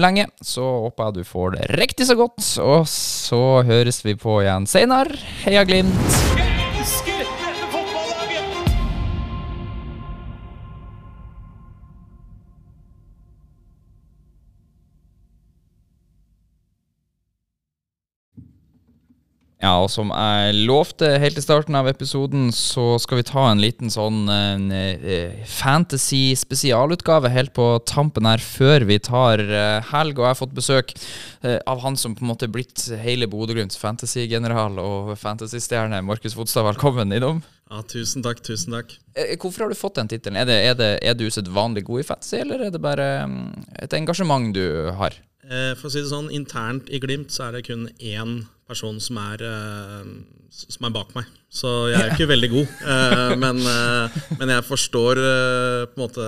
lenge 0.00 0.24
så 0.40 0.64
håper 0.86 1.10
jeg 1.10 1.18
du 1.18 1.28
får 1.34 1.52
det 1.58 1.68
riktig 1.76 2.08
så 2.08 2.16
godt, 2.16 2.40
og 2.64 2.88
så 2.88 3.42
høres 3.68 4.00
vi 4.08 4.16
på 4.16 4.40
igjen 4.46 4.64
seinere. 4.64 5.20
Heia 5.44 5.68
Glimt! 5.68 7.17
Ja, 19.58 19.72
og 19.82 19.88
som 19.90 20.12
jeg 20.14 20.54
lovte 20.68 21.08
helt 21.18 21.38
i 21.40 21.42
starten 21.42 21.74
av 21.74 21.88
episoden, 21.90 22.52
så 22.54 22.92
skal 23.02 23.18
vi 23.18 23.24
ta 23.26 23.48
en 23.50 23.58
liten 23.58 23.90
sånn 23.90 24.28
eh, 24.30 25.40
fantasy 25.50 26.36
spesialutgave 26.38 27.32
helt 27.34 27.50
på 27.56 27.66
tampen 27.82 28.28
her, 28.28 28.38
før 28.38 28.84
vi 28.86 29.00
tar 29.02 29.42
eh, 29.42 29.88
helg. 29.90 30.14
Og 30.14 30.28
jeg 30.28 30.30
har 30.30 30.38
fått 30.38 30.54
besøk 30.54 30.92
eh, 31.42 31.56
av 31.66 31.82
han 31.82 31.98
som 31.98 32.14
på 32.14 32.22
en 32.22 32.30
måte 32.30 32.46
er 32.46 32.52
blitt 32.54 32.84
hele 33.02 33.26
Bodø-Glimts 33.26 33.80
fantasy-general 33.82 34.78
og 34.78 35.10
fantasy-stjerne. 35.18 36.04
Markus 36.06 36.36
Fodstad, 36.38 36.62
velkommen 36.68 37.16
innom. 37.16 37.40
Ja, 37.66 37.82
tusen 37.82 38.22
takk, 38.22 38.44
tusen 38.46 38.76
takk. 38.76 38.94
Hvorfor 39.42 39.64
har 39.64 39.74
du 39.74 39.80
fått 39.80 39.98
den 39.98 40.12
tittelen? 40.12 40.38
Er, 40.38 40.46
det, 40.46 40.60
er, 40.68 40.76
det, 40.78 40.92
er 41.02 41.16
du 41.18 41.24
usedvanlig 41.26 41.82
god 41.88 42.04
i 42.04 42.06
fantasy, 42.12 42.36
eller 42.44 42.62
er 42.68 42.70
det 42.70 42.82
bare 42.84 43.08
mm, 43.26 43.42
et 43.82 43.98
engasjement 43.98 44.54
du 44.54 44.94
har? 45.00 45.18
For 45.48 45.88
å 45.88 45.90
si 45.90 45.98
det 45.98 46.12
sånn, 46.12 46.30
internt 46.36 46.86
i 46.92 47.02
Glimt 47.02 47.34
så 47.34 47.48
er 47.48 47.58
det 47.58 47.64
kun 47.66 47.88
én 47.98 48.38
person 48.68 48.98
som 49.02 49.18
er, 49.22 49.42
eh, 49.48 50.08
som 50.52 50.86
er 50.88 50.94
bak 50.94 51.14
meg. 51.16 51.28
Så 51.48 51.70
jeg 51.88 51.96
er 51.98 52.10
jo 52.10 52.16
ikke 52.18 52.32
veldig 52.34 52.50
god. 52.52 52.74
Eh, 52.98 53.32
men, 53.40 53.60
eh, 53.68 54.18
men 54.40 54.52
jeg 54.52 54.66
forstår 54.66 55.20
på 55.20 55.98
en 55.98 56.02
måte 56.02 56.26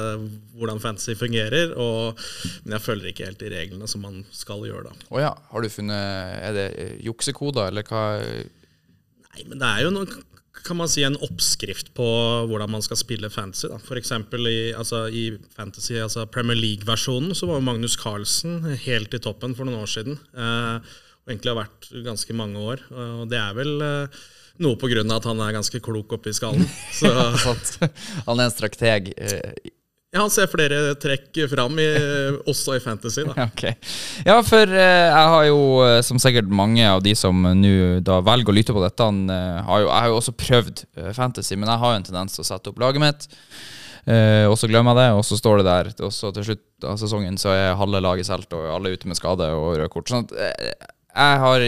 hvordan 0.61 0.81
fantasy 0.83 1.17
fungerer, 1.19 1.75
og, 1.81 2.19
men 2.65 2.77
jeg 2.77 2.85
følger 2.85 3.13
ikke 3.13 3.29
helt 3.29 3.43
de 3.43 3.53
reglene 3.53 3.89
som 3.91 4.05
man 4.05 4.23
skal 4.35 4.65
gjøre 4.69 4.91
da. 4.91 4.97
Oh 5.11 5.21
ja, 5.23 5.33
har 5.53 5.65
du 5.65 5.71
funnet 5.73 6.41
Er 6.41 6.57
det 6.57 6.67
juksekoder, 7.07 7.71
eller 7.71 7.87
hva? 7.89 8.05
Nei, 8.21 9.47
men 9.47 9.61
det 9.63 9.71
er 9.71 9.87
jo 9.87 9.95
noe, 9.95 10.21
kan 10.67 10.77
man 10.77 10.91
si, 10.91 11.03
en 11.07 11.19
oppskrift 11.25 11.93
på 11.97 12.07
hvordan 12.51 12.73
man 12.73 12.85
skal 12.85 12.99
spille 13.01 13.31
fantasy. 13.33 13.69
Da. 13.71 13.79
For 13.83 13.97
i, 13.97 14.57
altså, 14.77 15.07
i 15.09 15.31
fantasy, 15.57 15.95
altså 16.03 16.27
Premier 16.31 16.59
League-versjonen 16.59 17.35
så 17.37 17.49
var 17.51 17.65
Magnus 17.65 17.97
Carlsen 18.01 18.61
helt 18.85 19.15
i 19.15 19.23
toppen 19.23 19.57
for 19.57 19.69
noen 19.69 19.81
år 19.85 19.91
siden. 19.91 20.19
Eh, 20.35 20.99
egentlig 21.31 21.55
har 21.55 21.61
vært 21.63 21.91
ganske 22.07 22.37
mange 22.37 22.61
år. 22.75 22.85
Og 22.93 23.27
det 23.31 23.39
er 23.41 23.57
vel 23.57 23.75
eh, 23.87 24.23
noe 24.61 24.77
på 24.81 24.91
grunn 24.93 25.11
av 25.15 25.23
at 25.23 25.29
han 25.31 25.41
er 25.47 25.55
ganske 25.57 25.81
klok 25.85 26.17
oppi 26.19 26.33
skallen. 26.37 26.67
Så 26.99 27.11
han 27.11 28.39
er 28.41 28.47
en 28.49 28.55
strateg. 28.57 29.13
eh, 29.17 29.71
ja, 30.11 30.25
han 30.25 30.33
ser 30.35 30.49
flere 30.51 30.97
trekk 30.99 31.39
fram, 31.53 31.77
i, 31.79 31.85
også 32.51 32.75
i 32.75 32.81
fantasy. 32.83 33.23
da. 33.29 33.45
Ok. 33.47 33.63
Ja, 34.27 34.41
for 34.43 34.67
eh, 34.75 35.07
jeg 35.07 35.29
har 35.35 35.45
jo, 35.47 35.61
eh, 35.87 36.01
som 36.03 36.19
sikkert 36.19 36.51
mange 36.51 36.83
av 36.83 37.05
de 37.07 37.13
som 37.15 37.45
nå 37.47 37.75
da 38.03 38.17
velger 38.27 38.51
å 38.51 38.57
lytte 38.57 38.75
på 38.75 38.83
dette, 38.83 39.07
eh, 39.07 39.61
har 39.69 39.85
jo, 39.85 39.87
jeg 39.87 39.95
har 40.03 40.11
jo 40.11 40.19
også 40.19 40.35
prøvd 40.35 40.83
eh, 40.99 41.13
fantasy, 41.15 41.55
men 41.55 41.71
jeg 41.71 41.83
har 41.85 41.95
jo 41.95 42.01
en 42.03 42.09
tendens 42.11 42.35
til 42.35 42.43
å 42.43 42.49
sette 42.51 42.73
opp 42.75 42.83
laget 42.83 43.05
mitt. 43.07 43.29
eh, 44.11 44.51
og 44.51 44.59
så 44.59 44.67
glemmer 44.67 44.99
jeg 44.99 45.05
det, 45.05 45.09
og 45.21 45.23
så 45.31 45.39
står 45.39 45.63
det 45.63 45.69
der. 45.71 45.93
Og 46.03 46.11
så 46.19 46.35
til 46.35 46.49
slutt 46.51 46.89
av 46.91 46.99
sesongen 46.99 47.39
så 47.39 47.55
er 47.55 47.79
halve 47.79 48.03
laget 48.03 48.27
solgt, 48.27 48.51
og 48.59 48.67
alle 48.67 48.91
er 48.91 48.99
ute 48.99 49.07
med 49.13 49.21
skade 49.21 49.47
og 49.55 49.77
røde 49.77 49.93
kort. 49.95 50.11
Sånn 50.11 50.27
at 50.27 50.35
eh, 50.35 50.91
jeg 51.11 51.39
har 51.45 51.65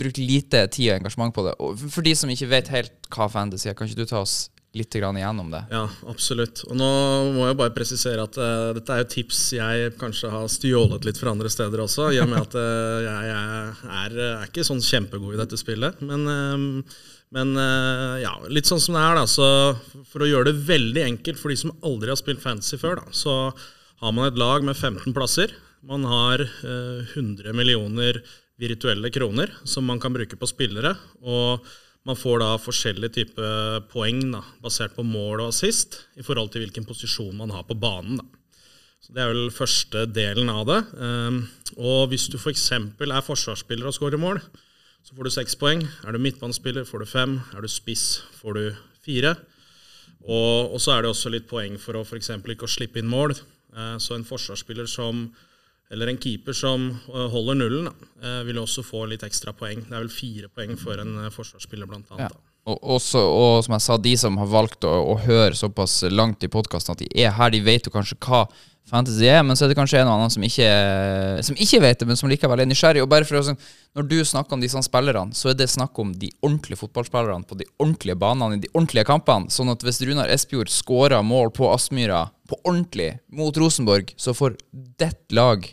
brukt 0.00 0.20
lite 0.20 0.62
tid 0.72 0.92
og 0.92 1.00
engasjement 1.00 1.34
på 1.34 1.44
det. 1.46 1.56
Og 1.62 1.88
for 1.88 2.06
de 2.06 2.14
som 2.16 2.30
ikke 2.32 2.50
vet 2.50 2.70
helt 2.72 2.94
hva 3.14 3.28
fantasy 3.32 3.68
er, 3.68 3.76
kan 3.76 3.88
ikke 3.88 4.04
du 4.04 4.08
ta 4.08 4.22
oss 4.22 4.46
litt 4.76 4.94
igjennom 4.94 5.50
det? 5.52 5.62
Ja, 5.72 5.84
absolutt. 6.10 6.62
Og 6.68 6.76
nå 6.76 6.88
må 7.34 7.46
jeg 7.48 7.58
bare 7.58 7.74
presisere 7.74 8.24
at 8.24 8.36
uh, 8.40 8.70
dette 8.76 8.94
er 8.94 9.02
jo 9.02 9.10
tips 9.14 9.40
jeg 9.56 9.92
kanskje 10.00 10.32
har 10.32 10.48
stjålet 10.52 11.06
litt 11.08 11.20
fra 11.20 11.32
andre 11.32 11.50
steder 11.52 11.82
også, 11.84 12.10
i 12.12 12.20
og 12.22 12.28
med 12.30 12.42
at 12.42 12.56
uh, 12.58 12.98
jeg, 13.04 13.30
jeg 13.30 13.94
er, 14.02 14.18
er 14.28 14.50
ikke 14.50 14.66
sånn 14.68 14.84
kjempegod 14.84 15.36
i 15.36 15.40
dette 15.40 15.60
spillet. 15.60 16.02
Men, 16.04 16.26
eh, 16.32 17.06
men 17.36 17.54
uh, 17.56 18.18
ja, 18.22 18.34
litt 18.52 18.68
sånn 18.68 18.82
som 18.82 18.98
det 18.98 19.04
er, 19.04 19.22
da. 19.22 19.24
Så 19.28 20.04
for 20.10 20.24
å 20.24 20.28
gjøre 20.28 20.52
det 20.52 20.68
veldig 20.68 21.06
enkelt 21.06 21.40
for 21.40 21.52
de 21.52 21.58
som 21.60 21.74
aldri 21.86 22.12
har 22.12 22.20
spilt 22.20 22.44
fantasy 22.44 22.80
før, 22.80 23.00
da, 23.00 23.16
så 23.16 23.38
har 24.02 24.14
man 24.14 24.28
et 24.28 24.38
lag 24.38 24.66
med 24.66 24.76
15 24.76 25.16
plasser. 25.16 25.54
Man 25.88 26.04
har 26.08 26.42
eh, 26.44 27.16
100 27.16 27.56
millioner 27.56 28.20
virtuelle 28.58 29.10
kroner 29.14 29.52
som 29.64 29.86
man 29.86 30.00
kan 30.02 30.14
bruke 30.14 30.38
på 30.38 30.50
spillere. 30.50 30.96
og 31.22 31.66
man 32.08 32.16
får 32.16 32.38
da 32.40 32.52
forskjellige 32.62 33.14
typer 33.18 33.82
poeng 33.92 34.20
da, 34.32 34.40
basert 34.64 34.94
på 34.96 35.04
mål 35.04 35.42
og 35.42 35.50
assist 35.50 35.98
i 36.16 36.24
forhold 36.24 36.52
til 36.54 36.62
hvilken 36.64 36.86
posisjon 36.88 37.36
man 37.36 37.52
har 37.52 37.66
på 37.68 37.76
banen. 37.76 38.20
Da. 38.22 38.24
Så 39.02 39.12
Det 39.12 39.22
er 39.22 39.32
vel 39.32 39.50
første 39.52 40.06
delen 40.06 40.48
av 40.48 40.64
det. 40.70 40.78
Um, 40.96 41.42
og 41.76 42.08
hvis 42.08 42.28
du 42.32 42.38
f.eks. 42.38 42.70
er 42.72 43.26
forsvarsspiller 43.26 43.90
og 43.90 43.94
skårer 43.94 44.20
mål, 44.20 44.40
så 45.04 45.14
får 45.14 45.28
du 45.28 45.30
seks 45.30 45.56
poeng. 45.56 45.84
Er 46.04 46.12
du 46.12 46.18
midtbanespiller, 46.18 46.84
får 46.88 47.04
du 47.04 47.06
fem. 47.06 47.38
Er 47.54 47.60
du 47.60 47.68
spiss, 47.68 48.22
får 48.40 48.58
du 48.58 48.64
fire. 49.04 49.36
Og, 50.24 50.74
og 50.74 50.80
så 50.80 50.96
er 50.96 51.02
det 51.02 51.12
også 51.12 51.32
litt 51.32 51.48
poeng 51.48 51.78
for 51.80 51.96
å 51.96 52.06
f.eks. 52.06 52.30
ikke 52.40 52.66
å 52.66 52.72
slippe 52.72 53.02
inn 53.02 53.10
mål. 53.10 53.36
Uh, 53.76 53.96
så 54.00 54.16
en 54.16 54.26
forsvarsspiller 54.26 54.88
som 54.88 55.28
eller 55.90 56.10
en 56.10 56.20
keeper 56.20 56.56
som 56.56 56.90
uh, 57.08 57.26
holder 57.32 57.58
nullen, 57.62 57.88
da, 57.88 58.10
uh, 58.24 58.42
vil 58.48 58.60
også 58.60 58.84
få 58.84 59.06
litt 59.08 59.24
ekstra 59.24 59.54
poeng. 59.56 59.86
Det 59.86 59.94
er 59.94 60.04
vel 60.04 60.12
fire 60.12 60.50
poeng 60.52 60.76
for 60.80 61.00
en 61.00 61.14
uh, 61.24 61.30
forsvarsspiller, 61.32 61.88
blant 61.88 62.10
annet. 62.12 62.34
Ja. 62.34 62.44
Og, 62.68 62.82
også, 62.98 63.20
og 63.22 63.62
som 63.64 63.78
jeg 63.78 63.84
sa, 63.86 63.96
de 63.96 64.16
som 64.20 64.36
har 64.36 64.48
valgt 64.52 64.84
å, 64.84 64.92
å 65.14 65.14
høre 65.24 65.56
såpass 65.56 66.02
langt 66.12 66.44
i 66.44 66.50
podkasten 66.52 66.92
at 66.92 67.00
de 67.00 67.08
er 67.16 67.32
her, 67.32 67.54
de 67.54 67.62
vet 67.64 67.88
jo 67.88 67.94
kanskje 67.94 68.18
hva 68.26 68.44
fantasy 68.88 69.28
er, 69.28 69.42
men 69.44 69.56
så 69.56 69.64
er 69.64 69.72
det 69.72 69.76
kanskje 69.78 70.00
en 70.00 70.08
og 70.08 70.16
annen 70.16 70.32
som 70.32 70.44
ikke, 70.44 70.68
som 71.44 71.56
ikke 71.60 71.80
vet 71.84 72.00
det, 72.00 72.08
men 72.08 72.18
som 72.18 72.30
likevel 72.30 72.62
er 72.62 72.68
nysgjerrig. 72.68 73.02
Og 73.04 73.10
bare 73.10 73.28
for 73.28 73.40
å, 73.40 73.44
sånn, 73.44 73.60
Når 73.96 74.04
du 74.08 74.18
snakker 74.24 74.54
om 74.54 74.60
disse 74.62 74.80
spillerne, 74.84 75.34
så 75.36 75.50
er 75.50 75.56
det 75.58 75.68
snakk 75.72 75.96
om 75.98 76.12
de 76.16 76.28
ordentlige 76.44 76.80
fotballspillerne 76.82 77.48
på 77.48 77.56
de 77.58 77.66
ordentlige 77.80 78.18
banene 78.20 78.58
i 78.58 78.62
de 78.62 78.70
ordentlige 78.74 79.08
kampene. 79.08 79.50
Sånn 79.52 79.72
at 79.72 79.82
hvis 79.84 80.00
Runar 80.04 80.30
Espejord 80.32 80.72
skårer 80.72 81.24
mål 81.24 81.52
på 81.56 81.72
Aspmyra 81.72 82.26
på 82.48 82.60
ordentlig 82.62 83.14
mot 83.32 83.56
Rosenborg, 83.56 84.12
så 84.16 84.36
får 84.36 84.56
ditt 84.72 85.36
lag 85.36 85.66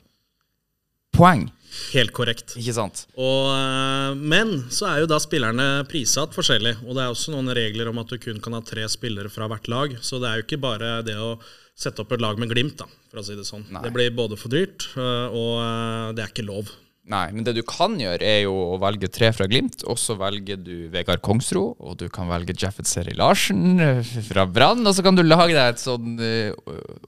poeng. 1.17 1.47
Helt 1.91 2.13
korrekt. 2.15 2.55
Ikke 2.59 2.75
sant? 2.77 3.03
Og, 3.19 3.51
eh, 3.51 4.15
men 4.15 4.55
så 4.71 4.87
er 4.89 5.03
jo 5.03 5.09
da 5.11 5.19
spillerne 5.19 5.83
prissatt 5.89 6.35
forskjellig. 6.35 6.77
Og 6.85 6.95
det 6.95 7.03
er 7.03 7.11
også 7.11 7.33
noen 7.35 7.51
regler 7.55 7.91
om 7.91 7.99
at 8.01 8.11
du 8.11 8.17
kun 8.21 8.39
kan 8.43 8.55
ha 8.57 8.63
tre 8.65 8.87
spillere 8.91 9.31
fra 9.31 9.49
hvert 9.51 9.67
lag. 9.71 9.97
Så 10.01 10.21
det 10.21 10.29
er 10.29 10.39
jo 10.39 10.47
ikke 10.47 10.63
bare 10.63 10.97
det 11.05 11.17
å 11.19 11.35
sette 11.75 12.01
opp 12.01 12.13
et 12.15 12.23
lag 12.23 12.39
med 12.39 12.51
Glimt, 12.53 12.77
da, 12.79 12.87
for 13.11 13.19
å 13.19 13.25
si 13.27 13.35
det 13.35 13.45
sånn. 13.47 13.65
Nei. 13.73 13.83
Det 13.83 13.91
blir 13.95 14.15
både 14.15 14.39
for 14.39 14.53
dyrt, 14.53 14.87
eh, 14.95 15.27
og 15.35 15.59
eh, 15.59 16.13
det 16.15 16.23
er 16.23 16.31
ikke 16.31 16.47
lov. 16.47 16.71
Nei, 17.05 17.27
men 17.35 17.45
det 17.45 17.53
du 17.53 17.61
kan 17.61 17.99
gjøre, 18.01 18.17
er 18.25 18.39
jo 18.47 18.53
å 18.73 18.77
velge 18.81 19.05
tre 19.13 19.29
fra 19.35 19.45
Glimt, 19.49 19.83
og 19.85 19.99
så 20.01 20.15
velger 20.17 20.57
du 20.57 20.87
Vegard 20.93 21.21
Kongsro, 21.25 21.75
og 21.77 21.99
du 21.99 22.07
kan 22.09 22.31
velge 22.31 22.55
Jaffet 22.57 22.89
Seri 22.89 23.13
Larsen 23.13 23.77
eh, 23.77 24.15
fra 24.25 24.47
Brann, 24.49 24.81
og 24.81 24.95
så 24.97 25.05
kan 25.05 25.17
du 25.17 25.21
lage 25.21 25.53
deg 25.53 25.75
et 25.75 25.83
sånn 25.83 26.15
eh, 26.17 26.49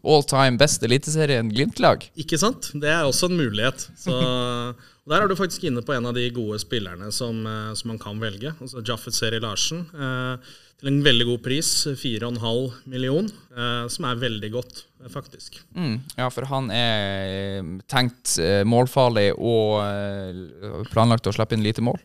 all 0.06 0.28
time 0.30 0.62
best 0.62 0.86
eliteserien 0.86 1.50
Glimt-lag. 1.50 2.06
Ikke 2.14 2.38
sant? 2.38 2.70
Det 2.78 2.92
er 2.94 3.08
også 3.08 3.32
en 3.32 3.40
mulighet. 3.42 3.88
Så, 3.98 4.14
der 5.10 5.26
er 5.26 5.32
du 5.32 5.38
faktisk 5.40 5.66
inne 5.66 5.82
på 5.82 5.98
en 5.98 6.06
av 6.12 6.14
de 6.14 6.28
gode 6.36 6.62
spillerne 6.62 7.10
som, 7.16 7.42
eh, 7.50 7.74
som 7.80 7.90
man 7.96 8.02
kan 8.02 8.22
velge. 8.22 8.54
Altså 8.62 8.86
Jaffet 8.86 9.18
Seri 9.18 9.42
Larsen. 9.42 9.88
Eh, 9.98 10.56
til 10.78 10.92
en 10.92 11.00
veldig 11.06 11.26
god 11.26 11.42
pris, 11.46 11.70
4,5 11.98 12.84
million, 12.92 13.26
eh, 13.56 13.88
som 13.90 14.06
er 14.06 14.20
veldig 14.22 14.52
godt, 14.54 14.84
eh, 15.02 15.10
faktisk. 15.10 15.58
Mm, 15.74 15.96
ja, 16.20 16.30
for 16.34 16.46
han 16.52 16.70
er 16.74 17.32
eh, 17.32 17.72
tenkt 17.90 18.38
målfarlig 18.70 19.32
og 19.38 20.88
planlagt 20.94 21.28
å 21.28 21.34
slippe 21.34 21.58
inn 21.58 21.66
lite 21.66 21.82
mål. 21.86 21.98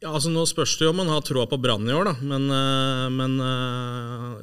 Ja, 0.00 0.10
altså 0.12 0.28
Nå 0.32 0.42
spørs 0.48 0.74
det 0.76 0.84
jo 0.84 0.92
om 0.92 1.00
han 1.00 1.12
har 1.12 1.22
troa 1.24 1.46
på 1.48 1.60
Brann 1.60 1.88
i 1.88 1.94
år, 1.96 2.10
da. 2.10 2.14
Men, 2.20 2.50
men 3.16 3.38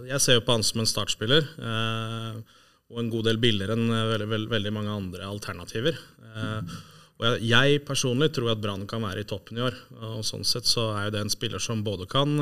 jeg 0.10 0.24
ser 0.24 0.40
jo 0.40 0.46
på 0.48 0.56
han 0.56 0.66
som 0.66 0.82
en 0.82 0.90
startspiller. 0.90 1.46
eh, 1.62 2.58
og 2.92 3.00
en 3.00 3.12
god 3.12 3.30
del 3.30 3.40
billigere 3.40 3.78
enn 3.78 3.88
veldig, 3.88 4.28
veldig, 4.28 4.50
veldig 4.52 4.72
mange 4.76 4.96
andre 4.96 5.28
alternativer. 5.28 5.96
Eh, 6.36 6.74
og 7.22 7.28
jeg, 7.28 7.44
jeg 7.52 7.84
personlig 7.88 8.32
tror 8.36 8.52
at 8.52 8.62
Brann 8.64 8.88
kan 8.90 9.04
være 9.06 9.24
i 9.24 9.28
toppen 9.30 9.60
i 9.60 9.64
år. 9.64 9.78
Og 10.10 10.26
sånn 10.28 10.44
sett 10.48 10.68
så 10.68 10.90
er 10.98 11.08
jo 11.08 11.14
det 11.16 11.22
en 11.26 11.32
spiller 11.34 11.62
som 11.64 11.86
både 11.86 12.08
kan 12.12 12.34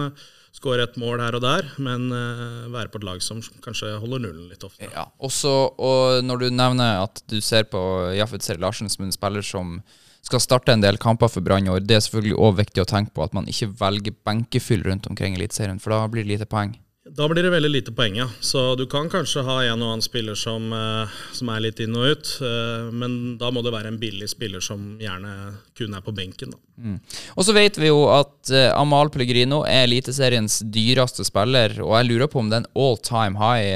skåre 0.56 0.86
et 0.88 0.98
mål 1.00 1.22
her 1.24 1.38
og 1.38 1.44
der, 1.46 1.70
men 1.82 2.10
eh, 2.16 2.68
være 2.74 2.92
på 2.92 3.02
et 3.02 3.08
lag 3.08 3.24
som 3.24 3.42
kanskje 3.64 3.96
holder 4.02 4.26
nullen 4.26 4.50
litt 4.52 4.66
ofte. 4.66 4.90
Ja, 4.90 5.08
også, 5.22 5.54
og 5.78 6.20
når 6.26 6.44
du 6.44 6.48
nevner 6.52 7.04
at 7.06 7.24
du 7.30 7.40
ser 7.46 7.70
på 7.70 7.82
Jaffet 8.18 8.46
Seri 8.46 8.62
Larsen 8.62 8.92
som 8.92 9.06
en 9.06 9.16
spiller 9.16 9.46
som 9.46 9.80
skal 10.26 10.42
starte 10.44 10.74
en 10.76 10.84
del 10.84 11.00
kamper 11.00 11.32
for 11.32 11.46
Brann 11.46 11.68
i 11.68 11.72
år, 11.72 11.86
det 11.86 11.96
er 11.96 12.04
selvfølgelig 12.04 12.38
òg 12.38 12.58
viktig 12.60 12.84
å 12.84 12.90
tenke 12.90 13.16
på 13.16 13.24
at 13.24 13.36
man 13.38 13.48
ikke 13.50 13.72
velger 13.80 14.18
benkefyll 14.28 14.84
rundt 14.90 15.08
omkring 15.10 15.38
i 15.38 15.40
Eliteserien, 15.40 15.80
for 15.80 15.96
da 15.96 16.04
blir 16.12 16.26
det 16.26 16.34
lite 16.34 16.50
poeng. 16.50 16.76
Da 17.16 17.28
blir 17.30 17.44
det 17.44 17.50
veldig 17.50 17.70
lite 17.72 17.92
poeng, 17.96 18.16
ja. 18.20 18.28
Så 18.40 18.76
du 18.76 18.86
kan 18.90 19.10
kanskje 19.10 19.44
ha 19.48 19.58
en 19.64 19.82
og 19.82 19.94
annen 19.94 20.04
spiller 20.04 20.38
som, 20.38 20.72
eh, 20.74 21.16
som 21.34 21.50
er 21.50 21.64
litt 21.64 21.80
inn 21.84 21.96
og 21.98 22.06
ut, 22.12 22.32
eh, 22.46 22.90
men 22.92 23.38
da 23.40 23.50
må 23.52 23.64
det 23.66 23.74
være 23.74 23.92
en 23.92 24.00
billig 24.02 24.30
spiller 24.30 24.62
som 24.64 24.98
gjerne 25.02 25.34
kun 25.78 25.96
er 25.96 26.04
på 26.06 26.14
benken. 26.16 26.54
Da. 26.54 26.98
Og 27.36 27.46
så 27.46 27.56
vet 27.56 27.80
vi 27.80 27.90
jo 27.90 28.06
at 28.14 28.52
eh, 28.54 28.70
Amal 28.78 29.10
Pellegrino 29.14 29.64
er 29.68 29.88
Eliteseriens 29.88 30.62
dyreste 30.72 31.26
spiller, 31.28 31.80
og 31.82 31.98
jeg 31.98 32.10
lurer 32.12 32.32
på 32.32 32.44
om 32.44 32.52
det 32.52 32.60
er 32.60 32.66
en 32.66 32.72
all 32.86 32.98
time 32.98 33.40
high, 33.40 33.74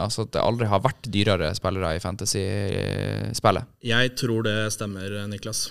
altså 0.00 0.26
at 0.26 0.34
det 0.34 0.42
aldri 0.42 0.68
har 0.72 0.82
vært 0.84 1.08
dyrere 1.12 1.54
spillere 1.58 1.94
i 1.96 2.02
fantasy-spillet. 2.02 3.72
Jeg 3.82 4.14
tror 4.18 4.44
det 4.48 4.58
stemmer, 4.74 5.22
Niklas. 5.30 5.68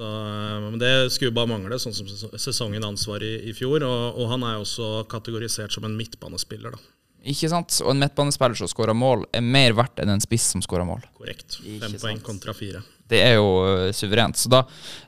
Så, 0.00 0.06
eh, 0.08 0.60
men 0.70 0.78
det 0.80 0.92
skulle 1.12 1.34
bare 1.36 1.50
mangle, 1.50 1.76
sånn 1.82 1.92
som 1.92 2.06
ses- 2.08 2.40
sesongen 2.40 2.86
ansvar 2.88 3.20
i, 3.26 3.34
i 3.50 3.52
fjor. 3.56 3.84
Og, 3.84 4.16
og 4.22 4.30
han 4.32 4.46
er 4.48 4.62
også 4.62 5.02
kategorisert 5.12 5.74
som 5.76 5.84
en 5.84 5.98
midtbanespiller, 5.98 6.72
da. 6.72 6.80
Ikke 7.28 7.50
sant? 7.52 7.82
Og 7.84 7.90
en 7.92 8.00
midtbanespiller 8.00 8.56
som 8.56 8.70
skårer 8.70 8.96
mål, 8.96 9.26
er 9.36 9.44
mer 9.44 9.74
verdt 9.76 10.00
enn 10.00 10.08
en 10.14 10.22
spiss 10.24 10.46
som 10.54 10.62
skårer 10.64 10.86
mål. 10.88 11.02
Korrekt. 11.18 11.58
Fem 11.82 11.98
poeng 12.00 12.22
kontra 12.24 12.54
fire. 12.56 12.80
Det 13.10 13.18
er 13.26 13.34
jo 13.36 13.50
eh, 13.66 13.90
suverent. 13.92 14.38
Så 14.40 14.48
da 14.48 14.62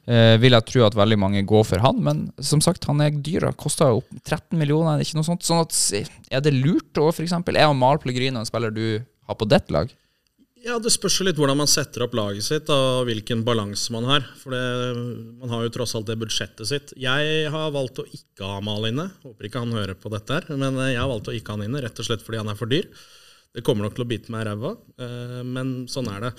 eh, 0.05 0.35
vil 0.43 0.53
jeg 0.53 0.67
tro 0.69 0.83
at 0.85 0.99
veldig 0.99 1.17
mange 1.23 1.41
går 1.49 1.65
for 1.71 1.81
han. 1.81 2.03
Men 2.05 2.21
som 2.43 2.61
sagt, 2.61 2.85
han 2.91 3.01
er 3.01 3.15
dyr. 3.17 3.47
Han 3.49 3.57
koster 3.57 3.95
jo 3.95 4.03
opp 4.03 4.13
13 4.27 4.59
millioner, 4.61 4.93
er 4.93 5.01
det 5.01 5.09
ikke 5.09 5.23
noe 5.23 5.31
sånt. 5.31 5.47
Sånn 5.49 5.63
at, 5.65 5.73
er 6.37 6.45
det 6.45 6.53
lurt 6.59 7.01
òg, 7.01 7.15
f.eks. 7.17 7.33
Er 7.39 7.63
Amal 7.71 8.03
Pellegrino 8.03 8.43
en 8.45 8.51
spiller 8.51 8.75
du 8.77 8.85
har 9.01 9.39
på 9.41 9.49
ditt 9.49 9.73
lag? 9.73 9.89
Ja, 10.63 10.77
Det 10.79 10.93
spørs 10.95 11.17
litt 11.27 11.39
hvordan 11.41 11.59
man 11.59 11.71
setter 11.71 12.05
opp 12.05 12.13
laget 12.15 12.45
sitt 12.47 12.69
og 12.71 13.07
hvilken 13.09 13.41
balanse 13.47 13.91
man 13.95 14.05
har. 14.07 14.27
For 14.39 14.55
det, 14.55 14.61
man 15.41 15.51
har 15.51 15.65
jo 15.67 15.73
tross 15.75 15.95
alt 15.99 16.07
det 16.07 16.19
budsjettet 16.21 16.69
sitt. 16.71 16.93
Jeg 17.03 17.49
har 17.51 17.73
valgt 17.75 17.99
å 17.99 18.07
ikke 18.07 18.47
ha 18.47 18.61
Mal 18.63 18.87
inne. 18.93 19.09
Håper 19.25 19.49
ikke 19.49 19.63
han 19.65 19.75
hører 19.75 19.99
på 19.99 20.13
dette, 20.15 20.39
her, 20.39 20.55
men 20.61 20.79
jeg 20.87 21.01
har 21.01 21.11
valgt 21.11 21.33
å 21.33 21.35
ikke 21.35 21.51
ha 21.51 21.59
han 21.59 21.67
inne, 21.67 21.83
rett 21.83 21.99
og 21.99 22.07
slett 22.07 22.23
fordi 22.23 22.39
han 22.45 22.53
er 22.53 22.61
for 22.61 22.71
dyr. 22.71 22.87
Det 23.53 23.65
kommer 23.67 23.85
nok 23.89 23.97
til 23.99 24.07
å 24.07 24.09
bite 24.09 24.31
meg 24.33 24.47
i 24.47 24.49
ræva, 24.53 24.71
eh, 25.03 25.43
men 25.45 25.75
sånn 25.91 26.09
er 26.15 26.29
det. 26.29 26.33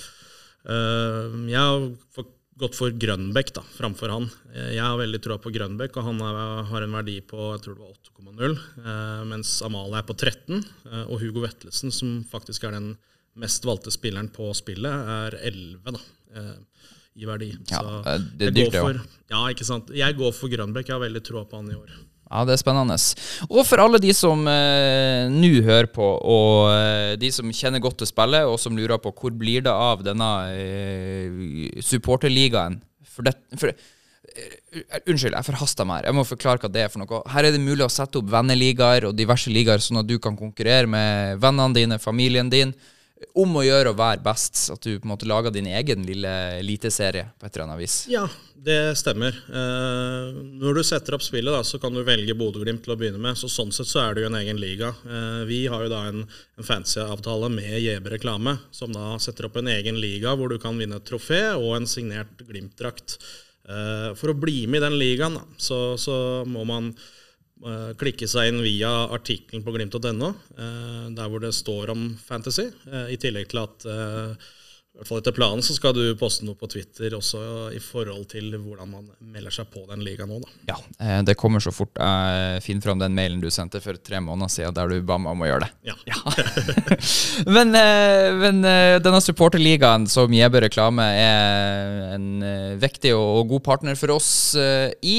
Eh, 0.72 1.36
Jeg 1.52 1.60
har 1.60 2.26
gått 2.64 2.78
for 2.80 2.96
Grønbekk 2.96 3.52
da, 3.60 3.62
framfor 3.76 4.10
han. 4.10 4.30
Eh, 4.56 4.72
Jeg 4.80 4.82
har 4.88 4.98
veldig 5.04 5.20
troa 5.22 5.38
på 5.38 5.52
Grønbekk, 5.54 5.98
og 6.00 6.08
han 6.08 6.20
har 6.72 6.82
en 6.88 6.96
verdi 6.96 7.20
på 7.22 7.52
jeg 7.58 7.66
tror 7.68 7.76
det 7.76 7.84
var 7.84 7.98
8,0, 8.00 8.58
eh, 8.88 9.24
mens 9.28 9.62
Amalie 9.68 10.00
er 10.00 10.08
på 10.08 10.16
13. 10.16 10.64
eh, 10.90 11.04
Og 11.12 11.20
Hugo 11.20 11.44
Vetlesen, 11.44 11.92
som 11.92 12.24
faktisk 12.32 12.64
er 12.64 12.72
den 12.80 12.96
mest 13.40 13.66
valgte 13.66 13.92
spilleren 13.94 14.30
på 14.34 14.52
spillet, 14.58 15.10
er 15.18 15.38
11 15.50 15.96
da, 15.96 16.02
eh, 16.38 16.56
i 17.22 17.28
verdi. 17.30 17.52
Ja, 17.72 17.82
Så 17.82 18.00
eh, 18.14 18.26
det 18.40 18.48
er 18.50 18.58
dyrt, 18.58 18.74
det 18.76 18.82
òg. 18.84 19.04
Ja, 19.34 19.44
ikke 19.54 19.68
sant. 19.68 19.94
Jeg 19.96 20.18
går 20.18 20.34
for 20.38 20.52
Grønbekk. 20.54 20.90
Jeg 20.90 20.98
har 20.98 21.06
veldig 21.06 21.24
troa 21.26 21.46
på 21.50 21.62
han 21.62 21.72
i 21.72 21.78
år. 21.78 21.94
Ja, 22.34 22.42
det 22.50 22.56
er 22.56 22.62
spennende. 22.64 22.96
Og 23.52 23.62
for 23.70 23.82
alle 23.84 24.00
de 24.02 24.14
som 24.18 24.48
eh, 24.50 25.30
nå 25.30 25.52
hører 25.68 25.90
på, 25.94 26.06
og 26.06 26.72
eh, 26.74 27.16
de 27.22 27.30
som 27.36 27.52
kjenner 27.54 27.84
godt 27.84 28.00
til 28.02 28.10
spillet, 28.10 28.48
og 28.50 28.58
som 28.62 28.78
lurer 28.78 28.98
på 29.02 29.12
hvor 29.14 29.36
blir 29.38 29.66
det 29.66 29.74
av 29.74 30.02
denne 30.06 30.30
eh, 30.56 31.82
supporterligaen 31.86 32.80
for 33.14 33.28
det, 33.28 33.36
for, 33.60 33.70
eh, 33.70 34.58
Unnskyld, 35.06 35.36
jeg 35.36 35.46
forhasta 35.46 35.86
meg 35.86 36.00
her. 36.00 36.10
Jeg 36.10 36.18
må 36.18 36.24
forklare 36.26 36.64
hva 36.64 36.72
det 36.74 36.82
er 36.82 36.90
for 36.90 37.04
noe. 37.04 37.22
Her 37.30 37.46
er 37.46 37.54
det 37.54 37.62
mulig 37.62 37.86
å 37.86 37.92
sette 37.94 38.18
opp 38.18 38.32
venneligaer 38.34 39.06
og 39.12 39.14
diverse 39.20 39.54
ligaer, 39.54 39.84
sånn 39.84 40.02
at 40.02 40.10
du 40.10 40.16
kan 40.24 40.38
konkurrere 40.40 40.90
med 40.90 41.38
vennene 41.44 41.78
dine, 41.78 42.00
familien 42.02 42.50
din, 42.50 42.74
om 43.40 43.60
å 43.60 43.64
gjøre 43.66 43.92
å 43.94 43.98
være 43.98 44.24
best. 44.26 44.66
At 44.74 44.84
du 44.86 44.98
på 44.98 45.08
en 45.08 45.14
måte 45.14 45.28
lager 45.30 45.54
din 45.54 45.70
egen 45.72 46.04
lille 46.08 46.32
eliteserie 46.60 47.30
på 47.40 47.48
et 47.48 47.56
eller 47.56 47.66
annet 47.68 47.82
vis. 47.84 47.96
Ja, 48.12 48.26
det 48.64 48.96
stemmer. 49.00 49.36
Eh, 49.50 50.42
når 50.62 50.80
du 50.80 50.84
setter 50.88 51.18
opp 51.18 51.26
spillet, 51.26 51.52
da, 51.52 51.64
så 51.68 51.80
kan 51.82 51.96
du 51.96 52.04
velge 52.08 52.36
Bodø-Glimt 52.38 52.84
til 52.86 52.96
å 52.96 52.98
begynne 53.00 53.22
med. 53.22 53.40
Så 53.40 53.50
Sånn 53.52 53.74
sett 53.76 53.90
så 53.90 54.04
er 54.04 54.16
det 54.16 54.24
jo 54.24 54.30
en 54.32 54.40
egen 54.40 54.62
liga. 54.62 54.94
Eh, 55.04 55.42
vi 55.50 55.64
har 55.72 55.86
jo 55.86 55.92
da 55.92 56.04
en, 56.10 56.24
en 56.28 56.68
fancy-avtale 56.68 57.50
med 57.54 57.80
JB 57.82 58.12
Reklame, 58.16 58.58
som 58.72 58.94
da 58.96 59.18
setter 59.24 59.50
opp 59.50 59.60
en 59.60 59.72
egen 59.74 60.00
liga 60.02 60.36
hvor 60.40 60.54
du 60.54 60.60
kan 60.64 60.80
vinne 60.80 61.02
et 61.02 61.08
trofé 61.08 61.42
og 61.58 61.74
en 61.80 61.90
signert 61.90 62.46
Glimt-drakt. 62.48 63.18
Eh, 63.64 64.14
for 64.20 64.32
å 64.32 64.40
bli 64.40 64.64
med 64.68 64.82
i 64.82 64.86
den 64.88 64.98
ligaen, 65.00 65.40
da, 65.40 65.44
så, 65.58 65.84
så 66.00 66.16
må 66.48 66.64
man 66.68 66.94
klikke 68.00 68.28
seg 68.30 68.50
inn 68.52 68.64
via 68.64 68.92
artikkelen 69.14 69.64
på 69.66 69.76
glimt.no, 69.76 70.34
eh, 70.58 71.06
der 71.16 71.32
hvor 71.32 71.44
det 71.44 71.54
står 71.56 71.94
om 71.94 72.10
fantasy, 72.20 72.70
eh, 72.92 73.14
i 73.16 73.20
tillegg 73.22 73.50
til 73.52 73.64
at 73.64 73.88
eh, 73.90 74.52
i 74.94 75.00
hvert 75.00 75.10
fall 75.10 75.22
etter 75.24 75.34
planen 75.34 75.64
så 75.66 75.74
skal 75.74 75.96
du 75.98 76.02
poste 76.20 76.46
noe 76.46 76.54
på 76.54 76.68
Twitter 76.70 77.16
også 77.18 77.40
i 77.74 77.80
forhold 77.82 78.28
til 78.30 78.52
hvordan 78.62 78.92
man 78.92 79.08
melder 79.26 79.56
seg 79.56 79.72
på 79.74 79.82
den 79.90 80.04
ligaen 80.06 80.30
nå, 80.30 80.38
da. 80.44 80.52
Ja, 80.70 80.76
eh, 81.02 81.22
det 81.26 81.34
kommer 81.40 81.64
så 81.64 81.74
fort 81.74 81.98
jeg 81.98 82.62
finner 82.62 82.86
fram 82.86 83.02
den 83.02 83.16
mailen 83.18 83.42
du 83.42 83.50
sendte 83.50 83.82
for 83.82 83.98
tre 83.98 84.22
måneder 84.22 84.54
siden, 84.54 84.76
der 84.78 84.94
du 84.94 85.02
ba 85.02 85.18
meg 85.18 85.34
om 85.34 85.42
å 85.42 85.50
gjøre 85.50 85.66
det. 85.66 85.72
Ja. 85.90 85.96
men 87.58 87.74
eh, 87.80 88.28
men 88.38 88.62
eh, 88.70 89.00
denne 89.02 89.24
supporterligaen 89.26 90.06
som 90.14 90.34
Jebe 90.38 90.62
Reklame 90.68 91.10
er 91.18 92.14
en 92.14 92.30
eh, 92.46 92.78
viktig 92.78 93.16
og 93.18 93.50
god 93.50 93.66
partner 93.66 93.98
for 93.98 94.14
oss 94.14 94.30
eh, 94.54 94.94
i. 95.02 95.18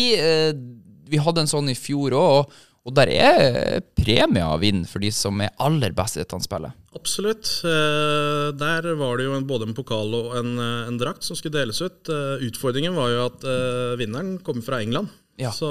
Vi 1.11 1.21
hadde 1.21 1.45
en 1.45 1.51
sånn 1.51 1.69
i 1.73 1.77
fjor 1.79 2.15
òg, 2.19 2.55
og 2.85 2.93
der 2.93 3.09
er 3.17 3.79
premier 3.97 4.51
å 4.53 4.61
vinne 4.61 4.85
for 4.85 5.01
de 5.01 5.09
som 5.15 5.39
er 5.41 5.55
aller 5.65 5.95
best 5.97 6.19
i 6.19 6.21
dette 6.21 6.37
spillet. 6.45 6.75
Absolutt. 6.95 7.49
Eh, 7.65 8.51
Der 8.61 8.89
var 9.01 9.17
det 9.17 9.25
jo 9.25 9.39
både 9.49 9.71
en 9.71 9.77
pokal 9.77 10.13
og 10.19 10.35
en, 10.37 10.59
eh, 10.59 10.89
en 10.91 10.99
drakt 11.01 11.25
som 11.25 11.37
skulle 11.37 11.57
deles 11.57 11.81
ut. 11.81 12.11
Eh, 12.13 12.45
Utfordringen 12.45 12.95
var 12.95 13.09
jo 13.09 13.23
at 13.27 13.47
vinneren 14.01 14.37
kom 14.45 14.61
fra 14.63 14.83
England. 14.85 15.09
Ja. 15.41 15.51
Så, 15.51 15.71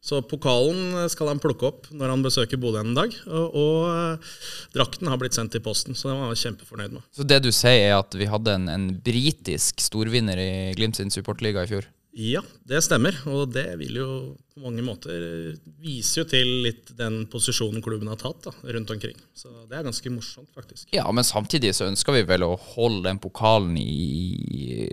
så 0.00 0.22
pokalen 0.22 1.08
skal 1.10 1.28
han 1.32 1.42
plukke 1.42 1.66
opp 1.66 1.90
når 1.90 2.14
han 2.14 2.22
besøker 2.22 2.56
Bodø 2.62 2.80
en 2.84 2.94
dag. 2.94 3.10
Og, 3.26 3.58
og 3.58 4.30
drakten 4.78 5.10
har 5.10 5.18
blitt 5.18 5.34
sendt 5.34 5.58
i 5.58 5.62
posten, 5.64 5.98
så 5.98 6.12
den 6.12 6.22
var 6.22 6.30
han 6.30 6.38
kjempefornøyd 6.38 6.94
med. 6.94 7.02
Så 7.18 7.26
det 7.26 7.42
du 7.42 7.50
sier, 7.50 7.90
er 7.90 7.98
at 7.98 8.14
vi 8.14 8.30
hadde 8.30 8.54
en, 8.54 8.70
en 8.70 8.88
britisk 9.02 9.82
storvinner 9.82 10.38
i 10.38 10.50
Glimt 10.78 10.96
sin 11.02 11.10
supportliga 11.10 11.66
i 11.66 11.72
fjor? 11.74 11.90
Ja, 12.16 12.40
det 12.64 12.80
stemmer. 12.86 13.16
Og 13.28 13.50
det 13.52 13.66
vil 13.76 13.98
jo 14.00 14.10
på 14.54 14.62
mange 14.64 14.80
måter 14.84 15.52
vise 15.84 16.22
jo 16.22 16.24
til 16.28 16.48
litt 16.64 16.94
den 16.96 17.26
posisjonen 17.28 17.84
klubben 17.84 18.08
har 18.08 18.16
tatt 18.20 18.46
da, 18.46 18.54
rundt 18.72 18.92
omkring. 18.94 19.18
Så 19.36 19.52
det 19.68 19.76
er 19.76 19.84
ganske 19.84 20.12
morsomt, 20.14 20.48
faktisk. 20.56 20.88
Ja, 20.96 21.04
men 21.12 21.28
samtidig 21.28 21.74
så 21.76 21.90
ønsker 21.90 22.16
vi 22.16 22.24
vel 22.28 22.46
å 22.46 22.54
holde 22.72 23.04
den 23.10 23.20
pokalen 23.20 23.76
i 23.76 24.88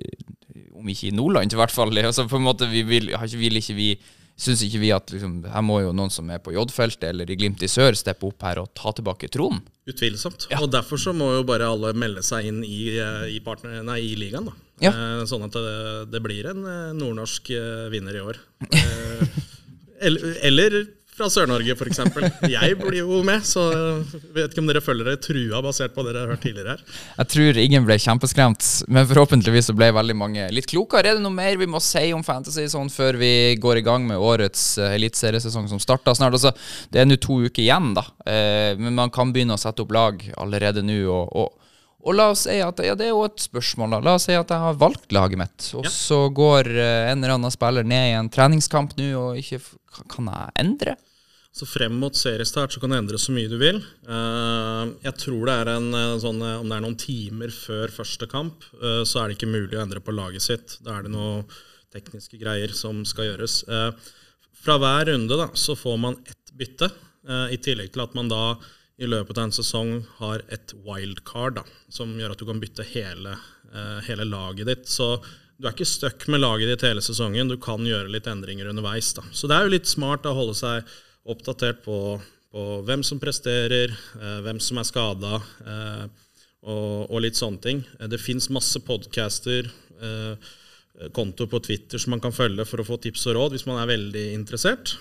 Om 0.74 0.90
ikke 0.92 1.08
i 1.08 1.16
Nordland, 1.16 1.54
i 1.54 1.58
hvert 1.58 1.72
fall. 1.72 1.96
Altså 2.04 2.28
på 2.28 2.42
en 2.42 2.44
måte, 2.44 2.68
vi 2.68 2.84
vil, 2.84 3.14
ikke, 3.16 3.40
vil 3.40 3.62
ikke 3.62 3.78
vi 3.78 3.90
Syns 4.40 4.64
ikke 4.66 4.80
vi 4.82 4.90
at 4.96 5.12
liksom, 5.14 5.36
her 5.46 5.62
må 5.66 5.76
jo 5.84 5.92
noen 5.94 6.10
som 6.12 6.30
er 6.34 6.40
på 6.42 6.52
J-feltet 6.56 7.06
eller 7.12 7.30
i 7.30 7.36
Glimt 7.38 7.62
i 7.64 7.70
sør, 7.70 7.94
steppe 7.96 8.26
opp 8.32 8.42
her 8.48 8.64
og 8.64 8.72
ta 8.76 8.90
tilbake 8.98 9.30
tronen? 9.32 9.62
Utvilsomt. 9.88 10.48
Og 10.58 10.66
derfor 10.74 10.98
så 10.98 11.14
må 11.14 11.28
jo 11.36 11.44
bare 11.46 11.68
alle 11.70 11.92
melde 11.94 12.24
seg 12.26 12.48
inn 12.50 12.64
i, 12.66 12.96
eh, 12.98 13.28
i, 13.36 13.40
partner, 13.46 13.84
nei, 13.86 14.00
i 14.02 14.16
ligaen. 14.18 14.48
da. 14.50 14.56
Ja. 14.82 14.92
Eh, 14.96 15.24
Sånn 15.30 15.46
at 15.46 15.54
det, 15.54 15.76
det 16.16 16.24
blir 16.26 16.50
en 16.50 16.66
eh, 16.66 16.94
nordnorsk 16.98 17.52
eh, 17.54 17.86
vinner 17.94 18.18
i 18.18 18.24
år. 18.26 18.42
Eh, 18.72 19.28
Eller, 20.04 20.34
eller 20.44 20.74
fra 21.14 21.28
Sør-Norge, 21.30 21.76
f.eks. 21.78 22.00
Jeg 22.50 22.78
blir 22.80 23.00
jo 23.04 23.20
med, 23.26 23.44
så 23.46 23.64
vet 24.34 24.52
ikke 24.54 24.64
om 24.64 24.70
dere 24.70 24.82
føler 24.84 25.06
dere 25.08 25.22
trua 25.22 25.62
basert 25.66 25.94
på 25.94 26.04
det 26.08 26.14
dere 26.16 26.24
har 26.26 26.34
hørt 26.34 26.42
tidligere 26.46 26.74
her. 26.76 26.84
Jeg 27.20 27.30
tror 27.34 27.60
ingen 27.62 27.86
ble 27.88 27.98
kjempeskremt, 28.02 28.70
men 28.90 29.08
forhåpentligvis 29.10 29.70
så 29.70 29.76
ble 29.78 29.92
veldig 29.94 30.16
mange 30.18 30.48
litt 30.56 30.68
klokere. 30.72 31.14
Er 31.14 31.20
det 31.20 31.26
noe 31.26 31.36
mer 31.36 31.58
vi 31.62 31.70
må 31.70 31.82
si 31.84 32.08
om 32.18 32.24
fantasy 32.26 32.66
sånn 32.72 32.90
før 32.94 33.20
vi 33.22 33.32
går 33.62 33.82
i 33.82 33.86
gang 33.86 34.08
med 34.10 34.18
årets 34.22 34.66
uh, 34.82 34.90
eliteseriesesong 34.96 35.70
som 35.72 35.82
starter 35.84 36.18
snart? 36.18 36.34
Altså, 36.40 36.54
det 36.94 37.04
er 37.04 37.10
nå 37.10 37.20
to 37.22 37.42
uker 37.46 37.64
igjen, 37.68 37.94
da, 37.98 38.08
Eh, 38.24 38.78
men 38.80 38.96
man 38.96 39.10
kan 39.12 39.34
begynne 39.36 39.58
å 39.58 39.60
sette 39.60 39.84
opp 39.84 39.92
lag 39.94 40.22
allerede 40.40 40.82
nå. 40.86 40.96
og, 41.12 41.28
og 41.36 41.60
og 42.04 42.16
la 42.18 42.26
oss 42.34 42.42
si 42.50 42.58
at 42.60 42.80
ja, 42.84 42.96
det 43.00 43.06
er 43.06 43.12
jo 43.14 43.22
et 43.24 43.40
spørsmål. 43.40 43.94
da. 43.94 44.00
La 44.04 44.14
oss 44.18 44.26
si 44.28 44.34
at 44.36 44.50
jeg 44.52 44.60
har 44.60 44.74
valgt 44.76 45.14
laget 45.16 45.40
mitt, 45.40 45.70
og 45.80 45.86
Ja. 45.86 45.92
så 45.94 46.18
går 46.36 46.68
eh, 46.76 47.12
en 47.14 47.22
eller 47.24 47.36
annen 47.38 47.52
spiller 47.54 47.86
ned 47.88 48.10
i 48.10 48.18
en 48.18 48.28
treningskamp 48.34 48.92
nå, 49.00 49.06
og 49.22 49.38
ikke 49.40 49.62
Kan 50.12 50.30
jeg 50.32 50.56
endre? 50.64 50.98
Så 51.54 51.68
frem 51.70 51.94
mot 52.02 52.16
seriestart 52.18 52.74
så 52.74 52.82
kan 52.82 52.90
du 52.90 52.98
endre 52.98 53.20
så 53.22 53.34
mye 53.34 53.50
du 53.52 53.60
vil. 53.62 53.78
Eh, 53.78 54.94
jeg 55.06 55.14
tror 55.22 55.44
det 55.46 55.58
er 55.60 55.70
en 55.76 55.92
eh, 55.94 56.16
sånn 56.22 56.42
eh, 56.42 56.56
Om 56.64 56.72
det 56.72 56.78
er 56.80 56.86
noen 56.88 56.98
timer 56.98 57.54
før 57.54 57.94
første 57.94 58.28
kamp, 58.32 58.66
så 59.06 59.22
er 59.22 59.30
det 59.30 59.38
ikke 59.38 59.52
mulig 59.54 59.78
å 59.78 59.84
endre 59.84 60.02
på 60.02 60.16
laget 60.16 60.46
sitt. 60.46 60.80
Da 60.82 60.98
er 60.98 61.06
det 61.06 61.14
noen 61.14 61.46
tekniske 61.94 62.40
greier 62.42 62.74
som 62.74 63.04
skal 63.06 63.30
gjøres. 63.30 63.60
Fra 64.64 64.80
hver 64.82 65.12
runde 65.12 65.38
da, 65.38 65.52
så 65.54 65.76
får 65.78 66.00
man 66.02 66.18
ett 66.26 66.56
bytte, 66.58 66.90
i 67.54 67.60
tillegg 67.62 67.94
til 67.94 68.02
at 68.04 68.16
man 68.18 68.32
da 68.32 68.56
i 69.00 69.08
løpet 69.08 69.38
av 69.38 69.46
en 69.46 69.54
sesong 69.56 69.92
har 70.18 70.42
et 70.52 70.74
wildcard, 70.84 71.60
da, 71.60 71.64
som 71.94 72.18
gjør 72.18 72.34
at 72.34 72.42
du 72.42 72.48
kan 72.50 72.60
bytte 72.64 72.88
hele, 72.96 73.38
hele 74.08 74.26
laget 74.26 74.72
ditt. 74.72 74.90
Så 74.90 75.14
du 75.60 75.68
er 75.68 75.74
ikke 75.76 75.88
stuck 75.88 76.26
med 76.34 76.42
laget 76.42 76.70
ditt 76.72 76.86
hele 76.88 77.02
sesongen. 77.06 77.48
Du 77.52 77.58
kan 77.62 77.84
gjøre 77.86 78.12
litt 78.12 78.28
endringer 78.28 78.72
underveis. 78.72 79.12
Da. 79.16 79.24
Så 79.32 79.48
det 79.48 79.56
er 79.58 79.68
jo 79.68 79.74
litt 79.76 79.90
smart 79.90 80.26
å 80.26 80.34
holde 80.36 80.56
seg 80.58 80.90
oppdatert 81.30 81.84
på, 81.86 81.98
på 82.52 82.64
hvem 82.88 83.04
som 83.06 83.22
presterer, 83.22 83.94
eh, 84.20 84.40
hvem 84.44 84.60
som 84.64 84.82
er 84.82 84.88
skada, 84.90 85.40
eh, 85.64 86.04
og, 86.64 87.12
og 87.12 87.22
litt 87.24 87.40
sånne 87.40 87.62
ting. 87.64 87.84
Eh, 88.00 88.10
Det 88.12 88.20
fins 88.20 88.50
masse 88.52 88.82
podcaster, 88.84 89.70
eh, 90.02 90.52
kontoer 91.16 91.50
på 91.50 91.62
Twitter 91.66 91.98
som 92.02 92.12
man 92.14 92.22
kan 92.24 92.36
følge 92.36 92.66
for 92.70 92.82
å 92.82 92.86
få 92.88 93.00
tips 93.02 93.26
og 93.32 93.38
råd 93.38 93.56
hvis 93.56 93.66
man 93.70 93.80
er 93.82 93.90
veldig 93.94 94.26
interessert. 94.36 94.96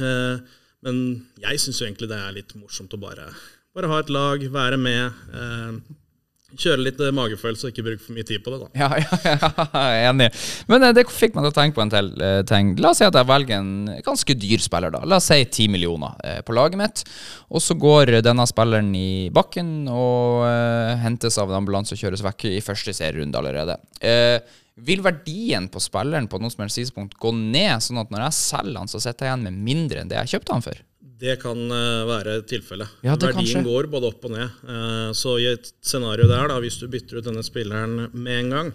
Eh, 0.00 0.38
Men 0.84 0.96
jeg 1.40 1.60
syns 1.62 1.78
egentlig 1.80 2.10
det 2.10 2.18
er 2.20 2.34
litt 2.36 2.50
morsomt 2.60 2.92
å 2.92 2.98
bare, 3.00 3.30
bare 3.74 3.88
ha 3.88 4.00
et 4.02 4.10
lag, 4.12 4.42
være 4.52 4.76
med. 4.76 5.22
Kjøre 6.60 6.84
litt 6.86 7.00
eh, 7.02 7.12
magefølelse 7.14 7.66
og 7.66 7.72
ikke 7.72 7.84
bruke 7.86 8.02
for 8.04 8.16
mye 8.16 8.26
tid 8.28 8.42
på 8.44 8.52
det, 8.52 8.58
da. 8.62 8.68
Ja, 8.78 8.88
ja, 9.28 9.50
ja, 9.74 10.10
enig. 10.10 10.30
Men 10.70 10.86
eh, 10.86 10.94
det 10.96 11.06
fikk 11.10 11.36
meg 11.36 11.46
til 11.46 11.52
å 11.52 11.56
tenke 11.56 11.78
på 11.78 11.84
en 11.84 11.92
til 11.92 12.10
eh, 12.22 12.40
ting. 12.48 12.74
La 12.82 12.92
oss 12.92 13.02
si 13.02 13.06
at 13.08 13.18
jeg 13.18 13.28
velger 13.30 13.60
en 13.60 14.02
ganske 14.06 14.36
dyr 14.38 14.64
spiller, 14.64 14.94
da. 14.94 15.02
La 15.08 15.20
oss 15.20 15.30
si 15.32 15.40
10 15.42 15.72
millioner 15.74 16.42
på 16.46 16.56
laget 16.56 16.80
mitt. 16.80 17.04
Og 17.54 17.62
så 17.62 17.76
går 17.78 18.18
denne 18.24 18.46
spilleren 18.48 18.90
i 18.96 19.30
bakken 19.34 19.88
og 19.90 20.44
uh, 20.46 20.94
hentes 21.02 21.36
av 21.40 21.50
en 21.50 21.60
ambulanse 21.60 21.94
og 21.94 22.00
kjøres 22.00 22.22
vekk 22.24 22.46
i 22.50 22.62
første 22.64 22.94
serierunde 22.96 23.38
allerede. 23.40 23.76
Uh, 24.00 24.38
vil 24.74 25.04
verdien 25.04 25.68
på 25.70 25.82
spilleren 25.82 26.26
på 26.30 26.40
noe 26.42 26.50
som 26.50 26.64
helst 26.64 26.80
tidspunkt 26.80 27.14
gå 27.22 27.30
ned, 27.36 27.78
sånn 27.84 28.00
at 28.02 28.10
når 28.10 28.26
jeg 28.26 28.38
selger 28.40 28.80
han, 28.80 28.90
så 28.90 29.02
sitter 29.02 29.28
jeg 29.28 29.32
igjen 29.32 29.46
med 29.46 29.62
mindre 29.70 30.02
enn 30.02 30.10
det 30.10 30.18
jeg 30.22 30.34
kjøpte 30.34 30.56
han 30.56 30.66
for? 30.66 30.82
Det 31.24 31.38
kan 31.40 31.60
eh, 31.72 32.04
være 32.08 32.38
tilfellet. 32.48 32.98
Ja, 33.06 33.14
Verdien 33.16 33.38
kanskje. 33.38 33.62
går 33.64 33.88
både 33.92 34.10
opp 34.12 34.26
og 34.28 34.34
ned. 34.34 34.58
Eh, 34.68 35.10
så 35.16 35.38
i 35.40 35.46
et 35.54 35.70
scenario 35.80 36.28
der, 36.28 36.50
da, 36.52 36.58
hvis 36.60 36.76
du 36.82 36.88
bytter 36.92 37.20
ut 37.20 37.28
denne 37.30 37.44
spilleren 37.46 38.10
med 38.12 38.40
en 38.42 38.50
gang, 38.52 38.72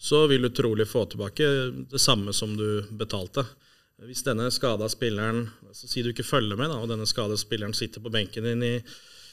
så 0.00 0.24
vil 0.30 0.46
du 0.46 0.52
trolig 0.56 0.88
få 0.88 1.04
tilbake 1.12 1.48
det 1.92 2.00
samme 2.00 2.32
som 2.32 2.54
du 2.56 2.86
betalte. 2.96 3.44
Hvis 4.08 4.24
denne 4.24 4.46
skada 4.48 4.88
spilleren 4.88 5.50
så 5.76 5.88
Si 5.90 6.00
du 6.02 6.08
ikke 6.14 6.24
følger 6.24 6.56
med, 6.56 6.72
da, 6.72 6.78
og 6.80 6.88
denne 6.88 7.08
skada 7.08 7.36
spilleren 7.36 7.76
sitter 7.76 8.00
på 8.00 8.12
benken 8.12 8.48
din 8.48 8.64
i, 8.64 8.74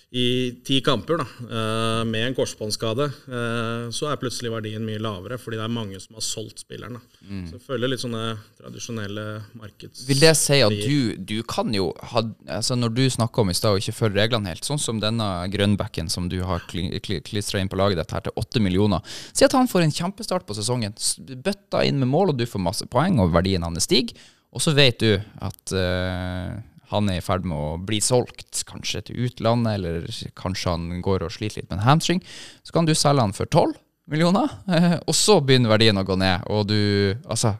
i 0.10 0.56
ti 0.64 0.78
kamper 0.82 1.18
da, 1.20 1.24
eh, 1.24 2.04
med 2.08 2.28
en 2.28 2.36
korsbåndskade, 2.36 3.06
eh, 3.28 3.88
så 3.92 4.08
er 4.08 4.20
plutselig 4.22 4.54
verdien 4.54 4.86
mye 4.88 5.02
lavere, 5.04 5.36
fordi 5.36 5.60
det 5.60 5.66
er 5.66 5.74
mange 5.74 6.00
som 6.00 6.16
har 6.16 6.24
solgt 6.24 6.62
spilleren. 6.64 6.96
Da. 6.96 7.26
Så 7.50 7.58
det 7.58 7.66
følger 7.66 7.92
litt 7.92 8.04
sånne 8.06 8.22
tradisjonelle 8.56 9.26
markeds... 9.60 10.06
Vil 10.08 10.22
det 10.24 10.32
si 10.40 10.62
at 10.64 10.72
du, 10.72 11.18
du 11.20 11.42
kan 11.44 11.76
jo 11.76 11.90
ha 12.14 12.24
altså 12.48 12.78
Når 12.80 12.94
du 12.96 13.04
snakker 13.12 13.44
om 13.44 13.52
i 13.52 13.58
stad 13.58 13.76
å 13.76 13.82
ikke 13.82 13.98
følge 13.98 14.22
reglene 14.22 14.54
helt, 14.54 14.64
sånn 14.64 14.80
som 14.80 15.02
denne 15.04 15.28
grønnbacken 15.52 16.08
som 16.10 16.32
du 16.32 16.40
har 16.48 16.64
kli, 16.72 16.88
kli, 17.04 17.20
klistra 17.26 17.60
inn 17.60 17.72
på 17.72 17.80
laget 17.80 18.00
ditt 18.00 18.16
her 18.16 18.24
til 18.24 18.40
åtte 18.40 18.64
millioner 18.64 19.04
Si 19.36 19.44
at 19.44 19.56
han 19.58 19.68
får 19.68 19.84
en 19.84 19.96
kjempestart 20.00 20.48
på 20.48 20.56
sesongen, 20.56 20.96
bøtta 21.44 21.84
inn 21.84 22.00
med 22.00 22.08
mål, 22.08 22.32
og 22.32 22.40
du 22.40 22.48
får 22.48 22.64
masse 22.64 22.88
poeng, 22.88 23.20
og 23.20 23.36
verdien 23.36 23.66
hans 23.66 23.84
stiger. 23.84 24.16
Og 24.56 24.64
så 24.64 24.72
vet 24.78 25.04
du 25.04 25.12
at 25.44 25.76
eh, 25.76 26.56
han 26.90 27.10
er 27.10 27.18
i 27.20 27.26
ferd 27.26 27.44
med 27.46 27.58
å 27.58 27.78
bli 27.86 28.00
solgt, 28.04 28.64
kanskje 28.70 29.02
til 29.10 29.26
utlandet, 29.28 29.76
eller 29.76 30.08
kanskje 30.40 30.72
han 30.76 31.02
går 31.04 31.24
og 31.28 31.32
sliter 31.36 31.62
litt 31.62 31.70
med 31.70 31.80
en 31.80 31.86
hamstring. 31.90 32.22
Så 32.64 32.72
kan 32.76 32.86
du 32.88 32.94
selge 32.96 33.22
han 33.26 33.34
for 33.36 33.46
tolv 33.46 33.76
millioner, 34.08 34.48
eh, 34.72 34.94
og 35.04 35.16
så 35.16 35.42
begynner 35.44 35.74
verdien 35.74 35.98
å 36.00 36.06
gå 36.08 36.16
ned, 36.18 36.46
og 36.48 36.68
du 36.70 37.16
Altså, 37.28 37.58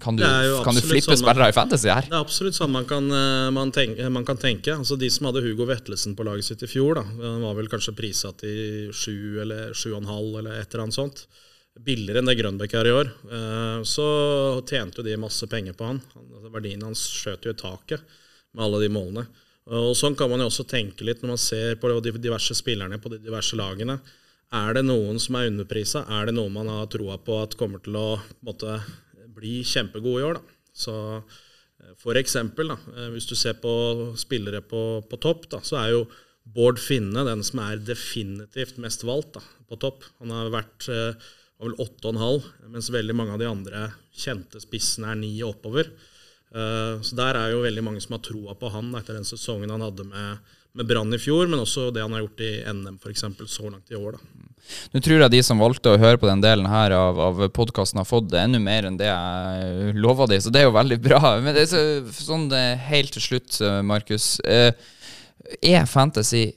kan- 0.00 0.16
du, 0.16 0.22
kan 0.64 0.74
du 0.74 0.80
flippe 0.80 1.12
sånn 1.12 1.18
spillere 1.20 1.48
i 1.48 1.52
fantasy 1.52 1.88
her? 1.92 2.02
Det 2.08 2.12
er 2.16 2.20
absolutt 2.24 2.54
sånn 2.56 2.70
man 2.72 2.84
kan, 2.88 3.04
eh, 3.12 3.50
man 3.50 3.70
tenke, 3.72 4.10
man 4.10 4.24
kan 4.24 4.36
tenke. 4.40 4.72
Altså 4.76 4.96
De 4.98 5.08
som 5.10 5.26
hadde 5.26 5.42
Hugo 5.44 5.66
Vetlesen 5.68 6.14
på 6.16 6.24
laget 6.24 6.44
sitt 6.44 6.62
i 6.62 6.66
fjor, 6.66 6.94
da, 6.96 7.02
han 7.04 7.42
var 7.42 7.54
vel 7.54 7.68
kanskje 7.68 7.92
prissatt 7.96 8.42
i 8.44 8.88
sju 8.92 9.40
eller 9.42 9.72
sju 9.74 9.92
og 9.94 10.02
en 10.02 10.08
halv 10.08 10.38
eller 10.38 10.60
et 10.60 10.72
eller 10.74 10.84
annet 10.84 10.94
sånt. 10.96 11.26
Billigere 11.80 12.18
enn 12.18 12.26
det 12.26 12.38
Grønbæk 12.40 12.72
er 12.74 12.86
i 12.88 12.94
år. 12.96 13.12
Eh, 13.30 13.82
Så 13.84 14.64
tjente 14.66 14.96
jo 15.00 15.02
de 15.04 15.16
masse 15.16 15.46
penger 15.48 15.72
på 15.72 15.86
han. 15.86 16.00
Han- 16.14 16.28
altså, 16.36 16.50
Verdien 16.52 16.82
hans 16.82 17.04
skjøt 17.08 17.44
jo 17.44 17.50
i 17.50 17.54
taket 17.54 18.00
med 18.54 18.64
alle 18.66 18.82
de 18.84 18.90
målene. 18.92 19.26
Og 19.70 19.92
Sånn 19.98 20.16
kan 20.18 20.30
man 20.32 20.42
jo 20.42 20.48
også 20.50 20.66
tenke 20.66 21.06
litt 21.06 21.20
når 21.22 21.34
man 21.34 21.42
ser 21.42 21.76
på 21.78 21.90
de 22.02 22.14
diverse 22.18 22.56
spillerne 22.58 22.98
på 23.02 23.12
de 23.12 23.20
diverse 23.22 23.58
lagene. 23.58 24.00
Er 24.50 24.74
det 24.74 24.82
noen 24.86 25.20
som 25.22 25.36
er 25.38 25.50
underprisa? 25.50 26.02
Er 26.10 26.26
det 26.26 26.34
noen 26.34 26.56
man 26.56 26.70
har 26.72 26.88
troa 26.90 27.20
på 27.22 27.36
at 27.38 27.54
kommer 27.58 27.82
til 27.84 27.98
å 28.00 28.08
måtte, 28.46 28.80
bli 29.30 29.60
kjempegode 29.62 30.22
i 30.22 30.26
år? 30.26 30.40
Da? 30.40 30.56
Så 30.74 30.94
eh, 31.20 31.92
for 32.00 32.18
eksempel, 32.18 32.72
da, 32.72 32.78
eh, 32.96 33.12
hvis 33.14 33.28
du 33.30 33.36
ser 33.38 33.60
på 33.62 33.72
spillere 34.18 34.64
på, 34.66 35.04
på 35.06 35.20
topp, 35.22 35.46
da, 35.54 35.62
så 35.62 35.78
er 35.84 35.94
jo 35.94 36.02
Bård 36.50 36.80
Finne 36.82 37.22
den 37.28 37.44
som 37.46 37.60
er 37.62 37.82
definitivt 37.84 38.80
mest 38.82 39.04
valgt 39.06 39.36
da, 39.36 39.44
på 39.70 39.78
topp. 39.78 40.02
Han 40.18 40.34
har 40.34 40.50
vært 40.50 40.88
eh, 40.90 41.30
var 41.60 41.68
vel 41.68 41.76
8,5, 41.84 42.46
mens 42.72 42.88
veldig 42.90 43.14
mange 43.16 43.34
av 43.36 43.42
de 43.42 43.48
andre 43.50 43.84
kjente 44.16 44.62
spissene 44.62 45.12
er 45.12 45.20
9 45.20 45.44
oppover. 45.50 45.92
Eh, 46.54 47.00
Så 47.02 47.16
der 47.18 47.36
er 47.38 47.52
jo 47.54 47.62
veldig 47.62 47.84
mange 47.86 48.00
som 48.02 48.16
har 48.16 48.24
troa 48.26 48.54
på 48.58 48.70
han 48.74 48.90
etter 48.98 49.14
den 49.18 49.24
sesongen 49.28 49.70
han 49.70 49.84
hadde 49.84 50.04
med, 50.08 50.38
med 50.74 50.86
Brann 50.86 51.14
i 51.14 51.18
fjor, 51.18 51.46
men 51.50 51.60
også 51.62 51.90
det 51.94 52.02
han 52.02 52.12
har 52.16 52.24
gjort 52.24 52.42
i 52.46 52.52
NM 52.72 52.98
for 53.02 53.10
eksempel, 53.12 53.46
så 53.50 53.70
langt 53.70 53.90
i 53.90 53.98
år. 53.98 54.18
da. 54.18 54.46
Nå 54.92 55.00
tror 55.02 55.22
jeg 55.24 55.32
de 55.32 55.40
som 55.42 55.58
valgte 55.62 55.90
å 55.94 55.98
høre 55.98 56.18
på 56.20 56.28
den 56.28 56.42
delen 56.44 56.66
her 56.70 56.92
av, 56.94 57.18
av 57.18 57.40
podkasten, 57.56 57.98
har 57.98 58.06
fått 58.06 58.28
det 58.30 58.42
enda 58.42 58.60
mer 58.62 58.86
enn 58.86 58.98
det 59.00 59.08
jeg 59.08 59.94
lova 59.98 60.26
de, 60.30 60.38
så 60.42 60.52
det 60.52 60.60
er 60.62 60.68
jo 60.68 60.74
veldig 60.76 60.98
bra. 61.02 61.20
Men 61.42 61.56
det 61.56 61.64
er 61.64 61.70
så, 61.72 61.84
sånn 62.28 62.50
eh, 62.54 62.76
helt 62.90 63.14
til 63.16 63.24
slutt, 63.24 63.56
eh, 63.64 63.80
Markus. 63.86 64.36
Er 64.46 65.86
fantasy 65.90 66.50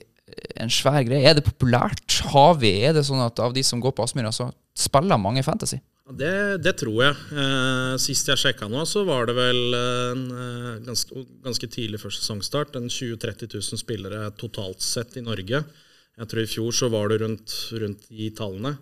en 0.60 0.70
svær 0.70 1.02
greie? 1.06 1.24
Er 1.30 1.38
det 1.38 1.46
populært? 1.46 2.20
Har 2.34 2.54
vi 2.60 2.74
Er 2.84 2.92
det 2.96 3.06
sånn 3.06 3.22
at 3.24 3.40
av 3.40 3.54
de 3.54 3.62
som 3.66 3.80
går 3.82 3.94
på 3.96 4.04
Aspmyra, 4.04 4.32
så 4.34 4.50
spiller 4.78 5.18
mange 5.18 5.42
fantasy? 5.46 5.78
Det, 6.04 6.60
det 6.60 6.74
tror 6.76 6.98
jeg. 7.00 7.14
Eh, 7.32 7.94
sist 8.02 8.28
jeg 8.28 8.36
sjekka 8.36 8.68
nå, 8.68 8.82
så 8.84 9.06
var 9.08 9.24
det 9.24 9.34
vel 9.38 9.60
en, 9.78 10.24
eh, 10.36 10.72
ganske, 10.84 11.22
ganske 11.46 11.68
tidlig 11.72 12.00
før 12.02 12.12
sesongstart. 12.12 12.76
En 12.76 12.90
20 12.92 13.16
000-30 13.16 13.54
000 13.56 13.80
spillere 13.80 14.26
totalt 14.36 14.84
sett 14.84 15.16
i 15.16 15.24
Norge. 15.24 15.62
Jeg 16.14 16.28
tror 16.28 16.42
i 16.42 16.50
fjor 16.50 16.76
så 16.76 16.90
var 16.92 17.08
det 17.08 17.22
rundt, 17.22 17.54
rundt 17.72 18.04
de 18.10 18.28
tallene. 18.36 18.76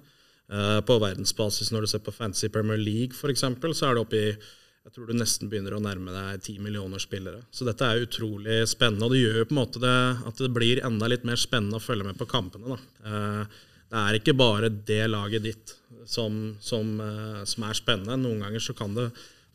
Eh, 0.51 0.81
på 0.83 0.99
verdensbasis, 0.99 1.71
når 1.71 1.87
du 1.87 1.93
ser 1.93 2.03
på 2.03 2.13
Fantasy 2.13 2.51
Premier 2.53 2.77
League 2.77 3.15
f.eks., 3.15 3.47
så 3.79 3.87
er 3.87 3.95
det 3.95 4.03
oppe 4.03 4.19
i 4.19 4.35
jeg 4.83 4.97
tror 4.97 5.07
du 5.07 5.15
nesten 5.15 5.47
begynner 5.47 5.77
å 5.77 5.83
nærme 5.83 6.11
deg 6.11 6.41
10 6.43 6.59
millioner 6.59 6.99
spillere. 6.99 7.45
Så 7.55 7.63
dette 7.63 7.87
er 7.87 8.03
utrolig 8.03 8.65
spennende, 8.67 9.07
og 9.07 9.15
det 9.15 9.21
gjør 9.21 9.37
jo 9.39 9.45
på 9.47 9.55
en 9.55 9.61
måte 9.61 9.83
det, 9.85 9.99
at 10.27 10.43
det 10.43 10.51
blir 10.51 10.81
enda 10.83 11.07
litt 11.07 11.23
mer 11.23 11.39
spennende 11.39 11.79
å 11.79 11.85
følge 11.85 12.09
med 12.09 12.19
på 12.19 12.27
kampene. 12.27 12.75
Da. 12.75 12.81
Eh, 13.07 13.61
Det 13.93 14.01
er 14.01 14.17
ikke 14.17 14.35
bare 14.35 14.71
det 14.73 15.03
laget 15.13 15.43
ditt 15.45 15.75
som, 16.09 16.57
som, 16.61 16.97
eh, 17.01 17.45
som 17.49 17.69
er 17.69 17.79
spennende. 17.79 18.19
Noen 18.21 18.43
ganger 18.45 18.63
så 18.63 18.75
kan 18.77 18.95
det 18.97 19.11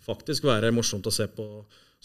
faktisk 0.07 0.47
være 0.47 0.71
morsomt 0.75 1.07
å 1.07 1.13
se 1.13 1.27
på 1.31 1.47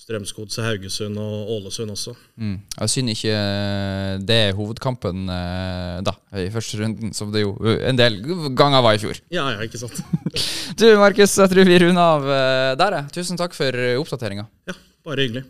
Strømsgodset, 0.02 0.64
Haugesund 0.64 1.18
og 1.20 1.50
Ålesund 1.52 1.92
også. 1.92 2.14
Mm. 2.40 2.56
Jeg 2.78 2.92
synes 2.94 3.20
ikke 3.20 3.36
eh, 3.36 4.14
det 4.24 4.38
er 4.48 4.56
hovedkampen 4.56 5.28
eh, 5.30 5.98
da, 6.08 6.16
i 6.40 6.48
første 6.54 6.80
runden, 6.80 7.12
som 7.14 7.30
det 7.34 7.44
jo 7.44 7.52
en 7.76 8.00
del 8.00 8.18
ganger 8.58 8.82
var 8.82 8.96
i 8.96 9.02
fjor. 9.02 9.20
Ja, 9.34 9.50
ja, 9.54 9.66
ikke 9.66 9.82
sant? 9.82 10.00
Du, 10.80 10.86
Markus, 10.96 11.36
jeg 11.36 11.52
tror 11.52 11.68
vi 11.68 11.82
runder 11.84 12.02
av 12.02 12.30
der. 12.80 13.02
Tusen 13.12 13.38
takk 13.38 13.52
for 13.54 13.76
oppdateringa. 14.00 14.48
Ja, 14.70 14.78
bare 15.04 15.26
hyggelig. 15.26 15.44